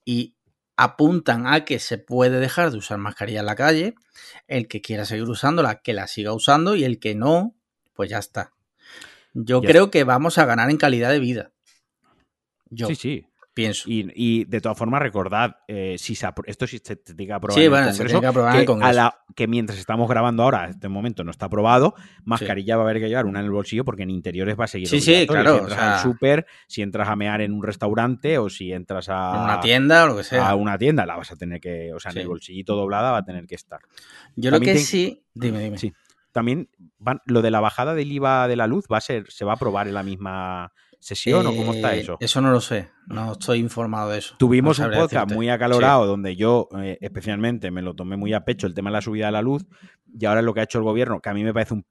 y 0.05 0.36
apuntan 0.77 1.47
a 1.47 1.65
que 1.65 1.79
se 1.79 1.99
puede 1.99 2.39
dejar 2.41 2.71
de 2.71 2.79
usar 2.79 2.99
mascarilla 2.99 3.41
en 3.41 3.47
la 3.47 3.57
calle, 3.57 3.95
el 4.47 4.69
que 4.69 4.81
quiera 4.81 5.05
seguir 5.05 5.25
usándola, 5.25 5.81
que 5.81 5.93
la 5.93 6.07
siga 6.07 6.33
usando 6.33 6.77
y 6.77 6.85
el 6.85 6.99
que 6.99 7.15
no, 7.15 7.55
pues 7.95 8.11
ya 8.11 8.19
está. 8.19 8.53
Yo 9.33 9.63
ya. 9.63 9.69
creo 9.69 9.91
que 9.91 10.05
vamos 10.05 10.39
a 10.39 10.45
ganar 10.45 10.71
en 10.71 10.77
calidad 10.77 11.11
de 11.11 11.19
vida. 11.19 11.53
Yo. 12.71 12.89
Sí, 12.89 12.95
sí 12.95 13.27
pienso. 13.57 13.89
Y, 13.91 14.13
y, 14.15 14.45
de 14.45 14.61
todas 14.61 14.77
formas, 14.77 15.01
recordad, 15.01 15.57
eh, 15.67 15.97
si 15.99 16.15
se, 16.15 16.29
esto 16.45 16.67
sí 16.67 16.79
se 16.85 16.97
tiene 16.97 17.27
que 17.27 17.33
aprobar 17.33 17.59
sí, 17.59 17.65
en 17.65 17.71
bueno, 17.71 17.89
el 17.89 17.97
Congreso, 17.97 18.21
que 18.21 18.27
aprobar 18.27 18.55
en 18.55 18.61
el 18.61 18.67
Congreso. 18.67 18.91
A 18.91 18.93
la, 18.93 19.19
que 19.35 19.47
mientras 19.49 19.79
estamos 19.79 20.09
grabando 20.11 20.43
ahora, 20.43 20.65
en 20.65 20.71
este 20.71 20.89
momento 20.91 21.25
no 21.25 21.31
está 21.31 21.47
aprobado, 21.47 21.95
mascarilla 22.25 22.75
sí. 22.75 22.77
va 22.77 22.83
a 22.83 22.85
haber 22.85 23.01
que 23.01 23.09
llevar 23.09 23.25
una 23.25 23.41
en 23.41 23.47
el 23.47 23.51
bolsillo 23.51 23.83
porque 23.87 24.03
en 24.03 24.11
interiores 24.11 24.61
va 24.61 24.65
a 24.65 24.69
seguir 24.69 24.89
Sí, 24.89 25.01
sí, 25.01 25.27
claro. 25.27 25.55
Si 25.55 25.59
entras 25.63 25.79
o 25.79 25.81
sea... 25.81 25.95
al 25.95 26.03
súper, 26.03 26.47
si 26.69 26.83
entras 26.83 27.09
a 27.09 27.17
mear 27.17 27.41
en 27.41 27.55
un 27.55 27.63
restaurante 27.63 28.37
o 28.37 28.51
si 28.51 28.73
entras 28.73 29.09
a... 29.09 29.33
En 29.37 29.43
una 29.45 29.61
tienda 29.61 30.05
o 30.05 30.09
lo 30.09 30.17
que 30.19 30.25
sea. 30.25 30.51
A 30.51 30.55
una 30.55 30.77
tienda 30.77 31.07
la 31.07 31.17
vas 31.17 31.33
a 31.33 31.37
tener 31.37 31.59
que... 31.59 31.95
O 31.95 31.99
sea, 31.99 32.13
en 32.13 32.19
el 32.19 32.29
bolsillito 32.29 32.77
doblada 32.77 33.11
va 33.11 33.19
a 33.19 33.25
tener 33.25 33.47
que 33.47 33.55
estar. 33.55 33.81
Yo 34.37 34.51
También 34.51 34.75
lo 34.75 34.79
que 34.81 34.85
sí... 34.85 35.25
Dime, 35.33 35.61
dime. 35.61 35.79
Sí. 35.79 35.95
También 36.33 36.69
van, 36.99 37.23
lo 37.25 37.41
de 37.41 37.51
la 37.51 37.61
bajada 37.61 37.95
del 37.95 38.13
IVA 38.13 38.49
de 38.49 38.57
la 38.57 38.67
luz 38.67 38.85
va 38.93 38.99
a 38.99 39.01
ser, 39.01 39.31
se 39.31 39.47
va 39.47 39.53
a 39.53 39.55
aprobar 39.55 39.89
en 39.89 39.95
la 39.95 40.03
misma 40.03 40.75
sesión 41.01 41.47
eh, 41.47 41.49
o 41.49 41.57
cómo 41.57 41.75
está 41.75 41.95
eso? 41.95 42.17
Eso 42.21 42.41
no 42.41 42.51
lo 42.51 42.61
sé, 42.61 42.91
no 43.07 43.33
estoy 43.33 43.59
informado 43.59 44.11
de 44.11 44.19
eso. 44.19 44.35
Tuvimos 44.39 44.79
no 44.79 44.87
un 44.87 44.93
podcast 44.93 45.13
decirte. 45.13 45.35
muy 45.35 45.49
acalorado 45.49 46.05
sí. 46.05 46.09
donde 46.09 46.37
yo 46.37 46.69
eh, 46.81 46.99
especialmente 47.01 47.71
me 47.71 47.83
lo 47.83 47.95
tomé 47.95 48.17
muy 48.17 48.33
a 48.33 48.45
pecho 48.45 48.67
el 48.67 48.75
tema 48.75 48.91
de 48.91 48.95
la 48.95 49.01
subida 49.03 49.27
de 49.27 49.33
la 49.33 49.43
luz 49.43 49.67
y 50.19 50.25
ahora 50.25 50.43
lo 50.43 50.55
que 50.55 50.61
ha 50.61 50.65
hecho 50.65 50.79
el 50.79 50.85
gobierno, 50.85 51.21
que 51.21 51.29
a 51.29 51.35
mí 51.35 51.45
me 51.45 51.53
parece 51.53 51.75
un 51.75 51.87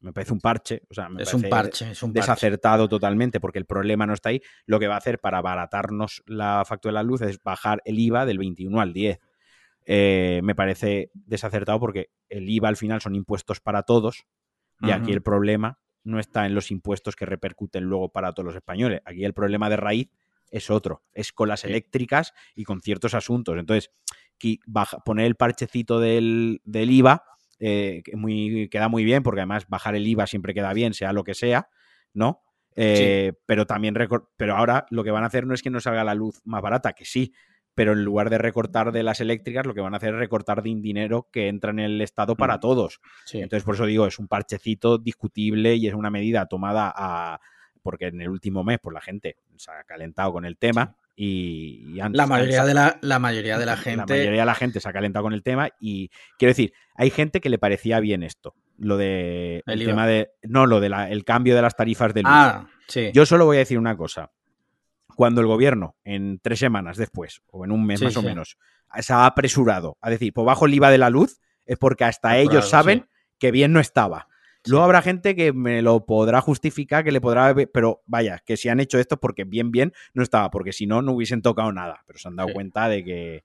me 0.00 0.12
parece 0.12 0.32
un 0.32 0.40
parche, 0.40 0.82
o 0.90 0.94
sea, 0.94 1.08
me 1.08 1.22
es 1.22 1.30
parece 1.30 1.46
un 1.46 1.50
parche, 1.50 1.90
es 1.90 2.02
un 2.02 2.12
desacertado 2.12 2.84
parche. 2.84 2.90
totalmente 2.90 3.40
porque 3.40 3.58
el 3.58 3.64
problema 3.66 4.06
no 4.06 4.12
está 4.12 4.28
ahí. 4.28 4.40
Lo 4.66 4.78
que 4.78 4.86
va 4.86 4.94
a 4.94 4.98
hacer 4.98 5.18
para 5.18 5.38
abaratarnos 5.38 6.22
la 6.26 6.64
factura 6.66 6.92
de 6.92 6.94
la 6.94 7.02
luz 7.02 7.22
es 7.22 7.42
bajar 7.42 7.82
el 7.84 7.98
IVA 7.98 8.26
del 8.26 8.38
21 8.38 8.80
al 8.80 8.92
10. 8.92 9.18
Eh, 9.86 10.40
me 10.44 10.54
parece 10.54 11.10
desacertado 11.14 11.80
porque 11.80 12.10
el 12.28 12.48
IVA 12.48 12.68
al 12.68 12.76
final 12.76 13.00
son 13.00 13.14
impuestos 13.14 13.60
para 13.60 13.82
todos 13.82 14.26
y 14.80 14.86
uh 14.86 14.88
-huh. 14.88 14.94
aquí 14.94 15.12
el 15.12 15.22
problema 15.22 15.78
no 16.06 16.18
está 16.20 16.46
en 16.46 16.54
los 16.54 16.70
impuestos 16.70 17.16
que 17.16 17.26
repercuten 17.26 17.84
luego 17.84 18.10
para 18.10 18.32
todos 18.32 18.46
los 18.46 18.56
españoles. 18.56 19.00
Aquí 19.04 19.24
el 19.24 19.34
problema 19.34 19.68
de 19.68 19.76
raíz 19.76 20.08
es 20.50 20.70
otro, 20.70 21.02
es 21.12 21.32
con 21.32 21.48
las 21.48 21.64
eléctricas 21.64 22.32
y 22.54 22.64
con 22.64 22.80
ciertos 22.80 23.14
asuntos. 23.14 23.58
Entonces, 23.58 23.90
baja, 24.66 24.98
poner 24.98 25.26
el 25.26 25.34
parchecito 25.34 25.98
del, 25.98 26.60
del 26.64 26.90
IVA 26.90 27.24
eh, 27.58 28.02
muy, 28.14 28.68
queda 28.68 28.88
muy 28.88 29.04
bien, 29.04 29.22
porque 29.22 29.40
además 29.40 29.66
bajar 29.68 29.94
el 29.94 30.06
IVA 30.06 30.26
siempre 30.26 30.54
queda 30.54 30.72
bien, 30.72 30.94
sea 30.94 31.12
lo 31.12 31.24
que 31.24 31.34
sea, 31.34 31.68
¿no? 32.12 32.42
Eh, 32.76 33.30
sí. 33.32 33.38
Pero 33.46 33.66
también, 33.66 33.94
pero 34.36 34.56
ahora 34.56 34.86
lo 34.90 35.02
que 35.02 35.10
van 35.10 35.24
a 35.24 35.28
hacer 35.28 35.46
no 35.46 35.54
es 35.54 35.62
que 35.62 35.70
nos 35.70 35.84
salga 35.84 36.04
la 36.04 36.14
luz 36.14 36.40
más 36.44 36.62
barata, 36.62 36.92
que 36.92 37.04
sí, 37.04 37.32
pero 37.76 37.92
en 37.92 38.02
lugar 38.04 38.30
de 38.30 38.38
recortar 38.38 38.90
de 38.90 39.02
las 39.02 39.20
eléctricas, 39.20 39.66
lo 39.66 39.74
que 39.74 39.82
van 39.82 39.92
a 39.92 39.98
hacer 39.98 40.14
es 40.14 40.18
recortar 40.18 40.62
de 40.62 40.74
dinero 40.76 41.28
que 41.30 41.48
entra 41.48 41.70
en 41.70 41.78
el 41.78 42.00
Estado 42.00 42.34
para 42.34 42.58
todos. 42.58 43.00
Sí. 43.26 43.38
Entonces, 43.38 43.64
por 43.64 43.74
eso 43.74 43.84
digo, 43.84 44.06
es 44.06 44.18
un 44.18 44.28
parchecito 44.28 44.96
discutible 44.96 45.74
y 45.74 45.86
es 45.86 45.94
una 45.94 46.10
medida 46.10 46.46
tomada 46.46 46.92
a. 46.96 47.38
Porque 47.82 48.06
en 48.06 48.20
el 48.22 48.30
último 48.30 48.64
mes, 48.64 48.78
pues 48.82 48.94
la 48.94 49.02
gente 49.02 49.36
se 49.56 49.70
ha 49.70 49.84
calentado 49.84 50.32
con 50.32 50.46
el 50.46 50.56
tema. 50.56 50.96
Y, 51.14 51.92
y 51.94 52.00
antes, 52.00 52.16
la, 52.16 52.26
mayoría 52.26 52.62
antes, 52.62 52.68
de 52.68 52.74
la, 52.74 52.98
la 53.02 53.18
mayoría 53.18 53.58
de 53.58 53.66
la 53.66 53.76
gente. 53.76 54.14
La 54.14 54.20
mayoría 54.20 54.40
de 54.40 54.46
la 54.46 54.54
gente 54.54 54.80
se 54.80 54.88
ha 54.88 54.92
calentado 54.94 55.24
con 55.24 55.34
el 55.34 55.42
tema. 55.42 55.68
Y 55.78 56.08
quiero 56.38 56.50
decir, 56.50 56.72
hay 56.94 57.10
gente 57.10 57.42
que 57.42 57.50
le 57.50 57.58
parecía 57.58 58.00
bien 58.00 58.22
esto. 58.22 58.54
Lo 58.78 58.96
de. 58.96 59.62
El, 59.66 59.82
el 59.82 59.86
tema 59.86 60.06
de. 60.06 60.30
No, 60.44 60.64
lo 60.64 60.80
del 60.80 60.92
de 60.92 61.24
cambio 61.24 61.54
de 61.54 61.60
las 61.60 61.76
tarifas 61.76 62.14
de 62.14 62.22
luz. 62.22 62.32
Ah, 62.32 62.66
sí. 62.88 63.10
Yo 63.12 63.26
solo 63.26 63.44
voy 63.44 63.58
a 63.58 63.60
decir 63.60 63.78
una 63.78 63.98
cosa 63.98 64.30
cuando 65.16 65.40
el 65.40 65.48
gobierno, 65.48 65.96
en 66.04 66.38
tres 66.40 66.60
semanas 66.60 66.96
después, 66.96 67.42
o 67.50 67.64
en 67.64 67.72
un 67.72 67.84
mes 67.84 67.98
sí, 67.98 68.04
más 68.04 68.14
sí. 68.14 68.20
o 68.20 68.22
menos, 68.22 68.56
se 69.00 69.12
ha 69.12 69.26
apresurado 69.26 69.98
a 70.00 70.10
decir, 70.10 70.32
pues 70.32 70.44
bajo 70.44 70.66
el 70.66 70.74
IVA 70.74 70.90
de 70.90 70.98
la 70.98 71.10
luz, 71.10 71.40
es 71.64 71.78
porque 71.78 72.04
hasta 72.04 72.30
Apurado, 72.30 72.50
ellos 72.50 72.68
saben 72.68 73.00
sí. 73.00 73.34
que 73.38 73.50
bien 73.50 73.72
no 73.72 73.80
estaba. 73.80 74.28
Luego 74.66 74.84
habrá 74.84 75.00
gente 75.00 75.36
que 75.36 75.52
me 75.52 75.80
lo 75.80 76.06
podrá 76.06 76.40
justificar, 76.40 77.04
que 77.04 77.12
le 77.12 77.20
podrá. 77.20 77.54
Pero 77.72 78.02
vaya, 78.06 78.42
que 78.44 78.56
si 78.56 78.68
han 78.68 78.80
hecho 78.80 78.98
esto 78.98 79.16
porque 79.18 79.44
bien, 79.44 79.70
bien 79.70 79.92
no 80.12 80.22
estaba, 80.22 80.50
porque 80.50 80.72
si 80.72 80.86
no, 80.86 81.02
no 81.02 81.12
hubiesen 81.12 81.40
tocado 81.40 81.72
nada. 81.72 82.02
Pero 82.06 82.18
se 82.18 82.28
han 82.28 82.36
dado 82.36 82.52
cuenta 82.52 82.88
de 82.88 83.04
que, 83.04 83.44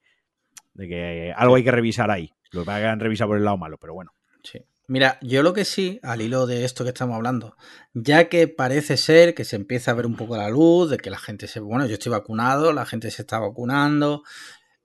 de 0.73 0.87
que 0.87 1.33
algo 1.35 1.55
hay 1.55 1.63
que 1.63 1.71
revisar 1.71 2.09
ahí. 2.09 2.33
Lo 2.51 2.65
que 2.65 2.71
han 2.71 2.99
revisado 2.99 3.29
por 3.29 3.37
el 3.37 3.45
lado 3.45 3.57
malo, 3.57 3.77
pero 3.77 3.93
bueno. 3.93 4.13
Sí. 4.43 4.59
Mira, 4.91 5.17
yo 5.21 5.41
lo 5.41 5.53
que 5.53 5.63
sí, 5.63 6.01
al 6.03 6.21
hilo 6.21 6.45
de 6.45 6.65
esto 6.65 6.83
que 6.83 6.89
estamos 6.89 7.15
hablando, 7.15 7.55
ya 7.93 8.27
que 8.27 8.49
parece 8.49 8.97
ser 8.97 9.33
que 9.33 9.45
se 9.45 9.55
empieza 9.55 9.91
a 9.91 9.93
ver 9.93 10.05
un 10.05 10.17
poco 10.17 10.35
la 10.35 10.49
luz, 10.49 10.89
de 10.89 10.97
que 10.97 11.09
la 11.09 11.17
gente 11.17 11.47
se, 11.47 11.61
bueno, 11.61 11.85
yo 11.85 11.93
estoy 11.93 12.11
vacunado, 12.11 12.73
la 12.73 12.85
gente 12.85 13.09
se 13.09 13.21
está 13.21 13.39
vacunando, 13.39 14.23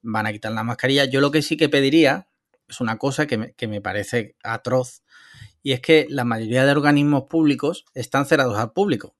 van 0.02 0.26
a 0.26 0.32
quitar 0.32 0.52
la 0.52 0.62
mascarilla, 0.62 1.06
yo 1.06 1.20
lo 1.20 1.32
que 1.32 1.42
sí 1.42 1.56
que 1.56 1.68
pediría 1.68 2.28
es 2.68 2.80
una 2.80 2.98
cosa 2.98 3.26
que 3.26 3.36
me, 3.36 3.52
que 3.54 3.66
me 3.66 3.80
parece 3.80 4.36
atroz, 4.44 5.02
y 5.60 5.72
es 5.72 5.80
que 5.80 6.06
la 6.08 6.22
mayoría 6.22 6.64
de 6.64 6.70
organismos 6.70 7.24
públicos 7.24 7.84
están 7.92 8.26
cerrados 8.26 8.56
al 8.58 8.70
público. 8.70 9.16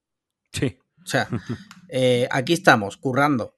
Sí. 0.53 0.79
O 1.03 1.07
sea, 1.09 1.27
eh, 1.89 2.29
aquí 2.31 2.53
estamos 2.53 2.97
currando 2.97 3.57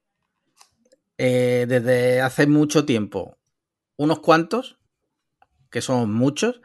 eh, 1.19 1.67
desde 1.69 2.21
hace 2.21 2.47
mucho 2.47 2.85
tiempo 2.85 3.37
unos 3.97 4.17
cuantos, 4.17 4.79
que 5.69 5.81
son 5.81 6.11
muchos, 6.11 6.61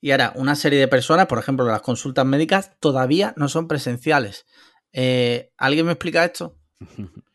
y 0.00 0.10
ahora, 0.10 0.32
una 0.36 0.54
serie 0.54 0.78
de 0.78 0.88
personas, 0.88 1.26
por 1.26 1.38
ejemplo, 1.38 1.66
las 1.66 1.82
consultas 1.82 2.26
médicas, 2.26 2.72
todavía 2.80 3.34
no 3.36 3.48
son 3.48 3.68
presenciales. 3.68 4.46
Eh, 4.92 5.52
¿Alguien 5.56 5.86
me 5.86 5.92
explica 5.92 6.24
esto? 6.24 6.56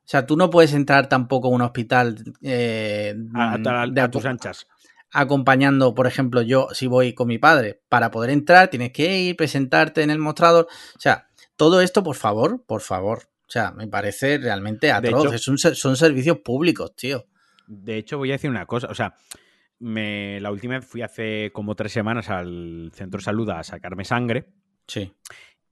O 0.00 0.10
sea, 0.10 0.24
tú 0.24 0.38
no 0.38 0.48
puedes 0.48 0.72
entrar 0.72 1.10
tampoco 1.10 1.48
a 1.48 1.50
un 1.50 1.60
hospital 1.60 2.16
eh, 2.40 3.14
a, 3.34 3.52
a, 3.52 3.86
de, 3.86 4.00
a, 4.00 4.10
tus 4.10 4.24
anchas. 4.24 4.66
Acompañando, 5.12 5.94
por 5.94 6.06
ejemplo, 6.06 6.40
yo, 6.40 6.68
si 6.72 6.86
voy 6.86 7.12
con 7.12 7.28
mi 7.28 7.36
padre, 7.36 7.82
para 7.90 8.10
poder 8.10 8.30
entrar, 8.30 8.68
tienes 8.68 8.90
que 8.92 9.18
ir, 9.18 9.36
presentarte 9.36 10.02
en 10.02 10.08
el 10.08 10.18
mostrador. 10.18 10.66
O 10.96 10.98
sea, 10.98 11.28
todo 11.56 11.82
esto, 11.82 12.02
por 12.02 12.16
favor, 12.16 12.64
por 12.64 12.80
favor. 12.80 13.24
O 13.46 13.50
sea, 13.50 13.72
me 13.72 13.86
parece 13.86 14.38
realmente 14.38 14.92
atroz. 14.92 15.30
Hecho, 15.34 15.74
son 15.74 15.96
servicios 15.98 16.38
públicos, 16.38 16.96
tío. 16.96 17.26
De 17.66 17.98
hecho, 17.98 18.16
voy 18.16 18.30
a 18.30 18.36
decir 18.36 18.48
una 18.48 18.64
cosa. 18.64 18.86
O 18.90 18.94
sea, 18.94 19.14
me, 19.80 20.40
la 20.40 20.50
última 20.50 20.74
vez 20.74 20.86
fui 20.86 21.02
hace 21.02 21.50
como 21.52 21.74
tres 21.74 21.92
semanas 21.92 22.30
al 22.30 22.90
centro 22.94 23.18
de 23.18 23.24
salud 23.24 23.48
a 23.50 23.62
sacarme 23.62 24.04
sangre. 24.04 24.46
Sí. 24.86 25.12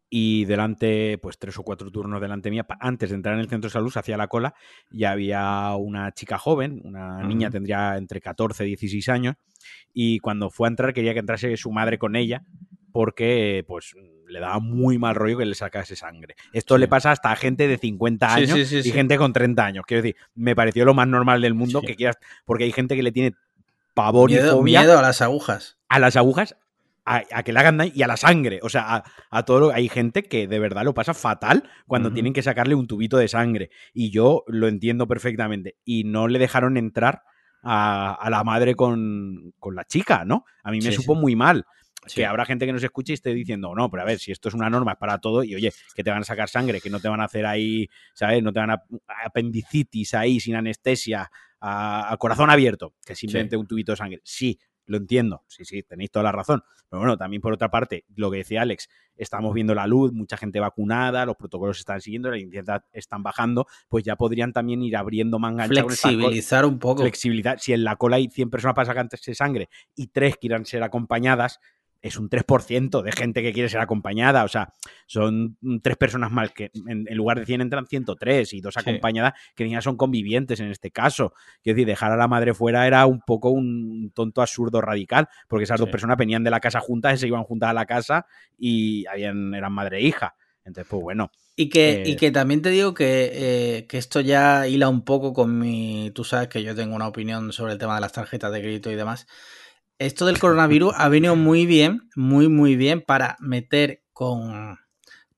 Y 0.09 0.44
delante, 0.44 1.18
pues 1.18 1.38
tres 1.38 1.59
o 1.59 1.64
cuatro 1.64 1.90
turnos 1.90 2.20
delante 2.20 2.50
mía, 2.50 2.64
antes 2.78 3.11
de 3.11 3.16
entrar 3.16 3.34
en 3.34 3.40
el 3.40 3.48
centro 3.48 3.68
de 3.68 3.72
salud, 3.72 3.90
se 3.90 3.98
hacía 3.98 4.16
la 4.16 4.28
cola 4.28 4.54
y 4.90 5.04
había 5.04 5.74
una 5.74 6.12
chica 6.12 6.38
joven, 6.38 6.80
una 6.84 7.18
uh 7.18 7.20
-huh. 7.22 7.26
niña 7.26 7.50
tendría 7.50 7.96
entre 7.96 8.20
14 8.20 8.64
y 8.64 8.68
16 8.68 9.09
años, 9.09 9.34
y 9.92 10.20
cuando 10.20 10.48
fue 10.50 10.68
a 10.68 10.70
entrar 10.70 10.94
quería 10.94 11.12
que 11.12 11.18
entrase 11.20 11.57
su 11.57 11.72
madre 11.72 11.98
con 11.98 12.14
ella 12.14 12.44
porque 12.92 13.62
pues 13.66 13.94
le 14.26 14.40
daba 14.40 14.59
muy 14.59 14.96
mal 14.96 15.14
rollo 15.14 15.38
que 15.38 15.44
le 15.44 15.54
sacase 15.54 15.96
sangre. 15.96 16.34
Esto 16.52 16.76
sí. 16.76 16.80
le 16.80 16.88
pasa 16.88 17.11
hasta 17.11 17.30
a 17.30 17.36
gente 17.36 17.68
de 17.68 17.76
50 17.76 18.34
años 18.34 18.50
sí, 18.50 18.82
sí, 18.82 18.88
y 18.88 18.92
gente 18.92 19.18
con 19.18 19.32
30 19.32 19.64
años. 19.64 19.84
Quiero 19.86 20.02
decir, 20.02 20.16
me 20.34 20.57
pareció 20.57 20.84
lo 20.84 20.94
más 20.94 21.07
normal 21.07 21.42
del 21.42 21.52
mundo 21.52 21.82
que 21.82 21.94
quieras, 21.94 22.16
porque 22.46 22.64
hay 22.64 22.72
gente 22.72 22.96
que 22.96 23.02
le 23.02 23.12
tiene 23.12 23.34
pavor 23.97 24.30
miedo, 24.30 24.47
y 24.47 24.51
fobia. 24.51 24.80
Miedo 24.80 24.99
a 24.99 25.03
las 25.03 25.22
agujas. 25.22 25.78
A 25.88 25.99
las 25.99 26.16
agujas 26.16 26.55
a, 27.07 27.42
que 27.44 27.53
le 27.53 27.61
hagan 27.61 27.78
daño 27.78 27.92
y 27.94 28.03
a 28.03 28.07
la 28.07 28.16
sangre. 28.16 28.61
O 28.62 28.68
sea, 28.68 29.05
a, 29.30 29.42
todo 29.44 29.61
lo, 29.61 29.72
hay 29.72 29.88
gente 29.88 30.24
que 30.24 30.47
de 30.47 30.59
verdad 30.59 30.84
lo 30.84 30.92
pasa 30.92 31.14
fatal 31.14 31.68
cuando 31.86 32.12
tienen 32.12 32.32
que 32.32 32.42
sacarle 32.42 32.74
un 32.74 32.86
tubito 32.86 33.16
de 33.16 33.28
sangre. 33.28 33.70
Y 33.94 34.11
yo 34.11 34.44
lo 34.49 34.68
entiendo 34.68 35.07
perfectamente. 35.07 35.76
Y 35.84 36.05
no 36.05 36.28
le 36.28 36.38
dejaron 36.38 36.76
entrar 36.76 37.22
a, 37.62 38.28
la 38.28 38.44
madre 38.44 38.74
con, 38.74 39.55
la 39.72 39.84
chica, 39.84 40.24
¿no? 40.24 40.44
A 40.62 40.70
mí 40.70 40.80
me 40.80 40.92
supo 40.92 41.14
muy 41.14 41.36
mal. 41.36 41.64
Que 42.14 42.24
habrá 42.24 42.44
gente 42.44 42.66
que 42.66 42.72
nos 42.72 42.84
escuche 42.84 43.12
y 43.12 43.14
esté 43.14 43.34
diciendo, 43.34 43.74
no, 43.74 43.90
pero 43.90 44.05
a 44.05 44.07
ver, 44.07 44.20
si 44.20 44.30
esto 44.30 44.49
es 44.49 44.55
una 44.55 44.70
norma, 44.70 44.92
es 44.92 44.99
para 44.99 45.18
todo, 45.18 45.42
y 45.42 45.57
oye, 45.57 45.72
que 45.92 46.05
te 46.05 46.11
van 46.11 46.20
a 46.20 46.24
sacar 46.24 46.49
sangre, 46.49 46.80
que 46.80 46.88
no 46.88 47.01
te 47.01 47.09
van 47.09 47.20
a 47.20 47.24
hacer 47.24 47.44
ahí, 47.44 47.88
¿sabes? 48.14 48.44
No 48.44 48.53
te 48.53 48.61
van 48.61 48.70
a 48.70 48.82
apendicitis 49.24 50.14
ahí 50.14 50.38
sin 50.38 50.55
anestesia, 50.55 51.28
a, 51.61 52.16
corazón 52.18 52.50
abierto, 52.50 52.94
que 53.04 53.14
simplemente 53.14 53.57
un 53.57 53.66
tubito 53.66 53.92
de 53.92 53.96
sangre. 53.96 54.20
Sí, 54.24 54.59
lo 54.86 54.96
entiendo, 54.96 55.44
sí, 55.48 55.64
sí, 55.64 55.82
tenéis 55.82 56.11
toda 56.11 56.24
la 56.24 56.32
razón. 56.32 56.62
Pero 56.88 57.00
bueno, 57.00 57.16
también 57.16 57.42
por 57.42 57.52
otra 57.52 57.70
parte, 57.70 58.04
lo 58.14 58.30
que 58.30 58.38
decía 58.38 58.62
Alex, 58.62 58.88
estamos 59.16 59.52
viendo 59.52 59.74
la 59.74 59.86
luz, 59.88 60.12
mucha 60.12 60.36
gente 60.36 60.61
vacunada, 60.61 61.26
los 61.26 61.36
protocolos 61.36 61.78
están 61.78 62.00
siguiendo, 62.00 62.30
la 62.30 62.38
incidencia 62.38 62.84
están 62.92 63.24
bajando, 63.24 63.66
pues 63.88 64.04
ya 64.04 64.14
podrían 64.14 64.52
también 64.52 64.82
ir 64.82 64.96
abriendo 64.96 65.40
manga 65.40 65.66
Flexibilizar 65.66 66.64
un 66.64 66.78
poco. 66.78 67.02
Flexibilidad. 67.02 67.59
Si 67.59 67.72
en 67.72 67.82
la 67.82 67.96
cola 67.96 68.16
hay 68.16 68.28
100 68.28 68.50
personas 68.50 68.74
para 68.74 68.86
sacar 68.86 69.09
de 69.09 69.34
sangre 69.34 69.68
y 69.96 70.09
3 70.09 70.36
quieran 70.36 70.64
ser 70.64 70.84
acompañadas, 70.84 71.59
es 72.07 72.18
un 72.18 72.28
3% 72.28 73.02
de 73.02 73.12
gente 73.12 73.42
que 73.42 73.52
quiere 73.52 73.68
ser 73.68 73.80
acompañada. 73.80 74.44
O 74.44 74.48
sea, 74.48 74.72
son 75.07 75.57
tres 75.82 75.96
personas 75.96 76.30
más 76.30 76.52
que 76.52 76.70
en, 76.86 77.04
lugar 77.16 77.38
de 77.38 77.46
100 77.46 77.61
entran 77.61 77.86
103 77.86 78.52
y 78.54 78.61
dos 78.61 78.76
acompañadas 78.76 79.34
que 79.54 79.68
ya 79.68 79.80
son 79.80 79.96
convivientes 79.96 80.61
en 80.61 80.70
este 80.70 80.90
caso. 80.90 81.32
Quiero 81.62 81.76
decir, 81.76 81.86
dejar 81.86 82.12
a 82.12 82.16
la 82.16 82.28
madre 82.28 82.54
fuera 82.54 82.86
era 82.86 83.07
un 83.07 83.20
poco 83.20 83.50
un 83.50 84.12
tonto 84.14 84.40
absurdo 84.40 84.80
radical, 84.80 85.28
porque 85.48 85.64
esas 85.64 85.80
dos 85.80 85.88
personas 85.88 86.16
venían 86.16 86.44
de 86.44 86.50
la 86.50 86.61
casa 86.61 86.80
juntas 86.80 87.14
y 87.14 87.18
se 87.18 87.26
iban 87.26 87.44
juntas 87.44 87.70
a 87.70 87.74
la 87.74 87.86
casa 87.86 88.26
y 88.59 89.07
habían, 89.07 89.54
eran 89.54 89.72
madre 89.72 89.98
e 89.98 90.02
hija. 90.02 90.34
Entonces, 90.64 90.90
pues 90.90 91.02
bueno. 91.02 91.30
Y 91.54 91.68
que, 91.68 92.02
y 92.04 92.12
eh, 92.12 92.16
que 92.16 92.30
también 92.32 92.61
te 92.61 92.70
digo 92.70 92.92
que, 92.92 93.30
eh, 93.32 93.86
que, 93.86 93.98
esto 93.98 94.20
ya 94.20 94.66
hila 94.66 94.88
un 94.88 95.04
poco 95.04 95.32
con 95.32 95.59
mi. 95.59 96.11
Tú 96.12 96.24
sabes 96.24 96.48
que 96.48 96.62
yo 96.62 96.74
tengo 96.74 96.96
una 96.96 97.07
opinión 97.07 97.52
sobre 97.52 97.72
el 97.72 97.78
tema 97.78 97.94
de 97.94 98.00
las 98.00 98.12
tarjetas 98.12 98.52
de 98.52 98.61
crédito 98.61 98.90
y 98.90 98.96
demás 98.96 99.26
esto 99.99 100.26
del 100.26 100.38
coronavirus 100.38 100.94
ha 100.97 101.09
venido 101.09 101.36
muy 101.36 101.66
bien, 101.66 102.09
muy, 102.14 102.49
muy 102.49 102.76
bien 102.76 103.03
para 103.03 103.36
meter 103.40 104.03
con, 104.12 104.78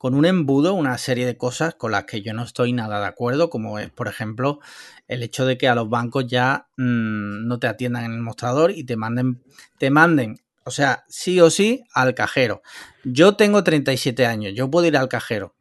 un 0.01 0.25
embudo 0.25 0.75
una 0.75 0.99
serie 0.99 1.27
de 1.27 1.37
cosas 1.37 1.75
con 1.75 1.93
las 1.93 2.05
que 2.05 2.23
yo 2.23 2.35
no 2.35 2.43
estoy 2.43 2.73
nada 2.73 3.01
de 3.01 3.07
acuerdo, 3.07 3.51
como 3.51 3.79
es, 3.79 3.91
por 3.91 4.09
ejemplo, 4.09 4.61
el 5.07 5.23
hecho 5.23 5.47
de 5.47 5.59
que 5.59 5.69
a 5.69 5.75
los 5.75 5.89
bancos 5.89 6.27
ya 6.27 6.69
mm, 6.77 7.47
no 7.47 7.59
te 7.59 7.67
atiendan 7.67 8.05
en 8.05 8.13
el 8.13 8.21
mostrador 8.21 8.73
y 8.73 8.85
te 8.85 8.97
manden, 8.97 9.43
te 9.79 9.91
manden, 9.91 10.41
o 10.65 10.71
sea, 10.71 11.05
sí 11.09 11.41
o 11.41 11.51
sí, 11.51 11.85
al 11.95 12.15
cajero. 12.15 12.63
Yo 13.05 13.37
tengo 13.37 13.65
37 13.65 14.27
años, 14.27 14.53
yo 14.55 14.71
puedo 14.71 14.87
ir 14.87 14.97
al 14.97 15.09
cajero, 15.09 15.55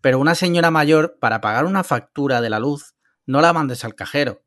pero 0.00 0.18
una 0.18 0.34
señora 0.34 0.70
mayor, 0.70 1.16
para 1.18 1.40
pagar 1.40 1.64
una 1.64 1.82
factura 1.82 2.40
de 2.40 2.50
la 2.50 2.58
luz, 2.58 2.94
no 3.26 3.40
la 3.40 3.52
mandes 3.52 3.84
al 3.84 3.94
cajero. 3.94 4.42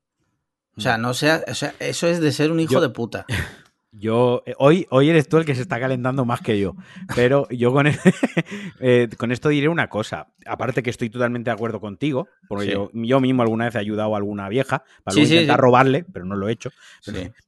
O 0.75 0.81
sea, 0.81 0.99
no 0.99 1.15
sea, 1.15 1.43
o 1.47 1.55
sea, 1.55 1.73
eso 1.79 2.05
es 2.05 2.19
de 2.19 2.31
ser 2.31 2.51
un 2.51 2.59
hijo 2.59 2.79
de 2.79 2.89
puta. 2.89 3.25
Yo, 3.91 4.43
eh, 4.45 4.53
hoy, 4.57 4.85
hoy 4.89 5.09
eres 5.09 5.29
tú 5.29 5.38
el 5.38 5.45
que 5.45 5.55
se 5.55 5.61
está 5.61 5.79
calentando 5.79 6.25
más 6.25 6.41
que 6.41 6.59
yo, 6.59 6.75
pero 7.15 7.47
yo 7.49 7.71
con, 7.71 7.88
eh, 8.79 9.09
con 9.17 9.31
esto 9.31 9.49
diré 9.49 9.69
una 9.69 9.88
cosa. 9.88 10.27
Aparte 10.45 10.83
que 10.83 10.89
estoy 10.89 11.09
totalmente 11.09 11.49
de 11.49 11.55
acuerdo 11.55 11.79
contigo, 11.79 12.27
porque 12.47 12.67
yo, 12.67 12.89
yo, 12.93 13.19
mismo 13.19 13.41
alguna 13.41 13.65
vez 13.65 13.75
he 13.75 13.79
ayudado 13.79 14.13
a 14.13 14.17
alguna 14.17 14.49
vieja 14.49 14.83
para 15.03 15.19
intentar 15.19 15.59
robarle, 15.59 16.05
pero 16.11 16.25
no 16.25 16.35
lo 16.35 16.49
he 16.49 16.51
hecho. 16.51 16.69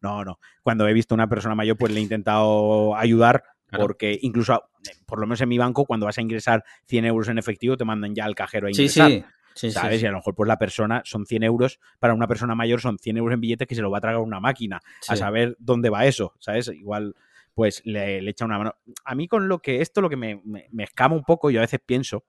no, 0.02 0.24
no. 0.24 0.40
Cuando 0.64 0.88
he 0.88 0.94
visto 0.94 1.14
a 1.14 1.18
una 1.18 1.28
persona 1.28 1.56
mayor, 1.56 1.78
pues 1.78 1.92
le 1.92 2.00
he 2.00 2.04
intentado 2.04 2.96
ayudar 2.96 3.44
porque 3.78 4.18
incluso, 4.22 4.64
por 5.06 5.20
lo 5.20 5.28
menos 5.28 5.42
en 5.42 5.50
mi 5.50 5.58
banco, 5.58 5.86
cuando 5.86 6.06
vas 6.06 6.18
a 6.18 6.22
ingresar 6.22 6.64
100 6.88 7.06
euros 7.06 7.28
en 7.28 7.38
efectivo, 7.38 7.78
te 7.78 7.86
mandan 7.86 8.16
ya 8.16 8.26
al 8.26 8.36
cajero 8.36 8.68
a 8.68 8.72
ingresar. 8.72 9.10
Sí, 9.10 9.18
sí. 9.20 9.26
¿Sabes? 9.54 10.02
Y 10.02 10.06
a 10.06 10.12
lo 10.12 10.18
mejor 10.18 10.36
pues 10.36 10.48
la 10.48 10.58
persona 10.58 11.02
son 11.06 11.26
100 11.26 11.44
euros, 11.44 11.80
para 12.00 12.14
una 12.14 12.28
persona 12.28 12.56
mayor 12.56 12.82
son 12.82 12.98
100 12.98 13.18
euros 13.18 13.34
en 13.34 13.42
billetes 13.42 13.68
que 13.68 13.76
se 13.76 13.82
lo 13.82 13.92
va 13.92 13.98
a 14.00 14.02
tragar 14.02 14.22
una 14.22 14.40
máquina, 14.40 14.82
a 15.08 15.16
saber 15.16 15.56
dónde 15.60 15.90
va 15.90 16.06
eso, 16.06 16.34
¿sabes? 16.40 16.68
Igual 16.68 17.16
pues 17.54 17.82
le, 17.84 18.20
echa 18.30 18.46
una 18.46 18.58
mano. 18.58 18.76
A 19.04 19.16
mí 19.16 19.28
con 19.28 19.50
lo 19.50 19.60
que 19.60 19.82
esto, 19.82 20.02
lo 20.02 20.10
que 20.10 20.16
me, 20.16 20.42
me, 20.46 20.84
escama 20.84 21.16
un 21.16 21.24
poco, 21.24 21.50
yo 21.52 21.60
a 21.60 21.64
veces 21.64 21.82
pienso 21.86 22.24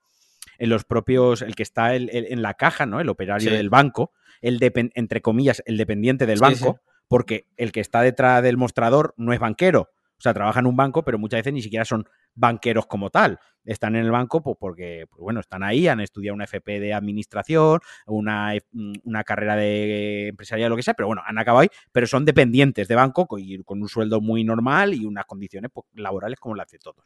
en 0.59 0.71
los 0.71 0.85
propios, 0.85 1.43
el 1.43 1.55
que 1.55 1.63
está 1.63 1.95
en 1.95 2.43
la 2.43 2.55
caja, 2.55 2.85
¿no? 2.85 3.01
El 3.01 3.09
operario 3.09 3.53
del 3.53 3.71
banco, 3.71 4.13
el 4.41 4.59
entre 4.95 5.21
comillas, 5.21 5.63
el 5.67 5.77
dependiente 5.77 6.27
del 6.27 6.41
banco, 6.41 6.81
porque 7.07 7.47
el 7.57 7.73
que 7.73 7.81
está 7.81 8.03
detrás 8.03 8.43
del 8.43 8.57
mostrador 8.57 9.15
no 9.17 9.33
es 9.33 9.39
banquero, 9.39 9.91
o 10.21 10.23
sea, 10.23 10.35
trabaja 10.35 10.61
en 10.61 10.67
un 10.67 10.77
banco, 10.77 11.03
pero 11.03 11.19
muchas 11.19 11.39
veces 11.39 11.53
ni 11.53 11.63
siquiera 11.63 11.85
son 11.85 12.07
banqueros 12.35 12.87
como 12.87 13.11
tal. 13.11 13.39
Están 13.65 13.95
en 13.95 14.05
el 14.05 14.11
banco 14.11 14.43
pues, 14.43 14.57
porque, 14.59 15.07
pues, 15.11 15.21
bueno, 15.21 15.41
están 15.41 15.63
ahí, 15.63 15.87
han 15.87 16.01
estudiado 16.01 16.35
una 16.35 16.45
FP 16.45 16.81
de 16.81 16.95
administración, 16.95 17.81
una, 18.07 18.55
mm, 18.73 18.93
una 19.05 19.23
carrera 19.23 19.55
de 19.57 20.29
empresarial, 20.29 20.71
lo 20.71 20.77
que 20.77 20.83
sea, 20.83 20.95
pero 20.95 21.09
bueno, 21.09 21.23
han 21.27 21.39
acabado 21.39 21.63
ahí, 21.63 21.69
pero 21.93 22.07
son 22.07 22.25
dependientes 22.25 22.89
de 22.89 22.95
banco 22.95 23.27
con, 23.27 23.43
con 23.65 23.83
un 23.83 23.89
sueldo 23.89 24.21
muy 24.21 24.45
normal 24.45 24.95
y 24.95 25.05
unas 25.05 25.27
condiciones 25.27 25.71
pues, 25.73 25.87
laborales 25.95 26.41
como 26.41 26.55
las 26.55 26.71
de 26.71 26.79
todos. 26.79 27.05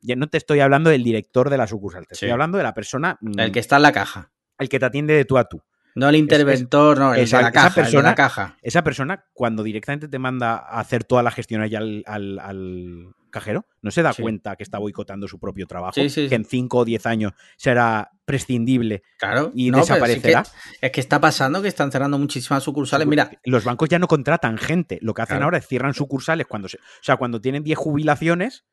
Ya 0.00 0.14
no 0.16 0.28
te 0.28 0.38
estoy 0.38 0.60
hablando 0.60 0.90
del 0.90 1.02
director 1.02 1.50
de 1.50 1.58
la 1.58 1.66
sucursal, 1.66 2.06
te 2.06 2.14
estoy 2.14 2.30
hablando 2.30 2.58
de 2.58 2.64
la 2.64 2.74
persona... 2.74 3.18
El 3.20 3.48
mm, 3.48 3.52
que 3.52 3.58
está 3.58 3.76
en 3.76 3.82
la 3.82 3.92
caja. 3.92 4.30
El 4.58 4.68
que 4.68 4.78
te 4.78 4.86
atiende 4.86 5.14
de 5.14 5.24
tú 5.24 5.36
a 5.36 5.44
tú. 5.44 5.62
No 5.98 6.08
el 6.08 6.14
interventor, 6.14 6.96
no, 6.96 7.12
el 7.12 7.22
esa, 7.22 7.38
de 7.38 7.42
la 7.44 7.52
caja, 7.52 7.74
persona, 7.74 8.14
caja. 8.14 8.56
Esa 8.62 8.84
persona, 8.84 9.24
cuando 9.32 9.64
directamente 9.64 10.06
te 10.06 10.18
manda 10.20 10.56
a 10.56 10.78
hacer 10.78 11.02
toda 11.02 11.24
la 11.24 11.32
gestión 11.32 11.60
allá 11.60 11.78
al, 11.78 13.14
cajero, 13.30 13.66
no 13.82 13.90
se 13.90 14.02
da 14.02 14.12
cuenta 14.14 14.56
que 14.56 14.62
está 14.62 14.78
boicotando 14.78 15.28
su 15.28 15.38
propio 15.38 15.66
trabajo, 15.66 15.94
que 15.94 16.34
en 16.34 16.44
5 16.44 16.78
o 16.78 16.84
10 16.84 17.06
años 17.06 17.32
será 17.56 18.10
prescindible 18.24 19.02
claro, 19.18 19.50
y 19.54 19.70
desaparecerá. 19.70 20.44
Es 20.80 20.90
que, 20.90 21.00
está 21.00 21.20
pasando 21.20 21.62
que 21.62 21.68
están 21.68 21.90
cerrando 21.90 22.18
muchísimas 22.18 22.62
sucursales. 22.62 23.06
Mira, 23.06 23.30
los 23.44 23.64
bancos 23.64 23.88
ya 23.88 23.98
no 23.98 24.08
contratan 24.08 24.58
gente, 24.58 24.98
lo 25.02 25.14
que 25.14 25.22
hacen 25.22 25.42
ahora 25.42 25.58
es 25.58 25.66
cierran 25.66 25.94
sucursales 25.94 26.46
cuando 26.46 26.68
se, 26.68 26.76
o 26.76 27.02
sea, 27.02 27.16
cuando 27.16 27.40
tienen 27.40 27.62
10 27.62 27.78
jubilaciones, 27.78 28.64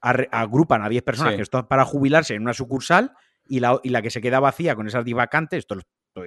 agrupan 0.00 0.82
a 0.82 0.88
10 0.88 1.02
personas 1.02 1.36
que 1.36 1.42
están 1.42 1.66
para 1.68 1.84
jubilarse 1.84 2.34
en 2.34 2.42
una 2.42 2.54
sucursal 2.54 3.12
y 3.44 3.60
la, 3.60 3.80
y 3.82 3.90
la, 3.90 4.02
que 4.02 4.10
se 4.10 4.20
queda 4.20 4.40
vacía 4.40 4.74
con 4.74 4.86
esas 4.86 5.04
10 5.04 5.16
vacantes, 5.16 5.58
esto 5.60 5.76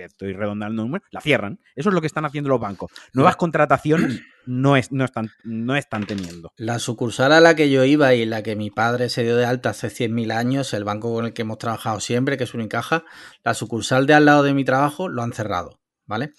estoy 0.04 0.34
redondando 0.34 0.82
el 0.82 0.88
número, 0.88 1.04
la 1.12 1.22
cierran. 1.22 1.60
Eso 1.76 1.90
es 1.90 1.96
lo 1.96 2.02
que 2.02 2.08
están 2.08 2.26
haciendo 2.26 2.50
los 2.50 2.60
bancos. 2.60 2.92
Nuevas 3.14 3.36
contrataciones 3.36 4.22
no, 4.46 4.76
es, 4.76 4.92
no, 4.92 5.06
están, 5.06 5.30
no 5.44 5.76
están 5.76 6.06
teniendo. 6.06 6.52
La 6.58 6.80
sucursal 6.80 7.32
a 7.32 7.42
la 7.42 7.56
que 7.56 7.70
yo 7.70 7.84
iba 7.84 8.14
y 8.14 8.26
la 8.26 8.44
que 8.44 8.56
mi 8.56 8.72
padre 8.72 9.10
se 9.10 9.24
dio 9.24 9.36
de 9.36 9.46
alta 9.46 9.72
hace 9.72 9.88
100.000 9.88 10.32
años, 10.34 10.74
el 10.74 10.84
banco 10.84 11.14
con 11.14 11.26
el 11.26 11.34
que 11.34 11.44
hemos 11.44 11.58
trabajado 11.58 12.00
siempre, 12.00 12.38
que 12.38 12.46
es 12.46 12.54
Unicaja, 12.54 13.04
la 13.44 13.54
sucursal 13.54 14.06
de 14.08 14.14
al 14.14 14.26
lado 14.26 14.44
de 14.44 14.54
mi 14.54 14.66
trabajo 14.66 15.10
lo 15.10 15.22
han 15.22 15.34
cerrado, 15.34 15.80
¿vale? 16.06 16.34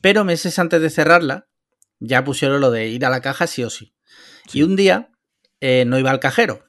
Pero 0.00 0.24
meses 0.24 0.58
antes 0.58 0.80
de 0.80 0.90
cerrarla, 0.90 1.48
ya 2.00 2.24
pusieron 2.24 2.60
lo 2.60 2.70
de 2.70 2.88
ir 2.88 3.04
a 3.04 3.10
la 3.10 3.20
caja 3.20 3.46
sí 3.46 3.62
o 3.64 3.70
sí. 3.70 3.94
Y 4.52 4.62
un 4.62 4.76
día 4.76 5.10
eh, 5.60 5.84
no 5.86 5.98
iba 5.98 6.10
al 6.10 6.20
cajero, 6.20 6.64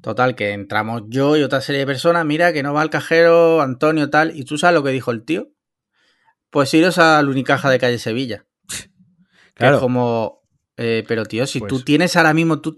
Total, 0.00 0.34
que 0.34 0.52
entramos 0.52 1.02
yo 1.08 1.36
y 1.36 1.42
otra 1.42 1.60
serie 1.60 1.80
de 1.80 1.86
personas, 1.86 2.24
mira 2.24 2.52
que 2.52 2.62
no 2.62 2.74
va 2.74 2.82
al 2.82 2.90
cajero, 2.90 3.60
Antonio 3.60 4.10
tal, 4.10 4.36
y 4.36 4.44
tú 4.44 4.58
sabes 4.58 4.74
lo 4.74 4.82
que 4.82 4.90
dijo 4.90 5.10
el 5.10 5.24
tío. 5.24 5.52
Pues 6.50 6.72
iros 6.74 6.98
a 6.98 7.22
la 7.22 7.28
Unicaja 7.28 7.70
de 7.70 7.78
calle 7.78 7.98
Sevilla. 7.98 8.46
Claro. 9.54 9.76
es 9.76 9.80
como, 9.80 10.46
eh, 10.76 11.04
pero 11.08 11.24
tío, 11.24 11.46
si 11.46 11.60
tú 11.60 11.66
pues 11.66 11.84
tienes 11.84 12.16
ahora 12.16 12.34
mismo, 12.34 12.60
tú 12.60 12.76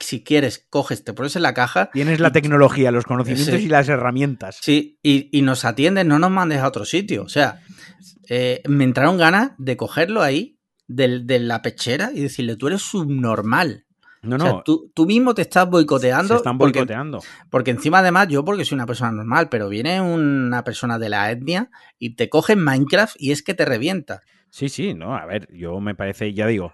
si 0.00 0.24
quieres, 0.24 0.66
coges, 0.70 1.04
te 1.04 1.12
pones 1.12 1.36
en 1.36 1.42
la 1.42 1.52
caja. 1.52 1.90
Tienes 1.92 2.18
la 2.18 2.32
tecnología, 2.32 2.90
los 2.90 3.04
conocimientos 3.04 3.60
y 3.60 3.68
las 3.68 3.88
herramientas. 3.88 4.58
Sí, 4.62 4.98
y, 5.02 5.42
nos 5.42 5.66
atienden, 5.66 6.08
no 6.08 6.18
nos 6.18 6.30
mandes 6.30 6.60
a 6.60 6.68
otro 6.68 6.86
sitio. 6.86 7.22
O 7.22 7.28
sea, 7.28 7.60
eh, 8.28 8.62
me 8.66 8.84
entraron 8.84 9.18
ganas 9.18 9.52
de 9.58 9.76
cogerlo 9.76 10.22
ahí, 10.22 10.58
de, 10.86 11.20
de, 11.20 11.38
la 11.38 11.60
pechera, 11.60 12.10
y 12.14 12.22
decirle, 12.22 12.56
tú 12.56 12.68
eres 12.68 12.80
subnormal. 12.80 13.84
No, 14.24 14.38
no. 14.38 14.62
tú, 14.62 15.06
mismo 15.06 15.34
te 15.34 15.42
estás 15.42 15.68
boicoteando. 15.68 16.34
Se 16.34 16.36
están 16.36 16.58
boicoteando. 16.58 17.20
Porque, 17.50 17.70
encima, 17.70 17.98
además, 17.98 18.28
yo 18.28 18.44
porque 18.44 18.64
soy 18.64 18.76
una 18.76 18.86
persona 18.86 19.12
normal, 19.12 19.48
pero 19.48 19.68
viene 19.68 20.00
una 20.00 20.64
persona 20.64 20.98
de 20.98 21.08
la 21.08 21.30
etnia 21.30 21.70
y 21.98 22.16
te 22.16 22.28
coge 22.28 22.56
Minecraft 22.56 23.16
y 23.18 23.32
es 23.32 23.42
que 23.42 23.54
te 23.54 23.64
revienta. 23.64 24.22
Sí, 24.50 24.68
sí, 24.68 24.94
no. 24.94 25.16
A 25.16 25.26
ver, 25.26 25.48
yo 25.52 25.80
me 25.80 25.94
parece, 25.94 26.32
ya 26.32 26.46
digo, 26.46 26.72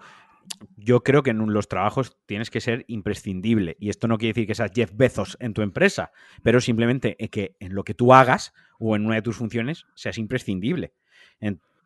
yo 0.77 1.03
creo 1.03 1.23
que 1.23 1.31
en 1.31 1.53
los 1.53 1.69
trabajos 1.69 2.17
tienes 2.27 2.51
que 2.51 2.61
ser 2.61 2.85
imprescindible. 2.89 3.77
Y 3.81 3.89
esto 3.89 4.09
no 4.09 4.19
quiere 4.19 4.35
decir 4.35 4.47
que 4.47 4.55
seas 4.55 4.73
Jeff 4.75 4.93
Bezos 4.95 5.37
en 5.41 5.55
tu 5.55 5.63
empresa, 5.63 6.13
pero 6.43 6.61
simplemente 6.61 7.17
que 7.31 7.57
en 7.61 7.75
lo 7.75 7.85
que 7.85 7.95
tú 7.95 8.13
hagas 8.13 8.53
o 8.79 8.97
en 8.97 9.07
una 9.07 9.17
de 9.17 9.23
tus 9.23 9.37
funciones 9.37 9.87
seas 9.95 10.19
imprescindible 10.19 10.93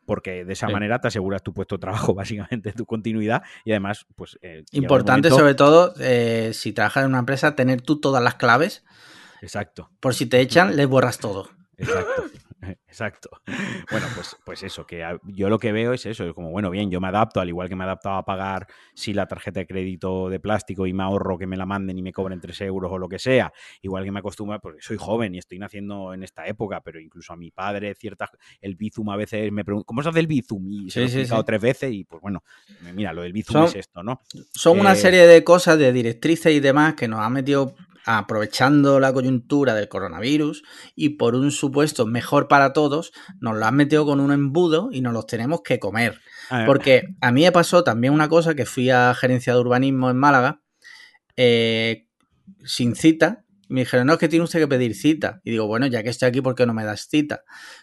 porque 0.06 0.44
de 0.44 0.52
esa 0.52 0.68
manera 0.68 1.00
te 1.00 1.08
aseguras 1.08 1.42
tu 1.42 1.52
puesto 1.52 1.76
de 1.76 1.80
trabajo, 1.80 2.14
básicamente, 2.14 2.72
tu 2.72 2.86
continuidad 2.86 3.42
y 3.64 3.72
además, 3.72 4.06
pues... 4.14 4.38
Eh, 4.42 4.64
Importante 4.72 5.30
sobre 5.30 5.54
todo, 5.54 5.94
eh, 6.00 6.50
si 6.54 6.72
trabajas 6.72 7.04
en 7.04 7.10
una 7.10 7.20
empresa, 7.20 7.54
tener 7.54 7.82
tú 7.82 8.00
todas 8.00 8.22
las 8.22 8.34
claves. 8.34 8.84
Exacto. 9.42 9.90
Por 10.00 10.14
si 10.14 10.26
te 10.26 10.40
echan, 10.40 10.76
les 10.76 10.86
borras 10.86 11.18
todo. 11.18 11.50
Exacto. 11.76 12.24
Exacto. 12.88 13.30
Bueno, 13.90 14.06
pues, 14.14 14.36
pues 14.44 14.62
eso, 14.62 14.86
que 14.86 15.04
yo 15.24 15.48
lo 15.48 15.58
que 15.58 15.72
veo 15.72 15.92
es 15.92 16.06
eso, 16.06 16.24
es 16.24 16.32
como, 16.32 16.50
bueno, 16.50 16.70
bien, 16.70 16.90
yo 16.90 17.00
me 17.00 17.08
adapto, 17.08 17.40
al 17.40 17.48
igual 17.48 17.68
que 17.68 17.76
me 17.76 17.84
he 17.84 17.86
adaptado 17.86 18.16
a 18.16 18.24
pagar 18.24 18.66
si 18.94 19.12
la 19.12 19.26
tarjeta 19.26 19.60
de 19.60 19.66
crédito 19.66 20.28
de 20.28 20.40
plástico 20.40 20.86
y 20.86 20.92
me 20.92 21.02
ahorro 21.02 21.38
que 21.38 21.46
me 21.46 21.56
la 21.56 21.66
manden 21.66 21.98
y 21.98 22.02
me 22.02 22.12
cobren 22.12 22.40
3 22.40 22.60
euros 22.62 22.90
o 22.92 22.98
lo 22.98 23.08
que 23.08 23.18
sea, 23.18 23.52
igual 23.82 24.04
que 24.04 24.12
me 24.12 24.20
acostumbro, 24.20 24.60
porque 24.60 24.80
soy 24.82 24.96
joven 24.96 25.34
y 25.34 25.38
estoy 25.38 25.58
naciendo 25.58 26.14
en 26.14 26.22
esta 26.22 26.46
época, 26.46 26.80
pero 26.80 27.00
incluso 27.00 27.32
a 27.32 27.36
mi 27.36 27.50
padre, 27.50 27.94
ciertas, 27.94 28.30
el 28.60 28.76
Bizum 28.76 29.10
a 29.10 29.16
veces 29.16 29.50
me 29.52 29.64
pregunta, 29.64 29.86
¿cómo 29.86 30.02
se 30.02 30.08
hace 30.08 30.20
el 30.20 30.26
Bizum? 30.26 30.70
Y 30.70 30.90
se 30.90 31.00
lo 31.00 31.06
he 31.06 31.08
explicado 31.08 31.44
tres 31.44 31.60
veces 31.60 31.92
y 31.92 32.04
pues 32.04 32.20
bueno, 32.22 32.42
mira, 32.94 33.12
lo 33.12 33.22
del 33.22 33.32
Bizum 33.32 33.64
es 33.64 33.76
esto, 33.76 34.02
¿no? 34.02 34.22
Son 34.52 34.78
una 34.78 34.92
eh, 34.92 34.96
serie 34.96 35.26
de 35.26 35.44
cosas, 35.44 35.78
de 35.78 35.92
directrices 35.92 36.52
y 36.52 36.60
demás 36.60 36.94
que 36.94 37.08
nos 37.08 37.20
ha 37.20 37.28
metido 37.30 37.74
aprovechando 38.04 39.00
la 39.00 39.12
coyuntura 39.12 39.74
del 39.74 39.88
coronavirus 39.88 40.62
y 40.94 41.10
por 41.10 41.34
un 41.34 41.50
supuesto 41.50 42.06
mejor 42.06 42.48
para 42.48 42.72
todos, 42.72 43.12
nos 43.40 43.56
lo 43.56 43.64
han 43.64 43.76
metido 43.76 44.04
con 44.04 44.20
un 44.20 44.32
embudo 44.32 44.88
y 44.92 45.00
nos 45.00 45.12
los 45.12 45.26
tenemos 45.26 45.62
que 45.62 45.78
comer. 45.78 46.20
Porque 46.66 47.04
a 47.20 47.32
mí 47.32 47.42
me 47.42 47.52
pasó 47.52 47.84
también 47.84 48.12
una 48.12 48.28
cosa 48.28 48.54
que 48.54 48.66
fui 48.66 48.90
a 48.90 49.14
gerencia 49.14 49.54
de 49.54 49.60
urbanismo 49.60 50.10
en 50.10 50.16
Málaga 50.16 50.60
eh, 51.36 52.06
sin 52.64 52.94
cita 52.94 53.43
me 53.74 53.80
dijeron, 53.80 54.06
no, 54.06 54.14
es 54.14 54.18
que 54.18 54.28
tiene 54.28 54.44
usted 54.44 54.60
que 54.60 54.68
pedir 54.68 54.94
cita. 54.94 55.40
Y 55.44 55.50
digo, 55.50 55.66
bueno, 55.66 55.86
ya 55.86 56.02
que 56.02 56.08
estoy 56.08 56.28
aquí, 56.28 56.40
¿por 56.40 56.54
qué 56.54 56.64
no 56.64 56.72
me 56.72 56.84
das 56.84 57.08
cita? 57.10 57.42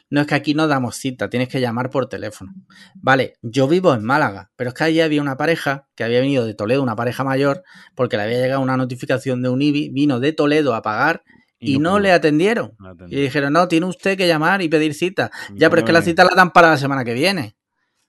No 0.09 0.21
es 0.21 0.27
que 0.27 0.35
aquí 0.35 0.53
no 0.53 0.67
damos 0.67 0.95
cita, 0.95 1.29
tienes 1.29 1.49
que 1.49 1.59
llamar 1.59 1.89
por 1.89 2.07
teléfono. 2.07 2.53
Vale, 2.95 3.33
yo 3.41 3.67
vivo 3.67 3.93
en 3.93 4.03
Málaga, 4.03 4.51
pero 4.55 4.69
es 4.69 4.73
que 4.73 4.85
allí 4.85 5.01
había 5.01 5.21
una 5.21 5.37
pareja 5.37 5.87
que 5.95 6.03
había 6.03 6.21
venido 6.21 6.45
de 6.45 6.53
Toledo, 6.53 6.81
una 6.81 6.95
pareja 6.95 7.23
mayor, 7.23 7.63
porque 7.93 8.17
le 8.17 8.23
había 8.23 8.39
llegado 8.39 8.61
una 8.61 8.77
notificación 8.77 9.41
de 9.41 9.49
un 9.49 9.61
IBI, 9.61 9.89
vino 9.89 10.19
de 10.19 10.33
Toledo 10.33 10.73
a 10.73 10.81
pagar 10.81 11.23
y, 11.59 11.77
no, 11.77 11.99
le 11.99 12.11
atendieron. 12.11 12.75
y 13.07 13.21
dijeron, 13.21 13.53
no, 13.53 13.67
tiene 13.67 13.85
usted 13.85 14.17
que 14.17 14.27
llamar 14.27 14.61
y 14.61 14.69
pedir 14.69 14.95
cita. 14.95 15.29
ya, 15.53 15.69
pero 15.69 15.81
es 15.81 15.85
que 15.85 15.93
la 15.93 16.01
cita 16.01 16.23
la 16.23 16.33
dan 16.35 16.51
para 16.51 16.71
la 16.71 16.77
semana 16.77 17.05
que 17.05 17.13
viene. 17.13 17.55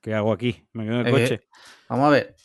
¿Qué 0.01 0.15
hago 0.15 0.33
aquí? 0.33 0.65
Me 0.73 0.85
quedo 0.85 1.01
en 1.01 1.07
el 1.07 1.13
coche. 1.13 1.41
Vamos 1.89 2.07
a 2.07 2.11
ver 2.11 2.42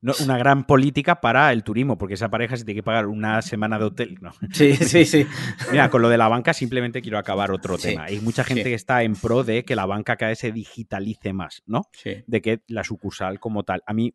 una 0.00 0.38
gran 0.38 0.64
política 0.64 1.20
para 1.20 1.52
el 1.52 1.64
turismo, 1.64 1.98
porque 1.98 2.14
esa 2.14 2.30
pareja 2.30 2.56
se 2.56 2.64
tiene 2.64 2.78
que 2.78 2.84
pagar 2.84 3.06
una 3.06 3.42
semana 3.42 3.78
de 3.78 3.84
hotel. 3.84 4.18
Sí, 4.52 4.76
sí, 4.76 5.04
sí. 5.04 5.26
Mira, 5.72 5.90
con 5.90 6.02
lo 6.02 6.08
de 6.08 6.18
la 6.18 6.28
banca 6.28 6.52
simplemente 6.52 7.02
quiero 7.02 7.18
acabar 7.18 7.50
otro 7.50 7.78
tema. 7.78 8.04
Hay 8.04 8.20
mucha 8.20 8.44
gente 8.44 8.64
que 8.64 8.74
está 8.74 9.02
en 9.02 9.14
pro 9.14 9.44
de 9.44 9.64
que 9.64 9.74
la 9.74 9.86
banca 9.86 10.16
cada 10.16 10.30
vez 10.30 10.38
se 10.38 10.52
digitalice 10.52 11.32
más, 11.32 11.62
¿no? 11.66 11.82
Sí. 11.92 12.22
De 12.26 12.40
que 12.40 12.62
la 12.68 12.84
sucursal 12.84 13.40
como 13.40 13.64
tal. 13.64 13.82
A 13.86 13.92
mí, 13.92 14.14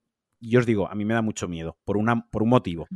yo 0.50 0.60
os 0.60 0.66
digo, 0.66 0.90
a 0.90 0.96
mí 0.96 1.06
me 1.06 1.14
da 1.14 1.22
mucho 1.22 1.48
miedo, 1.48 1.78
por, 1.86 1.98
una, 1.98 2.30
por 2.30 2.44
un 2.44 2.50
motivo. 2.50 2.88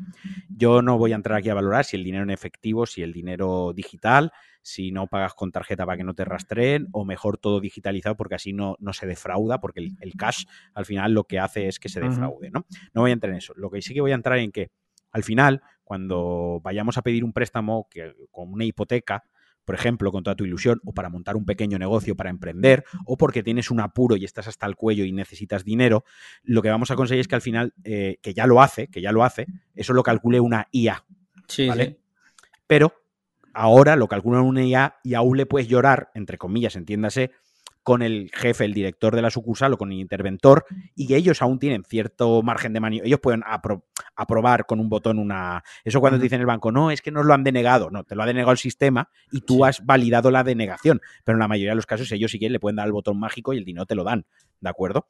Yo 0.49 0.81
no 0.81 0.97
voy 0.97 1.13
a 1.13 1.15
entrar 1.15 1.37
aquí 1.37 1.49
a 1.49 1.53
valorar 1.53 1.85
si 1.85 1.95
el 1.95 2.03
dinero 2.03 2.23
en 2.23 2.29
efectivo, 2.29 2.85
si 2.85 3.03
el 3.03 3.13
dinero 3.13 3.73
digital, 3.73 4.31
si 4.61 4.91
no 4.91 5.07
pagas 5.07 5.33
con 5.33 5.51
tarjeta 5.51 5.85
para 5.85 5.97
que 5.97 6.03
no 6.03 6.13
te 6.13 6.25
rastreen, 6.25 6.87
o 6.91 7.05
mejor 7.05 7.37
todo 7.37 7.59
digitalizado 7.59 8.17
porque 8.17 8.35
así 8.35 8.53
no, 8.53 8.75
no 8.79 8.91
se 8.93 9.07
defrauda, 9.07 9.59
porque 9.59 9.79
el, 9.79 10.13
cash 10.17 10.45
al 10.73 10.85
final 10.85 11.13
lo 11.13 11.23
que 11.23 11.39
hace 11.39 11.67
es 11.67 11.79
que 11.79 11.89
se 11.89 12.01
defraude, 12.01 12.49
¿no? 12.51 12.65
No 12.93 13.01
voy 13.01 13.11
a 13.11 13.13
entrar 13.13 13.31
en 13.31 13.37
eso. 13.37 13.53
Lo 13.55 13.69
que 13.69 13.81
sí 13.81 13.93
que 13.93 14.01
voy 14.01 14.11
a 14.11 14.15
entrar 14.15 14.39
en 14.39 14.51
que 14.51 14.71
al 15.11 15.23
final, 15.23 15.61
cuando 15.83 16.59
vayamos 16.61 16.97
a 16.97 17.01
pedir 17.01 17.23
un 17.23 17.33
préstamo 17.33 17.87
que, 17.89 18.13
con 18.29 18.51
una 18.51 18.65
hipoteca, 18.65 19.23
por 19.67 19.75
ejemplo, 19.75 20.13
con 20.13 20.23
toda 20.23 20.33
tu 20.37 20.45
ilusión, 20.45 20.79
o 20.85 20.93
para 20.93 21.09
montar 21.09 21.35
un 21.35 21.43
pequeño 21.43 21.77
negocio 21.77 22.15
para 22.15 22.29
emprender, 22.29 22.85
o 23.05 23.17
porque 23.17 23.43
tienes 23.43 23.69
un 23.69 23.81
apuro 23.81 24.15
y 24.15 24.23
estás 24.23 24.47
hasta 24.47 24.65
el 24.65 24.77
cuello 24.77 25.03
y 25.03 25.11
necesitas 25.11 25.65
dinero, 25.65 26.05
lo 26.43 26.61
que 26.61 26.69
vamos 26.69 26.89
a 26.89 26.95
conseguir 26.95 27.19
es 27.19 27.27
que 27.27 27.35
al 27.35 27.41
final, 27.41 27.73
eh, 27.83 28.17
que 28.21 28.33
ya 28.33 28.47
lo 28.47 28.61
hace, 28.61 28.87
que 28.87 29.01
ya 29.01 29.11
lo 29.11 29.25
hace, 29.25 29.45
eso 29.75 29.91
lo 29.91 30.03
calcule 30.03 30.39
una 30.39 30.69
IA. 30.71 31.03
Sí, 31.49 31.67
¿vale? 31.67 31.99
Pero 32.65 32.93
ahora 33.53 33.97
lo 33.97 34.07
calcula 34.07 34.39
una 34.39 34.63
IA 34.63 34.99
y 35.03 35.15
aún 35.15 35.35
le 35.35 35.45
puedes 35.45 35.67
llorar, 35.67 36.11
entre 36.13 36.37
comillas, 36.37 36.77
entiéndase, 36.77 37.31
con 37.87 38.01
el 38.01 38.29
jefe, 38.33 38.65
el 38.65 38.73
director 38.73 39.15
de 39.15 39.21
la 39.21 39.29
sucursal 39.29 39.71
o 39.71 39.77
con 39.77 39.93
el 39.93 39.99
interventor, 39.99 40.65
y 40.93 41.13
ellos 41.13 41.41
aún 41.41 41.57
tienen 41.57 41.85
cierto 41.85 42.43
margen 42.43 42.73
de 42.73 42.81
maniobra. 42.81 43.07
Ellos 43.07 43.21
pueden 43.21 43.43
aprobar 44.17 44.65
con 44.65 44.81
un 44.81 44.89
botón 44.89 45.17
una. 45.17 45.63
Eso 45.85 46.01
cuando 46.01 46.19
te 46.19 46.23
dicen 46.23 46.41
el 46.41 46.45
banco, 46.45 46.69
no, 46.69 46.91
es 46.91 47.01
que 47.01 47.11
nos 47.11 47.25
lo 47.25 47.33
han 47.33 47.45
denegado. 47.45 47.89
No, 47.89 48.03
te 48.03 48.13
lo 48.15 48.23
ha 48.23 48.25
denegado 48.25 48.51
el 48.51 48.57
sistema 48.57 49.09
y 49.31 49.39
tú 49.39 49.63
has 49.63 49.85
validado 49.85 50.31
la 50.31 50.43
denegación. 50.43 50.99
Pero 51.23 51.37
en 51.37 51.39
la 51.39 51.47
mayoría 51.47 51.71
de 51.71 51.77
los 51.77 51.85
casos, 51.85 52.11
ellos 52.11 52.29
sí 52.29 52.39
que 52.39 52.49
le 52.49 52.59
pueden 52.59 52.75
dar 52.75 52.87
el 52.87 52.91
botón 52.91 53.17
mágico 53.17 53.53
y 53.53 53.57
el 53.57 53.63
dinero 53.63 53.85
te 53.85 53.95
lo 53.95 54.03
dan. 54.03 54.25
¿De 54.59 54.67
acuerdo? 54.67 55.07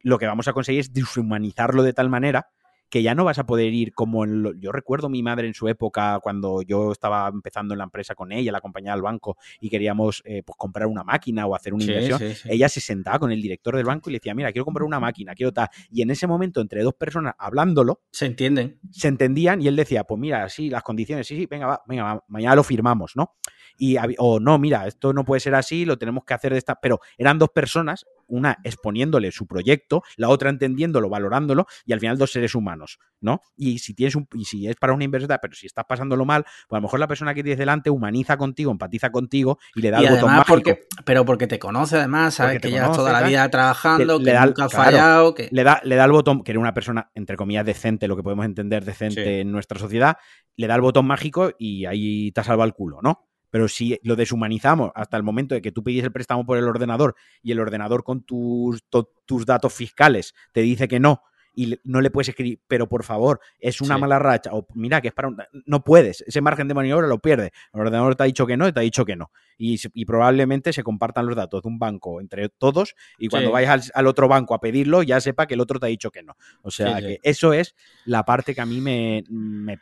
Lo 0.00 0.18
que 0.18 0.26
vamos 0.26 0.48
a 0.48 0.52
conseguir 0.52 0.80
es 0.80 0.92
deshumanizarlo 0.92 1.82
de 1.82 1.94
tal 1.94 2.10
manera 2.10 2.48
que 2.90 3.02
ya 3.02 3.14
no 3.14 3.24
vas 3.24 3.38
a 3.38 3.46
poder 3.46 3.72
ir 3.72 3.92
como 3.92 4.24
en 4.24 4.42
lo, 4.42 4.54
yo 4.54 4.72
recuerdo 4.72 5.08
mi 5.08 5.22
madre 5.22 5.46
en 5.46 5.54
su 5.54 5.68
época 5.68 6.20
cuando 6.22 6.62
yo 6.62 6.92
estaba 6.92 7.28
empezando 7.28 7.74
en 7.74 7.78
la 7.78 7.84
empresa 7.84 8.14
con 8.14 8.32
ella, 8.32 8.52
la 8.52 8.58
acompañaba 8.58 8.94
al 8.94 9.02
banco 9.02 9.36
y 9.60 9.68
queríamos 9.68 10.22
eh, 10.24 10.42
pues 10.44 10.56
comprar 10.56 10.86
una 10.86 11.04
máquina 11.04 11.46
o 11.46 11.54
hacer 11.54 11.74
una 11.74 11.84
inversión, 11.84 12.20
ella 12.44 12.68
se 12.68 12.80
sentaba 12.80 13.18
con 13.18 13.32
el 13.32 13.40
director 13.42 13.76
del 13.76 13.84
banco 13.84 14.10
y 14.10 14.12
le 14.12 14.18
decía, 14.18 14.34
mira, 14.34 14.52
quiero 14.52 14.64
comprar 14.64 14.84
una 14.84 15.00
máquina, 15.00 15.34
quiero 15.34 15.52
tal. 15.52 15.68
Y 15.90 16.02
en 16.02 16.10
ese 16.10 16.26
momento, 16.26 16.60
entre 16.60 16.82
dos 16.82 16.94
personas 16.94 17.34
hablándolo, 17.38 18.02
se 18.10 18.26
entienden. 18.26 18.78
Se 18.90 19.08
entendían 19.08 19.60
y 19.60 19.68
él 19.68 19.76
decía, 19.76 20.04
pues 20.04 20.18
mira, 20.18 20.48
sí, 20.48 20.70
las 20.70 20.82
condiciones, 20.82 21.26
sí, 21.26 21.36
sí, 21.36 21.46
venga, 21.46 21.66
va, 21.66 21.82
venga, 21.86 22.22
mañana 22.28 22.54
lo 22.54 22.62
firmamos, 22.62 23.16
¿no? 23.16 23.36
Y, 23.76 23.96
o 24.18 24.40
no, 24.40 24.58
mira, 24.58 24.86
esto 24.86 25.12
no 25.12 25.24
puede 25.24 25.40
ser 25.40 25.54
así, 25.54 25.84
lo 25.84 25.98
tenemos 25.98 26.24
que 26.24 26.34
hacer 26.34 26.52
de 26.52 26.58
esta. 26.58 26.80
Pero 26.80 27.00
eran 27.16 27.38
dos 27.38 27.50
personas 27.50 28.06
una 28.28 28.58
exponiéndole 28.64 29.32
su 29.32 29.46
proyecto, 29.46 30.02
la 30.16 30.28
otra 30.28 30.50
entendiéndolo, 30.50 31.08
valorándolo, 31.08 31.66
y 31.84 31.92
al 31.92 32.00
final 32.00 32.18
dos 32.18 32.32
seres 32.32 32.54
humanos, 32.54 32.98
¿no? 33.20 33.42
Y 33.56 33.78
si 33.78 33.94
tienes 33.94 34.14
un, 34.14 34.28
y 34.34 34.44
si 34.44 34.68
es 34.68 34.76
para 34.76 34.92
una 34.92 35.04
inversión, 35.04 35.36
pero 35.40 35.54
si 35.54 35.66
estás 35.66 35.84
pasándolo 35.88 36.24
mal, 36.24 36.44
pues 36.68 36.76
a 36.76 36.80
lo 36.80 36.82
mejor 36.82 37.00
la 37.00 37.08
persona 37.08 37.34
que 37.34 37.42
tienes 37.42 37.58
delante 37.58 37.90
humaniza 37.90 38.36
contigo, 38.36 38.70
empatiza 38.70 39.10
contigo 39.10 39.58
y 39.74 39.82
le 39.82 39.90
da 39.90 40.00
el 40.00 40.10
botón 40.10 40.30
mágico. 40.30 40.46
Porque, 40.46 40.86
pero 41.04 41.24
porque 41.24 41.46
te 41.46 41.58
conoce 41.58 41.96
además, 41.96 42.34
sabe 42.34 42.60
que 42.60 42.70
llevas 42.70 42.96
toda 42.96 43.12
la 43.12 43.26
vida 43.26 43.48
trabajando, 43.48 44.18
que 44.18 44.32
nunca 44.32 44.64
ha 44.64 44.68
fallado, 44.68 45.34
que... 45.34 45.48
Le 45.50 45.64
da, 45.64 45.80
le 45.84 45.96
da 45.96 46.04
el 46.04 46.12
botón, 46.12 46.42
que 46.42 46.52
era 46.52 46.60
una 46.60 46.74
persona, 46.74 47.10
entre 47.14 47.36
comillas, 47.36 47.64
decente, 47.64 48.08
lo 48.08 48.16
que 48.16 48.22
podemos 48.22 48.44
entender 48.44 48.84
decente 48.84 49.40
en 49.40 49.50
nuestra 49.50 49.78
sociedad, 49.78 50.16
le 50.56 50.66
da 50.66 50.74
el 50.74 50.80
botón 50.80 51.06
mágico 51.06 51.50
y 51.58 51.86
ahí 51.86 52.32
te 52.32 52.42
salva 52.44 52.64
el 52.64 52.72
culo, 52.72 53.00
¿no? 53.02 53.27
Pero 53.50 53.68
si 53.68 53.98
lo 54.02 54.16
deshumanizamos 54.16 54.90
hasta 54.94 55.16
el 55.16 55.22
momento 55.22 55.54
de 55.54 55.62
que 55.62 55.72
tú 55.72 55.82
pides 55.82 56.04
el 56.04 56.12
préstamo 56.12 56.44
por 56.44 56.58
el 56.58 56.64
ordenador 56.64 57.14
y 57.42 57.52
el 57.52 57.60
ordenador 57.60 58.04
con 58.04 58.22
tus, 58.22 58.82
tus 59.26 59.46
datos 59.46 59.72
fiscales 59.72 60.34
te 60.52 60.60
dice 60.60 60.88
que 60.88 61.00
no 61.00 61.22
y 61.58 61.76
no 61.82 62.00
le 62.00 62.12
puedes 62.12 62.28
escribir, 62.28 62.60
pero 62.68 62.88
por 62.88 63.02
favor, 63.02 63.40
es 63.58 63.80
una 63.80 63.98
mala 63.98 64.20
racha, 64.20 64.50
o 64.52 64.68
mira 64.74 65.00
que 65.00 65.08
es 65.08 65.14
para 65.14 65.30
No 65.66 65.82
puedes, 65.82 66.20
ese 66.20 66.40
margen 66.40 66.68
de 66.68 66.74
maniobra 66.74 67.08
lo 67.08 67.18
pierdes. 67.18 67.50
El 67.74 67.80
ordenador 67.80 68.14
te 68.14 68.22
ha 68.22 68.26
dicho 68.26 68.46
que 68.46 68.56
no 68.56 68.68
y 68.68 68.72
te 68.72 68.78
ha 68.78 68.82
dicho 68.84 69.04
que 69.04 69.16
no. 69.16 69.32
Y, 69.58 70.04
probablemente 70.04 70.72
se 70.72 70.84
compartan 70.84 71.26
los 71.26 71.34
datos 71.34 71.64
de 71.64 71.68
un 71.68 71.80
banco 71.80 72.20
entre 72.20 72.48
todos 72.48 72.94
y 73.18 73.26
cuando 73.26 73.50
vayas 73.50 73.90
al, 73.92 74.06
otro 74.06 74.28
banco 74.28 74.54
a 74.54 74.60
pedirlo 74.60 75.02
ya 75.02 75.20
sepa 75.20 75.48
que 75.48 75.54
el 75.54 75.60
otro 75.60 75.80
te 75.80 75.86
ha 75.86 75.88
dicho 75.88 76.12
que 76.12 76.22
no. 76.22 76.36
O 76.62 76.70
sea 76.70 77.00
que 77.00 77.18
eso 77.24 77.52
es 77.52 77.74
la 78.04 78.24
parte 78.24 78.54
que 78.54 78.60
a 78.60 78.66
mí 78.66 78.80
me, 78.80 79.24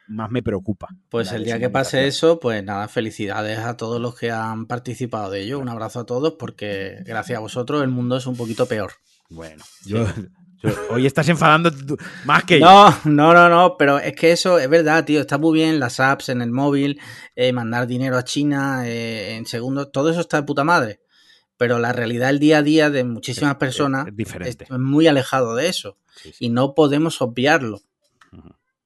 más 0.08 0.30
me 0.30 0.42
preocupa. 0.42 0.88
Pues 1.10 1.30
el 1.32 1.44
día 1.44 1.58
que 1.58 1.68
pase 1.68 2.06
eso, 2.06 2.40
pues 2.40 2.64
nada, 2.64 2.88
felicidades 2.88 3.58
a 3.58 3.76
todos 3.76 4.00
los 4.00 4.18
que 4.18 4.30
han 4.30 4.64
participado 4.64 5.30
de 5.30 5.42
ello. 5.42 5.58
Un 5.58 5.68
abrazo 5.68 6.00
a 6.00 6.06
todos 6.06 6.36
porque 6.38 7.02
gracias 7.04 7.36
a 7.36 7.40
vosotros 7.40 7.82
el 7.82 7.90
mundo 7.90 8.16
es 8.16 8.26
un 8.26 8.36
poquito 8.36 8.64
peor. 8.64 8.92
Bueno, 9.28 9.62
yo 9.84 10.06
Hoy 10.90 11.06
estás 11.06 11.28
enfadando 11.28 11.70
más 12.24 12.44
que 12.44 12.58
no, 12.58 12.90
yo. 12.90 12.96
No, 13.04 13.32
no, 13.34 13.48
no, 13.48 13.76
pero 13.78 13.98
es 13.98 14.14
que 14.14 14.32
eso 14.32 14.58
es 14.58 14.68
verdad, 14.68 15.04
tío. 15.04 15.20
Está 15.20 15.38
muy 15.38 15.54
bien 15.54 15.78
las 15.78 16.00
apps 16.00 16.28
en 16.30 16.40
el 16.42 16.50
móvil, 16.50 17.00
eh, 17.34 17.52
mandar 17.52 17.86
dinero 17.86 18.16
a 18.16 18.24
China 18.24 18.88
eh, 18.88 19.36
en 19.36 19.46
segundos, 19.46 19.90
todo 19.92 20.10
eso 20.10 20.20
está 20.20 20.38
de 20.38 20.42
puta 20.44 20.64
madre. 20.64 21.00
Pero 21.58 21.78
la 21.78 21.92
realidad 21.92 22.30
el 22.30 22.38
día 22.38 22.58
a 22.58 22.62
día 22.62 22.90
de 22.90 23.04
muchísimas 23.04 23.56
personas 23.56 24.06
es, 24.44 24.70
muy 24.70 25.06
alejado 25.06 25.54
de 25.54 25.68
eso. 25.68 25.96
Y 26.38 26.50
no 26.50 26.74
podemos 26.74 27.22
obviarlo. 27.22 27.80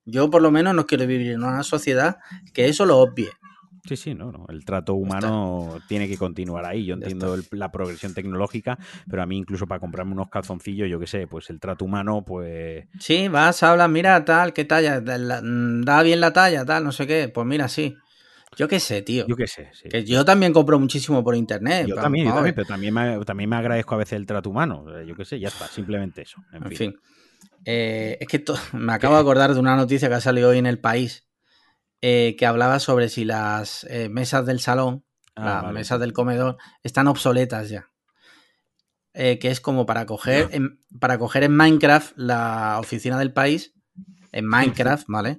Yo 0.04 0.30
por 0.30 0.42
lo 0.42 0.50
menos 0.50 0.74
no 0.74 0.86
quiero 0.86 1.06
vivir 1.06 1.32
en 1.32 1.42
una 1.42 1.62
sociedad 1.62 2.18
que 2.52 2.68
eso 2.68 2.86
lo 2.86 2.98
obvie. 2.98 3.30
Sí, 3.90 3.96
sí, 3.96 4.14
no, 4.14 4.30
no. 4.30 4.46
El 4.48 4.64
trato 4.64 4.94
humano 4.94 5.80
tiene 5.88 6.06
que 6.06 6.16
continuar 6.16 6.64
ahí. 6.64 6.84
Yo 6.84 6.94
entiendo 6.94 7.36
la 7.50 7.72
progresión 7.72 8.14
tecnológica, 8.14 8.78
pero 9.10 9.20
a 9.20 9.26
mí 9.26 9.36
incluso 9.36 9.66
para 9.66 9.80
comprarme 9.80 10.12
unos 10.12 10.28
calzoncillos, 10.28 10.88
yo 10.88 11.00
qué 11.00 11.08
sé, 11.08 11.26
pues 11.26 11.50
el 11.50 11.58
trato 11.58 11.86
humano, 11.86 12.24
pues... 12.24 12.86
Sí, 13.00 13.26
vas, 13.26 13.64
hablas, 13.64 13.90
mira, 13.90 14.24
tal, 14.24 14.52
qué 14.52 14.64
talla, 14.64 15.00
da 15.00 16.02
bien 16.04 16.20
la 16.20 16.32
talla, 16.32 16.64
tal, 16.64 16.84
no 16.84 16.92
sé 16.92 17.04
qué. 17.08 17.32
Pues 17.34 17.44
mira, 17.48 17.66
sí. 17.66 17.96
Yo 18.56 18.68
qué 18.68 18.78
sé, 18.78 19.02
tío. 19.02 19.26
Yo 19.26 19.34
qué 19.34 19.48
sé, 19.48 19.70
sí. 19.72 19.88
Que 19.88 20.04
yo 20.04 20.24
también 20.24 20.52
compro 20.52 20.78
muchísimo 20.78 21.24
por 21.24 21.34
internet. 21.34 21.88
Yo 21.88 21.96
también, 21.96 22.28
yo 22.28 22.32
también, 22.34 22.54
pero 22.54 22.68
también 22.68 22.94
me, 22.94 23.24
también 23.24 23.50
me 23.50 23.56
agradezco 23.56 23.96
a 23.96 23.98
veces 23.98 24.12
el 24.12 24.26
trato 24.26 24.50
humano. 24.50 24.84
Yo 25.02 25.16
qué 25.16 25.24
sé, 25.24 25.40
ya 25.40 25.48
está, 25.48 25.66
simplemente 25.66 26.22
eso. 26.22 26.40
En, 26.52 26.70
fin. 26.70 26.94
Eh, 27.64 28.18
es 28.20 28.28
que 28.28 28.44
me 28.74 28.92
acabo 28.92 29.16
de 29.16 29.20
acordar 29.22 29.52
de 29.52 29.58
una 29.58 29.74
noticia 29.74 30.08
que 30.08 30.14
ha 30.14 30.20
salido 30.20 30.50
hoy 30.50 30.58
en 30.58 30.66
el 30.66 30.78
país 30.78 31.26
eh, 32.02 32.36
que 32.38 32.46
hablaba 32.46 32.78
sobre 32.78 33.08
si 33.08 33.24
las 33.24 33.84
eh, 33.90 34.08
mesas 34.08 34.46
del 34.46 34.60
salón, 34.60 35.04
ah, 35.36 35.60
las 35.64 35.72
mesas 35.72 36.00
del 36.00 36.12
comedor, 36.12 36.56
están 36.82 37.06
obsoletas 37.08 37.68
ya. 37.68 37.88
Eh, 39.12 39.38
que 39.40 39.48
es 39.50 39.60
como 39.60 39.86
para 39.86 40.06
coger, 40.06 40.48
en, 40.52 40.80
para 41.00 41.18
coger 41.18 41.42
en 41.42 41.56
Minecraft 41.56 42.12
la 42.16 42.76
oficina 42.78 43.18
del 43.18 43.32
país, 43.32 43.74
en 44.32 44.46
Minecraft, 44.46 45.04
¿vale? 45.08 45.38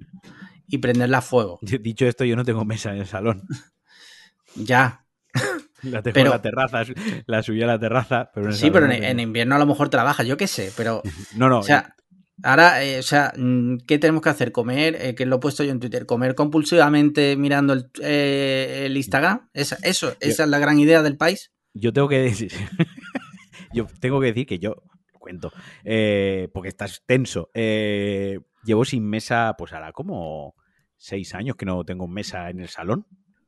Y 0.68 0.78
prenderla 0.80 1.20
a 1.20 1.22
fuego. 1.22 1.60
Dicho 1.62 2.06
esto, 2.06 2.24
yo 2.26 2.36
no 2.36 2.46
tengo 2.46 2.64
mesa 2.66 2.92
en 2.94 3.00
el 3.00 3.08
salón. 3.08 3.44
ya. 4.56 5.06
La 5.84 6.04
Pero- 6.04 6.20
en 6.20 6.30
la 6.30 6.42
terraza, 6.44 6.84
la 7.26 7.42
subió 7.42 7.64
a 7.64 7.68
la 7.68 7.80
terraza. 7.80 8.30
Pero 8.36 8.52
Sí, 8.52 8.70
pero 8.70 8.86
en, 8.86 8.92
salón 8.92 9.04
en 9.10 9.20
invierno 9.20 9.56
a 9.56 9.58
lo 9.60 9.66
mejor 9.66 9.90
trabaja, 9.90 10.22
yo 10.22 10.38
qué 10.38 10.46
sé, 10.46 10.72
pero 10.78 11.02
No, 11.36 11.50
no, 11.50 11.58
O 11.60 11.64
sea, 11.64 11.96
ahora, 12.44 12.84
eh, 12.84 13.00
o 13.00 13.04
sea, 13.04 13.34
mm, 13.38 13.78
¿qué 13.88 13.98
tenemos 14.00 14.22
que 14.22 14.30
hacer? 14.30 14.52
Comer, 14.52 14.96
eh, 15.00 15.16
que 15.16 15.26
lo 15.26 15.38
he 15.38 15.40
puesto 15.40 15.64
yo 15.64 15.72
en 15.72 15.80
Twitter, 15.80 16.06
comer 16.06 16.36
compulsivamente 16.36 17.36
mirando 17.36 17.74
el, 17.74 17.90
eh, 18.02 18.84
el 18.86 18.98
Instagram. 18.98 19.50
Esa, 19.54 19.78
eso, 19.84 20.14
esa 20.20 20.44
es 20.44 20.50
la 20.50 20.60
gran 20.60 20.80
idea 20.80 21.02
del 21.02 21.18
país. 21.18 21.52
yo 21.74 21.94
tengo 21.94 22.08
que 22.08 22.20
decir. 22.20 22.52
yo 23.74 23.88
tengo 24.00 24.20
que 24.20 24.28
decir 24.28 24.46
que 24.46 24.60
yo 24.60 24.76
cuento. 25.20 25.52
eh, 25.84 26.50
porque 26.54 26.70
estás 26.70 27.04
tenso. 27.06 27.50
llevo 27.54 28.86
sin 28.86 29.08
mesa, 29.10 29.56
pues 29.58 29.74
ahora 29.74 29.92
como 29.92 30.56
seis 30.98 31.34
años 31.34 31.56
que 31.56 31.66
no 31.66 31.84
tengo 31.84 32.08
mesa 32.08 32.50
en 32.50 32.60
el 32.60 32.70
salón. 32.70 33.06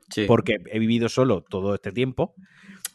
Sí. 0.09 0.25
porque 0.27 0.57
he 0.69 0.79
vivido 0.79 1.09
solo 1.09 1.41
todo 1.41 1.73
este 1.73 1.91
tiempo 1.91 2.35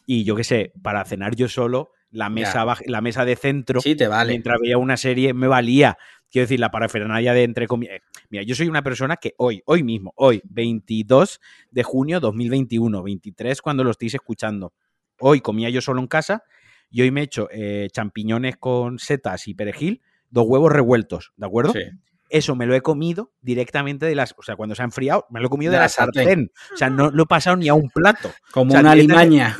y 0.05 0.23
yo 0.23 0.35
qué 0.35 0.43
sé, 0.43 0.71
para 0.81 1.03
cenar 1.05 1.35
yo 1.35 1.47
solo, 1.49 1.91
la 2.11 2.29
mesa, 2.29 2.65
la 2.85 3.01
mesa 3.01 3.25
de 3.25 3.35
centro, 3.35 3.81
Sí, 3.81 3.95
te 3.95 4.07
vale. 4.07 4.31
mientras 4.31 4.59
veía 4.59 4.77
una 4.77 4.97
serie, 4.97 5.33
me 5.33 5.47
valía. 5.47 5.97
Quiero 6.31 6.43
decir, 6.45 6.59
la 6.59 6.69
parafernalia 6.71 7.33
de 7.33 7.43
entre 7.43 7.67
comillas. 7.67 8.01
Mira, 8.29 8.43
yo 8.43 8.53
soy 8.55 8.67
una 8.67 8.83
persona 8.83 9.17
que 9.17 9.33
hoy, 9.37 9.61
hoy 9.65 9.83
mismo, 9.83 10.13
hoy, 10.15 10.41
22 10.45 11.39
de 11.71 11.83
junio 11.83 12.19
2021, 12.19 13.01
23 13.03 13.61
cuando 13.61 13.83
lo 13.83 13.91
estéis 13.91 14.13
escuchando, 14.13 14.73
hoy 15.19 15.41
comía 15.41 15.69
yo 15.69 15.81
solo 15.81 15.99
en 16.01 16.07
casa 16.07 16.43
y 16.91 17.01
hoy 17.01 17.11
me 17.11 17.21
he 17.21 17.23
hecho 17.23 17.47
eh, 17.51 17.87
champiñones 17.91 18.57
con 18.57 18.99
setas 18.99 19.47
y 19.47 19.53
perejil, 19.55 20.01
dos 20.29 20.45
huevos 20.47 20.71
revueltos, 20.71 21.33
¿de 21.35 21.45
acuerdo? 21.47 21.73
Sí. 21.73 21.81
eso 22.29 22.55
me 22.55 22.67
lo 22.67 22.75
he 22.75 22.81
comido 22.81 23.31
directamente 23.41 24.05
de 24.05 24.13
las. 24.13 24.35
O 24.37 24.43
sea, 24.43 24.55
cuando 24.55 24.75
se 24.75 24.83
ha 24.83 24.85
enfriado, 24.85 25.25
me 25.31 25.39
lo 25.39 25.47
he 25.47 25.49
comido 25.49 25.71
de, 25.71 25.77
De 25.77 25.83
la, 25.83 25.89
sartén. 25.89 26.23
sartén. 26.23 26.51
O 26.73 26.77
sea, 26.77 26.89
no 26.91 27.09
lo 27.09 27.23
he 27.23 27.25
pasado 27.25 27.57
ni 27.57 27.67
a 27.69 27.73
un 27.73 27.89
plato. 27.89 28.31
Como 28.51 28.69
O 28.69 28.71
sea, 28.73 28.81
una 28.81 28.93
limaña. 28.95 29.57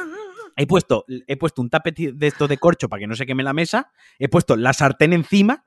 He 0.59 0.67
puesto, 0.67 1.05
he 1.07 1.37
puesto 1.37 1.61
un 1.61 1.69
tapete 1.69 2.11
de 2.13 2.27
esto 2.27 2.47
de 2.47 2.57
corcho 2.57 2.89
para 2.89 2.99
que 2.99 3.07
no 3.07 3.15
se 3.15 3.25
queme 3.25 3.43
la 3.43 3.53
mesa. 3.53 3.91
He 4.19 4.27
puesto 4.27 4.57
la 4.57 4.73
sartén 4.73 5.13
encima. 5.13 5.65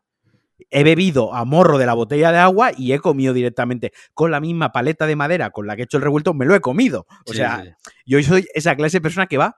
He 0.71 0.85
bebido 0.85 1.35
a 1.35 1.45
morro 1.47 1.79
de 1.79 1.87
la 1.87 1.95
botella 1.95 2.31
de 2.31 2.39
agua 2.39 2.73
y 2.77 2.93
he 2.93 2.99
comido 2.99 3.33
directamente 3.33 3.93
con 4.15 4.31
la 4.31 4.39
misma 4.39 4.71
paleta 4.71 5.07
de 5.07 5.17
madera 5.17 5.51
con 5.51 5.67
la 5.67 5.75
que 5.77 5.83
he 5.83 5.85
hecho 5.87 5.97
el 5.97 6.03
revuelto. 6.03 6.35
Me 6.35 6.45
lo 6.45 6.55
he 6.55 6.61
comido. 6.61 7.07
O 7.27 7.33
Sí, 7.33 7.39
sea, 7.39 7.63
sí. 7.65 7.91
yo 8.05 8.23
soy 8.23 8.47
esa 8.55 8.77
clase 8.77 8.99
de 8.99 9.01
persona 9.01 9.27
que 9.27 9.39
va. 9.39 9.57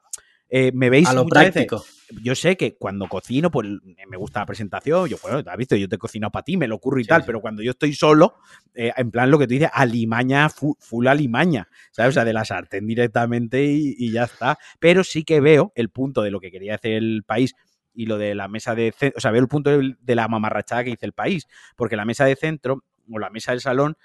Eh, 0.48 0.70
me 0.74 0.90
veis 0.90 1.08
a 1.08 1.12
lo 1.14 1.24
muchas 1.24 1.44
veces- 1.46 1.66
práctico. 1.66 1.84
yo 2.22 2.34
sé 2.34 2.56
que 2.56 2.76
cuando 2.76 3.08
cocino, 3.08 3.50
pues 3.50 3.66
me 4.08 4.16
gusta 4.16 4.40
la 4.40 4.46
presentación. 4.46 5.08
Yo, 5.08 5.16
bueno, 5.22 5.42
te 5.42 5.50
has 5.50 5.56
visto, 5.56 5.74
yo 5.74 5.88
te 5.88 5.96
he 5.96 5.98
cocinado 5.98 6.30
para 6.30 6.44
ti, 6.44 6.56
me 6.56 6.68
lo 6.68 6.76
ocurre 6.76 7.00
y 7.00 7.04
Sí, 7.04 7.08
tal, 7.08 7.22
sí. 7.22 7.26
pero 7.26 7.40
cuando 7.40 7.62
yo 7.62 7.70
estoy 7.72 7.92
solo, 7.94 8.34
eh, 8.74 8.92
en 8.96 9.10
plan 9.10 9.30
lo 9.30 9.38
que 9.38 9.46
tú 9.46 9.54
dices, 9.54 9.70
alimaña, 9.72 10.48
fu- 10.50 10.76
full 10.78 11.06
alimaña, 11.08 11.68
¿sabes? 11.90 12.10
O 12.10 12.12
sea, 12.12 12.24
de 12.24 12.32
la 12.32 12.44
sartén 12.44 12.86
directamente 12.86 13.64
y, 13.64 13.94
y 13.98 14.12
ya 14.12 14.24
está. 14.24 14.58
Pero 14.78 15.02
sí 15.02 15.24
que 15.24 15.40
veo 15.40 15.72
el 15.74 15.88
punto 15.88 16.22
de 16.22 16.30
lo 16.30 16.40
que 16.40 16.50
quería 16.50 16.74
hacer 16.76 16.92
el 16.92 17.24
país 17.26 17.54
y 17.94 18.06
lo 18.06 18.18
de 18.18 18.34
la 18.34 18.48
mesa 18.48 18.74
de 18.74 18.92
centro, 18.96 19.16
o 19.18 19.20
sea, 19.20 19.30
veo 19.30 19.40
el 19.40 19.48
punto 19.48 19.70
de 19.78 20.14
la 20.14 20.28
mamarrachada 20.28 20.84
que 20.84 20.90
dice 20.90 21.06
el 21.06 21.12
país, 21.12 21.46
porque 21.76 21.96
la 21.96 22.04
mesa 22.04 22.24
de 22.26 22.36
centro 22.36 22.84
o 23.10 23.18
la 23.18 23.30
mesa 23.30 23.52
del 23.52 23.60
salón 23.60 23.96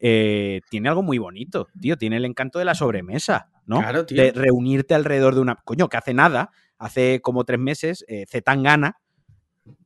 eh, 0.00 0.60
tiene 0.70 0.88
algo 0.88 1.02
muy 1.02 1.18
bonito, 1.18 1.68
tío, 1.80 1.96
tiene 1.96 2.16
el 2.18 2.24
encanto 2.24 2.58
de 2.58 2.64
la 2.64 2.74
sobremesa, 2.74 3.50
¿no? 3.66 3.80
Claro, 3.80 4.04
tío. 4.06 4.22
de 4.22 4.32
reunirte 4.32 4.94
alrededor 4.94 5.34
de 5.34 5.40
una. 5.40 5.56
Coño, 5.64 5.88
que 5.88 5.96
hace 5.96 6.14
nada, 6.14 6.50
hace 6.78 7.20
como 7.22 7.44
tres 7.44 7.58
meses, 7.60 8.04
eh, 8.08 8.24
Zetangana 8.28 8.98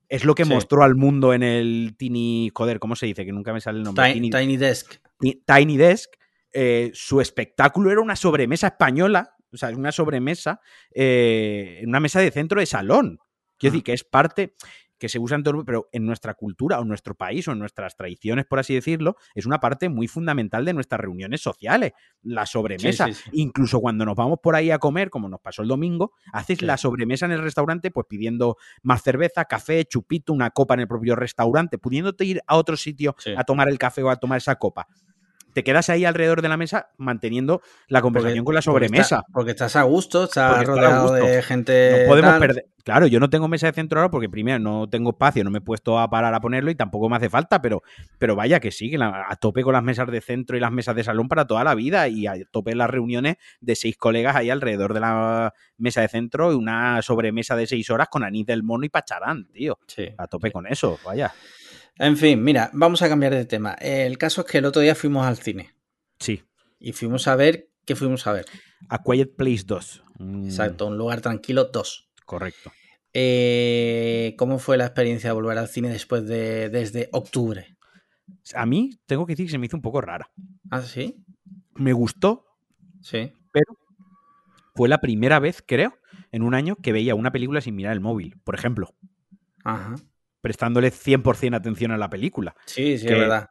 es 0.09 0.25
lo 0.25 0.35
que 0.35 0.45
Sí. 0.45 0.51
mostró 0.51 0.83
al 0.83 0.95
mundo 0.95 1.35
en 1.35 1.43
el 1.43 1.95
Tiny. 1.99 2.51
Joder, 2.55 2.79
¿cómo 2.79 2.97
se 2.97 3.07
dice? 3.07 3.25
Que 3.27 3.33
nunca 3.33 3.53
me 3.53 3.61
sale 3.61 3.79
el 3.79 3.85
nombre. 3.85 4.11
Tiny, 4.13 4.57
Desk. 4.57 4.95
Ti- 5.21 5.43
Tiny 5.47 5.77
Desk. 5.77 6.11
eh, 6.55 6.91
su 6.95 7.21
espectáculo 7.21 7.91
era 7.93 8.01
una 8.01 8.17
sobremesa 8.17 8.69
española, 8.69 9.37
o 9.53 9.57
sea, 9.59 9.69
una 9.69 9.93
sobremesa, 9.93 10.61
eh, 10.95 11.83
una 11.87 12.01
mesa 12.01 12.21
de 12.21 12.31
centro 12.31 12.59
de 12.59 12.65
salón. 12.67 13.19
Quiero 13.59 13.73
Ah. 13.73 13.75
decir 13.75 13.83
que 13.85 13.93
es 13.93 14.03
parte 14.03 14.55
que 14.99 15.09
se 15.09 15.19
usa 15.19 15.37
en 15.37 15.43
todo, 15.43 15.65
pero 15.65 15.89
en 15.93 16.05
nuestra 16.05 16.35
cultura 16.35 16.79
o 16.79 16.83
en 16.83 16.89
nuestro 16.89 17.15
país 17.15 17.47
o 17.49 17.53
en 17.53 17.59
nuestras 17.59 17.97
tradiciones, 17.97 18.47
por 18.47 18.59
así 18.59 18.75
decirlo, 18.75 19.17
es 19.35 19.47
una 19.47 19.61
parte 19.61 19.89
muy 19.89 20.09
fundamental 20.09 20.65
de 20.65 20.75
nuestras 20.75 21.01
reuniones 21.01 21.41
sociales, 21.41 21.93
la 22.23 22.47
sobremesa. 22.47 23.07
Sí, 23.07 23.15
sí, 23.15 23.23
sí. 23.25 23.31
Incluso 23.33 23.81
cuando 23.81 24.05
nos 24.05 24.17
vamos 24.17 24.39
por 24.43 24.57
ahí 24.57 24.71
a 24.71 24.79
comer, 24.79 25.11
como 25.11 25.29
nos 25.29 25.41
pasó 25.41 25.63
el 25.63 25.69
domingo, 25.69 26.13
haces 26.33 26.63
la 26.63 26.77
sobremesa 26.77 27.27
en 27.27 27.33
el 27.33 27.43
restaurante, 27.43 27.91
pues 27.91 28.07
pidiendo 28.09 28.57
más 28.83 29.03
cerveza, 29.03 29.45
café, 29.45 29.85
chupito, 29.85 30.33
una 30.33 30.51
copa 30.51 30.75
en 30.75 30.81
el 30.81 30.89
propio 30.89 31.17
restaurante, 31.17 31.79
pudiéndote 31.79 32.25
ir 32.25 32.41
a 32.47 32.57
otro 32.57 32.77
sitio 32.77 33.15
a 33.37 33.45
tomar 33.45 33.69
el 33.69 33.79
café 33.79 34.03
o 34.03 34.11
a 34.11 34.17
tomar 34.17 34.39
esa 34.39 34.57
copa. 34.57 34.89
Te 35.59 35.65
quedas 35.65 35.91
ahí 35.91 36.05
alrededor 36.05 36.41
de 36.41 36.49
la 36.49 36.57
mesa 36.57 36.91
manteniendo 36.99 37.63
la 37.89 38.01
conversación 38.01 38.45
con 38.45 38.55
la 38.55 38.61
porque 38.61 38.87
sobremesa. 38.87 39.17
está- 39.17 39.33
Porque, 39.33 39.51
estás 39.51 39.75
a 39.75 39.83
gusto, 39.83 40.23
estás 40.23 40.53
Porque 40.53 40.67
rodeado 40.67 41.03
gusto. 41.09 41.15
de 41.27 41.43
gente. 41.43 42.03
No 42.03 42.09
podemos 42.09 42.31
tal. 42.31 42.41
perder. 42.41 42.67
Claro, 42.85 43.09
yo 43.09 43.19
no 43.19 43.29
tengo 43.29 43.49
mesa 43.49 43.67
de 43.67 43.73
centro 43.73 43.99
ahora 43.99 44.09
porque 44.09 44.29
primero 44.29 44.61
no 44.61 44.89
tengo 44.89 45.11
espacio, 45.11 45.43
no 45.43 45.51
me 45.51 45.59
he 45.59 45.61
puesto 45.61 45.99
a 45.99 46.09
parar 46.09 46.33
a 46.33 46.41
ponerlo 46.41 46.71
y 46.71 46.77
tampoco 46.77 47.09
me 47.09 47.17
hace 47.17 47.29
falta, 47.29 47.61
pero, 47.61 47.83
pero 48.19 48.37
vaya 48.37 48.61
que 48.61 48.71
sí, 48.71 48.89
que 48.89 48.99
la- 48.99 49.27
a 49.29 49.35
tope 49.35 49.65
con 49.65 49.73
las 49.73 49.83
mesas 49.83 50.09
de 50.09 50.21
centro 50.21 50.57
y 50.57 50.61
las 50.61 50.71
mesas 50.71 50.95
de 50.95 51.03
salón 51.03 51.27
para 51.27 51.45
toda 51.45 51.65
la 51.65 51.75
vida 51.75 52.07
y 52.07 52.29
a 52.29 52.35
tope 52.53 52.77
las 52.77 52.89
reuniones 52.89 53.37
de 53.61 53.75
seis 53.75 53.97
colegas 53.99 54.37
ahí 54.37 54.49
alrededor 54.51 54.95
de 54.95 55.01
la 55.01 55.53
mesa 55.77 56.03
de 56.03 56.09
centro 56.09 56.53
y 56.53 56.55
una 56.55 57.03
sobremesa 57.03 57.57
de 57.57 57.67
seis 57.67 57.91
horas 57.91 58.07
con 58.09 58.23
anís 58.23 58.47
del 58.47 58.63
mono 58.63 58.85
y 58.85 58.91
pacharán, 58.91 59.49
tío. 59.53 59.77
Sí. 59.89 60.07
A 60.17 60.29
tope 60.29 60.53
con 60.53 60.69
eso, 60.69 61.01
vaya. 61.05 61.35
En 61.99 62.17
fin, 62.17 62.43
mira, 62.43 62.71
vamos 62.73 63.03
a 63.03 63.09
cambiar 63.09 63.33
de 63.35 63.45
tema. 63.45 63.75
El 63.75 64.19
caso 64.19 64.43
es 64.43 64.47
que 64.47 64.59
el 64.59 64.65
otro 64.65 64.83
día 64.83 64.95
fuimos 64.95 65.27
al 65.27 65.37
cine 65.39 65.75
Sí. 66.19 66.43
y 66.79 66.93
fuimos 66.93 67.27
a 67.29 67.37
ver. 67.37 67.71
¿Qué 67.85 67.97
fuimos 67.97 68.27
a 68.27 68.33
ver? 68.33 68.45
A 68.91 69.03
Quiet 69.03 69.35
Place 69.35 69.63
2. 69.67 70.05
Mm, 70.19 70.45
Exacto, 70.45 70.87
un 70.87 70.99
lugar 70.99 71.21
tranquilo 71.23 71.65
2. 71.73 72.11
Correcto. 72.27 72.71
Eh, 73.15 74.35
¿Cómo 74.37 74.59
fue 74.59 74.77
la 74.77 74.85
experiencia 74.85 75.31
de 75.31 75.35
volver 75.35 75.57
al 75.59 75.69
cine 75.69 75.89
después 75.89 76.27
de 76.27 76.69
desde 76.69 77.09
octubre? 77.13 77.77
A 78.55 78.67
mí 78.67 78.91
tengo 79.07 79.27
que 79.27 79.33
decir 79.33 79.47
que 79.47 79.53
se 79.53 79.59
me 79.59 79.67
hizo 79.67 79.77
un 79.77 79.83
poco 79.83 80.01
rara. 80.03 80.31
¿Ah, 80.71 80.83
sí? 80.83 81.25
Me 81.75 81.93
gustó, 81.95 82.45
Sí. 83.01 83.33
pero 83.53 83.79
fue 84.75 84.89
la 84.89 84.99
primera 85.01 85.39
vez, 85.41 85.65
creo, 85.67 85.97
en 86.31 86.43
un 86.43 86.53
año 86.55 86.77
que 86.77 86.93
veía 86.93 87.15
una 87.15 87.33
película 87.33 87.61
sin 87.63 87.75
mirar 87.75 87.95
el 87.95 88.01
móvil, 88.01 88.37
por 88.45 88.55
ejemplo, 88.55 88.95
Ajá. 89.65 89.95
Prestándole 90.41 90.91
100% 90.91 91.55
atención 91.57 91.91
a 91.93 91.97
la 91.97 92.09
película. 92.11 92.55
Sí, 92.66 92.99
sí, 92.99 93.07
Que- 93.07 93.12
es 93.14 93.18
verdad. 93.20 93.49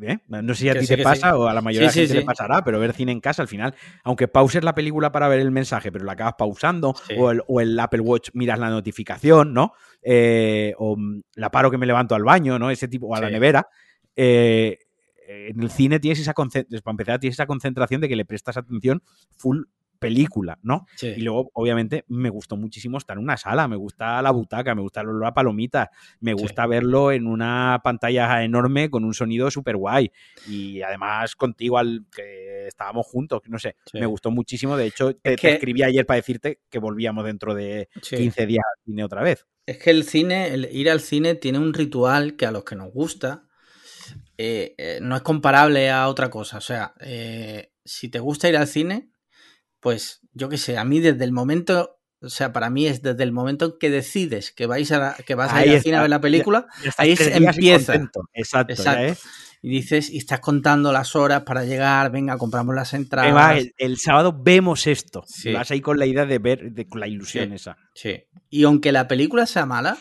¿eh? 0.00 0.18
No 0.28 0.54
sé 0.54 0.60
si 0.62 0.68
a 0.70 0.72
Que 0.72 0.80
ti 0.80 0.86
sí, 0.86 0.96
te 0.96 1.02
pasa 1.02 1.30
sí. 1.30 1.36
o 1.36 1.48
a 1.48 1.52
la 1.52 1.60
mayoría 1.60 1.90
Sí, 1.90 2.00
de 2.00 2.06
la 2.06 2.08
gente 2.08 2.20
le 2.20 2.26
pasará, 2.26 2.64
pero 2.64 2.80
ver 2.80 2.94
cine 2.94 3.12
en 3.12 3.20
casa 3.20 3.42
al 3.42 3.48
final, 3.48 3.74
aunque 4.04 4.26
pauses 4.26 4.64
la 4.64 4.74
película 4.74 5.12
para 5.12 5.28
ver 5.28 5.38
el 5.40 5.50
mensaje, 5.50 5.92
pero 5.92 6.04
la 6.06 6.12
acabas 6.12 6.34
pausando, 6.38 6.94
o, 7.18 7.30
el, 7.30 7.42
o 7.46 7.60
el 7.60 7.78
Apple 7.78 8.00
Watch 8.00 8.30
miras 8.32 8.58
la 8.58 8.70
notificación, 8.70 9.52
¿no? 9.52 9.72
Eh, 10.02 10.72
o 10.78 10.96
mm, 10.96 11.20
la 11.34 11.50
paro 11.50 11.70
que 11.70 11.76
me 11.76 11.84
levanto 11.86 12.14
al 12.14 12.24
baño, 12.24 12.58
¿no? 12.58 12.70
Ese 12.70 12.88
tipo, 12.88 13.06
o 13.08 13.14
a 13.14 13.20
la 13.20 13.28
nevera. 13.28 13.68
Eh, 14.16 14.78
en 15.28 15.60
el 15.60 15.70
cine 15.70 16.00
tienes 16.00 16.20
esa 16.20 16.32
concentración, 16.32 16.82
para 16.82 16.92
empezar, 16.92 17.20
tienes 17.20 17.34
esa 17.36 17.46
concentración 17.46 18.00
de 18.00 18.08
que 18.08 18.16
le 18.16 18.24
prestas 18.24 18.56
atención 18.56 19.02
full 19.36 19.64
película, 19.98 20.58
¿no? 20.62 20.86
Sí. 20.96 21.08
Y 21.16 21.20
luego, 21.22 21.50
obviamente, 21.54 22.04
me 22.08 22.30
gustó 22.30 22.56
muchísimo 22.56 22.98
estar 22.98 23.16
en 23.16 23.22
una 23.24 23.36
sala, 23.36 23.66
me 23.68 23.76
gusta 23.76 24.20
la 24.22 24.30
butaca, 24.30 24.74
me 24.74 24.82
gusta 24.82 25.00
el 25.00 25.08
olor 25.08 25.26
a 25.26 25.34
palomitas, 25.34 25.88
me 26.20 26.32
Sí. 26.32 26.42
gusta 26.42 26.66
verlo 26.66 27.12
en 27.12 27.26
una 27.26 27.80
pantalla 27.82 28.42
enorme 28.44 28.90
con 28.90 29.04
un 29.04 29.14
sonido 29.14 29.50
súper 29.50 29.76
guay. 29.76 30.10
Y 30.48 30.82
además 30.82 31.34
contigo, 31.36 31.78
al 31.78 32.04
que 32.14 32.66
estábamos 32.68 33.06
juntos, 33.06 33.42
no 33.46 33.58
sé, 33.58 33.76
Sí. 33.86 33.98
me 33.98 34.06
gustó 34.06 34.30
muchísimo. 34.30 34.76
De 34.76 34.86
hecho, 34.86 35.14
te, 35.16 35.36
que- 35.36 35.54
escribí 35.54 35.82
ayer 35.82 36.04
para 36.06 36.16
decirte 36.16 36.60
que 36.70 36.78
volvíamos 36.78 37.24
dentro 37.24 37.54
de 37.54 37.88
Sí. 38.02 38.16
15 38.16 38.46
días 38.46 38.64
al 38.64 38.84
cine 38.84 39.04
otra 39.04 39.22
vez. 39.22 39.46
Es 39.66 39.78
que 39.78 39.90
el 39.90 40.04
cine, 40.04 40.54
el 40.54 40.68
ir 40.70 40.88
al 40.90 41.00
cine 41.00 41.34
tiene 41.34 41.58
un 41.58 41.74
ritual 41.74 42.36
que 42.36 42.46
a 42.46 42.52
los 42.52 42.64
que 42.64 42.76
nos 42.76 42.92
gusta 42.92 43.42
eh, 44.38 44.74
eh, 44.78 44.98
no 45.02 45.16
es 45.16 45.22
comparable 45.22 45.90
a 45.90 46.08
otra 46.08 46.30
cosa. 46.30 46.58
O 46.58 46.60
sea, 46.60 46.94
eh, 47.00 47.72
si 47.84 48.08
te 48.08 48.18
gusta 48.18 48.48
ir 48.48 48.56
al 48.56 48.66
cine, 48.66 49.10
pues 49.80 50.20
yo 50.32 50.48
qué 50.48 50.58
sé, 50.58 50.78
a 50.78 50.84
mí 50.84 51.00
desde 51.00 51.24
el 51.24 51.32
momento, 51.32 51.98
o 52.20 52.28
sea, 52.28 52.52
para 52.52 52.70
mí 52.70 52.86
es 52.86 53.02
desde 53.02 53.22
el 53.22 53.32
momento 53.32 53.64
en 53.66 53.72
que 53.78 53.90
decides 53.90 54.52
que 54.52 54.66
vais 54.66 54.90
a 54.92 54.98
la- 54.98 55.14
que 55.26 55.34
vas 55.34 55.52
a 55.52 55.62
ir 55.64 55.70
al 55.70 55.76
está. 55.76 55.82
cine 55.84 55.96
a 55.96 56.00
ver 56.02 56.10
la 56.10 56.20
película 56.20 56.66
Ya 56.84 56.92
Ahí 56.98 57.10
y 57.18 57.32
empieza. 57.44 57.92
contento. 57.92 58.20
Exacto, 58.32 58.74
ya 58.74 58.80
Exacto. 58.82 59.02
es. 59.04 59.22
y 59.62 59.68
dices 59.70 60.10
y 60.10 60.18
estás 60.18 60.40
contando 60.40 60.92
las 60.92 61.16
horas 61.16 61.42
para 61.42 61.64
llegar, 61.64 62.10
venga, 62.12 62.36
compramos 62.38 62.74
las 62.74 62.92
entradas. 62.94 63.58
El, 63.58 63.74
el 63.78 63.96
sábado 63.98 64.36
vemos 64.38 64.86
esto. 64.86 65.24
Sí. 65.26 65.52
Vas 65.52 65.70
ahí 65.70 65.80
con 65.80 65.98
la 65.98 66.06
idea 66.06 66.24
de 66.26 66.38
ver, 66.38 66.72
de, 66.72 66.86
con 66.86 67.00
la 67.00 67.08
ilusión 67.08 67.48
Sí. 67.48 67.54
esa. 67.54 67.76
Sí. 67.94 68.22
Y 68.50 68.64
aunque 68.64 68.92
la 68.92 69.08
película 69.08 69.44
sea 69.46 69.66
mala, 69.66 69.98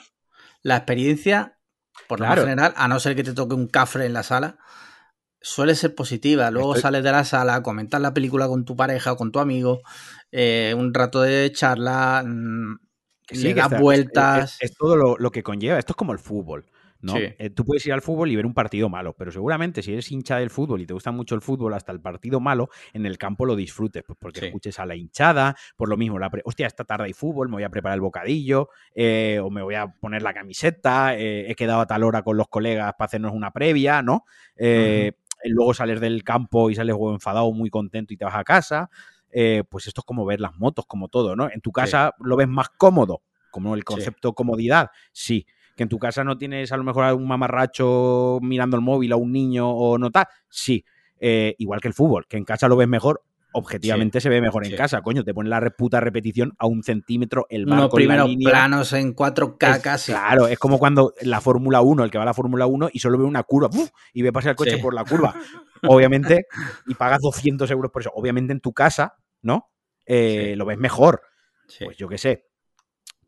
la 0.62 0.78
experiencia, 0.78 1.58
por 2.08 2.20
lo 2.20 2.26
Claro. 2.28 2.42
general, 2.44 2.74
a 2.76 2.88
no 2.88 3.00
ser 3.00 3.16
que 3.16 3.24
te 3.24 3.34
toque 3.34 3.56
un 3.56 3.68
cafre 3.68 4.06
en 4.06 4.14
la 4.14 4.24
sala, 4.24 4.58
suele 5.46 5.76
ser 5.76 5.94
positiva. 5.94 6.50
Luego 6.50 6.74
Estoy- 6.74 6.82
sales 6.82 7.04
de 7.04 7.12
la 7.12 7.24
sala, 7.24 7.62
comentas 7.62 8.02
la 8.02 8.14
película 8.14 8.48
con 8.48 8.66
tu 8.66 8.76
pareja 8.76 9.14
o 9.14 9.16
con 9.16 9.32
tu 9.32 9.40
amigo, 9.40 9.82
eh, 10.32 10.74
un 10.76 10.94
rato 10.94 11.22
de 11.22 11.52
charla, 11.52 12.24
mm, 12.26 12.80
le 13.32 13.54
das 13.54 13.80
vueltas. 13.80 14.58
Es, 14.60 14.74
todo 14.74 14.96
lo, 14.96 15.32
que 15.32 15.44
conlleva. 15.44 15.78
Esto 15.78 15.94
es 15.94 15.98
como 15.98 16.14
el 16.14 16.20
fútbol. 16.20 16.66
¿no? 17.02 17.18
Eh, 17.18 17.52
tú 17.52 17.64
puedes 17.66 17.86
ir 17.86 17.94
al 17.94 18.02
fútbol 18.02 18.32
y 18.32 18.36
ver 18.36 18.48
un 18.48 18.56
partido 18.56 18.90
malo, 18.90 19.14
pero 19.16 19.32
seguramente 19.32 19.84
si 19.84 19.94
eres 19.94 20.12
hincha 20.12 20.38
del 20.38 20.50
fútbol 20.50 20.82
y 20.82 20.88
te 20.88 20.94
gusta 20.94 21.12
mucho 21.12 21.36
el 21.36 21.42
fútbol, 21.42 21.76
hasta 21.76 21.92
el 21.92 22.02
partido 22.02 22.40
malo, 22.40 22.70
en 22.94 23.06
el 23.06 23.20
campo 23.20 23.46
lo 23.46 23.56
disfrutes, 23.56 24.02
pues 24.04 24.18
porque 24.20 24.48
escuches 24.48 24.80
a 24.80 24.88
la 24.88 24.96
hinchada, 24.96 25.56
por 25.76 25.88
lo 25.88 25.98
mismo, 25.98 26.18
la 26.18 26.32
hostia, 26.46 26.66
esta 26.66 26.84
tarde 26.84 27.04
hay 27.04 27.14
fútbol, 27.14 27.48
me 27.48 27.56
voy 27.56 27.64
a 27.64 27.70
preparar 27.70 27.98
el 27.98 28.02
bocadillo, 28.02 28.70
eh, 28.96 29.40
o 29.40 29.52
me 29.52 29.62
voy 29.62 29.76
a 29.76 29.86
poner 29.86 30.24
la 30.24 30.34
camiseta, 30.34 31.16
he 31.16 31.54
quedado 31.56 31.82
a 31.82 31.86
tal 31.86 32.02
hora 32.02 32.24
con 32.24 32.38
los 32.38 32.48
colegas 32.48 32.94
para 32.98 33.06
hacernos 33.06 33.34
una 33.34 33.52
previa, 33.52 34.02
¿no? 34.02 34.26
Luego 35.50 35.74
sales 35.74 36.00
del 36.00 36.24
campo 36.24 36.70
y 36.70 36.76
sales 36.76 36.96
enfadado, 36.96 37.52
muy 37.52 37.70
contento 37.70 38.14
y 38.14 38.18
te 38.18 38.26
vas 38.26 38.36
a 38.36 38.44
casa. 38.44 38.90
Eh, 39.32 39.64
pues 39.68 39.88
esto 39.88 40.02
es 40.02 40.06
como 40.06 40.26
ver 40.26 40.40
las 40.40 40.56
motos, 40.56 40.86
como 40.86 41.10
todo, 41.10 41.36
¿no? 41.36 41.50
En 41.52 41.60
tu 41.60 41.72
casa 41.72 42.14
lo 42.20 42.38
ves 42.38 42.48
más 42.48 42.70
cómodo, 42.70 43.22
como 43.52 43.76
el 43.76 43.84
concepto 43.84 44.34
comodidad, 44.34 44.92
sí. 45.12 45.46
Que 45.76 45.84
en 45.84 45.90
tu 45.90 46.00
casa 46.00 46.24
no 46.24 46.38
tienes 46.38 46.72
a 46.72 46.78
lo 46.78 46.86
mejor 46.86 47.04
a 47.04 47.14
un 47.14 47.28
mamarracho 47.28 48.40
mirando 48.42 48.78
el 48.78 48.82
móvil 48.82 49.12
a 49.12 49.18
un 49.18 49.34
niño 49.34 49.70
o 49.70 49.98
no 49.98 50.10
tal, 50.10 50.26
sí. 50.50 50.86
Eh, 51.20 51.56
igual 51.58 51.82
que 51.82 51.90
el 51.90 51.94
fútbol, 51.94 52.28
que 52.28 52.38
en 52.38 52.46
casa 52.46 52.70
lo 52.70 52.78
ves 52.78 52.88
mejor, 52.88 53.24
objetivamente 53.56 54.20
se 54.20 54.28
ve 54.28 54.42
mejor 54.42 54.66
en 54.66 54.76
casa, 54.76 55.02
coño, 55.02 55.24
te 55.24 55.34
pone 55.34 55.50
la 55.50 55.62
puta 55.70 56.02
repetición 56.02 56.54
a 56.60 56.68
un 56.68 56.84
centímetro 56.84 57.46
el 57.50 57.66
barco 57.66 57.84
Unos 57.84 57.94
primeros 57.96 58.36
planos 58.36 58.92
en 58.94 59.16
4K 59.16 59.82
casi. 59.82 60.12
Claro, 60.12 60.48
es 60.48 60.60
como 60.60 60.78
cuando 60.78 61.14
la 61.22 61.40
Fórmula 61.40 61.82
1, 61.82 62.04
el 62.04 62.12
que 62.12 62.18
va 62.18 62.24
a 62.24 62.26
la 62.26 62.34
Fórmula 62.34 62.68
1 62.68 62.90
y 62.92 63.00
solo 63.00 63.18
ve 63.18 63.24
una 63.24 63.44
curva 63.44 63.70
y 64.14 64.22
ve 64.22 64.34
pasar 64.34 64.52
el 64.52 64.56
coche 64.58 64.78
por 64.78 64.94
la 64.94 65.06
curva. 65.06 65.36
Obviamente, 65.88 66.48
y 66.86 66.96
pagas 66.96 67.22
200 67.22 67.70
euros 67.72 67.92
por 67.92 68.02
eso. 68.02 68.12
Obviamente 68.14 68.52
en 68.52 68.60
tu 68.60 68.74
casa, 68.74 69.16
¿no? 69.42 69.72
Eh, 70.06 70.56
lo 70.58 70.66
ves 70.66 70.78
mejor. 70.78 71.22
Pues 71.80 71.96
yo 71.98 72.10
qué 72.10 72.18
sé. 72.18 72.48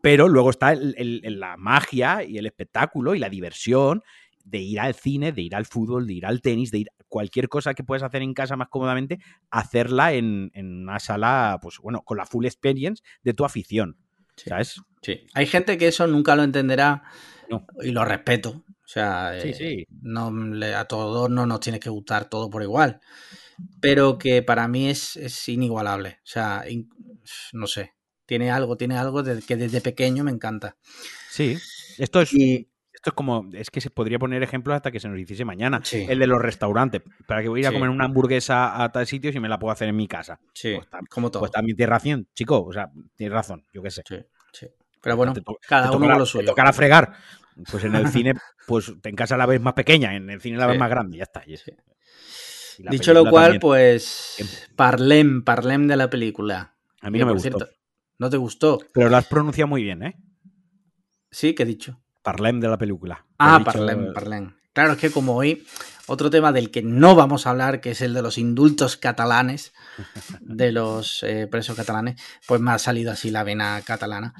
Pero 0.02 0.28
luego 0.28 0.50
está 0.50 0.76
la 0.76 1.56
magia 1.58 2.24
y 2.24 2.38
el 2.38 2.46
espectáculo 2.46 3.16
y 3.16 3.20
la 3.20 3.30
diversión 3.30 4.04
de 4.50 4.60
ir 4.60 4.80
al 4.80 4.96
cine, 4.96 5.32
de 5.32 5.42
ir 5.42 5.56
al 5.56 5.66
fútbol, 5.66 6.08
de 6.08 6.14
ir 6.14 6.26
al 6.26 6.42
tenis, 6.42 6.72
de 6.72 6.80
ir 6.80 6.88
cualquier 7.08 7.50
cosa 7.50 7.74
que 7.74 7.84
puedas 7.84 8.04
hacer 8.04 8.22
en 8.22 8.34
casa 8.34 8.56
más 8.56 8.70
cómodamente, 8.70 9.20
hacerla 9.50 10.14
en, 10.14 10.52
una 10.56 11.00
sala, 11.00 11.60
pues 11.62 11.78
bueno, 11.82 12.02
con 12.04 12.18
la 12.18 12.26
full 12.26 12.46
experience 12.46 13.04
de 13.24 13.34
tu 13.34 13.46
afición. 13.46 13.98
¿Sabes? 14.36 14.82
Sí. 15.02 15.26
Hay 15.34 15.48
gente 15.48 15.78
que 15.78 15.88
eso 15.88 16.06
nunca 16.06 16.36
lo 16.36 16.44
entenderá 16.44 17.04
y 17.82 17.92
lo 17.92 18.06
respeto. 18.06 18.64
O 18.70 18.88
sea, 18.90 19.38
eh, 19.38 19.86
No, 20.02 20.32
a 20.76 20.86
todos 20.86 21.30
no 21.30 21.46
nos 21.46 21.60
tiene 21.60 21.80
que 21.80 21.90
gustar 21.90 22.30
todo 22.30 22.50
por 22.50 22.62
igual. 22.62 23.02
Pero 23.82 24.20
que 24.20 24.44
para 24.44 24.68
mí 24.68 24.90
es, 24.90 25.50
inigualable. 25.50 26.20
O 26.24 26.28
sea, 26.28 26.64
no 27.54 27.68
sé. 27.68 27.94
Tiene 28.28 28.52
algo, 28.52 28.78
tiene 28.78 28.98
algo 28.98 29.24
que 29.24 29.56
desde 29.56 29.82
pequeño 29.82 30.24
me 30.24 30.32
encanta. 30.32 30.78
Sí. 31.32 31.58
Esto 31.98 32.22
es 32.22 32.32
es 33.06 33.14
como, 33.14 33.50
es 33.54 33.70
que 33.70 33.82
se 33.82 33.90
podría 33.90 34.20
poner 34.20 34.44
ejemplos 34.44 34.76
hasta 34.76 34.92
que 34.92 35.00
se 35.00 35.08
nos 35.08 35.20
hiciese 35.20 35.46
mañana. 35.46 35.82
El 35.92 36.20
de 36.20 36.28
los 36.28 36.42
restaurantes. 36.42 37.02
Para 37.28 37.42
que 37.42 37.50
voy 37.50 37.60
a 37.60 37.62
ir 37.62 37.68
a 37.68 37.72
comer 37.72 37.90
una 37.90 38.06
hamburguesa 38.06 38.84
a 38.84 38.92
tal 38.92 39.08
sitio 39.08 39.32
si 39.32 39.40
me 39.40 39.50
la 39.50 39.60
puedo 39.60 39.72
hacer 39.72 39.88
en 39.88 39.96
mi 39.96 40.08
casa. 40.08 40.40
Sí, 40.54 40.76
pues, 40.76 40.88
como 41.10 41.32
todo. 41.32 41.42
Pues 41.42 41.52
también 41.52 41.76
tienes 41.76 41.90
razón, 41.90 42.28
chico. 42.34 42.64
O 42.64 42.74
sea, 42.74 42.90
tienes 43.16 43.34
razón, 43.34 43.66
yo 43.74 43.82
qué 43.82 43.92
sé. 43.92 44.04
Sí, 44.52 44.68
Pero 45.02 45.16
bueno, 45.16 45.34
cada 45.68 45.92
uno 45.92 46.18
lo 46.18 46.26
suyo. 46.26 46.46
Te 46.46 46.48
tocará 46.48 46.74
fregar. 46.74 47.14
Pues 47.72 47.84
en 47.84 47.96
el 47.96 48.08
cine, 48.10 48.34
pues 48.68 48.94
en 49.04 49.16
casa 49.16 49.36
la 49.36 49.48
ves 49.48 49.60
más 49.60 49.74
pequeña, 49.74 50.16
en 50.16 50.30
el 50.30 50.40
cine 50.42 50.58
la 50.58 50.68
ves 50.68 50.78
más 50.78 50.90
grande, 50.90 51.18
ya 51.18 51.24
está. 51.24 51.44
Dicho 52.78 53.14
lo 53.14 53.30
cual, 53.30 53.60
pues 53.60 54.68
parlem, 54.76 55.44
parlem 55.44 55.88
de 55.88 55.98
la 55.98 56.10
película. 56.10 56.76
A 57.02 57.10
mí 57.10 57.18
no 57.20 57.26
me 57.26 57.34
gustó. 57.34 57.68
¿No 58.20 58.30
te 58.30 58.38
gustó? 58.38 58.80
Pero 58.94 59.10
lo 59.10 59.18
has 59.18 59.26
pronunciado 59.26 59.68
muy 59.68 59.84
bien, 59.84 60.04
¿eh? 60.04 60.16
Sí, 61.30 61.54
¿qué 61.54 61.64
he 61.64 61.66
dicho? 61.68 62.00
Parlem 62.28 62.60
de 62.60 62.68
la 62.68 62.78
película. 62.78 63.26
Ah, 63.40 63.62
Parlem, 63.64 64.12
Parlem. 64.12 64.52
Claro, 64.74 64.92
es 64.92 64.98
que 64.98 65.10
como 65.12 65.38
hoy, 65.38 65.66
otro 66.08 66.30
tema 66.30 66.52
del 66.52 66.72
que 66.72 66.82
no 66.82 67.16
vamos 67.16 67.48
a 67.48 67.52
hablar, 67.52 67.80
que 67.80 67.92
es 67.92 68.02
el 68.02 68.14
de 68.14 68.22
los 68.22 68.38
indultos 68.38 68.98
catalanes, 68.98 69.72
de 70.42 70.74
los 70.74 71.24
eh, 71.24 71.48
presos 71.50 71.78
catalanes, 71.78 72.22
pues 72.46 72.60
me 72.60 72.72
ha 72.72 72.80
salido 72.80 73.14
así 73.14 73.32
la 73.32 73.46
vena 73.46 73.82
catalana. 73.86 74.34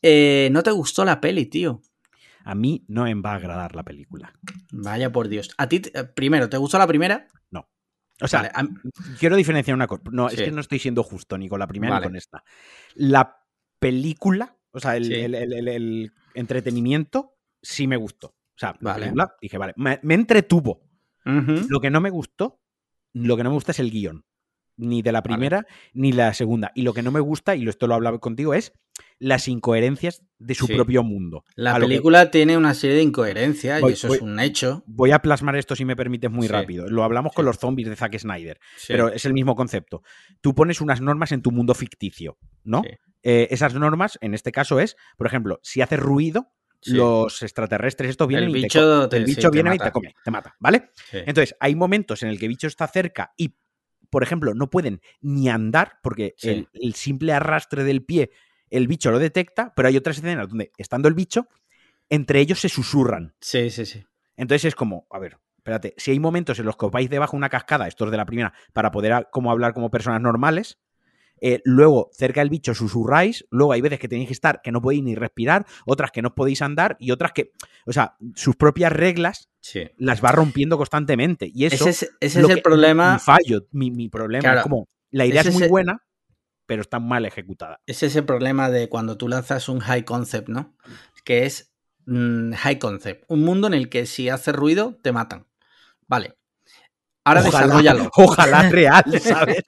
Eh, 0.00 0.48
¿No 0.52 0.62
te 0.62 0.70
gustó 0.70 1.04
la 1.04 1.20
peli, 1.20 1.46
tío? 1.46 1.82
A 2.44 2.54
mí 2.54 2.84
no 2.86 3.02
me 3.02 3.14
va 3.16 3.32
a 3.32 3.34
agradar 3.34 3.74
la 3.74 3.82
película. 3.82 4.32
Vaya 4.70 5.10
por 5.10 5.26
Dios. 5.26 5.50
A 5.58 5.68
ti, 5.68 5.82
eh, 5.92 6.04
primero, 6.04 6.48
¿te 6.48 6.56
gustó 6.56 6.78
la 6.78 6.86
primera? 6.86 7.26
No. 7.50 7.68
O 8.20 8.28
sea, 8.28 8.48
quiero 9.18 9.34
diferenciar 9.34 9.74
una 9.74 9.88
cosa. 9.88 10.04
No, 10.12 10.28
es 10.28 10.40
que 10.40 10.52
no 10.52 10.60
estoy 10.60 10.78
siendo 10.78 11.02
justo 11.02 11.36
ni 11.36 11.48
con 11.48 11.58
la 11.58 11.66
primera 11.66 11.98
ni 11.98 12.04
con 12.04 12.14
esta. 12.14 12.44
La 12.94 13.38
película 13.80 14.54
o 14.70 14.80
sea, 14.80 14.96
el, 14.96 16.12
entretenimiento 16.38 17.36
sí 17.62 17.86
me 17.86 17.96
gustó. 17.96 18.28
O 18.28 18.58
sea, 18.58 18.76
vale. 18.80 19.12
dije, 19.40 19.58
vale, 19.58 19.74
me, 19.76 19.98
entretuvo. 20.14 20.82
Lo 21.24 21.80
que 21.80 21.90
no 21.90 22.00
me 22.00 22.10
gustó, 22.10 22.60
lo 23.12 23.36
que 23.36 23.44
no 23.44 23.50
me 23.50 23.54
gusta 23.54 23.72
es 23.72 23.78
el 23.78 23.90
guion. 23.90 24.24
Ni 24.76 25.02
de 25.02 25.10
la 25.10 25.22
primera 25.22 25.66
ni 25.92 26.12
la 26.12 26.32
segunda. 26.34 26.70
Y 26.74 26.82
lo 26.82 26.94
que 26.94 27.02
no 27.02 27.10
me 27.10 27.20
gusta, 27.20 27.56
y 27.56 27.68
esto 27.68 27.86
lo 27.86 27.94
hablaba 27.94 28.18
contigo, 28.18 28.54
es 28.54 28.72
las 29.18 29.48
incoherencias 29.48 30.22
de 30.38 30.54
su 30.54 30.66
propio 30.68 31.02
mundo. 31.02 31.44
La 31.56 31.78
película 31.78 32.30
tiene 32.30 32.56
una 32.56 32.74
serie 32.74 32.96
de 32.96 33.02
incoherencias 33.02 33.82
y 33.82 33.92
eso 33.92 34.14
es 34.14 34.20
un 34.20 34.38
hecho. 34.38 34.84
Voy 34.86 35.10
a 35.10 35.20
plasmar 35.20 35.56
esto, 35.56 35.74
si 35.74 35.84
me 35.84 35.96
permites, 35.96 36.30
muy 36.30 36.46
rápido. 36.46 36.88
Lo 36.88 37.04
hablamos 37.04 37.32
con 37.32 37.44
los 37.44 37.58
zombies 37.58 37.88
de 37.88 37.96
Zack 37.96 38.18
Snyder, 38.18 38.58
pero 38.86 39.08
es 39.08 39.24
el 39.24 39.34
mismo 39.34 39.56
concepto. 39.56 40.02
Tú 40.40 40.54
pones 40.54 40.80
unas 40.80 41.00
normas 41.00 41.32
en 41.32 41.42
tu 41.42 41.50
mundo 41.50 41.74
ficticio, 41.74 42.38
¿no? 42.64 42.82
Eh, 43.30 43.48
esas 43.50 43.74
normas, 43.74 44.16
en 44.22 44.32
este 44.32 44.52
caso 44.52 44.80
es, 44.80 44.96
por 45.18 45.26
ejemplo, 45.26 45.60
si 45.62 45.82
hace 45.82 45.98
ruido, 45.98 46.54
los 46.86 47.42
extraterrestres, 47.42 48.08
estos 48.08 48.26
vienen 48.26 48.48
y 48.48 48.66
te, 48.66 48.78
el 49.18 49.24
bicho 49.26 49.50
viene 49.50 49.74
y 49.74 49.78
te 49.78 49.90
come, 49.90 50.14
te 50.24 50.30
mata, 50.30 50.56
¿vale? 50.58 50.92
Entonces, 51.12 51.54
hay 51.60 51.74
momentos 51.74 52.22
en 52.22 52.30
el 52.30 52.38
que 52.38 52.46
el 52.46 52.48
bicho 52.48 52.68
está 52.68 52.86
cerca 52.88 53.34
y, 53.36 53.54
por 54.08 54.22
ejemplo, 54.22 54.54
no 54.54 54.70
pueden 54.70 55.02
ni 55.20 55.50
andar 55.50 55.98
porque 56.02 56.36
el, 56.40 56.94
simple 56.94 57.34
arrastre 57.34 57.84
del 57.84 58.02
pie, 58.02 58.30
el 58.70 58.88
bicho 58.88 59.10
lo 59.10 59.18
detecta, 59.18 59.74
pero 59.76 59.88
hay 59.88 59.98
otras 59.98 60.16
escenas 60.16 60.48
donde, 60.48 60.72
estando 60.78 61.06
el 61.06 61.14
bicho, 61.14 61.48
entre 62.08 62.40
ellos 62.40 62.60
se 62.60 62.70
susurran. 62.70 63.34
Sí, 63.42 63.68
sí, 63.68 63.84
sí. 63.84 64.06
Entonces 64.38 64.64
es 64.64 64.74
como, 64.74 65.06
a 65.10 65.18
ver, 65.18 65.36
espérate, 65.58 65.92
si 65.98 66.12
hay 66.12 66.18
momentos 66.18 66.58
en 66.60 66.64
los 66.64 66.78
que 66.78 66.86
os 66.86 66.92
vais 66.92 67.10
debajo 67.10 67.32
de 67.32 67.38
una 67.38 67.50
cascada, 67.50 67.88
esto 67.88 68.06
es 68.06 68.10
de 68.10 68.16
la 68.16 68.24
primera, 68.24 68.54
para 68.72 68.90
poder 68.90 69.28
como 69.30 69.50
hablar 69.50 69.74
como 69.74 69.90
personas 69.90 70.22
normales, 70.22 70.78
eh, 71.40 71.60
luego, 71.64 72.10
cerca 72.12 72.40
del 72.40 72.50
bicho 72.50 72.74
susurráis. 72.74 73.46
Luego 73.50 73.72
hay 73.72 73.80
veces 73.80 73.98
que 73.98 74.08
tenéis 74.08 74.28
que 74.28 74.32
estar 74.34 74.60
que 74.62 74.72
no 74.72 74.80
podéis 74.80 75.02
ni 75.02 75.14
respirar, 75.14 75.66
otras 75.86 76.10
que 76.10 76.22
no 76.22 76.34
podéis 76.34 76.62
andar 76.62 76.96
y 76.98 77.10
otras 77.10 77.32
que, 77.32 77.52
o 77.86 77.92
sea, 77.92 78.16
sus 78.34 78.56
propias 78.56 78.92
reglas 78.92 79.48
las 79.96 80.24
va 80.24 80.32
rompiendo 80.32 80.76
constantemente. 80.76 81.50
Y 81.52 81.66
eso 81.66 81.88
ese 81.88 82.08
es, 82.20 82.36
el 82.36 82.62
problema. 82.62 83.14
Mi 83.14 83.20
fallo, 83.20 83.66
mi, 83.72 84.08
problema. 84.08 84.54
es 84.54 84.62
como, 84.62 84.88
la 85.10 85.26
idea 85.26 85.42
es 85.42 85.52
muy 85.52 85.68
buena, 85.68 86.02
pero 86.66 86.82
está 86.82 86.98
mal 86.98 87.24
ejecutada. 87.24 87.80
Ese 87.86 88.06
es 88.06 88.16
el 88.16 88.24
problema 88.24 88.70
de 88.70 88.88
cuando 88.88 89.16
tú 89.16 89.28
lanzas 89.28 89.68
un 89.68 89.80
high 89.80 90.04
concept, 90.04 90.48
¿no? 90.48 90.76
Que 91.24 91.46
es 91.46 91.72
mm, 92.06 92.52
high 92.52 92.78
concept. 92.78 93.24
Un 93.28 93.42
mundo 93.42 93.66
en 93.66 93.74
el 93.74 93.88
que 93.88 94.06
si 94.06 94.28
hace 94.28 94.52
ruido, 94.52 94.98
te 95.02 95.12
matan. 95.12 95.46
Vale. 96.06 96.37
Ahora 97.28 97.42
ojalá, 97.46 97.66
desarrollalo. 97.66 98.10
Ojalá 98.16 98.68
real, 98.70 99.04
¿sabes? 99.20 99.62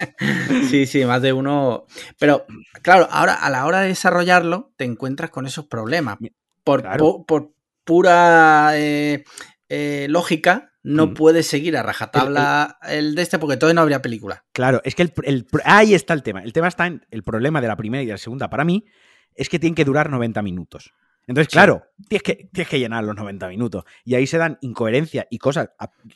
sí, 0.70 0.86
sí, 0.86 1.04
más 1.04 1.20
de 1.20 1.34
uno. 1.34 1.84
Pero, 2.18 2.46
claro, 2.80 3.06
ahora 3.10 3.34
a 3.34 3.50
la 3.50 3.66
hora 3.66 3.80
de 3.80 3.88
desarrollarlo, 3.88 4.72
te 4.76 4.84
encuentras 4.84 5.30
con 5.30 5.46
esos 5.46 5.66
problemas. 5.66 6.16
Por, 6.64 6.82
por, 7.26 7.52
pura 7.84 8.70
eh, 8.78 9.24
eh, 9.68 10.06
lógica, 10.08 10.72
no 10.82 11.08
mm. 11.08 11.14
puedes 11.14 11.46
seguir 11.46 11.76
a 11.76 11.82
rajatabla 11.82 12.78
el, 12.88 13.14
de 13.14 13.22
este 13.22 13.38
porque 13.38 13.58
todavía 13.58 13.74
no 13.74 13.82
habría 13.82 14.00
película. 14.00 14.44
Claro, 14.52 14.80
es 14.84 14.94
que 14.94 15.02
el, 15.02 15.46
ahí 15.64 15.92
está 15.92 16.14
el 16.14 16.22
tema. 16.22 16.42
El 16.42 16.54
tema 16.54 16.68
está 16.68 16.86
en 16.86 17.04
el 17.10 17.22
problema 17.22 17.60
de 17.60 17.68
la 17.68 17.76
primera 17.76 18.02
y 18.02 18.06
de 18.06 18.12
la 18.12 18.18
segunda. 18.18 18.48
Para 18.48 18.64
mí, 18.64 18.86
es 19.34 19.50
que 19.50 19.58
tienen 19.58 19.74
que 19.74 19.84
durar 19.84 20.08
90 20.08 20.40
minutos. 20.40 20.94
Entonces, 21.26 21.52
claro, 21.52 21.84
tienes, 22.08 22.22
que, 22.22 22.48
tienes 22.52 22.68
que 22.68 22.78
llenar 22.78 23.04
los 23.04 23.14
90 23.14 23.48
minutos. 23.48 23.84
Y 24.04 24.14
ahí 24.14 24.26
se 24.26 24.38
dan 24.38 24.58
incoherencias 24.62 25.26
y 25.30 25.38
cosas. 25.38 25.68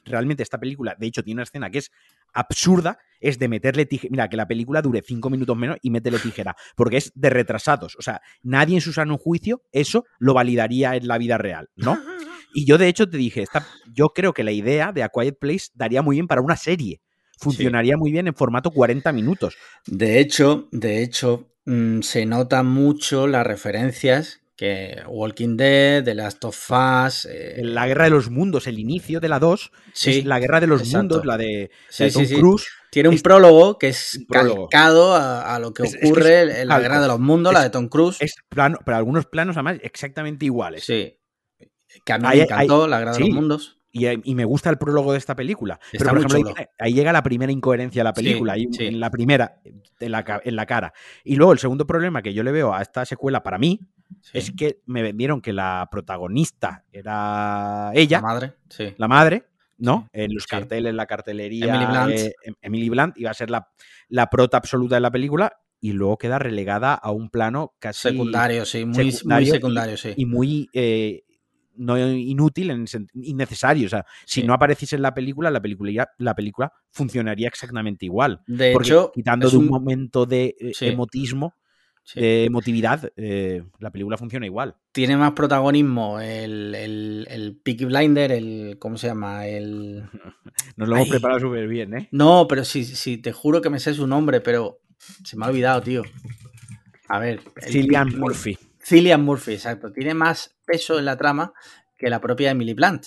Realmente 0.04 0.42
esta 0.42 0.58
película, 0.58 0.96
de 0.98 1.06
hecho, 1.06 1.22
tiene 1.22 1.38
una 1.38 1.44
escena 1.44 1.70
que 1.70 1.78
es 1.78 1.92
absurda, 2.32 2.98
es 3.20 3.38
de 3.38 3.48
meterle 3.48 3.86
tijera. 3.86 4.10
Mira, 4.10 4.28
que 4.28 4.36
la 4.36 4.48
película 4.48 4.82
dure 4.82 5.02
5 5.02 5.30
minutos 5.30 5.56
menos 5.56 5.76
y 5.82 5.90
métele 5.90 6.18
tijera, 6.18 6.56
porque 6.74 6.96
es 6.96 7.12
de 7.14 7.30
retrasados. 7.30 7.96
O 7.96 8.02
sea, 8.02 8.20
nadie 8.42 8.74
en 8.74 8.80
su 8.80 8.92
sano 8.92 9.16
juicio 9.16 9.62
eso 9.72 10.04
lo 10.18 10.34
validaría 10.34 10.96
en 10.96 11.06
la 11.06 11.18
vida 11.18 11.38
real, 11.38 11.70
¿no? 11.76 11.98
Y 12.56 12.66
yo, 12.66 12.78
de 12.78 12.86
hecho, 12.86 13.10
te 13.10 13.16
dije, 13.16 13.42
esta, 13.42 13.66
yo 13.92 14.10
creo 14.10 14.32
que 14.32 14.44
la 14.44 14.52
idea 14.52 14.92
de 14.92 15.02
A 15.02 15.08
Quiet 15.08 15.40
Place 15.40 15.70
daría 15.74 16.02
muy 16.02 16.14
bien 16.14 16.28
para 16.28 16.40
una 16.40 16.56
serie. 16.56 17.00
Funcionaría 17.36 17.96
muy 17.96 18.12
bien 18.12 18.28
en 18.28 18.34
formato 18.34 18.70
40 18.70 19.12
minutos. 19.12 19.56
De 19.86 20.20
hecho, 20.20 20.68
de 20.70 21.02
hecho, 21.02 21.50
mm, 21.66 22.02
se 22.02 22.26
nota 22.26 22.62
mucho 22.62 23.26
las 23.26 23.44
referencias 23.44 24.43
que 24.56 25.02
Walking 25.08 25.56
Dead, 25.56 26.04
The 26.04 26.14
Last 26.14 26.44
of 26.44 26.70
Us. 26.70 27.26
eh, 27.30 27.60
La 27.64 27.86
guerra 27.86 28.04
de 28.04 28.10
los 28.10 28.30
mundos, 28.30 28.66
el 28.66 28.78
inicio 28.78 29.18
de 29.20 29.28
la 29.28 29.38
2 29.40 29.72
Sí, 29.92 30.18
es 30.20 30.24
la 30.24 30.38
guerra 30.38 30.60
de 30.60 30.66
los 30.68 30.80
exacto. 30.82 30.98
mundos, 30.98 31.26
la 31.26 31.36
de, 31.36 31.70
la 31.98 32.10
Tom 32.10 32.24
sí. 32.24 32.34
Cruise. 32.36 32.66
Tiene 32.90 33.08
un 33.08 33.16
es- 33.16 33.22
prólogo 33.22 33.76
que 33.78 33.88
es 33.88 34.24
prólogo. 34.28 34.68
calcado 34.68 35.14
a, 35.16 35.54
a 35.56 35.58
lo 35.58 35.72
que 35.74 35.82
Es- 35.82 35.94
es 35.94 36.00
que 36.00 36.06
ocurre 36.06 36.60
en 36.62 36.68
la. 36.68 36.78
Guerra 36.78 37.00
de 37.00 37.08
los 37.08 37.18
Mundos, 37.18 37.52
la 37.52 37.62
de 37.64 37.70
Tom 37.70 37.88
Cruise. 37.88 38.16
Es 38.20 38.36
plano, 38.48 38.78
pero 38.84 38.96
algunos 38.96 39.26
planos 39.26 39.56
además 39.56 39.78
exactamente 39.82 40.44
iguales. 40.44 40.84
Sí. 40.84 41.18
Que 42.04 42.12
a 42.12 42.18
mí 42.18 42.28
me 42.28 42.42
encantó, 42.42 42.86
la 42.86 42.98
Guerra 43.00 43.12
de 43.14 43.20
los 43.20 43.30
Mundos. 43.30 43.78
Y, 43.96 44.06
eh, 44.06 44.20
y 44.24 44.34
me 44.34 44.44
gusta 44.44 44.70
el 44.70 44.78
prólogo 44.78 45.12
de 45.12 45.18
esta 45.18 45.36
película. 45.36 45.78
Está 45.92 45.98
Pero, 45.98 46.10
por 46.10 46.18
ejemplo, 46.18 46.36
ahí, 46.36 46.42
chulo. 46.42 46.54
viene- 46.56 46.70
ahí 46.80 46.92
llega 46.94 47.12
la 47.12 47.22
primera 47.22 47.52
incoherencia 47.52 48.00
de 48.00 48.04
la 48.04 48.12
Sí, 48.12 48.24
película, 48.24 48.52
ahí 48.54 48.66
sí. 48.72 48.86
en 48.86 48.98
la 48.98 49.08
primera, 49.10 49.60
en 50.00 50.10
la, 50.10 50.24
ca- 50.24 50.40
en 50.44 50.56
la 50.56 50.66
cara. 50.66 50.92
Y 51.22 51.36
luego 51.36 51.52
el 51.52 51.60
segundo 51.60 51.86
problema 51.86 52.20
que 52.20 52.34
yo 52.34 52.42
le 52.42 52.50
veo 52.50 52.74
a 52.74 52.82
esta 52.82 53.04
secuela 53.04 53.44
para 53.44 53.56
mí 53.58 53.78
Sí. 54.22 54.30
es 54.38 54.50
que 54.52 54.80
me 54.86 55.02
vendieron 55.02 55.40
que 55.40 55.52
la 55.52 55.88
protagonista 55.90 56.84
era 56.92 57.90
ella, 57.94 58.18
La 58.18 58.22
madre, 58.22 58.52
sí. 58.68 58.94
la 58.96 59.08
madre, 59.08 59.44
¿no? 59.78 60.08
En 60.12 60.32
los 60.34 60.44
Sí. 60.44 60.48
carteles, 60.50 60.94
la 60.94 61.06
cartelería. 61.06 61.66
Emily 61.66 61.86
Blunt. 61.86 62.10
eh, 62.12 62.34
em- 62.44 62.54
Emily 62.62 62.88
Blunt 62.88 63.16
iba 63.18 63.30
a 63.30 63.34
ser 63.34 63.50
la, 63.50 63.68
la 64.08 64.28
prota 64.30 64.56
absoluta 64.56 64.94
de 64.96 65.00
la 65.00 65.10
película 65.10 65.52
y 65.80 65.92
luego 65.92 66.16
queda 66.16 66.38
relegada 66.38 66.94
a 66.94 67.10
un 67.10 67.28
plano 67.30 67.74
casi 67.78 68.08
Secundario, 68.08 68.64
sí. 68.64 68.84
Muy 68.84 69.12
secundario 69.12 69.52
muy 69.60 69.92
y- 69.92 69.96
sí. 69.96 70.14
y 70.16 70.26
muy 70.26 70.68
eh, 70.72 71.22
no 71.76 71.98
inútil, 71.98 72.70
en 72.70 72.86
innecesario. 73.14 73.86
O 73.86 73.90
sea, 73.90 74.06
si 74.24 74.42
Sí. 74.42 74.46
no 74.46 74.54
apareciese 74.54 74.94
en 74.96 75.02
la 75.02 75.12
película, 75.12 75.50
la 75.50 75.60
película, 75.60 76.08
la 76.18 76.34
película 76.34 76.72
funcionaría 76.92 77.48
exactamente 77.48 78.04
igual. 78.06 78.40
De 78.46 78.72
Porque 78.72 78.88
hecho, 78.90 79.10
quitando 79.12 79.50
de 79.50 79.56
un 79.56 79.64
un- 79.64 79.70
momento 79.70 80.24
de 80.24 80.54
eh, 80.58 80.70
Sí. 80.72 80.86
emotismo, 80.86 81.54
sí. 82.04 82.20
de 82.20 82.44
emotividad, 82.44 83.12
eh, 83.16 83.64
la 83.80 83.90
película 83.90 84.16
funciona 84.16 84.46
igual. 84.46 84.76
tiene 84.92 85.16
más 85.16 85.32
protagonismo 85.32 86.20
el, 86.20 86.74
el, 86.74 87.26
el 87.28 87.56
Peaky 87.56 87.86
Blinder, 87.86 88.30
el. 88.32 88.76
¿Cómo 88.78 88.96
se 88.96 89.08
llama? 89.08 89.46
El. 89.46 90.04
Nos 90.76 90.88
lo 90.88 90.94
hemos 90.94 91.06
Ay. 91.06 91.10
preparado 91.10 91.40
súper 91.40 91.66
bien, 91.66 91.94
¿eh? 91.94 92.08
No, 92.12 92.46
pero 92.48 92.64
sí, 92.64 92.84
sí, 92.84 93.18
te 93.18 93.32
juro 93.32 93.60
que 93.60 93.70
me 93.70 93.80
sé 93.80 93.94
su 93.94 94.06
nombre, 94.06 94.40
pero 94.40 94.80
se 95.24 95.36
me 95.36 95.44
ha 95.44 95.48
olvidado, 95.48 95.82
tío. 95.82 96.02
A 97.08 97.18
ver. 97.18 97.40
Cillian 97.60 98.18
Murphy. 98.18 98.58
Cillian 98.82 99.24
Murphy, 99.24 99.52
exacto. 99.52 99.92
Tiene 99.92 100.14
más 100.14 100.54
peso 100.64 100.98
en 100.98 101.06
la 101.06 101.16
trama 101.16 101.52
que 101.96 102.08
la 102.08 102.20
propia 102.20 102.50
Emily 102.50 102.74
Blunt. 102.74 103.06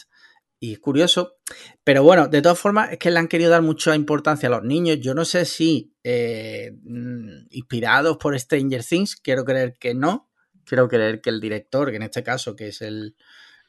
Y 0.60 0.74
es 0.74 0.80
curioso. 0.80 1.37
Pero 1.84 2.04
bueno, 2.04 2.28
de 2.28 2.42
todas 2.42 2.60
formas, 2.60 2.92
es 2.92 2.98
que 2.98 3.10
le 3.12 3.20
han 3.20 3.28
querido 3.28 3.50
dar 3.52 3.62
mucha 3.62 3.96
importancia 3.96 4.48
a 4.48 4.52
los 4.52 4.64
niños. 4.64 5.00
Yo 5.00 5.14
no 5.14 5.24
sé 5.26 5.46
si 5.46 5.94
eh, 6.04 6.72
mm, 6.84 7.48
inspirados 7.52 8.18
por 8.18 8.38
Stranger 8.38 8.84
Things, 8.84 9.16
quiero 9.16 9.46
creer 9.46 9.78
que 9.80 9.94
no. 9.94 10.30
Quiero 10.66 10.90
creer 10.90 11.22
que 11.22 11.30
el 11.30 11.40
director, 11.40 11.90
que 11.90 11.96
en 11.96 12.04
este 12.04 12.24
caso, 12.24 12.56
que 12.56 12.68
es 12.70 12.82
el, 12.82 13.16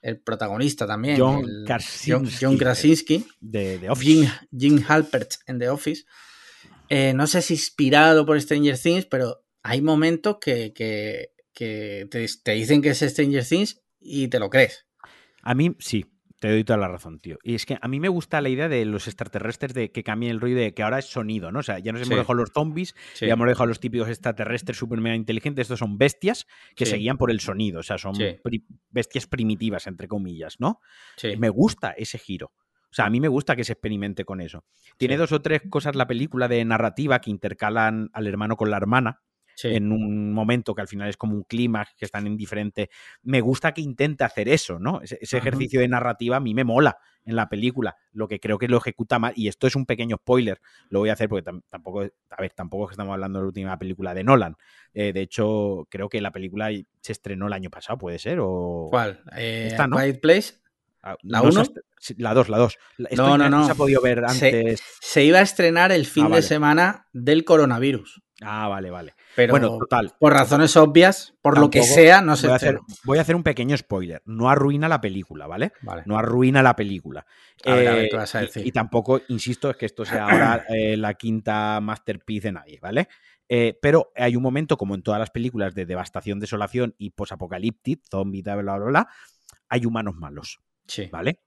el 0.03 0.19
protagonista 0.21 0.85
también, 0.87 1.19
John 1.21 1.45
el- 1.45 1.65
Krasinski. 1.65 2.11
John, 2.11 2.29
John 2.41 2.59
Krasinski, 2.59 3.27
De, 3.41 3.79
de 3.79 3.91
Office. 3.91 4.11
Jim, 4.11 4.29
Jim 4.59 4.85
Halpert 4.89 5.35
en 5.47 5.59
The 5.61 5.69
Office. 5.69 6.05
Eh, 6.89 7.13
no 7.15 7.27
sé 7.29 7.43
si 7.43 7.55
inspirado 7.55 8.27
por 8.27 8.41
Stranger 8.41 8.77
Things, 8.79 9.05
pero 9.07 9.45
hay 9.63 9.81
momentos 9.83 10.39
que, 10.41 10.73
que- 10.73 11.33
que 11.53 12.07
te, 12.11 12.27
te 12.43 12.53
dicen 12.53 12.81
que 12.83 12.91
es 12.91 12.99
Stranger 13.01 13.45
Things 13.45 13.81
y 14.01 14.29
te 14.29 14.39
lo 14.41 14.49
crees. 14.49 14.87
A 15.43 15.55
mí 15.55 15.77
sí, 15.81 16.07
te 16.39 16.49
doy 16.51 16.63
toda 16.65 16.79
la 16.79 16.89
razón, 16.89 17.19
tío. 17.21 17.37
Y 17.43 17.55
es 17.55 17.67
que 17.67 17.79
a 17.81 17.89
mí 17.89 17.99
me 18.01 18.09
gusta 18.09 18.41
la 18.41 18.49
idea 18.49 18.69
de 18.69 18.85
los 18.85 19.07
extraterrestres 19.09 19.75
de 19.75 19.91
que 19.91 20.03
cambien 20.05 20.31
el 20.33 20.41
ruido 20.41 20.61
de 20.61 20.73
que 20.73 20.83
ahora 20.83 20.99
es 21.01 21.07
sonido, 21.07 21.51
¿no? 21.51 21.59
O 21.61 21.63
sea, 21.63 21.79
ya 21.81 21.93
nos 21.93 22.01
hemos 22.03 22.09
Sí. 22.15 22.15
dejado 22.17 22.35
los 22.35 22.51
zombies, 22.55 22.95
Sí. 23.15 23.27
ya 23.27 23.33
hemos 23.33 23.49
dejado 23.49 23.67
los 23.67 23.81
típicos 23.81 24.09
extraterrestres 24.09 24.77
super 24.79 25.01
mega 25.01 25.17
inteligentes. 25.17 25.63
Estos 25.63 25.81
son 25.81 25.99
bestias 25.99 26.47
que 26.77 26.85
Sí. 26.85 26.93
se 26.93 26.97
guían 26.99 27.19
por 27.19 27.31
el 27.31 27.41
sonido, 27.41 27.81
o 27.81 27.83
sea, 27.83 27.99
son 27.99 28.15
pri- 28.43 28.65
bestias 28.91 29.27
primitivas, 29.27 29.87
entre 29.87 30.07
comillas, 30.09 30.57
¿no? 30.61 30.81
Sí. 31.17 31.37
Me 31.37 31.49
gusta 31.49 31.91
ese 31.91 32.19
giro. 32.19 32.53
O 32.91 32.95
sea, 32.95 33.05
a 33.05 33.11
mí 33.11 33.21
me 33.21 33.29
gusta 33.29 33.55
que 33.55 33.65
se 33.65 33.73
experimente 33.75 34.25
con 34.25 34.41
eso. 34.41 34.65
Tiene 34.97 35.17
dos 35.19 35.33
o 35.33 35.43
tres 35.43 35.61
cosas 35.69 35.95
la 35.95 36.07
película 36.07 36.49
de 36.49 36.65
narrativa 36.65 37.19
que 37.21 37.31
intercalan 37.31 38.09
al 38.15 38.27
hermano 38.27 38.57
con 38.57 38.71
la 38.71 38.79
hermana 38.79 39.21
Sí. 39.61 39.75
en 39.75 39.91
un 39.91 40.33
momento 40.33 40.73
que 40.73 40.83
al 40.83 40.87
final 40.87 41.09
es 41.09 41.17
como 41.17 41.35
un 41.35 41.43
clímax, 41.43 41.93
que 41.97 42.05
están 42.05 42.29
en 42.29 42.37
diferente. 42.37 42.91
Me 43.23 43.41
gusta 43.41 43.75
que 43.75 43.81
intente 43.81 44.23
hacer 44.23 44.49
eso, 44.49 44.79
¿no? 44.79 45.01
Ese, 45.03 45.19
ejercicio 45.37 45.81
de 45.81 45.89
narrativa 45.89 46.37
a 46.37 46.41
mí 46.41 46.55
me 46.55 46.63
mola 46.63 46.97
en 47.25 47.35
la 47.35 47.49
película. 47.49 47.97
Lo 48.13 48.29
que 48.29 48.39
creo 48.39 48.57
que 48.57 48.69
lo 48.69 48.77
ejecuta 48.77 49.19
mal, 49.19 49.33
y 49.35 49.49
esto 49.49 49.67
es 49.67 49.75
un 49.75 49.85
pequeño 49.85 50.17
spoiler, 50.19 50.61
lo 50.91 51.01
voy 51.01 51.09
a 51.09 51.15
hacer 51.15 51.29
porque 51.29 51.45
tam- 51.51 51.63
tampoco, 51.69 52.03
a 52.03 52.41
ver, 52.41 52.53
tampoco 52.55 52.85
es 52.85 52.91
que 52.91 52.93
estamos 52.93 53.13
hablando 53.15 53.41
de 53.41 53.43
la 53.43 53.47
última 53.49 53.79
película 53.81 54.15
de 54.15 54.23
Nolan. 54.23 54.55
Eh, 54.95 55.13
de 55.13 55.23
hecho, 55.23 55.89
creo 55.91 56.09
que 56.09 56.21
la 56.21 56.31
película 56.31 56.71
se 57.01 57.11
estrenó 57.13 57.49
el 57.49 57.53
año 57.53 57.69
pasado, 57.69 57.99
¿puede 57.99 58.21
ser? 58.21 58.39
O... 58.41 58.87
¿Cuál? 58.91 59.23
Eh, 59.37 59.71
Esta, 59.73 59.89
¿no? 59.89 59.97
Quiet 59.97 60.21
Place. 60.21 60.55
Ah, 61.03 61.17
¿La 61.23 61.39
no 61.39 61.45
se 61.47 61.51
uno? 61.51 61.61
ha 61.61 61.63
est- 61.65 61.79
sí, 61.99 62.15
La 62.19 62.33
2, 62.33 62.49
la 62.49 62.59
2. 62.59 62.79
Esto 63.11 63.27
No, 63.27 63.37
no, 63.39 63.51
no. 63.51 63.67
se 63.67 63.73
ha 63.73 63.75
podido 63.75 64.01
ver 64.03 64.23
Se- 64.31 64.47
antes. 64.47 64.83
Se 65.01 65.25
iba 65.25 65.39
a 65.41 65.43
estrenar 65.43 65.91
el 65.91 66.07
fin 66.07 66.27
Ah, 66.27 66.29
vale. 66.29 66.43
de 66.43 66.49
semana 66.49 67.07
del 67.13 67.45
coronavirus. 67.45 68.23
Ah, 68.41 68.69
vale, 68.69 68.91
vale. 68.91 69.15
Pero 69.35 69.53
Bueno, 69.53 69.79
total. 69.79 70.13
por 70.19 70.33
razones 70.33 70.77
obvias, 70.77 71.35
por 71.43 71.59
lo 71.59 71.71
que 71.71 71.83
sea, 71.83 72.21
no 72.21 72.37
se 72.37 72.47
Voy 72.47 72.53
a, 72.53 72.57
hacer, 72.57 72.79
voy 73.05 73.19
a 73.19 73.23
hacer 73.23 73.35
un 73.35 73.43
pequeño 73.43 73.77
spoiler. 73.77 74.23
No 74.27 74.49
arruina 74.49 74.89
la 74.89 75.01
película, 75.01 75.47
¿vale? 75.49 75.73
Vale. 75.83 76.03
No 76.07 76.17
arruina 76.17 76.63
la 76.63 76.77
película. 76.77 77.27
A 77.65 77.75
ver, 77.75 77.89
a 77.89 77.95
ver, 77.95 78.05
Eh, 78.05 78.09
¿qué 78.11 78.17
vas 78.17 78.35
a 78.37 78.43
y- 78.43 78.47
decir? 78.47 78.67
Y, 78.67 78.71
tampoco, 78.73 79.21
insisto, 79.29 79.71
es 79.71 79.77
que 79.77 79.87
esto 79.87 80.05
sea 80.05 80.25
ahora 80.27 80.65
eh, 80.69 80.97
la 80.97 81.15
quinta 81.15 81.81
masterpiece 81.81 82.49
de 82.49 82.53
nadie, 82.53 82.79
¿vale? 82.81 83.09
Eh, 83.49 83.79
pero 83.83 84.13
hay 84.15 84.37
un 84.37 84.43
momento, 84.43 84.77
como 84.77 84.95
en 84.95 85.03
todas 85.03 85.19
las 85.19 85.31
películas 85.31 85.75
de 85.75 85.87
devastación, 85.87 86.39
desolación 86.39 86.95
y 86.99 87.11
posapocalíptic, 87.11 88.03
zombie, 88.09 88.43
bla, 88.43 88.57
bla, 88.57 88.77
bla, 88.77 88.87
bla, 88.87 89.09
hay 89.69 89.85
humanos 89.87 90.15
malos, 90.17 90.61
Sí. 90.87 91.09
¿vale? 91.11 91.41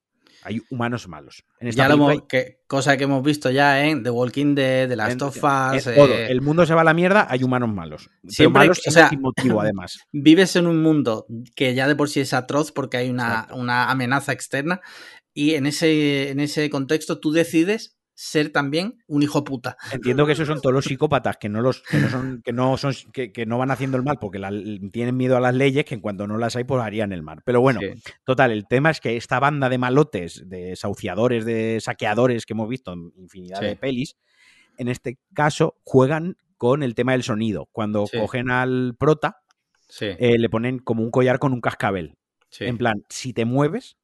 Hay 0.44 0.62
humanos 0.70 1.08
malos. 1.08 1.44
En 1.60 1.68
esta 1.68 1.84
Ya 1.84 1.88
lo 1.89 1.96
película 1.96 2.14
hemos, 2.14 2.28
que, 2.28 2.60
cosa 2.68 2.98
que 2.98 3.04
hemos 3.04 3.24
visto 3.24 3.50
ya 3.52 3.86
en 3.86 4.02
The 4.04 4.10
Walking 4.10 4.56
Dead, 4.56 4.89
The 4.89 4.96
Last 4.96 5.12
En- 5.14 5.22
of 5.24 5.36
Us. 5.36 5.84
todo. 5.96 6.14
eh, 6.14 6.32
El 6.32 6.42
mundo 6.42 6.66
se 6.66 6.74
va 6.74 6.82
a 6.82 6.84
la 6.84 6.94
mierda, 6.94 7.28
hay 7.30 7.44
humanos 7.44 7.70
malos. 7.74 8.10
Pero 8.22 8.32
Siempre 8.34 8.60
malos 8.62 8.80
que- 8.84 8.89
o 8.89 8.94
sea, 8.94 9.10
sin 9.10 9.22
motivo, 9.22 9.62
además. 9.62 10.00
vives 10.12 10.56
en 10.56 10.68
un 10.68 10.82
mundo 10.82 11.26
que 11.56 11.74
ya 11.76 11.88
de 11.88 11.96
por 11.96 12.10
sí 12.10 12.20
es 12.22 12.34
atroz 12.34 12.72
porque 12.72 12.98
hay 12.98 13.10
una, 13.10 13.48
una 13.54 13.89
amenaza 13.92 14.32
externa 14.32 14.82
y 15.34 15.54
en 15.56 15.66
ese, 15.66 16.30
en 16.32 16.39
ese 16.39 16.70
contexto 16.70 17.20
tú 17.20 17.32
decides 17.32 17.98
ser 18.14 18.49
también 18.51 18.99
un 19.07 19.24
hijo 19.24 19.43
puta. 19.43 19.78
Entiendo 19.91 20.26
que 20.26 20.34
esos 20.34 20.47
son 20.47 20.62
todos 20.62 20.74
los 20.74 20.86
psicópatas 20.97 21.38
que 21.38 21.49
no 21.49 21.62
los 21.62 21.82
que 21.82 21.97
no 21.97 22.09
son 22.09 22.41
que 22.43 22.53
no 22.53 22.78
son 22.78 22.93
que, 23.14 23.32
que 23.32 23.45
no 23.45 23.57
van 23.57 23.72
haciendo 23.72 23.97
el 23.97 24.03
mal 24.03 24.18
porque 24.20 24.38
la- 24.39 24.51
tienen 24.91 25.18
miedo 25.18 25.38
a 25.38 25.39
las 25.39 25.55
leyes 25.55 25.86
que 25.86 25.95
en 25.95 26.01
cuanto 26.01 26.28
no 26.28 26.38
las 26.38 26.55
hay 26.55 26.64
pues 26.64 26.82
harían 26.84 27.14
el 27.14 27.24
mal. 27.24 27.41
Pero 27.45 27.62
bueno, 27.62 27.80
Sí. 27.82 28.01
total, 28.24 28.51
el 28.51 28.68
tema 28.68 28.91
es 28.91 28.99
que 29.01 29.18
esta 29.18 29.39
banda 29.39 29.70
de 29.70 29.78
malotes, 29.78 30.43
de 30.47 30.76
sauciadores, 30.76 31.45
de 31.45 31.80
saqueadores 31.82 32.45
que 32.45 32.53
hemos 32.53 32.70
visto 32.70 32.93
en 32.93 33.12
infinidad 33.16 33.59
Sí. 33.59 33.66
de 33.66 33.76
pelis, 33.76 34.18
en 34.78 34.88
este 34.88 35.18
caso 35.34 35.76
juegan 35.84 36.38
con 36.57 36.84
el 36.84 36.93
tema 36.95 37.14
del 37.14 37.24
sonido. 37.24 37.68
Cuando 37.72 38.05
Sí. 38.07 38.20
cogen 38.20 38.51
al 38.51 38.95
prota, 38.99 39.38
eh, 39.99 40.38
le 40.38 40.49
ponen 40.49 40.80
como 40.80 41.01
un 41.03 41.12
collar 41.12 41.39
con 41.39 41.53
un 41.53 41.62
cascabel. 41.62 42.16
En 42.59 42.78
plan, 42.78 43.03
si 43.09 43.34
te 43.34 43.45
mueves, 43.45 43.97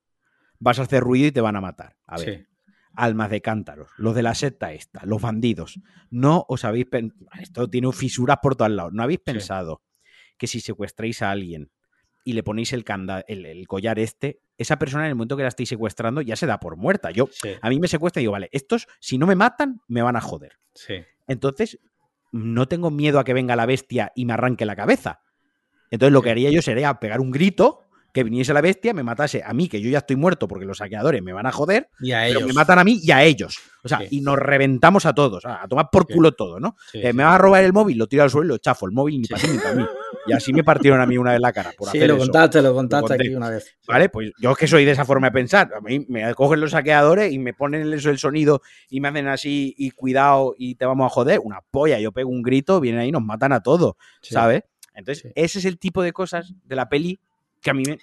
vas 0.59 0.79
a 0.79 0.83
hacer 0.83 1.03
ruido 1.03 1.27
y 1.27 1.31
te 1.31 1.41
van 1.41 1.55
a 1.55 1.61
matar. 1.61 1.97
A 2.07 2.17
ver. 2.17 2.47
Almas 2.97 3.29
de 3.29 3.41
cántaros, 3.41 3.89
los 3.97 4.13
de 4.15 4.23
la 4.23 4.33
secta 4.35 4.73
esta, 4.73 5.05
los 5.05 5.21
bandidos. 5.21 5.79
No 6.09 6.45
os 6.49 6.65
habéis 6.65 6.87
pensado, 6.87 7.29
esto 7.39 7.69
tiene 7.69 7.91
fisuras 7.93 8.37
por 8.41 8.55
todos 8.55 8.71
lados, 8.71 8.91
no 8.93 9.03
habéis 9.03 9.19
pensado 9.19 9.81
que 10.37 10.47
si 10.47 10.59
secuestráis 10.59 11.21
a 11.21 11.31
alguien 11.31 11.71
y 12.25 12.33
le 12.33 12.43
ponéis 12.43 12.73
el, 12.73 12.83
canda 12.83 13.23
el, 13.27 13.45
el 13.45 13.67
collar 13.67 13.99
este, 13.99 14.41
esa 14.57 14.77
persona 14.77 15.03
en 15.05 15.09
el 15.09 15.15
momento 15.15 15.37
que 15.37 15.43
la 15.43 15.49
estéis 15.49 15.69
secuestrando 15.69 16.21
ya 16.21 16.35
se 16.35 16.45
da 16.45 16.59
por 16.59 16.75
muerta. 16.75 17.11
Yo, 17.11 17.27
Sí, 17.31 17.49
a 17.61 17.69
mí 17.69 17.79
me 17.79 17.87
secuestra 17.87 18.19
y 18.19 18.23
digo, 18.23 18.33
vale, 18.33 18.49
estos 18.51 18.87
si 18.99 19.17
no 19.17 19.25
me 19.27 19.35
matan, 19.35 19.79
me 19.87 20.01
van 20.01 20.15
a 20.17 20.21
joder. 20.21 20.53
sí. 20.73 20.95
Entonces, 21.29 21.79
no 22.31 22.67
tengo 22.67 22.89
miedo 22.89 23.19
a 23.19 23.23
que 23.23 23.33
venga 23.33 23.55
la 23.57 23.65
bestia 23.65 24.11
y 24.15 24.25
me 24.25 24.33
arranque 24.33 24.65
la 24.65 24.75
cabeza. 24.77 25.21
Entonces, 25.91 26.13
lo 26.13 26.21
que 26.21 26.29
haría 26.31 26.51
yo 26.51 26.61
sería 26.61 26.93
pegar 26.99 27.19
un 27.21 27.31
grito, 27.31 27.81
que 28.17 28.23
viniese 28.23 28.51
la 28.51 28.61
bestia, 28.61 28.95
me 28.95 29.03
matase 29.03 29.43
a 29.45 29.53
mí, 29.53 29.69
que 29.69 29.79
yo 29.79 29.91
ya 29.91 29.99
estoy 29.99 30.15
muerto 30.15 30.47
porque 30.47 30.65
los 30.65 30.79
saqueadores 30.79 31.21
me 31.21 31.33
van 31.33 31.45
a 31.45 31.51
joder, 31.51 31.87
Y 31.99 32.13
a 32.13 32.21
pero 32.25 32.39
ellos. 32.39 32.47
me 32.47 32.53
matan 32.53 32.79
a 32.79 32.83
mí 32.83 32.99
y 33.03 33.11
a 33.11 33.23
ellos. 33.23 33.59
O 33.83 33.87
sea, 33.87 33.99
Sí. 33.99 34.07
y 34.17 34.21
nos 34.21 34.37
reventamos 34.37 35.05
a 35.05 35.13
todos, 35.13 35.45
a 35.45 35.61
a 35.63 35.67
tomar 35.67 35.89
por 35.91 36.05
Sí. 36.07 36.13
culo 36.15 36.31
todo, 36.31 36.59
¿no? 36.59 36.75
Sí, 36.91 36.99
Eh, 37.03 37.13
me 37.13 37.23
vas 37.23 37.35
a 37.35 37.37
robar 37.37 37.63
el 37.63 37.73
móvil, 37.73 37.97
lo 37.97 38.07
tiro 38.07 38.23
al 38.23 38.31
suelo 38.31 38.45
y 38.45 38.49
lo 38.49 38.57
chafo. 38.57 38.87
El 38.87 38.91
móvil 38.91 39.21
ni 39.21 39.27
para 39.27 39.41
ti 39.43 39.47
ni 39.51 39.57
para 39.59 39.75
mí. 39.75 39.85
Y 40.25 40.33
así 40.33 40.51
me 40.51 40.63
partieron 40.63 40.99
a 40.99 41.05
mí 41.05 41.17
una 41.17 41.31
vez 41.31 41.39
la 41.39 41.53
cara 41.53 41.71
por 41.77 41.89
Sí, 41.91 41.97
hacer 41.99 42.09
lo 42.09 42.15
eso. 42.15 42.23
contaste, 42.25 42.61
lo 42.63 42.73
contaste 42.73 43.13
aquí 43.13 43.35
una 43.35 43.49
vez. 43.51 43.77
¿Vale? 43.87 44.09
Pues 44.09 44.31
yo 44.41 44.51
es 44.51 44.57
que 44.57 44.67
soy 44.67 44.83
de 44.83 44.91
esa 44.91 45.05
forma 45.05 45.27
de 45.27 45.31
pensar. 45.33 45.69
A 45.77 45.79
mí 45.79 46.05
me 46.09 46.33
cogen 46.33 46.59
los 46.59 46.71
saqueadores 46.71 47.31
y 47.31 47.37
me 47.39 47.53
ponen 47.53 47.93
eso 47.93 48.09
el 48.09 48.17
sonido 48.17 48.61
y 48.89 48.99
me 48.99 49.07
hacen 49.09 49.27
así 49.27 49.73
y 49.77 49.91
cuidado 49.91 50.55
y 50.57 50.75
te 50.75 50.85
vamos 50.85 51.05
a 51.05 51.09
joder. 51.09 51.39
Una 51.43 51.61
polla, 51.69 51.99
yo 51.99 52.11
pego 52.11 52.29
un 52.29 52.41
grito, 52.41 52.79
vienen 52.81 53.01
ahí 53.01 53.09
y 53.09 53.11
nos 53.11 53.21
matan 53.23 53.53
a 53.53 53.61
todos. 53.61 53.93
¿sabes? 54.21 54.63
Entonces, 54.95 55.31
ese 55.35 55.59
es 55.59 55.65
el 55.65 55.77
tipo 55.77 56.01
de 56.01 56.11
cosas 56.11 56.53
de 56.65 56.75
la 56.75 56.89
peli 56.89 57.19
que 57.67 57.71
a 57.71 57.73
mí 57.73 57.83
me 57.85 57.99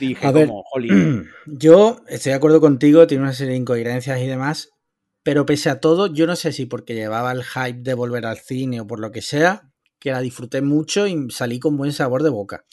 dije 0.00 0.26
A 0.26 0.32
ver. 0.32 0.48
como, 0.48 0.64
jolín, 0.64 1.28
Yo 1.46 2.00
estoy 2.08 2.30
de 2.30 2.36
acuerdo 2.36 2.60
contigo, 2.60 3.06
tiene 3.06 3.22
una 3.22 3.32
serie 3.32 3.52
de 3.52 3.58
incoherencias 3.58 4.20
y 4.20 4.26
demás, 4.26 4.70
pero 5.22 5.46
pese 5.46 5.70
a 5.70 5.78
todo, 5.78 6.12
yo 6.12 6.26
no 6.26 6.34
sé 6.34 6.52
si 6.52 6.66
porque 6.66 6.94
llevaba 6.94 7.30
el 7.30 7.44
hype 7.44 7.82
de 7.82 7.94
volver 7.94 8.26
al 8.26 8.38
cine 8.38 8.80
o 8.80 8.86
por 8.86 8.98
lo 8.98 9.12
que 9.12 9.22
sea, 9.22 9.70
que 10.00 10.10
la 10.10 10.20
disfruté 10.20 10.60
mucho 10.60 11.06
y 11.06 11.30
salí 11.30 11.60
con 11.60 11.76
buen 11.76 11.92
sabor 11.92 12.24
de 12.24 12.30
boca. 12.30 12.64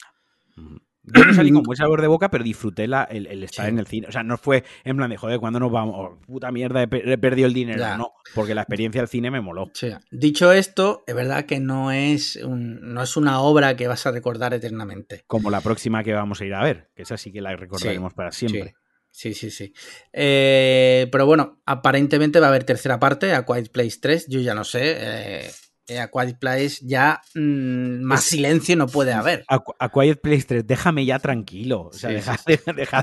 Yo 1.04 1.24
no 1.24 1.34
salí 1.34 1.50
con 1.52 1.62
buen 1.62 1.76
sabor 1.76 2.00
de 2.00 2.06
boca, 2.06 2.30
pero 2.30 2.44
disfruté 2.44 2.86
la, 2.86 3.04
el, 3.04 3.26
estar 3.42 3.68
en 3.68 3.78
el 3.78 3.86
cine. 3.86 4.06
O 4.08 4.12
sea, 4.12 4.22
no 4.22 4.36
fue 4.36 4.64
en 4.84 4.96
plan 4.96 5.10
de, 5.10 5.16
joder, 5.16 5.40
¿cuándo 5.40 5.60
nos 5.60 5.72
vamos? 5.72 5.94
Oh, 5.98 6.18
puta 6.26 6.50
mierda, 6.52 6.82
he, 6.82 6.88
perdido 6.88 7.48
el 7.48 7.54
dinero. 7.54 7.96
No, 7.96 8.12
porque 8.34 8.54
la 8.54 8.62
experiencia 8.62 9.00
del 9.00 9.08
cine 9.08 9.30
me 9.30 9.40
moló. 9.40 9.70
Dicho 10.10 10.52
esto, 10.52 11.04
es 11.06 11.14
verdad 11.14 11.44
que 11.44 11.60
no 11.60 11.92
es, 11.92 12.38
no 12.46 13.02
es 13.02 13.16
una 13.16 13.40
obra 13.40 13.76
que 13.76 13.86
vas 13.86 14.06
a 14.06 14.12
recordar 14.12 14.54
eternamente. 14.54 15.24
Como 15.26 15.50
la 15.50 15.60
próxima 15.60 16.02
que 16.04 16.12
vamos 16.12 16.40
a 16.40 16.44
ir 16.44 16.54
a 16.54 16.62
ver, 16.62 16.90
que 16.94 17.02
esa 17.02 17.16
sí 17.16 17.32
que 17.32 17.40
la 17.40 17.54
recordaremos 17.56 18.14
para 18.14 18.30
siempre. 18.30 18.74
Sí, 19.12 19.34
sí, 19.34 19.50
sí. 19.50 19.74
Eh, 20.12 21.06
pero 21.12 21.26
bueno, 21.26 21.60
aparentemente 21.66 22.40
va 22.40 22.46
a 22.46 22.48
haber 22.48 22.64
tercera 22.64 22.98
parte, 22.98 23.34
A 23.34 23.44
Quiet 23.44 23.70
Place 23.70 23.98
3, 24.00 24.26
yo 24.28 24.40
ya 24.40 24.54
no 24.54 24.64
sé. 24.64 24.96
Eh, 24.98 25.50
a 25.88 26.08
Quiet 26.08 26.38
Place 26.38 26.78
ya 26.82 27.20
mm, 27.34 28.02
más 28.02 28.24
silencio 28.24 28.76
no 28.76 28.86
puede 28.86 29.12
haber. 29.12 29.44
A, 29.48 29.88
Quiet 29.90 30.20
Place 30.20 30.44
3, 30.44 30.66
déjame 30.66 31.04
ya 31.04 31.18
tranquilo. 31.18 31.88
O 31.88 31.92
sea, 31.92 32.10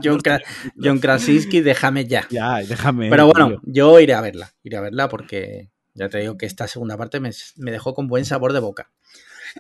John, 0.03 0.99
Krasinski, 0.99 1.61
déjame 1.61 2.05
ya. 2.05 2.27
Ya, 2.29 2.57
déjame. 2.57 3.09
Pero 3.09 3.27
bueno, 3.27 3.61
yo 3.63 3.99
iré 3.99 4.13
a 4.13 4.21
verla. 4.21 4.53
Iré 4.63 4.77
a 4.77 4.81
verla 4.81 5.09
porque 5.09 5.69
ya 5.93 6.09
te 6.09 6.19
digo 6.19 6.37
que 6.37 6.45
esta 6.45 6.67
segunda 6.67 6.97
parte 6.97 7.19
me, 7.19 7.31
dejó 7.71 7.93
con 7.93 8.07
buen 8.07 8.25
sabor 8.25 8.53
de 8.53 8.59
boca. 8.59 8.91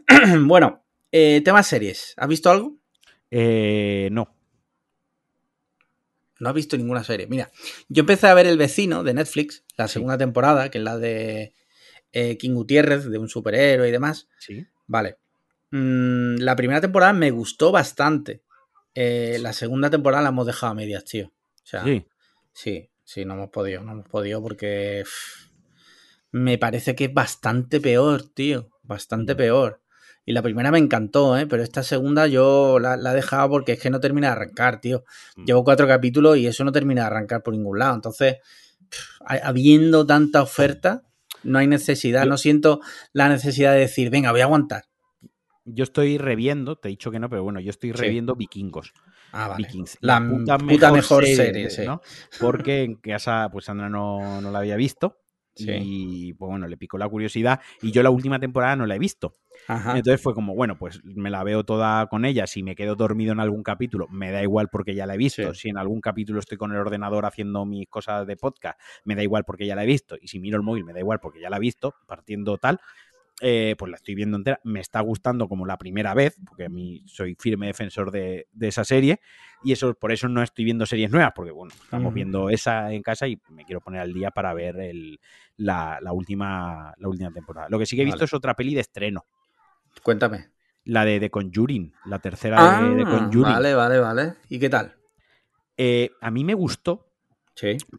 bueno, 0.45 0.83
eh, 1.11 1.41
temas 1.43 1.67
series. 1.67 2.13
¿Has 2.17 2.27
visto 2.27 2.49
algo? 2.49 2.77
Eh, 3.31 4.09
no. 4.11 4.33
No 6.39 6.49
has 6.49 6.55
visto 6.55 6.77
ninguna 6.77 7.03
serie. 7.03 7.27
Mira, 7.27 7.51
yo 7.89 8.01
empecé 8.01 8.27
a 8.27 8.33
ver 8.33 8.47
El 8.47 8.57
vecino 8.57 9.03
de 9.03 9.13
Netflix, 9.13 9.65
la 9.75 9.89
segunda 9.89 10.17
temporada, 10.17 10.71
que 10.71 10.77
es 10.77 10.83
la 10.83 10.97
de 10.97 11.53
eh, 12.11 12.37
King 12.37 12.53
Gutiérrez, 12.53 13.09
de 13.09 13.17
un 13.17 13.29
superhéroe 13.29 13.87
y 13.87 13.91
demás. 13.91 14.27
Sí. 14.39 14.65
Vale. 14.87 15.17
Mm, 15.71 16.37
la 16.37 16.55
primera 16.55 16.81
temporada 16.81 17.13
me 17.13 17.31
gustó 17.31 17.71
bastante. 17.71 18.41
Eh, 18.95 19.37
la 19.39 19.53
segunda 19.53 19.89
temporada 19.89 20.23
la 20.23 20.29
hemos 20.29 20.45
dejado 20.45 20.71
a 20.71 20.75
medias, 20.75 21.05
tío. 21.05 21.27
O 21.27 21.65
sea, 21.65 21.83
sí. 21.83 22.05
Sí, 22.51 22.89
sí, 23.03 23.25
no 23.25 23.35
hemos 23.35 23.49
podido, 23.49 23.83
no 23.83 23.91
hemos 23.93 24.07
podido 24.07 24.41
porque 24.41 25.03
me 26.31 26.57
parece 26.57 26.95
que 26.95 27.05
es 27.05 27.13
bastante 27.13 27.79
peor, 27.79 28.23
tío. 28.23 28.69
Bastante 28.83 29.35
peor. 29.35 29.81
Y 30.25 30.33
la 30.33 30.41
primera 30.41 30.71
me 30.71 30.77
encantó, 30.77 31.37
¿eh? 31.37 31.47
pero 31.47 31.63
esta 31.63 31.81
segunda 31.81 32.27
yo 32.27 32.77
la, 32.79 32.95
he 32.95 33.15
dejado 33.15 33.49
porque 33.49 33.73
es 33.73 33.79
que 33.79 33.89
no 33.89 33.99
termina 33.99 34.27
de 34.27 34.33
arrancar, 34.33 34.81
tío. 34.81 35.03
Mm. 35.37 35.45
Llevo 35.45 35.63
cuatro 35.63 35.87
capítulos 35.87 36.37
y 36.37 36.47
eso 36.47 36.63
no 36.63 36.71
termina 36.71 37.01
de 37.01 37.07
arrancar 37.07 37.41
por 37.41 37.53
ningún 37.53 37.79
lado. 37.79 37.95
Entonces, 37.95 38.37
habiendo 39.21 40.05
tanta 40.05 40.41
oferta, 40.41 41.03
no 41.43 41.59
hay 41.59 41.67
necesidad, 41.67 42.25
no 42.25 42.37
siento 42.37 42.81
la 43.13 43.29
necesidad 43.29 43.73
de 43.73 43.79
decir, 43.79 44.09
venga, 44.09 44.31
voy 44.31 44.41
a 44.41 44.45
aguantar. 44.45 44.83
Yo 45.65 45.83
estoy 45.83 46.17
reviendo, 46.17 46.77
te 46.77 46.87
he 46.87 46.91
dicho 46.91 47.11
que 47.11 47.19
no, 47.19 47.29
pero 47.29 47.43
bueno, 47.43 47.59
yo 47.59 47.69
estoy 47.69 47.91
reviendo 47.91 48.35
Vikingos. 48.35 48.93
Ah, 49.31 49.49
vale. 49.49 49.67
Vikings. 49.67 49.97
La, 50.01 50.19
puta, 50.19 50.91
mejor, 50.91 51.25
serie, 51.25 51.69
¿no? 51.85 52.01
Porque 52.39 52.83
en 52.83 52.95
casa, 52.95 53.49
pues 53.51 53.65
Sandra 53.65 53.89
no, 53.89 54.41
no 54.41 54.51
la 54.51 54.59
había 54.59 54.75
visto. 54.75 55.19
Y 55.67 56.33
pues 56.33 56.49
bueno, 56.49 56.67
le 56.67 56.77
picó 56.77 56.97
la 56.97 57.07
curiosidad. 57.07 57.59
Y 57.81 57.91
yo 57.91 58.03
la 58.03 58.09
última 58.09 58.39
temporada 58.39 58.75
no 58.75 58.85
la 58.85 58.95
he 58.95 58.99
visto. 58.99 59.33
Entonces 59.67 60.21
fue 60.21 60.33
como, 60.33 60.55
bueno, 60.55 60.77
pues 60.77 61.01
me 61.03 61.29
la 61.29 61.43
veo 61.43 61.63
toda 61.63 62.07
con 62.07 62.25
ella. 62.25 62.47
Si 62.47 62.63
me 62.63 62.75
quedo 62.75 62.95
dormido 62.95 63.33
en 63.33 63.39
algún 63.39 63.63
capítulo, 63.63 64.07
me 64.09 64.31
da 64.31 64.41
igual 64.41 64.69
porque 64.71 64.95
ya 64.95 65.05
la 65.05 65.15
he 65.15 65.17
visto. 65.17 65.53
Si 65.53 65.69
en 65.69 65.77
algún 65.77 66.01
capítulo 66.01 66.39
estoy 66.39 66.57
con 66.57 66.71
el 66.71 66.77
ordenador 66.77 67.25
haciendo 67.25 67.65
mis 67.65 67.87
cosas 67.87 68.25
de 68.25 68.35
podcast, 68.37 68.79
me 69.03 69.15
da 69.15 69.23
igual 69.23 69.43
porque 69.45 69.65
ya 69.65 69.75
la 69.75 69.83
he 69.83 69.87
visto. 69.87 70.15
Y 70.21 70.27
si 70.27 70.39
miro 70.39 70.57
el 70.57 70.63
móvil, 70.63 70.85
me 70.85 70.93
da 70.93 70.99
igual 70.99 71.19
porque 71.19 71.39
ya 71.41 71.49
la 71.49 71.57
he 71.57 71.59
visto, 71.59 71.95
partiendo 72.07 72.57
tal. 72.57 72.79
Eh, 73.41 73.75
pues 73.77 73.89
la 73.89 73.97
estoy 73.97 74.15
viendo 74.15 74.37
entera. 74.37 74.59
Me 74.63 74.79
está 74.79 74.99
gustando 75.01 75.47
como 75.47 75.65
la 75.65 75.77
primera 75.77 76.13
vez, 76.13 76.37
porque 76.45 76.65
a 76.65 76.69
mí 76.69 77.03
soy 77.05 77.35
firme 77.35 77.67
defensor 77.67 78.11
de, 78.11 78.47
esa 78.59 78.83
serie. 78.83 79.21
Y 79.63 79.71
eso 79.71 79.93
por 79.93 80.11
eso 80.11 80.27
no 80.27 80.41
estoy 80.41 80.65
viendo 80.65 80.85
series 80.85 81.11
nuevas, 81.11 81.31
porque 81.35 81.51
bueno, 81.51 81.73
estamos 81.83 82.13
viendo 82.13 82.49
esa 82.49 82.91
en 82.91 83.01
casa 83.01 83.27
y 83.27 83.39
me 83.49 83.65
quiero 83.65 83.81
poner 83.81 84.01
al 84.01 84.13
día 84.13 84.31
para 84.31 84.53
ver 84.53 84.77
la, 85.57 85.99
última, 86.11 86.93
la 86.97 87.07
última 87.07 87.31
temporada. 87.31 87.67
Lo 87.69 87.79
que 87.79 87.85
sí 87.85 87.95
que 87.95 88.03
he 88.03 88.05
visto 88.05 88.25
es 88.25 88.33
otra 88.33 88.55
peli 88.55 88.73
de 88.73 88.81
estreno. 88.81 89.25
Cuéntame. 90.03 90.49
La 90.85 91.05
de 91.05 91.19
The 91.19 91.29
Conjuring, 91.29 91.93
la 92.05 92.19
tercera 92.19 92.81
de 92.81 92.95
The 92.95 93.03
ah, 93.05 93.09
Conjuring. 93.09 93.53
Vale, 93.53 93.73
vale, 93.75 93.99
vale. 93.99 94.33
¿Y 94.47 94.59
qué 94.59 94.69
tal? 94.69 94.95
Eh, 95.77 96.11
a 96.19 96.31
mí 96.31 96.43
me 96.43 96.53
gustó, 96.53 97.08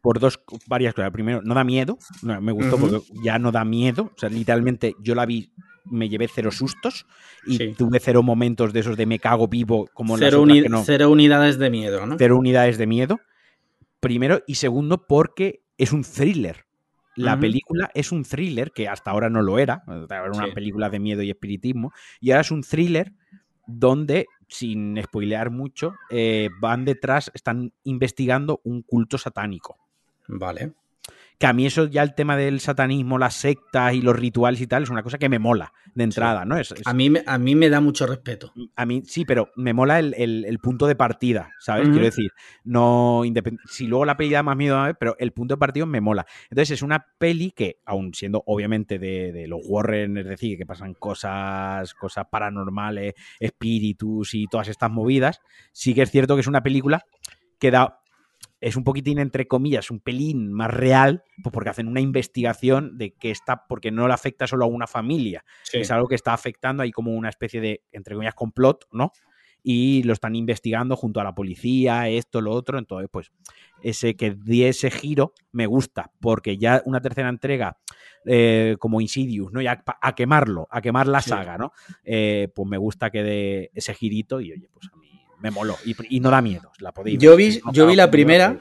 por 0.03 0.19
dos, 0.19 0.41
varias 0.67 0.95
cosas. 0.95 1.11
Primero, 1.11 1.43
no 1.43 1.55
da 1.55 1.65
miedo. 1.65 1.99
me 2.23 2.53
gustó 2.53 2.79
porque 2.79 3.01
ya 3.23 3.39
no 3.39 3.53
da 3.53 3.65
miedo. 3.65 4.13
O 4.15 4.19
sea, 4.19 4.29
literalmente 4.29 4.95
yo 5.01 5.15
la 5.15 5.27
vi, 5.27 5.53
me 5.85 6.09
llevé 6.09 6.29
cero 6.33 6.51
sustos 6.51 7.07
y 7.47 7.73
tuve 7.75 8.01
cero 8.01 8.23
momentos 8.23 8.73
de 8.73 8.81
esos 8.81 8.97
de 8.97 9.07
me 9.07 9.19
cago 9.19 9.49
vivo 9.49 9.89
como 9.93 10.17
cero, 10.19 10.45
cero 10.85 11.11
unidades 11.11 11.59
de 11.59 11.71
miedo, 11.71 12.07
¿no? 12.07 12.17
Cero 12.19 12.39
unidades 12.39 12.79
de 12.79 12.87
miedo. 12.87 13.21
Primero 14.01 14.43
y 14.47 14.55
segundo 14.55 15.07
porque 15.07 15.63
es 15.77 15.93
un 15.93 16.05
thriller. 16.05 16.65
La 17.17 17.39
película 17.39 17.91
es 17.93 18.13
un 18.13 18.25
thriller 18.25 18.73
que 18.73 18.89
hasta 18.89 19.11
ahora 19.11 19.29
no 19.29 19.43
lo 19.43 19.59
era. 19.59 19.83
Era 20.09 20.31
una 20.33 20.55
película 20.55 20.89
de 20.89 21.01
miedo 21.01 21.23
y 21.23 21.31
espiritismo. 21.31 21.93
Y 22.19 22.31
ahora 22.31 22.41
es 22.41 22.51
un 22.51 22.63
thriller 22.63 23.13
donde 23.67 24.27
sin 24.51 25.01
spoilear 25.03 25.51
mucho, 25.51 25.95
eh, 26.11 26.49
van 26.61 26.85
detrás, 26.85 27.31
están 27.35 27.73
investigando 27.85 28.61
un 28.65 28.83
culto 28.83 29.17
satánico. 29.17 29.77
Vale 30.29 30.75
que 31.41 31.47
a 31.47 31.55
mí 31.55 31.65
eso 31.65 31.87
ya 31.87 32.03
el 32.03 32.15
tema 32.15 32.37
del 32.37 32.61
satanismo, 32.61 33.19
las 33.19 33.35
sectas 33.35 33.95
y 33.95 34.03
los 34.03 34.15
rituales 34.15 34.61
y 34.61 34.67
tal 34.67 34.83
es 34.83 34.91
una 34.91 35.03
cosa 35.03 35.17
que 35.17 35.31
me 35.31 35.39
mola 35.39 35.73
de 35.95 36.05
entrada, 36.05 36.45
¿no? 36.45 36.59
Es, 36.59 36.75
A, 36.85 36.93
mí, 36.93 37.11
a 37.25 37.39
mí 37.39 37.55
me 37.55 37.71
da 37.71 37.81
mucho 37.81 38.07
respeto. 38.07 38.53
A 38.77 38.85
mí 38.85 39.03
sí, 39.07 39.25
pero 39.25 39.49
me 39.57 39.73
mola 39.73 40.01
el, 40.01 40.59
punto 40.63 40.87
de 40.87 40.97
partida, 40.97 41.51
¿sabes? 41.59 41.89
Quiero 41.89 42.05
decir, 42.05 42.31
no 42.63 43.23
si 43.65 43.87
luego 43.87 44.05
la 44.05 44.19
peli 44.19 44.33
da 44.33 44.43
más 44.43 44.55
miedo, 44.55 44.79
pero 45.01 45.17
el 45.19 45.33
punto 45.33 45.55
de 45.55 45.59
partida 45.59 45.87
me 45.87 46.03
mola. 46.03 46.27
Entonces 46.51 46.73
es 46.73 46.83
una 46.83 47.07
peli 47.17 47.53
que, 47.53 47.81
aun 47.87 48.13
siendo 48.13 48.43
obviamente 48.45 48.99
de, 48.99 49.47
los 49.49 49.61
Warren, 49.65 50.19
es 50.19 50.27
decir, 50.27 50.59
que 50.59 50.67
pasan 50.67 50.93
cosas, 50.93 51.95
cosas 51.95 52.27
paranormales, 52.31 53.15
espíritus 53.39 54.35
y 54.35 54.47
todas 54.47 54.69
estas 54.69 54.91
movidas, 54.91 55.41
sí 55.73 55.95
que 55.95 56.03
es 56.03 56.11
cierto 56.11 56.35
que 56.35 56.43
es 56.43 56.47
una 56.47 56.63
película 56.63 57.03
que 57.59 57.71
da 57.71 58.00
es 58.61 58.77
un 58.77 58.85
poquitín, 58.85 59.19
entre 59.19 59.49
comillas, 59.49 59.91
un 59.91 60.01
pelín 60.01 60.53
más 60.53 60.71
real, 60.71 61.25
pues 61.43 61.53
porque 61.53 61.71
hacen 61.71 61.89
una 61.89 62.01
investigación 62.01 62.99
de 62.99 63.13
que 63.15 63.31
está, 63.31 63.67
porque 63.67 63.91
no 63.91 64.07
le 64.07 64.15
afecta 64.15 64.47
solo 64.47 64.65
a 64.67 64.69
una 64.69 64.87
familia, 64.87 65.45
es 65.73 65.91
algo 65.91 66.09
que 66.09 66.15
está 66.15 66.35
afectando, 66.35 66.83
hay 66.83 66.93
como 66.93 67.13
una 67.13 67.31
especie 67.31 67.61
de, 67.61 67.83
entre 67.93 68.15
comillas, 68.15 68.35
complot, 68.35 68.87
¿no? 68.93 69.13
Y 69.63 70.03
lo 70.05 70.15
están 70.15 70.37
investigando 70.37 70.97
junto 70.97 71.21
a 71.21 71.25
la 71.25 71.35
policía, 71.35 72.09
esto, 72.09 72.41
lo 72.41 72.53
otro, 72.53 72.79
entonces, 72.79 73.09
pues, 73.11 73.31
ese 73.83 74.15
que 74.15 74.31
di 74.31 74.65
ese 74.65 74.91
giro 74.91 75.33
me 75.53 75.67
gusta, 75.67 76.13
porque 76.21 76.57
ya 76.57 76.83
una 76.87 77.01
tercera 77.01 77.29
entrega, 77.29 77.79
eh, 78.27 78.77
como 78.79 79.01
Insidious, 79.01 79.53
¿no? 79.53 79.61
Ya 79.61 79.83
a, 80.01 80.15
quemarlo, 80.15 80.67
a 80.71 80.81
quemar 80.81 81.07
la 81.07 81.21
saga, 81.21 81.57
¿no? 81.59 81.73
Eh, 82.05 82.49
pues 82.55 82.69
me 82.69 82.79
gusta 82.79 83.11
que 83.11 83.23
dé 83.23 83.71
ese 83.75 83.95
girito 83.95 84.41
y, 84.41 84.53
oye, 84.53 84.69
pues 84.73 84.89
a 84.93 84.97
mí 84.97 85.10
me 85.41 85.51
moló. 85.51 85.77
Y, 85.85 86.21
no 86.21 86.31
da 86.31 86.43
miedo, 86.43 86.73
la 86.79 86.93
podéis 86.93 87.19
Yo 87.19 87.37
vi, 87.37 87.61
yo 87.73 87.87
vi 87.87 87.97
la 87.97 88.11
primera. 88.11 88.59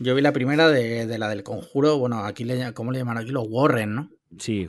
Yo 0.00 0.14
vi 0.14 0.22
la 0.22 0.32
primera 0.32 0.68
de, 0.68 1.18
la 1.18 1.28
del 1.28 1.42
conjuro. 1.42 1.98
Bueno, 1.98 2.24
aquí 2.24 2.44
le, 2.44 2.72
¿cómo 2.72 2.92
le 2.92 2.98
llaman 2.98 3.18
aquí? 3.18 3.30
Los 3.30 3.46
Warren, 3.48 3.94
¿no? 3.94 4.10
Sí. 4.38 4.68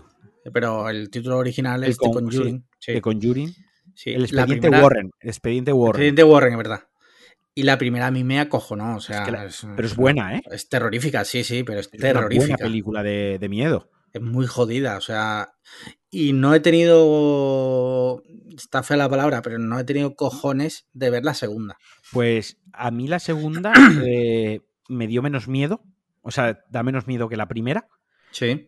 Pero 0.51 0.89
el 0.89 1.09
título 1.09 1.37
original 1.37 1.83
es 1.83 1.97
The 1.97 2.09
Conjuring. 2.09 2.65
Sí, 2.79 2.93
The 2.93 3.01
Conjuring. 3.01 3.53
Sí. 3.93 4.11
El 4.11 4.23
expediente 4.23 4.69
Warren. 4.69 5.11
El 5.19 5.29
expediente 5.29 5.73
Warren. 5.73 6.01
El 6.01 6.07
expediente 6.07 6.23
Warren, 6.23 6.51
es 6.53 6.57
verdad. 6.57 6.83
Y 7.53 7.63
la 7.63 7.77
primera 7.77 8.07
a 8.07 8.11
mí 8.11 8.23
me 8.23 8.39
acojonó, 8.39 8.95
o 8.95 9.01
sea... 9.01 9.25
pero 9.75 9.87
es 9.87 9.95
buena, 9.95 10.37
¿eh? 10.37 10.41
Es 10.49 10.69
terrorífica, 10.69 11.25
sí, 11.25 11.43
sí, 11.43 11.63
pero 11.63 11.81
es, 11.81 11.89
terrorífica. 11.89 12.43
Es 12.45 12.49
una 12.49 12.57
película 12.57 13.03
de, 13.03 13.37
de 13.37 13.49
miedo. 13.49 13.89
Es 14.13 14.21
muy 14.21 14.47
jodida, 14.47 14.97
o 14.97 15.01
sea... 15.01 15.53
Y 16.11 16.33
no 16.33 16.55
he 16.55 16.59
tenido 16.59 18.23
está 18.63 18.83
fea 18.83 18.97
la 18.97 19.09
palabra, 19.09 19.41
pero 19.41 19.57
no 19.57 19.79
he 19.79 19.83
tenido 19.83 20.15
cojones 20.15 20.87
de 20.93 21.09
ver 21.09 21.23
la 21.23 21.33
segunda. 21.33 21.77
Pues 22.11 22.57
a 22.73 22.91
mí 22.91 23.07
la 23.07 23.19
segunda 23.19 23.73
eh, 24.05 24.61
me 24.87 25.07
dio 25.07 25.21
menos 25.21 25.47
miedo, 25.47 25.83
o 26.21 26.31
sea, 26.31 26.59
da 26.69 26.83
menos 26.83 27.07
miedo 27.07 27.29
que 27.29 27.37
la 27.37 27.47
primera. 27.47 27.87
Sí. 28.31 28.67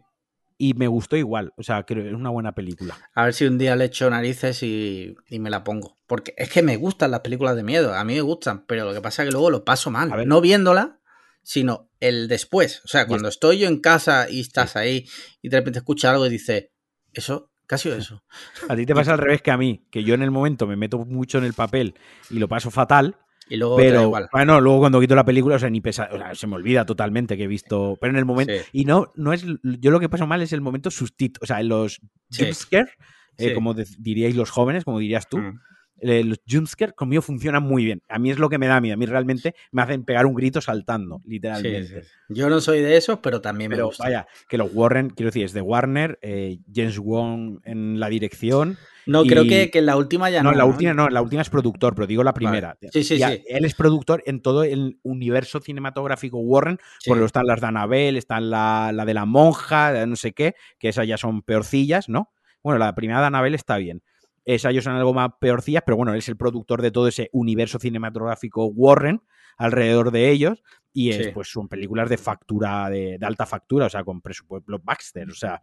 Y 0.58 0.76
me 0.76 0.88
gustó 0.88 1.18
igual, 1.18 1.54
o 1.58 1.64
sea, 1.64 1.84
creo 1.84 2.04
que 2.04 2.10
es 2.10 2.16
una 2.16 2.30
buena 2.30 2.54
película. 2.54 2.96
A 3.16 3.26
ver 3.26 3.34
si 3.34 3.46
un 3.46 3.58
día 3.58 3.76
le 3.76 3.86
echo 3.86 4.10
narices 4.10 4.62
y, 4.62 5.16
me 5.32 5.50
la 5.50 5.64
pongo. 5.64 5.98
Porque 6.06 6.36
es 6.38 6.52
que 6.52 6.62
me 6.62 6.78
gustan 6.78 7.12
las 7.12 7.22
películas 7.22 7.56
de 7.56 7.64
miedo, 7.64 7.96
a 7.96 8.04
mí 8.04 8.14
me 8.14 8.22
gustan, 8.22 8.66
pero 8.68 8.86
lo 8.86 8.94
que 8.94 9.02
pasa 9.02 9.24
es 9.24 9.30
que 9.30 9.32
luego 9.32 9.50
lo 9.50 9.66
paso 9.66 9.90
mal. 9.90 10.12
A 10.12 10.18
ver. 10.18 10.28
No 10.28 10.40
viéndola, 10.40 11.00
sino 11.44 11.90
el 12.00 12.28
después. 12.28 12.82
O 12.86 12.88
sea, 12.88 13.08
cuando 13.08 13.30
estoy 13.30 13.60
yo 13.60 13.68
en 13.68 13.80
casa 13.80 14.30
y 14.30 14.42
estás 14.42 14.76
ahí 14.76 15.08
y 15.42 15.50
de 15.50 15.58
repente 15.58 15.80
escuchas 15.80 16.12
algo 16.12 16.26
y 16.28 16.30
dices, 16.30 16.70
eso 17.14 17.52
Casi 17.72 17.88
eso. 17.90 18.22
A 18.68 18.76
ti 18.76 18.86
te 18.86 18.94
pasa 18.94 19.14
al 19.14 19.18
revés 19.18 19.42
que 19.42 19.50
a 19.50 19.58
mí, 19.58 19.88
que 19.90 20.04
yo 20.04 20.14
en 20.14 20.22
el 20.22 20.30
momento 20.30 20.68
me 20.68 20.76
meto 20.76 21.00
mucho 21.06 21.38
en 21.38 21.46
el 21.46 21.54
papel 21.54 21.96
y 22.30 22.38
lo 22.38 22.50
paso 22.50 22.70
fatal. 22.70 23.16
Y 23.48 23.56
luego 23.58 23.78
pero 23.78 24.04
igual. 24.04 24.30
bueno, 24.32 24.62
luego 24.62 24.80
cuando 24.80 25.00
quito 25.00 25.16
la 25.16 25.26
película, 25.26 25.56
o 25.56 25.60
sea, 25.60 25.70
ni 25.70 25.82
pesa, 25.82 26.10
o 26.12 26.18
sea, 26.18 26.36
se 26.36 26.48
me 26.48 26.56
olvida 26.56 26.86
totalmente 26.86 27.36
que 27.36 27.44
he 27.44 27.48
visto, 27.48 27.98
pero 28.00 28.12
en 28.12 28.18
el 28.18 28.26
momento 28.26 28.54
y 28.72 28.86
no 28.86 29.12
no 29.16 29.34
es 29.34 29.44
yo 29.64 29.92
lo 29.92 30.00
que 30.00 30.08
paso 30.08 30.26
mal 30.26 30.42
es 30.42 30.54
el 30.54 30.62
momento 30.62 30.90
sustito, 30.90 31.40
o 31.44 31.46
sea, 31.46 31.60
en 31.60 31.68
los 31.68 32.00
jumpscare, 32.30 32.92
eh, 33.38 33.54
como 33.54 33.74
diríais 33.74 34.36
los 34.36 34.52
jóvenes, 34.52 34.86
como 34.86 35.00
dirías 35.00 35.28
tú. 35.28 35.40
Mm. 35.40 35.60
Eh, 36.02 36.24
los 36.24 36.42
jumpscares 36.50 36.96
conmigo 36.96 37.22
funcionan 37.22 37.64
muy 37.64 37.86
bien. 37.86 38.02
A 38.10 38.18
mí 38.18 38.32
es 38.32 38.40
lo 38.40 38.50
que 38.50 38.58
me 38.58 38.68
da 38.68 38.82
miedo. 38.82 38.96
A 38.96 38.98
mí 38.98 39.06
realmente 39.06 39.54
me 39.72 39.84
hacen 39.84 40.04
pegar 40.04 40.26
un 40.26 40.34
grito 40.34 40.60
saltando, 40.60 41.22
literalmente. 41.26 42.04
Yo 42.30 42.50
no 42.50 42.60
soy 42.60 42.82
de 42.82 42.98
esos, 42.98 43.20
pero 43.20 43.40
también 43.40 43.70
me 43.70 43.76
pero, 43.76 43.92
Vaya, 44.00 44.28
que 44.50 44.58
los 44.58 44.74
Warren, 44.74 45.12
quiero 45.12 45.28
decir, 45.28 45.46
es 45.46 45.54
de 45.54 45.62
Warner, 45.62 46.18
eh, 46.22 46.58
James 46.74 46.98
Wong 46.98 47.60
en 47.66 48.00
la 48.00 48.10
dirección. 48.10 48.78
No, 49.06 49.24
creo 49.24 49.44
que, 49.44 49.70
que, 49.70 49.82
la 49.82 49.96
última 49.96 50.30
ya 50.30 50.44
no. 50.44 50.52
No, 50.52 50.58
la 50.58 50.66
última 50.66 50.94
no, 50.94 51.10
la 51.10 51.22
última 51.22 51.42
es 51.42 51.50
productor, 51.50 51.96
pero 51.96 52.08
digo 52.08 52.24
la 52.24 52.34
primera. 52.34 52.78
Sí, 52.92 53.04
sí, 53.04 53.18
sí. 53.18 53.44
Él 53.48 53.66
es 53.66 53.76
productor 53.76 54.24
en 54.26 54.42
todo 54.42 54.64
el 54.64 55.00
universo 55.04 55.60
cinematográfico 55.60 56.38
Warren, 56.40 56.80
porque 57.06 57.26
están 57.26 57.46
las 57.46 57.62
de 57.62 57.68
Annabelle, 57.68 58.18
están 58.18 58.50
la, 58.50 58.92
la 58.94 59.06
de 59.06 59.14
la 59.14 59.26
monja, 59.26 60.06
no 60.06 60.16
sé 60.16 60.34
qué, 60.34 60.56
que 60.80 60.90
esas 60.90 61.08
ya 61.08 61.18
son 61.18 61.42
peorcillas, 61.42 62.10
¿no? 62.10 62.32
Bueno, 62.64 62.78
la 62.80 62.94
primera 62.94 63.20
de 63.22 63.28
Annabelle 63.28 63.56
está 63.56 63.78
bien. 63.78 64.04
Esas 64.46 64.72
ellos 64.72 64.84
son 64.84 64.96
algo 64.96 65.14
más 65.14 65.32
peorcillas, 65.40 65.84
pero 65.86 65.98
bueno, 65.98 66.14
él 66.14 66.20
es 66.20 66.30
el 66.30 66.38
productor 66.38 66.82
de 66.82 66.92
todo 66.92 67.08
ese 67.08 67.30
universo 67.32 67.80
cinematográfico 67.80 68.66
Warren 68.66 69.22
alrededor 69.58 70.12
de 70.12 70.32
ellos. 70.32 70.64
Y 70.94 71.12
es, 71.12 71.30
pues 71.30 71.50
son 71.50 71.70
películas 71.70 72.10
de 72.10 72.18
factura, 72.18 72.90
de, 72.90 73.18
alta 73.22 73.46
factura, 73.46 73.86
o 73.86 73.90
sea, 73.90 74.04
con 74.04 74.22
presupuesto 74.22 74.78
Baxter, 74.84 75.30
o 75.30 75.34
sea. 75.34 75.62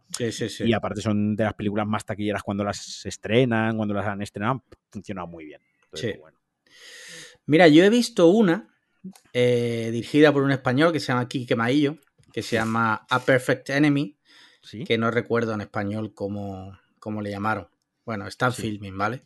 y 0.65 0.73
aparte 0.73 1.01
son 1.01 1.35
de 1.35 1.43
las 1.43 1.53
películas 1.53 1.85
más 1.85 2.03
taquilleras 2.03 2.41
cuando 2.41 2.63
las 2.63 3.05
estrenan, 3.05 3.77
cuando 3.77 3.93
las 3.93 4.07
han 4.07 4.23
estrenado, 4.23 4.63
funciona 4.91 5.25
muy 5.25 5.45
bien. 5.45 5.61
Mira, 7.45 7.67
yo 7.67 7.83
he 7.83 7.89
visto 7.91 8.27
una 8.27 8.69
eh, 9.33 9.89
dirigida 9.91 10.33
por 10.33 10.43
un 10.43 10.51
español 10.51 10.91
que 10.91 10.99
se 10.99 11.07
llama 11.07 11.27
Quique 11.27 11.55
Maillo, 11.55 11.97
que 12.33 12.41
se 12.41 12.55
llama 12.55 13.05
A 13.09 13.19
Perfect 13.19 13.69
Enemy, 13.69 14.17
que 14.85 14.97
no 14.97 15.11
recuerdo 15.11 15.53
en 15.53 15.61
español 15.61 16.13
cómo, 16.13 16.77
cómo 16.99 17.21
le 17.21 17.29
llamaron. 17.29 17.67
Bueno, 18.09 18.25
está 18.25 18.47
en 18.47 18.53
filming, 18.53 18.97
¿vale? 18.97 19.21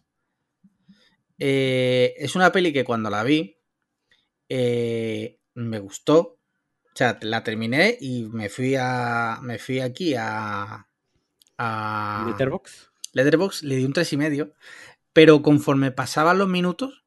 Eh, 1.40 2.16
es 2.18 2.36
una 2.36 2.52
peli 2.52 2.74
que 2.74 2.84
cuando 2.84 3.10
la 3.10 3.24
vi 3.24 3.56
eh, 4.50 5.40
me 5.54 5.80
gustó. 5.80 6.20
O 6.20 6.94
sea, 6.94 7.18
la 7.22 7.46
terminé 7.46 7.98
y 8.02 8.24
me 8.26 8.50
fui 8.50 8.76
a. 8.78 9.40
Me 9.42 9.58
fui 9.58 9.80
aquí 9.80 10.16
a. 10.18 10.86
a 11.58 12.26
Letterbox. 12.28 12.92
Letterbox, 13.14 13.64
le 13.64 13.78
di 13.78 13.86
un 13.86 13.94
tres 13.94 14.12
y 14.12 14.18
medio. 14.18 14.52
Pero 15.14 15.42
conforme 15.42 15.92
pasaban 15.92 16.38
los 16.38 16.50
minutos, 16.50 17.06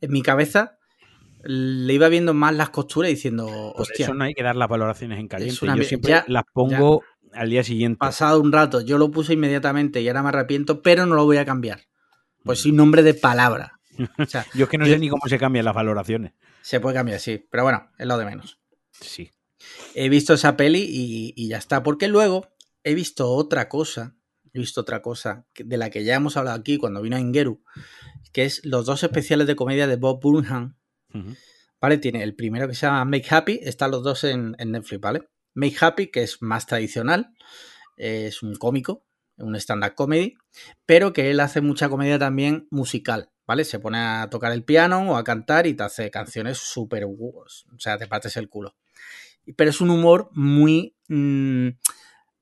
en 0.00 0.10
mi 0.10 0.22
cabeza 0.22 0.80
le 1.44 1.92
iba 1.92 2.08
viendo 2.08 2.34
más 2.34 2.52
las 2.52 2.70
costuras 2.70 3.10
diciendo. 3.10 3.46
Hostia. 3.76 4.06
Eso 4.06 4.14
no 4.14 4.24
hay 4.24 4.34
que 4.34 4.42
dar 4.42 4.56
las 4.56 4.68
valoraciones 4.68 5.20
en 5.20 5.28
caliente. 5.28 5.54
Yo 5.54 5.84
siempre 5.84 6.24
las 6.26 6.44
pongo 6.52 7.04
al 7.34 7.50
día 7.50 7.64
siguiente. 7.64 7.98
Pasado 7.98 8.40
un 8.40 8.52
rato, 8.52 8.80
yo 8.80 8.98
lo 8.98 9.10
puse 9.10 9.34
inmediatamente 9.34 10.00
y 10.00 10.08
ahora 10.08 10.22
me 10.22 10.28
arrepiento, 10.28 10.82
pero 10.82 11.06
no 11.06 11.14
lo 11.14 11.24
voy 11.24 11.36
a 11.36 11.44
cambiar. 11.44 11.82
Pues 12.42 12.60
sin 12.60 12.76
nombre 12.76 13.02
de 13.02 13.14
palabra. 13.14 13.80
yo 14.54 14.64
es 14.64 14.70
que 14.70 14.78
no 14.78 14.86
sé 14.86 14.98
ni 14.98 15.08
cómo 15.08 15.26
se 15.26 15.38
cambian 15.38 15.64
las 15.64 15.74
valoraciones. 15.74 16.32
Se 16.62 16.80
puede 16.80 16.94
cambiar, 16.94 17.20
sí, 17.20 17.46
pero 17.50 17.62
bueno, 17.64 17.90
es 17.98 18.06
lo 18.06 18.16
de 18.18 18.24
menos. 18.24 18.58
Sí. 18.92 19.30
He 19.94 20.08
visto 20.08 20.34
esa 20.34 20.56
peli 20.56 20.84
y, 20.88 21.48
ya 21.48 21.58
está, 21.58 21.82
porque 21.82 22.08
luego 22.08 22.48
he 22.82 22.94
visto 22.94 23.30
otra 23.30 23.68
cosa, 23.68 24.16
he 24.52 24.58
visto 24.58 24.80
otra 24.80 25.02
cosa 25.02 25.46
de 25.56 25.76
la 25.76 25.90
que 25.90 26.04
ya 26.04 26.14
hemos 26.14 26.36
hablado 26.36 26.58
aquí 26.58 26.76
cuando 26.76 27.02
vino 27.02 27.16
a 27.16 27.20
Ingeru, 27.20 27.62
que 28.32 28.44
es 28.44 28.64
los 28.64 28.86
dos 28.86 29.02
especiales 29.02 29.46
de 29.46 29.56
comedia 29.56 29.86
de 29.86 29.96
Bob 29.96 30.20
Burnham. 30.20 30.76
¿Vale? 31.80 31.98
Tiene 31.98 32.22
el 32.22 32.34
primero 32.34 32.66
que 32.66 32.74
se 32.74 32.86
llama 32.86 33.04
Make 33.04 33.26
Happy, 33.30 33.60
están 33.62 33.90
los 33.90 34.02
dos 34.02 34.24
en, 34.24 34.56
en 34.58 34.72
Netflix, 34.72 35.00
¿vale? 35.00 35.28
Make 35.54 35.76
Happy, 35.80 36.06
que 36.08 36.22
es 36.22 36.42
más 36.42 36.66
tradicional, 36.66 37.34
es 37.96 38.42
un 38.42 38.54
cómico, 38.56 39.04
un 39.36 39.56
stand-up 39.56 39.94
comedy, 39.94 40.34
pero 40.86 41.12
que 41.12 41.30
él 41.30 41.40
hace 41.40 41.60
mucha 41.60 41.88
comedia 41.88 42.18
también 42.18 42.66
musical, 42.70 43.30
¿vale? 43.46 43.64
Se 43.64 43.78
pone 43.78 43.98
a 43.98 44.28
tocar 44.30 44.52
el 44.52 44.64
piano 44.64 45.10
o 45.10 45.16
a 45.16 45.24
cantar 45.24 45.66
y 45.66 45.74
te 45.74 45.82
hace 45.82 46.10
canciones 46.10 46.58
súper... 46.58 47.04
O 47.04 47.46
sea, 47.78 47.98
te 47.98 48.06
partes 48.06 48.36
el 48.36 48.48
culo. 48.48 48.76
Pero 49.56 49.70
es 49.70 49.80
un 49.80 49.90
humor 49.90 50.30
muy... 50.32 50.96
Mm, 51.08 51.68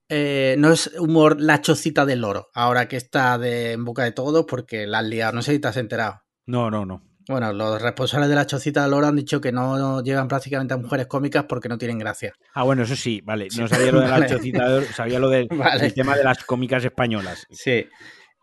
eh, 0.09 0.56
no 0.59 0.70
es 0.70 0.90
humor 0.98 1.40
la 1.40 1.62
chocita 1.62 2.05
del 2.05 2.20
loro, 2.20 2.51
ahora 2.52 2.86
que 2.86 2.98
está 2.98 3.39
de, 3.39 3.72
en 3.72 3.84
boca 3.86 4.05
de 4.05 4.12
todos 4.12 4.44
porque 4.47 4.86
la 4.86 4.98
has 4.98 5.06
liado. 5.06 5.32
No 5.32 5.43
sé 5.43 5.52
si 5.52 5.59
te 5.59 5.68
has 5.68 5.76
enterado. 5.78 6.22
No, 6.44 6.70
no, 6.70 6.84
no. 6.84 7.02
Bueno, 7.28 7.52
los 7.52 7.80
responsables 7.80 8.28
de 8.28 8.34
la 8.34 8.46
chocita 8.46 8.82
de 8.82 8.90
Loro 8.90 9.06
han 9.06 9.16
dicho 9.16 9.40
que 9.40 9.52
no 9.52 10.02
llevan 10.02 10.28
prácticamente 10.28 10.74
a 10.74 10.76
mujeres 10.76 11.06
cómicas 11.06 11.44
porque 11.48 11.68
no 11.68 11.78
tienen 11.78 11.98
gracia. 11.98 12.32
Ah, 12.54 12.64
bueno, 12.64 12.82
eso 12.82 12.96
sí, 12.96 13.20
vale. 13.24 13.48
No 13.56 13.68
sabía 13.68 13.92
lo 13.92 14.00
de 14.00 14.08
la 14.08 14.26
chocita 14.26 14.68
de 14.68 14.74
Oro, 14.78 14.86
sabía 14.94 15.18
lo 15.18 15.28
del 15.28 15.48
tema 15.94 16.16
de 16.16 16.24
las 16.24 16.44
cómicas 16.44 16.84
españolas. 16.84 17.46
Sí. 17.50 17.86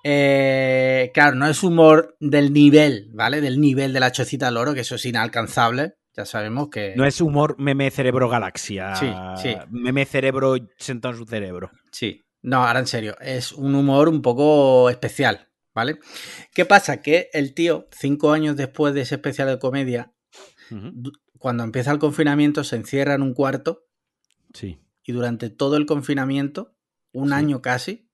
Eh, 0.03 1.11
claro, 1.14 1.35
no 1.35 1.47
es 1.47 1.61
humor 1.64 2.15
del 2.19 2.53
nivel, 2.53 3.10
¿vale? 3.14 3.41
Del 3.41 3.60
nivel 3.60 3.91
de 3.91 3.99
la 3.99 4.11
chocita 4.11 4.45
de 4.45 4.53
Loro, 4.53 4.73
que 4.73 4.81
eso 4.81 4.95
es 4.95 5.06
inalcanzable. 5.06 5.95
Ya 6.15 6.26
sabemos 6.26 6.69
que. 6.69 6.93
No 6.95 7.06
es 7.06 7.22
humor 7.22 7.56
meme 7.60 7.91
cerebro 7.91 8.30
galaxia. 8.30 8.95
Sí, 8.95 9.11
sí. 9.41 9.56
Meme 9.69 10.06
cerebro 10.06 10.56
sentado 10.77 11.14
en 11.14 11.19
su 11.19 11.26
cerebro. 11.26 11.72
Sí. 11.91 12.23
No, 12.41 12.65
ahora 12.65 12.80
en 12.80 12.88
serio. 12.88 13.15
Es 13.19 13.51
un 13.51 13.76
humor 13.76 14.10
un 14.10 14.22
poco 14.22 14.89
especial. 14.89 15.49
¿Vale? 15.80 15.99
¿Qué 16.53 16.65
pasa? 16.65 17.01
Que 17.01 17.30
el 17.31 17.53
tío, 17.53 17.88
cinco 17.91 18.34
años 18.34 18.57
después 18.57 18.93
de 18.93 19.01
ese 19.01 19.15
especial 19.15 19.47
de 19.47 19.60
comedia, 19.60 20.14
cuando 21.38 21.64
empieza 21.64 21.91
el 21.91 21.99
confinamiento, 21.99 22.65
se 22.65 22.76
encierra 22.76 23.14
en 23.14 23.22
un 23.22 23.34
cuarto. 23.34 23.88
Sí. 24.53 24.81
Y 25.06 25.14
durante 25.14 25.49
todo 25.49 25.77
el 25.77 25.85
confinamiento, 25.85 26.76
un 27.14 27.31
año 27.31 27.61
casi, 27.61 28.10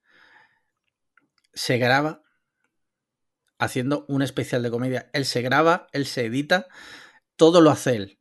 se 1.53 1.79
graba 1.79 2.21
haciendo 3.57 4.05
un 4.09 4.21
especial 4.21 4.61
de 4.61 4.69
comedia. 4.69 5.09
Él 5.13 5.25
se 5.25 5.41
graba, 5.41 5.87
él 5.91 6.05
se 6.05 6.25
edita, 6.25 6.67
todo 7.35 7.61
lo 7.61 7.71
hace 7.71 7.95
él. 7.95 8.19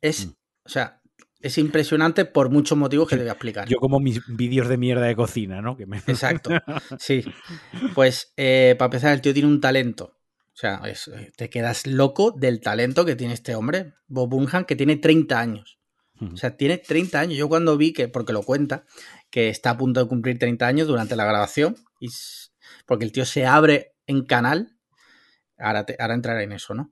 Es, 0.00 0.26
mm. 0.26 0.30
o 0.64 0.68
sea, 0.68 0.99
es 1.40 1.58
impresionante 1.58 2.26
por 2.26 2.50
muchos 2.50 2.76
motivos 2.76 3.08
que 3.08 3.16
te 3.16 3.22
voy 3.22 3.30
a 3.30 3.32
explicar. 3.32 3.68
Yo 3.68 3.78
como 3.78 3.98
mis 3.98 4.20
vídeos 4.28 4.68
de 4.68 4.76
mierda 4.76 5.06
de 5.06 5.16
cocina, 5.16 5.60
¿no? 5.62 5.76
Exacto. 6.06 6.50
Sí. 6.98 7.24
Pues 7.94 8.32
eh, 8.36 8.74
para 8.78 8.86
empezar, 8.86 9.12
el 9.12 9.20
tío 9.20 9.32
tiene 9.32 9.48
un 9.48 9.60
talento. 9.60 10.16
O 10.52 10.56
sea, 10.60 10.82
eh, 10.84 11.32
te 11.36 11.48
quedas 11.48 11.86
loco 11.86 12.32
del 12.32 12.60
talento 12.60 13.04
que 13.04 13.16
tiene 13.16 13.32
este 13.32 13.54
hombre, 13.54 13.94
Bob 14.06 14.28
Bunham, 14.28 14.64
que 14.64 14.76
tiene 14.76 14.96
30 14.96 15.40
años. 15.40 15.78
O 16.20 16.36
sea, 16.36 16.54
tiene 16.54 16.76
30 16.76 17.18
años. 17.18 17.38
Yo 17.38 17.48
cuando 17.48 17.78
vi 17.78 17.94
que, 17.94 18.08
porque 18.08 18.34
lo 18.34 18.42
cuenta, 18.42 18.84
que 19.30 19.48
está 19.48 19.70
a 19.70 19.78
punto 19.78 20.00
de 20.00 20.08
cumplir 20.08 20.38
30 20.38 20.66
años 20.66 20.86
durante 20.86 21.16
la 21.16 21.24
grabación, 21.24 21.76
y, 21.98 22.08
porque 22.84 23.06
el 23.06 23.12
tío 23.12 23.24
se 23.24 23.46
abre 23.46 23.94
en 24.06 24.26
canal, 24.26 24.76
ahora, 25.56 25.86
ahora 25.98 26.14
entraré 26.14 26.44
en 26.44 26.52
eso, 26.52 26.74
¿no? 26.74 26.90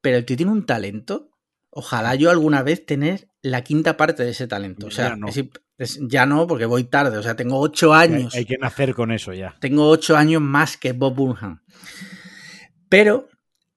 Pero 0.00 0.18
el 0.18 0.24
tío 0.24 0.36
tiene 0.36 0.52
un 0.52 0.64
talento 0.64 1.35
Ojalá 1.78 2.14
yo 2.14 2.30
alguna 2.30 2.62
vez 2.62 2.86
tener 2.86 3.28
la 3.42 3.62
quinta 3.62 3.98
parte 3.98 4.24
de 4.24 4.30
ese 4.30 4.46
talento. 4.46 4.86
O 4.86 4.90
sea, 4.90 5.10
ya 5.10 5.16
no, 5.16 5.28
ya 6.08 6.24
no 6.24 6.46
porque 6.46 6.64
voy 6.64 6.84
tarde. 6.84 7.18
O 7.18 7.22
sea, 7.22 7.36
tengo 7.36 7.60
ocho 7.60 7.92
años. 7.92 8.34
Hay, 8.34 8.46
que 8.46 8.56
nacer 8.56 8.94
con 8.94 9.12
eso 9.12 9.34
ya. 9.34 9.54
Tengo 9.60 9.90
ocho 9.90 10.16
años 10.16 10.40
más 10.40 10.78
que 10.78 10.92
Bob 10.92 11.14
Burnham. 11.14 11.62
Pero 12.88 13.28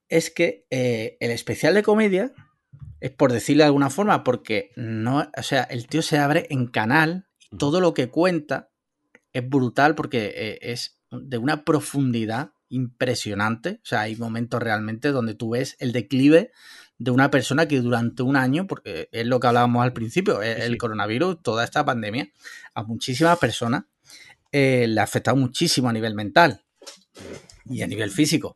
es 0.07 0.31
que 0.31 0.65
eh, 0.69 1.17
el 1.19 1.31
especial 1.31 1.73
de 1.73 1.84
comedia 1.84 2.34
es 3.01 3.11
por 3.11 3.34
decirlo 3.34 3.63
de 3.63 3.67
alguna 3.67 3.89
forma, 3.89 4.23
porque 4.23 4.71
no, 4.77 5.30
o 5.35 5.43
sea, 5.43 5.63
el 5.63 5.88
tío 5.88 6.01
se 6.01 6.19
abre 6.19 6.47
en 6.49 6.67
canal 6.67 7.27
y 7.51 7.57
todo 7.57 7.81
lo 7.81 7.93
que 7.93 8.09
cuenta 8.09 8.71
es 9.34 9.47
brutal 9.47 9.95
porque 9.95 10.34
eh, 10.35 10.59
es 10.61 11.01
de 11.11 11.38
una 11.38 11.65
profundidad 11.65 12.53
impresionante. 12.69 13.81
O 13.84 13.85
sea, 13.85 14.01
hay 14.01 14.15
momentos 14.15 14.63
realmente 14.63 15.11
donde 15.11 15.35
tú 15.35 15.49
ves 15.49 15.76
el 15.80 15.91
declive 15.91 16.51
de 16.99 17.11
una 17.11 17.31
persona 17.31 17.67
que 17.67 17.80
durante 17.80 18.23
un 18.23 18.35
año, 18.35 18.67
porque 18.67 19.07
es 19.11 19.26
lo 19.26 19.39
que 19.39 19.47
hablábamos 19.47 19.84
al 19.84 19.93
principio, 19.93 20.41
el, 20.41 20.77
coronavirus, 20.77 21.41
toda 21.41 21.63
esta 21.63 21.85
pandemia, 21.85 22.30
a 22.76 22.84
muchísimas 22.84 23.39
personas 23.39 23.85
eh, 24.51 24.85
le 24.88 24.99
ha 24.99 25.05
afectado 25.05 25.38
muchísimo 25.38 25.89
a 25.89 25.93
nivel 25.93 26.13
mental 26.13 26.61
y 27.65 27.81
a 27.81 27.88
nivel 27.88 28.11
físico. 28.11 28.55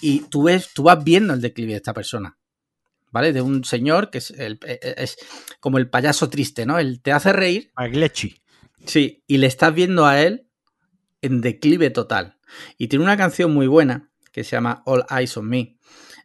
Y 0.00 0.20
tú 0.30 0.44
ves, 0.44 0.70
tú 0.74 0.84
vas 0.84 1.04
viendo 1.04 1.34
el 1.34 1.42
declive 1.42 1.72
de 1.72 1.76
esta 1.76 1.92
persona. 1.92 2.38
¿Vale? 3.12 3.32
De 3.32 3.40
un 3.40 3.64
señor 3.64 4.10
que 4.10 4.18
es, 4.18 4.30
el, 4.30 4.58
e, 4.66 4.78
e, 4.82 4.94
es 4.98 5.16
como 5.60 5.78
el 5.78 5.88
payaso 5.88 6.28
triste, 6.28 6.66
¿no? 6.66 6.78
Él 6.78 7.00
te 7.00 7.12
hace 7.12 7.32
reír. 7.32 7.70
Aglechi. 7.74 8.42
Sí, 8.84 9.22
y 9.26 9.38
le 9.38 9.46
estás 9.46 9.74
viendo 9.74 10.06
a 10.06 10.20
él 10.20 10.48
en 11.22 11.40
declive 11.40 11.90
total. 11.90 12.38
Y 12.78 12.88
tiene 12.88 13.04
una 13.04 13.16
canción 13.16 13.52
muy 13.52 13.66
buena 13.66 14.10
que 14.32 14.44
se 14.44 14.52
llama 14.52 14.82
All 14.86 15.04
Eyes 15.10 15.36
on 15.36 15.48
Me, 15.48 15.78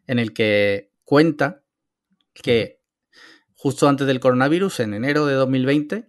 en 0.08 0.20
el 0.20 0.34
que 0.34 0.91
cuenta 1.12 1.62
que 2.34 2.80
justo 3.54 3.90
antes 3.90 4.08
del 4.08 4.22
coronavirus, 4.22 4.80
en 4.80 4.94
enero 4.94 5.26
de 5.26 5.34
2020, 5.34 6.08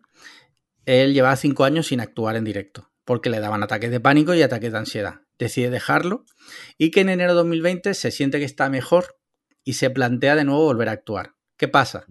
él 0.87 1.13
llevaba 1.13 1.35
cinco 1.35 1.65
años 1.65 1.89
sin 1.89 1.99
actuar 1.99 2.37
en 2.37 2.45
directo, 2.45 2.93
porque 3.05 3.29
le 3.29 3.41
daban 3.41 3.65
ataques 3.65 3.91
de 3.91 3.99
pánico 3.99 4.33
y 4.33 4.43
ataques 4.43 4.71
de 4.71 4.79
ansiedad. 4.79 5.23
Decide 5.41 5.71
dejarlo 5.71 6.25
y 6.79 6.93
que 6.93 7.01
en 7.01 7.09
enero 7.09 7.33
de 7.33 7.39
2020 7.39 7.95
se 7.95 8.13
siente 8.13 8.39
que 8.39 8.45
está 8.45 8.69
mejor 8.69 9.19
y 9.65 9.73
se 9.73 9.91
plantea 9.91 10.37
de 10.37 10.45
nuevo 10.45 10.67
volver 10.67 10.89
a 10.89 10.93
actuar. 10.93 11.35
¿Qué 11.57 11.67
pasa? 11.67 12.07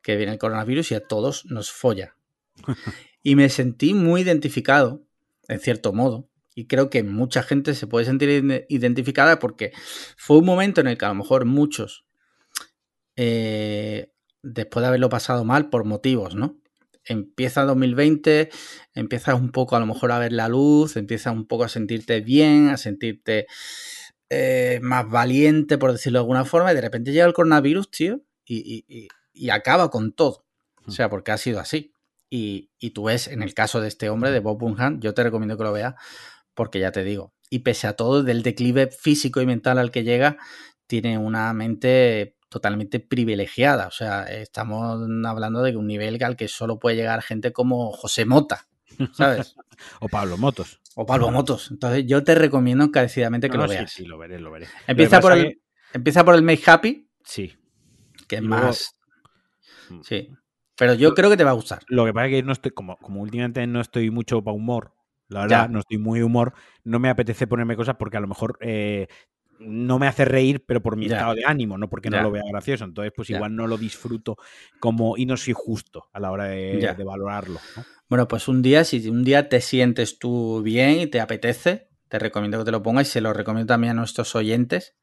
Que 0.00 0.16
viene 0.16 0.32
el 0.32 0.38
coronavirus 0.38 0.92
y 0.92 0.94
a 0.94 1.06
todos 1.06 1.44
nos 1.44 1.70
folla. 1.70 2.16
Y 3.22 3.36
me 3.36 3.50
sentí 3.50 3.92
muy 3.92 4.22
identificado, 4.22 5.02
en 5.48 5.60
cierto 5.60 5.92
modo, 5.92 6.30
Y 6.58 6.66
creo 6.66 6.90
que 6.90 7.04
mucha 7.04 7.44
gente 7.44 7.72
se 7.76 7.86
puede 7.86 8.04
sentir 8.04 8.66
identificada 8.68 9.38
porque 9.38 9.70
fue 10.16 10.38
un 10.38 10.44
momento 10.44 10.80
en 10.80 10.88
el 10.88 10.98
que 10.98 11.04
a 11.04 11.10
lo 11.10 11.14
mejor 11.14 11.44
muchos, 11.44 12.04
eh, 13.14 14.10
después 14.42 14.82
de 14.82 14.88
haberlo 14.88 15.08
pasado 15.08 15.44
mal 15.44 15.70
por 15.70 15.84
motivos, 15.84 16.34
¿no? 16.34 16.60
Empieza 17.04 17.62
2020, 17.62 18.50
empiezas 18.92 19.36
un 19.36 19.52
poco 19.52 19.76
a 19.76 19.78
lo 19.78 19.86
mejor 19.86 20.10
a 20.10 20.18
ver 20.18 20.32
la 20.32 20.48
luz, 20.48 20.96
empiezas 20.96 21.32
un 21.32 21.46
poco 21.46 21.62
a 21.62 21.68
sentirte 21.68 22.22
bien, 22.22 22.70
a 22.70 22.76
sentirte 22.76 23.46
eh, 24.28 24.80
más 24.82 25.08
valiente, 25.08 25.78
por 25.78 25.92
decirlo 25.92 26.18
de 26.18 26.22
alguna 26.24 26.44
forma, 26.44 26.72
y 26.72 26.74
de 26.74 26.80
repente 26.80 27.12
llega 27.12 27.26
el 27.26 27.34
coronavirus, 27.34 27.88
tío, 27.88 28.20
y, 28.44 29.06
acaba 29.48 29.92
con 29.92 30.12
todo. 30.12 30.44
O 30.86 30.90
sea, 30.90 31.08
porque 31.08 31.30
ha 31.30 31.38
sido 31.38 31.60
así. 31.60 31.92
Y, 32.28 32.68
tú 32.90 33.04
ves, 33.04 33.28
en 33.28 33.44
el 33.44 33.54
caso 33.54 33.80
de 33.80 33.86
este 33.86 34.10
hombre, 34.10 34.32
de 34.32 34.40
Bob 34.40 34.58
Bunhan, 34.58 35.00
yo 35.00 35.14
te 35.14 35.22
recomiendo 35.22 35.56
que 35.56 35.62
lo 35.62 35.72
veas, 35.72 35.94
porque 36.58 36.80
ya 36.80 36.90
te 36.90 37.04
digo, 37.04 37.32
y 37.50 37.60
pese 37.60 37.86
a 37.86 37.92
todo, 37.92 38.24
del 38.24 38.42
declive 38.42 38.88
físico 38.88 39.40
y 39.40 39.46
mental 39.46 39.78
al 39.78 39.92
que 39.92 40.02
llega, 40.02 40.38
tiene 40.88 41.16
una 41.16 41.52
mente 41.52 42.34
totalmente 42.48 42.98
privilegiada. 42.98 43.86
O 43.86 43.92
sea, 43.92 44.24
estamos 44.24 45.08
hablando 45.24 45.62
de 45.62 45.76
un 45.76 45.86
nivel 45.86 46.20
al 46.24 46.34
que 46.34 46.48
solo 46.48 46.80
puede 46.80 46.96
llegar 46.96 47.22
gente 47.22 47.52
como 47.52 47.92
José 47.92 48.24
Mota, 48.24 48.66
¿sabes? 49.12 49.54
o 50.00 50.08
Pablo 50.08 50.36
Motos. 50.36 50.80
O 50.96 51.06
Pablo 51.06 51.30
Motos. 51.30 51.70
Entonces 51.70 52.04
yo 52.08 52.24
te 52.24 52.34
recomiendo 52.34 52.82
encarecidamente 52.82 53.48
que 53.48 53.56
lo 53.56 53.68
veas. 53.68 53.92
Sí, 53.92 54.04
lo 54.04 54.18
veré, 54.18 54.40
lo 54.40 54.50
veré. 54.50 54.66
Empieza, 54.88 55.20
por 55.20 55.38
el, 55.38 55.62
empieza 55.92 56.24
por 56.24 56.34
el 56.34 56.42
Make 56.42 56.68
Happy. 56.68 57.08
Sí. 57.22 57.56
Que 58.26 58.36
es 58.36 58.42
más... 58.42 58.98
Mm. 59.90 60.00
Sí. 60.02 60.28
Pero 60.76 60.94
yo 60.94 61.14
creo 61.14 61.30
que 61.30 61.36
te 61.36 61.44
va 61.44 61.50
a 61.50 61.54
gustar. 61.54 61.82
Lo 61.86 62.04
que 62.04 62.12
pasa 62.12 62.26
es 62.26 62.32
que 62.32 62.42
no 62.42 62.52
estoy, 62.52 62.72
como, 62.72 62.96
como 62.96 63.22
últimamente 63.22 63.64
no 63.68 63.80
estoy 63.80 64.10
mucho 64.10 64.42
para 64.42 64.56
humor, 64.56 64.97
la 65.28 65.42
verdad, 65.42 65.68
no 65.68 65.80
estoy 65.80 65.98
muy 65.98 66.22
humor, 66.22 66.54
no 66.84 66.98
me 66.98 67.10
apetece 67.10 67.46
ponerme 67.46 67.76
cosas 67.76 67.96
porque 67.98 68.16
a 68.16 68.20
lo 68.20 68.28
mejor 68.28 68.58
eh, 68.60 69.08
no 69.60 69.98
me 69.98 70.06
hace 70.06 70.24
reír, 70.24 70.64
pero 70.66 70.82
por 70.82 70.96
mi 70.96 71.06
estado 71.06 71.34
de 71.34 71.44
ánimo, 71.44 71.78
no 71.78 71.88
porque 71.88 72.10
no 72.10 72.22
lo 72.22 72.30
vea 72.30 72.42
gracioso. 72.48 72.84
Entonces, 72.84 73.12
pues 73.14 73.30
igual 73.30 73.54
no 73.54 73.66
lo 73.66 73.76
disfruto 73.76 74.36
como 74.80 75.16
y 75.16 75.26
no 75.26 75.36
soy 75.36 75.54
justo 75.56 76.08
a 76.12 76.20
la 76.20 76.30
hora 76.30 76.44
de, 76.44 76.94
valorarlo. 77.04 77.60
Bueno, 78.08 78.28
pues 78.28 78.48
un 78.48 78.62
día, 78.62 78.84
si 78.84 79.08
un 79.08 79.24
día 79.24 79.48
te 79.48 79.60
sientes 79.60 80.18
tú 80.18 80.62
bien 80.62 81.00
y 81.00 81.06
te 81.06 81.20
apetece, 81.20 81.88
te 82.08 82.18
recomiendo 82.18 82.58
que 82.58 82.64
te 82.64 82.70
lo 82.70 82.82
pongas 82.82 83.08
y 83.08 83.10
se 83.10 83.20
lo 83.20 83.32
recomiendo 83.32 83.72
también 83.72 83.92
a 83.92 83.94
nuestros 83.94 84.34
oyentes. 84.34 84.94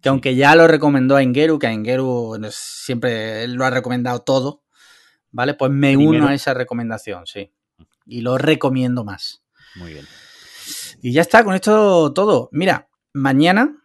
Que 0.00 0.10
aunque 0.10 0.36
ya 0.36 0.54
lo 0.54 0.68
recomendó 0.68 1.16
a 1.16 1.24
Ingeru, 1.24 1.58
que 1.58 1.66
a 1.66 1.72
Ingeru 1.72 2.38
siempre 2.50 3.48
lo 3.48 3.64
ha 3.64 3.70
recomendado 3.70 4.20
todo, 4.20 4.62
¿vale? 5.32 5.54
Pues 5.54 5.72
me 5.72 5.96
uno 5.96 6.28
a 6.28 6.34
esa 6.34 6.54
recomendación, 6.54 7.26
sí. 7.26 7.52
Y 8.06 8.20
lo 8.20 8.38
recomiendo 8.38 9.02
más. 9.02 9.41
Muy 9.76 9.92
bien. 9.92 10.06
Y 11.00 11.12
ya 11.12 11.22
está, 11.22 11.44
con 11.44 11.54
esto 11.54 12.12
todo. 12.12 12.48
Mira, 12.52 12.88
mañana, 13.12 13.76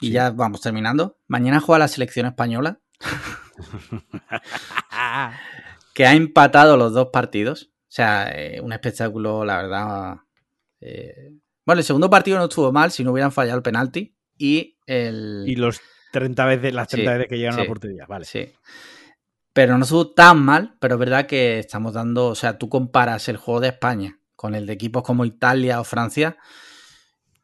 y 0.00 0.10
ya 0.10 0.30
vamos 0.30 0.60
terminando, 0.60 1.18
mañana 1.26 1.60
juega 1.60 1.80
la 1.80 1.88
selección 1.88 2.26
española. 2.26 2.80
que 5.94 6.06
ha 6.06 6.14
empatado 6.14 6.76
los 6.76 6.92
dos 6.92 7.08
partidos. 7.12 7.64
O 7.64 7.94
sea, 7.94 8.30
eh, 8.34 8.60
un 8.60 8.72
espectáculo, 8.72 9.44
la 9.44 9.62
verdad. 9.62 10.16
Eh, 10.80 11.32
bueno, 11.66 11.80
el 11.80 11.84
segundo 11.84 12.08
partido 12.08 12.38
no 12.38 12.44
estuvo 12.44 12.72
mal 12.72 12.90
si 12.90 13.04
no 13.04 13.12
hubieran 13.12 13.32
fallado 13.32 13.58
el 13.58 13.62
penalti. 13.62 14.16
Y 14.38 14.78
el. 14.86 15.44
Y 15.46 15.56
los 15.56 15.80
30 16.12 16.46
veces, 16.46 16.72
las 16.72 16.88
30 16.88 17.12
veces 17.12 17.28
que 17.28 17.36
llegaron 17.36 17.60
a 17.60 17.64
la 17.64 17.68
portería, 17.68 18.06
vale. 18.06 18.24
Sí. 18.24 18.50
Pero 19.52 19.76
no 19.76 19.84
estuvo 19.84 20.12
tan 20.12 20.42
mal, 20.42 20.76
pero 20.80 20.94
es 20.94 21.00
verdad 21.00 21.26
que 21.26 21.58
estamos 21.58 21.92
dando. 21.92 22.28
O 22.28 22.34
sea, 22.34 22.56
tú 22.56 22.70
comparas 22.70 23.28
el 23.28 23.36
juego 23.36 23.60
de 23.60 23.68
España 23.68 24.18
con 24.42 24.56
el 24.56 24.66
de 24.66 24.72
equipos 24.72 25.04
como 25.04 25.24
Italia 25.24 25.78
o 25.80 25.84
Francia. 25.84 26.36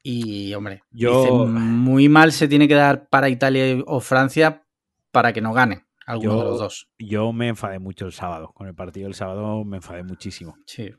Y, 0.03 0.53
hombre, 0.55 0.83
yo... 0.91 1.47
muy 1.47 2.09
mal 2.09 2.33
se 2.33 2.49
tiene 2.49 2.67
que 2.67 2.75
dar 2.75 3.09
para 3.09 3.29
Italia 3.29 3.85
o 3.87 4.01
Francia 4.01 4.67
para 5.13 5.33
que 5.33 5.41
no 5.41 5.53
gane 5.53 5.85
alguno 6.07 6.39
de 6.39 6.45
los 6.45 6.59
dos. 6.59 6.91
Yo 6.99 7.33
me 7.33 7.47
enfadé 7.47 7.79
mucho 7.79 8.07
el 8.07 8.13
sábado. 8.13 8.51
Con 8.53 8.67
el 8.67 8.75
partido 8.75 9.07
del 9.07 9.15
sábado 9.15 9.65
me 9.65 9.77
enfadé 9.77 10.03
muchísimo. 10.03 10.57
Sí. 10.67 10.91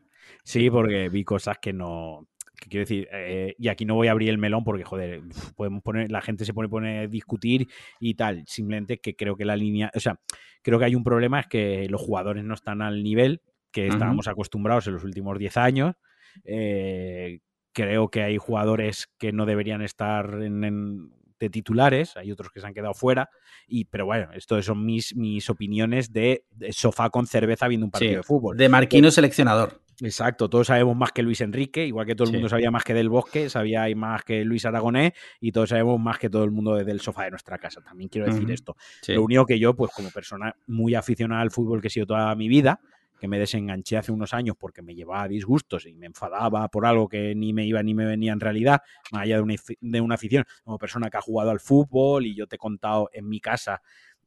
Sí, 0.45 0.69
porque 0.69 1.09
vi 1.09 1.25
cosas 1.25 1.57
que 1.61 1.73
no. 1.73 2.29
quiero 2.69 2.83
decir, 2.83 3.09
eh, 3.11 3.55
y 3.57 3.67
aquí 3.67 3.83
no 3.83 3.95
voy 3.95 4.07
a 4.07 4.11
abrir 4.11 4.29
el 4.29 4.37
melón 4.37 4.63
porque, 4.63 4.85
joder, 4.85 5.21
podemos 5.57 5.83
poner, 5.83 6.09
la 6.09 6.21
gente 6.21 6.45
se 6.45 6.53
pone, 6.53 6.69
pone 6.69 6.99
a 6.99 7.07
discutir 7.07 7.67
y 7.99 8.13
tal. 8.13 8.45
Simplemente 8.47 8.99
que 8.99 9.17
creo 9.17 9.35
que 9.35 9.43
la 9.43 9.57
línea, 9.57 9.91
o 9.93 9.99
sea, 9.99 10.17
creo 10.61 10.79
que 10.79 10.85
hay 10.85 10.95
un 10.95 11.03
problema, 11.03 11.41
es 11.41 11.47
que 11.47 11.89
los 11.89 11.99
jugadores 11.99 12.45
no 12.45 12.53
están 12.53 12.81
al 12.81 13.03
nivel 13.03 13.41
que 13.71 13.87
estábamos 13.87 14.27
acostumbrados 14.27 14.87
en 14.87 14.93
los 14.93 15.03
últimos 15.03 15.37
10 15.37 15.57
años. 15.57 15.95
Eh, 16.43 17.39
creo 17.73 18.09
que 18.09 18.23
hay 18.23 18.37
jugadores 18.37 19.09
que 19.17 19.31
no 19.31 19.45
deberían 19.45 19.81
estar 19.81 20.41
en, 20.41 21.11
de 21.39 21.49
titulares, 21.49 22.17
hay 22.17 22.31
otros 22.31 22.51
que 22.51 22.59
se 22.59 22.67
han 22.67 22.73
quedado 22.73 22.93
fuera, 22.93 23.29
y, 23.67 23.85
pero 23.85 24.05
bueno, 24.05 24.29
esto 24.33 24.61
son 24.61 24.85
mis, 24.85 25.15
mis 25.15 25.49
opiniones 25.49 26.11
de, 26.11 26.45
sofá 26.71 27.09
con 27.09 27.27
cerveza 27.27 27.67
viendo 27.67 27.85
un 27.85 27.91
partido 27.91 28.17
de 28.17 28.23
fútbol. 28.23 28.57
De 28.57 28.69
Marquino 28.69 29.09
seleccionador. 29.11 29.81
Exacto, 30.01 30.49
todos 30.49 30.67
sabemos 30.67 30.95
más 30.95 31.11
que 31.11 31.21
Luis 31.21 31.41
Enrique, 31.41 31.85
igual 31.85 32.05
que 32.05 32.15
todo 32.15 32.27
el 32.27 32.33
mundo 32.33 32.47
sabía 32.47 32.71
más 32.71 32.85
que 32.85 32.93
Del 32.93 33.09
Bosque, 33.09 33.49
sabía 33.49 33.85
más 33.95 34.23
que 34.23 34.45
Luis 34.45 34.65
Aragonés 34.65 35.11
y 35.41 35.51
todos 35.51 35.69
sabemos 35.69 35.99
más 35.99 36.17
que 36.17 36.29
todo 36.29 36.45
el 36.45 36.51
mundo 36.51 36.75
desde 36.75 36.91
el 36.91 37.01
sofá 37.01 37.25
de 37.25 37.31
nuestra 37.31 37.57
casa. 37.57 37.81
También 37.81 38.09
quiero 38.09 38.27
decir 38.27 38.49
esto. 38.49 38.77
Lo 39.09 39.23
único 39.23 39.45
que 39.45 39.59
yo, 39.59 39.75
pues 39.75 39.91
como 39.93 40.09
persona 40.09 40.55
muy 40.67 40.95
aficionada 40.95 41.41
al 41.41 41.51
fútbol 41.51 41.81
que 41.81 41.87
he 41.87 41.91
sido 41.91 42.05
toda 42.05 42.33
mi 42.35 42.47
vida, 42.47 42.79
que 43.19 43.27
me 43.27 43.37
desenganché 43.37 43.97
hace 43.97 44.11
unos 44.11 44.33
años 44.33 44.55
porque 44.57 44.81
me 44.81 44.95
llevaba 44.95 45.23
a 45.23 45.27
disgustos 45.27 45.85
y 45.85 45.93
me 45.95 46.07
enfadaba 46.07 46.67
por 46.69 46.85
algo 46.85 47.07
que 47.07 47.35
ni 47.35 47.53
me 47.53 47.65
iba 47.65 47.83
ni 47.83 47.93
me 47.93 48.05
venía 48.05 48.31
en 48.31 48.39
realidad, 48.39 48.81
más 49.11 49.23
allá 49.23 49.35
de 49.35 49.41
una, 49.41 49.55
de 49.81 50.01
una 50.01 50.15
afición, 50.15 50.45
como 50.63 50.77
persona 50.77 51.09
que 51.09 51.17
ha 51.17 51.21
jugado 51.21 51.51
al 51.51 51.59
fútbol 51.59 52.25
y 52.25 52.35
yo 52.35 52.47
te 52.47 52.55
he 52.55 52.59
contado 52.59 53.09
en 53.13 53.27
mi 53.27 53.39
casa 53.39 53.81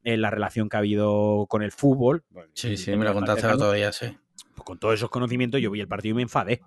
eh, 0.05 0.17
la 0.17 0.31
relación 0.31 0.69
que 0.69 0.77
ha 0.77 0.81
habido 0.81 1.47
con 1.49 1.63
el 1.63 1.73
fútbol. 1.73 2.25
Sí, 2.55 2.77
sí, 2.77 2.95
me 2.97 3.05
lo 3.05 3.15
contaste 3.15 3.47
día, 3.75 3.93
sí. 3.93 4.07
Pues 4.55 4.65
con 4.65 4.79
todos 4.79 4.95
esos 4.95 5.11
conocimientos 5.11 5.61
yo 5.61 5.71
vi 5.71 5.81
el 5.81 5.89
partido 5.89 6.13
y 6.13 6.17
me 6.17 6.23
enfadé. 6.23 6.61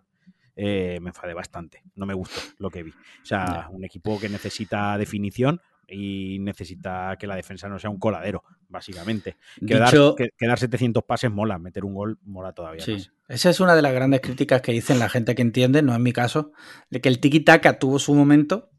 Eh, 0.56 1.00
me 1.02 1.10
enfadé 1.10 1.34
bastante. 1.34 1.84
No 1.96 2.06
me 2.06 2.14
gustó 2.14 2.40
lo 2.60 2.70
que 2.70 2.84
vi. 2.84 2.92
O 2.92 3.26
sea, 3.26 3.68
un 3.72 3.84
equipo 3.84 4.18
que 4.20 4.30
necesita 4.30 4.98
definición, 4.98 5.60
y 5.88 6.40
necesita 6.40 7.16
que 7.20 7.28
la 7.28 7.36
defensa 7.36 7.68
no 7.68 7.80
sea 7.80 7.90
un 7.90 8.00
coladero, 8.00 8.44
básicamente. 8.68 9.38
Quedar, 9.66 9.94
quedar 10.38 10.60
700 10.60 11.04
pases 11.04 11.32
mola, 11.32 11.58
meter 11.60 11.86
un 11.86 11.94
gol 11.94 12.20
mola 12.24 12.54
todavía. 12.54 12.84
Sí. 12.84 13.08
Esa 13.28 13.50
es 13.50 13.60
una 13.60 13.76
de 13.76 13.82
las 13.82 13.94
grandes 13.94 14.22
críticas 14.22 14.62
que 14.62 14.72
dicen 14.72 15.00
la 15.00 15.10
gente 15.10 15.36
que 15.36 15.42
entiende, 15.42 15.82
no 15.82 15.94
es 15.94 16.00
mi 16.00 16.14
caso, 16.14 16.52
de 16.90 17.02
que 17.02 17.10
el 17.10 17.20
tiki-taka 17.20 17.80
tuvo 17.80 18.00
su 18.00 18.14
momento, 18.14 18.70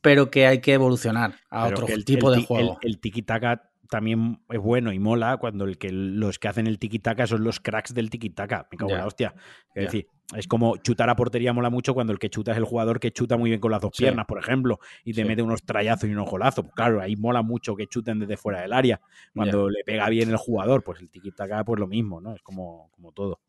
pero 0.00 0.30
que 0.30 0.46
hay 0.46 0.60
que 0.60 0.74
evolucionar 0.74 1.36
a 1.50 1.66
otro 1.66 1.86
tipo 2.04 2.30
de 2.30 2.42
juego. 2.42 2.78
El, 2.82 2.90
el 2.94 3.00
tiki-taka 3.00 3.67
también 3.90 4.40
es 4.48 4.58
bueno 4.58 4.92
y 4.92 4.98
mola 4.98 5.36
cuando 5.38 5.64
el 5.64 5.78
que 5.78 5.90
los 5.90 6.38
que 6.38 6.48
hacen 6.48 6.66
el 6.66 6.78
tiki-taka 6.78 7.26
son 7.26 7.44
los 7.44 7.60
cracks 7.60 7.94
del 7.94 8.10
tiki-taka. 8.10 8.68
Me 8.70 8.78
cago 8.78 8.90
en 8.90 8.98
la 8.98 9.06
hostia. 9.06 9.34
Es 9.74 9.84
decir, 9.84 10.06
es 10.36 10.46
como 10.46 10.76
chutar 10.76 11.08
a 11.08 11.16
portería 11.16 11.52
mola 11.52 11.70
mucho 11.70 11.94
cuando 11.94 12.12
el 12.12 12.18
que 12.18 12.28
chuta 12.28 12.52
es 12.52 12.58
el 12.58 12.64
jugador 12.64 13.00
que 13.00 13.12
chuta 13.12 13.36
muy 13.36 13.50
bien 13.50 13.60
con 13.60 13.70
las 13.70 13.80
dos 13.80 13.92
piernas, 13.96 14.26
por 14.26 14.38
ejemplo, 14.38 14.78
y 15.04 15.14
te 15.14 15.24
mete 15.24 15.42
unos 15.42 15.62
trayazos 15.62 16.08
y 16.08 16.12
unos 16.12 16.28
golazos. 16.28 16.64
Pues 16.64 16.74
claro, 16.74 17.00
ahí 17.00 17.16
mola 17.16 17.42
mucho 17.42 17.74
que 17.74 17.86
chuten 17.86 18.18
desde 18.18 18.36
fuera 18.36 18.60
del 18.60 18.72
área. 18.72 19.00
Cuando 19.34 19.70
le 19.70 19.82
pega 19.84 20.08
bien 20.08 20.28
el 20.28 20.36
jugador, 20.36 20.82
pues 20.84 21.00
el 21.00 21.10
tiki-taka, 21.10 21.64
pues 21.64 21.80
lo 21.80 21.86
mismo, 21.86 22.20
¿no? 22.20 22.34
Es 22.34 22.42
como, 22.42 22.90
como 22.92 23.12
todo. 23.12 23.40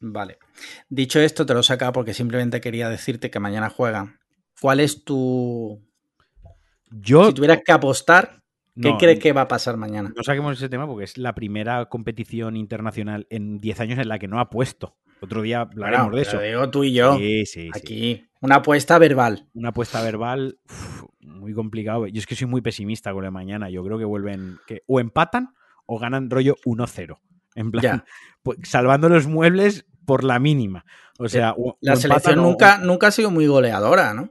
Vale. 0.00 0.38
Dicho 0.88 1.20
esto, 1.20 1.46
te 1.46 1.54
lo 1.54 1.62
saca 1.62 1.90
porque 1.92 2.12
simplemente 2.12 2.60
quería 2.60 2.90
decirte 2.90 3.30
que 3.30 3.40
mañana 3.40 3.70
juegan. 3.70 4.18
¿Cuál 4.60 4.80
es 4.80 5.04
tu. 5.04 5.82
Yo. 6.90 7.28
Si 7.28 7.34
tuvieras 7.34 7.60
que 7.64 7.72
apostar, 7.72 8.42
¿Qué 8.80 8.94
crees 8.98 9.18
que 9.18 9.32
va 9.32 9.42
a 9.42 9.48
pasar 9.48 9.76
mañana? 9.76 10.12
No 10.14 10.22
saquemos 10.22 10.56
ese 10.56 10.68
tema 10.68 10.86
porque 10.86 11.04
es 11.04 11.16
la 11.18 11.34
primera 11.34 11.86
competición 11.86 12.56
internacional 12.56 13.26
en 13.30 13.58
10 13.58 13.80
años 13.80 13.98
en 13.98 14.08
la 14.08 14.18
que 14.18 14.28
no 14.28 14.38
ha 14.38 14.50
puesto. 14.50 14.96
Otro 15.20 15.42
día 15.42 15.62
hablaremos 15.62 16.14
de 16.14 16.22
eso. 16.22 16.40
digo 16.40 16.70
tú 16.70 16.84
y 16.84 16.92
yo. 16.92 17.16
Sí, 17.16 17.46
sí, 17.46 17.70
Aquí. 17.74 18.26
Una 18.40 18.56
apuesta 18.56 18.98
verbal. 18.98 19.48
Una 19.54 19.70
apuesta 19.70 20.02
verbal 20.02 20.58
muy 21.20 21.54
complicado. 21.54 22.06
Yo 22.06 22.18
es 22.18 22.26
que 22.26 22.36
soy 22.36 22.46
muy 22.46 22.60
pesimista 22.60 23.12
con 23.12 23.24
la 23.24 23.30
mañana. 23.30 23.70
Yo 23.70 23.82
creo 23.82 23.98
que 23.98 24.04
vuelven. 24.04 24.58
Que 24.66 24.82
o 24.86 25.00
empatan 25.00 25.54
o 25.86 25.98
ganan 25.98 26.28
rollo 26.28 26.56
1-0. 26.64 27.18
En 27.54 27.70
plan, 27.70 28.04
pues, 28.42 28.58
salvando 28.64 29.08
los 29.08 29.26
muebles 29.26 29.86
por 30.04 30.22
la 30.22 30.38
mínima. 30.38 30.84
O 31.18 31.28
sea, 31.28 31.54
la 31.80 31.96
selección 31.96 32.36
nunca, 32.36 32.78
nunca 32.78 33.06
ha 33.06 33.10
sido 33.10 33.30
muy 33.30 33.46
goleadora, 33.46 34.12
¿no? 34.12 34.30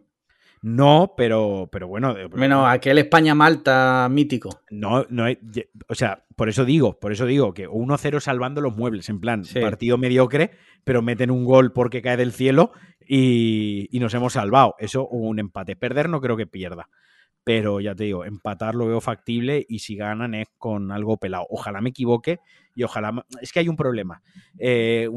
No, 0.68 1.14
pero, 1.16 1.70
pero 1.72 1.88
bueno. 1.88 2.16
Menos 2.34 2.68
aquel 2.68 2.98
España-Malta 2.98 4.08
mítico. 4.10 4.62
No, 4.72 5.06
no, 5.10 5.26
o 5.88 5.94
sea, 5.94 6.26
por 6.36 6.50
eso 6.50 6.66
digo, 6.66 7.00
por 7.00 7.12
eso 7.12 7.28
digo 7.28 7.54
que 7.54 7.70
1-0 7.70 8.20
salvando 8.20 8.62
los 8.62 8.76
muebles, 8.76 9.08
en 9.10 9.20
plan, 9.20 9.44
partido 9.62 10.00
mediocre, 10.00 10.58
pero 10.84 11.04
meten 11.04 11.30
un 11.30 11.46
gol 11.46 11.72
porque 11.72 12.02
cae 12.02 12.18
del 12.18 12.32
cielo 12.32 12.72
y, 13.08 13.90
nos 14.00 14.12
hemos 14.16 14.34
salvado. 14.34 14.74
Eso 14.80 15.08
un 15.08 15.38
empate. 15.38 15.76
Perder 15.76 16.10
no 16.10 16.20
creo 16.20 16.36
que 16.36 16.48
pierda. 16.48 16.90
pero 17.44 17.80
ya 17.80 17.94
te 17.94 18.06
digo, 18.06 18.26
empatar 18.26 18.74
lo 18.74 18.88
veo 18.88 19.02
factible 19.02 19.64
y 19.70 19.78
si 19.80 19.96
ganan 19.96 20.34
es 20.34 20.48
con 20.58 20.92
algo 20.92 21.18
pelado. 21.18 21.46
Ojalá 21.52 21.80
me 21.80 21.92
equivoque 21.92 22.40
y 22.76 22.84
ojalá... 22.84 23.26
Es 23.42 23.52
que 23.52 23.60
hay 23.60 23.70
un 23.70 23.78
problema 23.78 24.22
eh, 24.60 25.10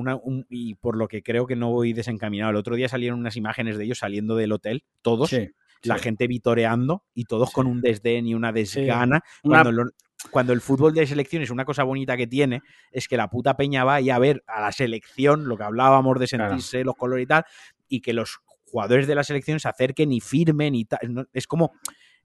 y 0.48 0.76
por 0.76 0.96
lo 0.96 1.08
que 1.08 1.22
creo 1.22 1.46
que 1.46 1.56
no 1.56 1.70
voy 1.70 1.92
desencaminado. 1.92 2.50
El 2.50 2.56
otro 2.56 2.76
día 2.76 2.88
salieron 2.88 3.18
unas 3.18 3.36
imágenes 3.36 3.76
de 3.76 3.84
ellos 3.84 3.98
saliendo 3.98 4.36
del 4.36 4.52
hotel, 4.52 4.84
todos. 5.02 5.34
la 5.82 5.98
gente 5.98 6.26
vitoreando 6.26 7.04
y 7.14 7.24
todos 7.24 7.50
con 7.50 7.66
un 7.66 7.80
desdén 7.80 8.26
y 8.26 8.34
una 8.34 8.52
desgana. 8.52 9.22
Cuando, 9.42 9.90
cuando, 10.30 10.52
el 10.52 10.60
fútbol 10.60 10.94
de 10.94 11.06
selección 11.06 11.42
es 11.42 11.50
una 11.50 11.64
cosa 11.64 11.82
bonita 11.82 12.16
que 12.16 12.26
tiene, 12.26 12.62
es 12.90 13.08
que 13.08 13.16
la 13.16 13.28
puta 13.28 13.56
peña 13.56 13.84
va 13.84 13.96
a 13.96 14.18
ver 14.18 14.42
a 14.46 14.60
la 14.60 14.72
selección, 14.72 15.46
lo 15.48 15.56
que 15.56 15.64
hablábamos 15.64 16.18
de 16.18 16.26
sentirse 16.28 16.84
los 16.84 16.96
colores 16.96 17.24
y 17.24 17.26
tal, 17.26 17.44
y 17.88 18.00
que 18.00 18.12
los 18.12 18.38
jugadores 18.70 19.06
de 19.06 19.14
la 19.14 19.24
selección 19.24 19.58
se 19.60 19.68
acerquen 19.68 20.12
y 20.12 20.20
firmen 20.20 20.74
y 20.74 20.84
tal. 20.84 21.28
Es 21.32 21.46
como 21.46 21.72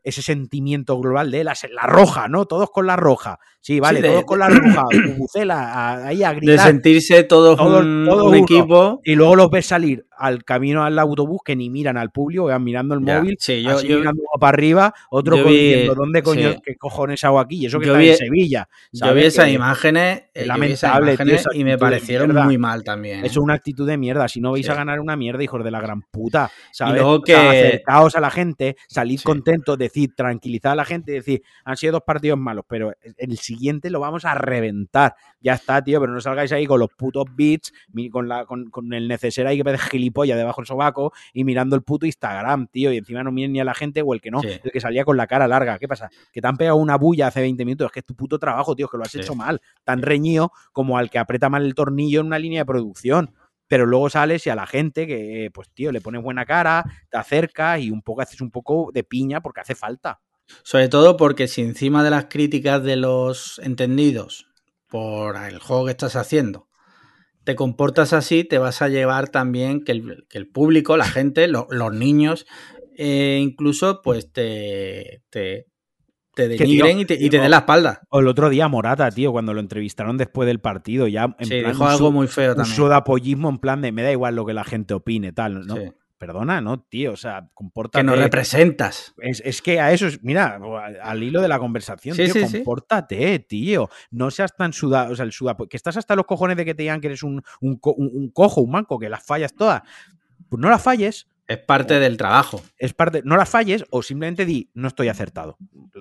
ese 0.03 0.21
sentimiento 0.21 0.99
global 0.99 1.31
de 1.31 1.43
la, 1.43 1.53
la, 1.71 1.87
roja, 1.87 2.27
¿no? 2.27 2.45
Todos 2.45 2.69
con 2.69 2.85
la 2.85 2.95
roja. 2.95 3.39
Sí, 3.61 3.79
vale, 3.79 4.01
todos 4.01 4.25
con 4.25 4.39
la 4.39 4.49
roja. 4.49 4.83
Bucela, 5.17 6.05
ahí 6.05 6.23
a 6.23 6.33
gritar. 6.33 6.57
De 6.57 6.61
sentirse 6.61 7.23
todos, 7.23 7.59
un, 7.59 8.35
equipo. 8.35 9.01
Y 9.03 9.15
luego 9.15 9.35
los 9.35 9.49
ves 9.49 9.65
salir 9.65 10.05
al 10.17 10.43
camino 10.43 10.83
al 10.83 10.97
autobús 10.99 11.41
que 11.43 11.55
ni 11.55 11.69
miran 11.69 11.97
al 11.97 12.11
público, 12.11 12.45
van 12.45 12.63
mirando 12.63 12.95
el 12.95 13.01
móvil, 13.01 13.37
sí, 13.39 13.63
yo, 13.63 13.77
mirando 13.81 14.23
para 14.39 14.55
arriba, 14.55 14.93
otro 15.09 15.37
diciendo, 15.37 15.95
¿dónde 15.95 16.21
coño, 16.21 16.55
qué 16.63 16.75
cojones 16.75 17.23
hago 17.23 17.39
aquí? 17.39 17.57
Y 17.57 17.65
eso 17.67 17.79
que 17.79 17.85
está 17.87 18.01
en 18.01 18.17
Sevilla. 18.17 18.69
Yo 18.91 19.13
vi 19.13 19.23
esas 19.23 19.49
imágenes, 19.49 20.23
eh, 20.33 20.45
lamentable, 20.45 21.17
y 21.53 21.63
me 21.63 21.77
parecieron 21.77 22.33
muy 22.33 22.57
mal 22.57 22.83
también. 22.83 23.25
Es 23.25 23.35
¿eh? 23.35 23.39
una 23.39 23.53
actitud 23.53 23.87
de 23.87 23.97
mierda. 23.97 24.27
Si 24.27 24.41
no 24.41 24.51
vais 24.51 24.69
a 24.69 24.75
ganar 24.75 24.99
una 24.99 25.15
mierda, 25.15 25.43
hijos 25.43 25.63
de 25.63 25.71
la 25.71 25.81
gran 25.81 26.01
puta, 26.01 26.51
¿sabes? 26.71 26.95
Y 26.95 26.97
luego 26.97 27.21
que... 27.21 27.35
acercaos 27.35 28.15
a 28.15 28.19
la 28.19 28.29
gente, 28.29 28.75
salid 28.87 29.19
contentos, 29.21 29.77
decir, 29.77 30.13
tranquilizad 30.15 30.73
a 30.73 30.75
la 30.75 30.85
gente, 30.85 31.11
decir, 31.11 31.41
han 31.65 31.77
sido 31.77 31.93
dos 31.93 32.03
partidos 32.05 32.39
malos, 32.39 32.65
pero 32.67 32.93
el 33.17 33.37
siguiente 33.37 33.89
lo 33.89 33.99
vamos 33.99 34.25
a 34.25 34.35
reventar. 34.35 35.15
Ya 35.41 35.53
está, 35.53 35.83
tío, 35.83 35.99
pero 35.99 36.13
no 36.13 36.21
salgáis 36.21 36.51
ahí 36.51 36.65
con 36.65 36.79
los 36.79 36.89
putos 36.89 37.25
beats, 37.35 37.73
con, 38.11 38.27
la, 38.27 38.45
con, 38.45 38.69
con 38.69 38.93
el 38.93 39.07
neceser 39.07 39.45
ahí 39.45 39.57
que 39.57 39.63
gilipollas 40.03 40.37
debajo 40.37 40.61
del 40.61 40.67
sobaco 40.67 41.13
y 41.33 41.43
mirando 41.43 41.75
el 41.75 41.83
puto 41.83 42.05
Instagram, 42.05 42.67
tío, 42.67 42.91
y 42.91 42.97
encima 42.97 43.23
no 43.23 43.31
miren 43.31 43.53
ni 43.53 43.59
a 43.59 43.63
la 43.63 43.73
gente 43.73 44.01
o 44.01 44.13
el 44.13 44.21
que 44.21 44.31
no, 44.31 44.41
el 44.41 44.71
que 44.71 44.79
salía 44.79 45.05
con 45.05 45.17
la 45.17 45.27
cara 45.27 45.47
larga. 45.47 45.79
¿Qué 45.79 45.87
pasa? 45.87 46.09
Que 46.31 46.41
te 46.41 46.47
han 46.47 46.57
pegado 46.57 46.77
una 46.77 46.97
bulla 46.97 47.27
hace 47.27 47.41
20 47.41 47.65
minutos, 47.65 47.87
es 47.87 47.91
que 47.91 47.99
es 47.99 48.05
tu 48.05 48.15
puto 48.15 48.39
trabajo, 48.39 48.75
tío, 48.75 48.87
que 48.87 48.97
lo 48.97 49.03
has 49.03 49.15
hecho 49.15 49.35
mal, 49.35 49.61
tan 49.83 50.01
reñido 50.01 50.51
como 50.71 50.97
al 50.97 51.09
que 51.09 51.19
aprieta 51.19 51.49
mal 51.49 51.65
el 51.65 51.75
tornillo 51.75 52.21
en 52.21 52.27
una 52.27 52.39
línea 52.39 52.61
de 52.61 52.65
producción 52.65 53.33
pero 53.65 53.87
luego 53.87 54.07
sales 54.07 54.45
y 54.45 54.51
a 54.51 54.55
la 54.55 54.67
gente 54.67 55.07
que, 55.07 55.49
pues 55.51 55.67
tío, 55.73 55.91
le 55.91 55.99
pones 55.99 56.21
buena 56.21 56.45
cara, 56.45 56.83
te 57.09 57.17
acercas 57.17 57.79
y 57.79 57.89
un 57.89 58.03
poco 58.03 58.21
haces 58.21 58.39
un 58.39 58.51
poco 58.51 58.91
de 58.93 59.03
piña 59.03 59.41
porque 59.41 59.61
hace 59.61 59.73
falta. 59.73 60.19
Sobre 60.63 60.89
todo 60.89 61.17
porque 61.17 61.47
si 61.47 61.61
encima 61.61 62.03
de 62.03 62.11
las 62.11 62.25
críticas 62.25 62.83
de 62.83 62.97
los 62.97 63.59
entendidos 63.63 64.47
por 64.87 65.37
el 65.37 65.57
juego 65.57 65.85
que 65.85 65.91
estás 65.91 66.15
haciendo, 66.15 66.67
te 67.43 67.55
comportas 67.55 68.13
así, 68.13 68.43
te 68.43 68.57
vas 68.57 68.81
a 68.81 68.89
llevar 68.89 69.29
también 69.29 69.83
que 69.83 69.91
el, 69.91 70.47
público, 70.47 70.97
la 70.97 71.05
gente, 71.05 71.47
los 71.47 71.93
niños, 71.93 72.45
eh, 72.97 73.39
incluso, 73.41 74.01
pues 74.01 74.31
te, 74.31 75.21
te, 75.29 75.67
te 76.35 76.47
denigren 76.47 76.99
y 76.99 77.05
te, 77.05 77.15
y 77.15 77.29
den 77.29 77.49
la 77.49 77.57
espalda. 77.57 78.01
O 78.09 78.19
el 78.19 78.27
otro 78.27 78.49
día 78.49 78.67
Morata, 78.67 79.09
tío, 79.11 79.31
cuando 79.31 79.53
lo 79.53 79.59
entrevistaron 79.59 80.17
después 80.17 80.47
del 80.47 80.59
partido, 80.59 81.07
ya 81.07 81.35
en 81.39 81.47
sí, 81.47 81.61
dijo 81.61 81.85
algo 81.85 82.11
muy 82.11 82.27
feo 82.27 82.55
también. 82.55 82.71
Un 82.71 82.75
sodapollismo 82.75 83.49
en 83.49 83.57
plan 83.57 83.81
de 83.81 83.91
me 83.91 84.03
da 84.03 84.11
igual 84.11 84.35
lo 84.35 84.45
que 84.45 84.53
la 84.53 84.63
gente 84.63 84.93
opine, 84.93 85.31
tal, 85.31 85.65
¿no? 85.65 85.75
Perdona, 86.25 86.61
¿no, 86.61 86.79
tío? 86.79 87.11
O 87.11 87.17
sea, 87.17 87.49
comporta. 87.53 87.99
Que 87.99 88.03
no 88.03 88.15
representas. 88.15 89.13
Es, 89.17 89.61
que 89.61 89.81
a 89.81 89.91
eso 89.91 90.07
es, 90.07 90.23
mira, 90.23 90.57
al 91.01 91.21
hilo 91.21 91.41
de 91.41 91.49
la 91.49 91.59
conversación, 91.59 92.15
tío, 92.15 92.33
compórtate, 92.33 93.39
tío. 93.39 93.89
No 94.09 94.31
seas 94.31 94.55
tan 94.55 94.71
sudado, 94.71 95.11
o 95.11 95.15
sea, 95.17 95.25
el 95.25 95.33
sudado, 95.33 95.67
que 95.67 95.75
estás 95.75 95.97
hasta 95.97 96.15
los 96.15 96.25
cojones 96.25 96.55
de 96.55 96.63
que 96.63 96.73
te 96.73 96.83
digan 96.83 97.01
que 97.01 97.07
eres 97.07 97.23
un, 97.23 97.43
un, 97.59 97.77
cojo, 97.77 98.61
un 98.61 98.71
manco, 98.71 98.97
que 98.99 99.09
las 99.09 99.25
fallas 99.25 99.53
todas. 99.53 99.81
Pues 100.47 100.61
no 100.61 100.69
las 100.69 100.81
falles. 100.81 101.27
Es 101.45 101.57
parte 101.57 101.99
del 101.99 102.15
trabajo. 102.15 102.61
Es 102.77 102.93
parte, 102.93 103.21
no 103.25 103.35
las 103.35 103.49
falles 103.49 103.83
o 103.89 104.01
simplemente 104.01 104.45
di, 104.45 104.71
no 104.73 104.87
estoy 104.87 105.09
acertado. 105.09 105.57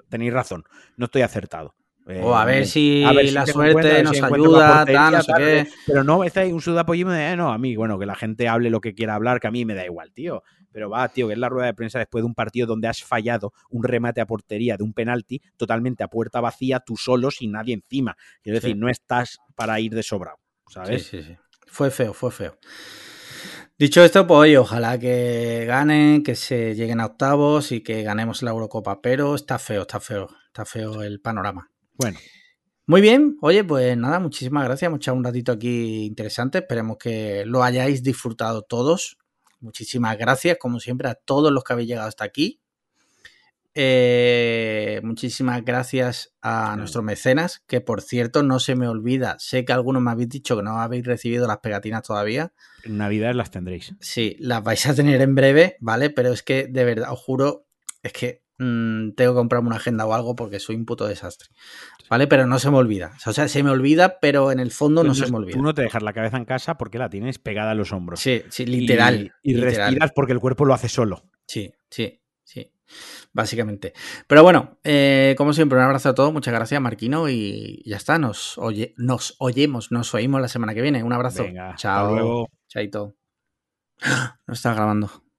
Tenéis 0.09 0.33
razón, 0.33 0.63
no 0.97 1.07
estoy 1.07 1.23
acertado 1.23 1.75
o 2.23 2.35
a 2.35 2.45
ver 2.45 2.67
si, 2.67 3.03
la 3.03 3.47
suerte 3.47 4.03
nos 4.03 4.21
ayuda, 4.21 4.85
tal, 4.85 5.13
no 5.13 5.23
sé 5.23 5.33
qué. 5.37 5.69
Pero 5.87 6.05
no, 6.05 6.25
es 6.25 6.35
un 6.37 6.61
sudapollismo 6.61 7.13
de, 7.13 7.33
eh, 7.33 7.37
no, 7.37 7.53
a 7.53 7.59
mí, 7.59 7.77
bueno, 7.77 7.99
que 7.99 8.07
la 8.07 8.15
gente 8.15 8.49
hable 8.49 8.71
lo 8.71 8.81
que 8.81 8.95
quiera 8.95 9.15
hablar, 9.15 9.41
que 9.41 9.47
a 9.47 9.51
mí 9.51 9.65
me 9.65 9.75
da 9.75 9.85
igual, 9.85 10.13
tío. 10.13 10.43
Pero 10.73 10.89
va, 10.91 11.09
tío, 11.09 11.27
que 11.29 11.35
es 11.35 11.39
la 11.39 11.49
rueda 11.49 11.67
de 11.67 11.75
prensa 11.75 11.99
después 11.99 12.23
de 12.23 12.27
un 12.27 12.35
partido 12.35 12.67
donde 12.67 12.89
has 12.89 13.03
fallado 13.03 13.53
un 13.71 13.85
remate 13.85 14.21
a 14.21 14.27
portería 14.27 14.77
de 14.77 14.85
un 14.85 14.95
penalti 14.95 15.41
totalmente 15.57 16.03
a 16.03 16.09
puerta 16.09 16.41
vacía, 16.41 16.81
tú 16.81 16.97
solo, 16.97 17.31
sin 17.31 17.53
nadie 17.53 17.75
encima. 17.75 18.17
Quiero 18.43 18.59
decir, 18.59 18.77
no 18.77 18.89
estás 18.89 19.39
para 19.55 19.79
ir 19.81 19.95
de 19.95 20.03
sobrado, 20.03 20.39
¿sabes? 20.69 21.05
Sí, 21.05 21.23
sí, 21.23 21.29
sí. 21.29 21.37
Fue 21.67 21.91
feo, 21.91 22.13
fue 22.13 22.31
feo. 22.31 22.59
Dicho 23.79 24.03
esto, 24.05 24.27
pues 24.27 24.39
oye, 24.39 24.59
ojalá 24.59 24.99
que 24.99 25.65
ganen, 25.67 26.23
que 26.23 26.37
se 26.37 26.75
lleguen 26.75 27.01
a 27.01 27.07
octavos 27.07 27.73
y 27.73 27.81
que 27.81 28.03
ganemos 28.03 28.43
la 28.43 28.51
Eurocopa, 28.51 29.01
pero 29.03 29.35
está 29.35 29.59
feo, 29.59 29.83
está 29.83 29.99
feo, 29.99 30.29
está 30.47 30.65
feo 30.65 31.03
el 31.03 31.21
panorama. 31.21 31.72
Bueno. 32.03 32.19
Muy 32.87 33.01
bien, 33.01 33.39
oye, 33.41 33.63
pues 33.63 33.97
nada, 33.97 34.19
muchísimas 34.19 34.65
gracias. 34.65 34.89
Hemos 34.89 34.99
echado 34.99 35.17
un 35.17 35.25
ratito 35.25 35.53
aquí 35.53 36.05
interesante. 36.05 36.59
Esperemos 36.59 36.99
que 36.99 37.45
lo 37.47 37.63
hayáis 37.63 38.03
disfrutado 38.03 38.63
todos. 38.63 39.19
Muchísimas 39.61 40.19
gracias, 40.19 40.59
como 40.59 40.81
siempre, 40.81 41.09
a 41.09 41.15
todos 41.15 41.53
los 41.53 41.63
que 41.63 41.73
habéis 41.73 41.89
llegado 41.89 42.09
hasta 42.09 42.25
aquí. 42.25 42.61
Eh, 43.75 45.01
muchísimas 45.03 45.65
gracias 45.65 46.35
a 46.43 46.77
nuestros 46.77 47.05
mecenas, 47.05 47.63
que 47.67 47.81
por 47.81 48.03
cierto 48.03 48.43
no 48.43 48.59
se 48.59 48.75
me 48.75 48.87
olvida, 48.87 49.37
sé 49.39 49.65
que 49.65 49.73
algunos 49.73 50.03
me 50.03 50.11
habéis 50.11 50.29
dicho 50.29 50.57
que 50.57 50.63
no 50.63 50.79
habéis 50.79 51.07
recibido 51.07 51.47
las 51.47 51.59
pegatinas 51.59 52.03
todavía. 52.03 52.53
En 52.85 52.99
Navidad 52.99 53.35
las 53.35 53.51
tendréis. 53.51 53.95
Sí, 54.01 54.37
las 54.41 54.63
vais 54.63 54.85
a 54.87 54.95
tener 54.95 55.23
en 55.23 55.35
breve, 55.35 55.77
¿vale? 55.81 56.11
Pero 56.11 56.33
es 56.33 56.43
que 56.43 56.67
de 56.67 56.85
verdad, 56.85 57.13
os 57.13 57.21
juro, 57.21 57.67
es 58.03 58.13
que 58.13 58.42
Mm, 58.59 59.13
tengo 59.13 59.33
que 59.33 59.37
comprarme 59.37 59.69
una 59.69 59.77
agenda 59.77 60.07
o 60.07 60.15
algo 60.15 60.37
porque 60.37 60.61
soy 60.61 60.77
un 60.77 60.85
puto 60.85 61.07
desastre. 61.07 61.49
¿Vale? 62.09 62.27
Pero 62.27 62.47
no 62.47 62.59
se 62.59 62.71
me 62.71 62.77
olvida. 62.77 63.13
O 63.27 63.33
sea, 63.33 63.49
se 63.49 63.63
me 63.63 63.71
olvida, 63.71 64.19
pero 64.21 64.53
en 64.53 64.61
el 64.61 64.71
fondo 64.71 65.03
no 65.03 65.15
se 65.15 65.31
me 65.31 65.39
olvida. 65.39 65.57
Tú 65.57 65.63
no 65.63 65.73
te 65.73 65.83
dejas 65.83 66.03
la 66.03 66.13
cabeza 66.13 66.37
en 66.37 66.45
casa 66.45 66.77
porque 66.77 66.99
la 66.99 67.09
tienes 67.09 67.39
pegada 67.39 67.71
a 67.71 67.75
los 67.75 67.93
hombros. 67.93 68.21
Sí, 68.21 68.43
sí, 68.51 68.67
literal. 68.67 69.33
Y, 69.43 69.57
respiras 69.57 70.13
porque 70.13 70.33
el 70.33 70.41
cuerpo 70.41 70.65
lo 70.65 70.75
hace 70.75 70.89
solo. 70.89 71.25
Sí, 71.47 71.73
sí, 71.89 72.21
sí. 72.45 72.71
Básicamente. 73.33 73.95
Pero 74.27 74.43
bueno, 74.43 74.79
eh, 74.85 75.35
como 75.39 75.55
siempre, 75.55 75.79
un 75.79 75.85
abrazo 75.85 76.11
a 76.11 76.15
todos. 76.15 76.33
Muchas 76.33 76.53
gracias, 76.53 76.81
Marquino. 76.81 77.31
Y 77.31 77.83
ya 77.87 77.97
está. 77.97 78.19
Nos, 78.19 78.59
oye, 78.59 78.95
nos 78.99 79.35
oyemos, 79.39 79.91
nos 79.91 80.13
oímos 80.15 80.41
la 80.43 80.49
semana 80.49 80.75
que 80.75 80.83
viene. 80.83 81.03
Un 81.03 81.15
abrazo. 81.15 81.47
Chao. 81.77 82.07
Hasta 82.07 82.11
luego. 82.11 82.49
Chaito. 82.69 83.17
No 84.47 84.55
está 84.55 84.75
grabando. 84.75 85.32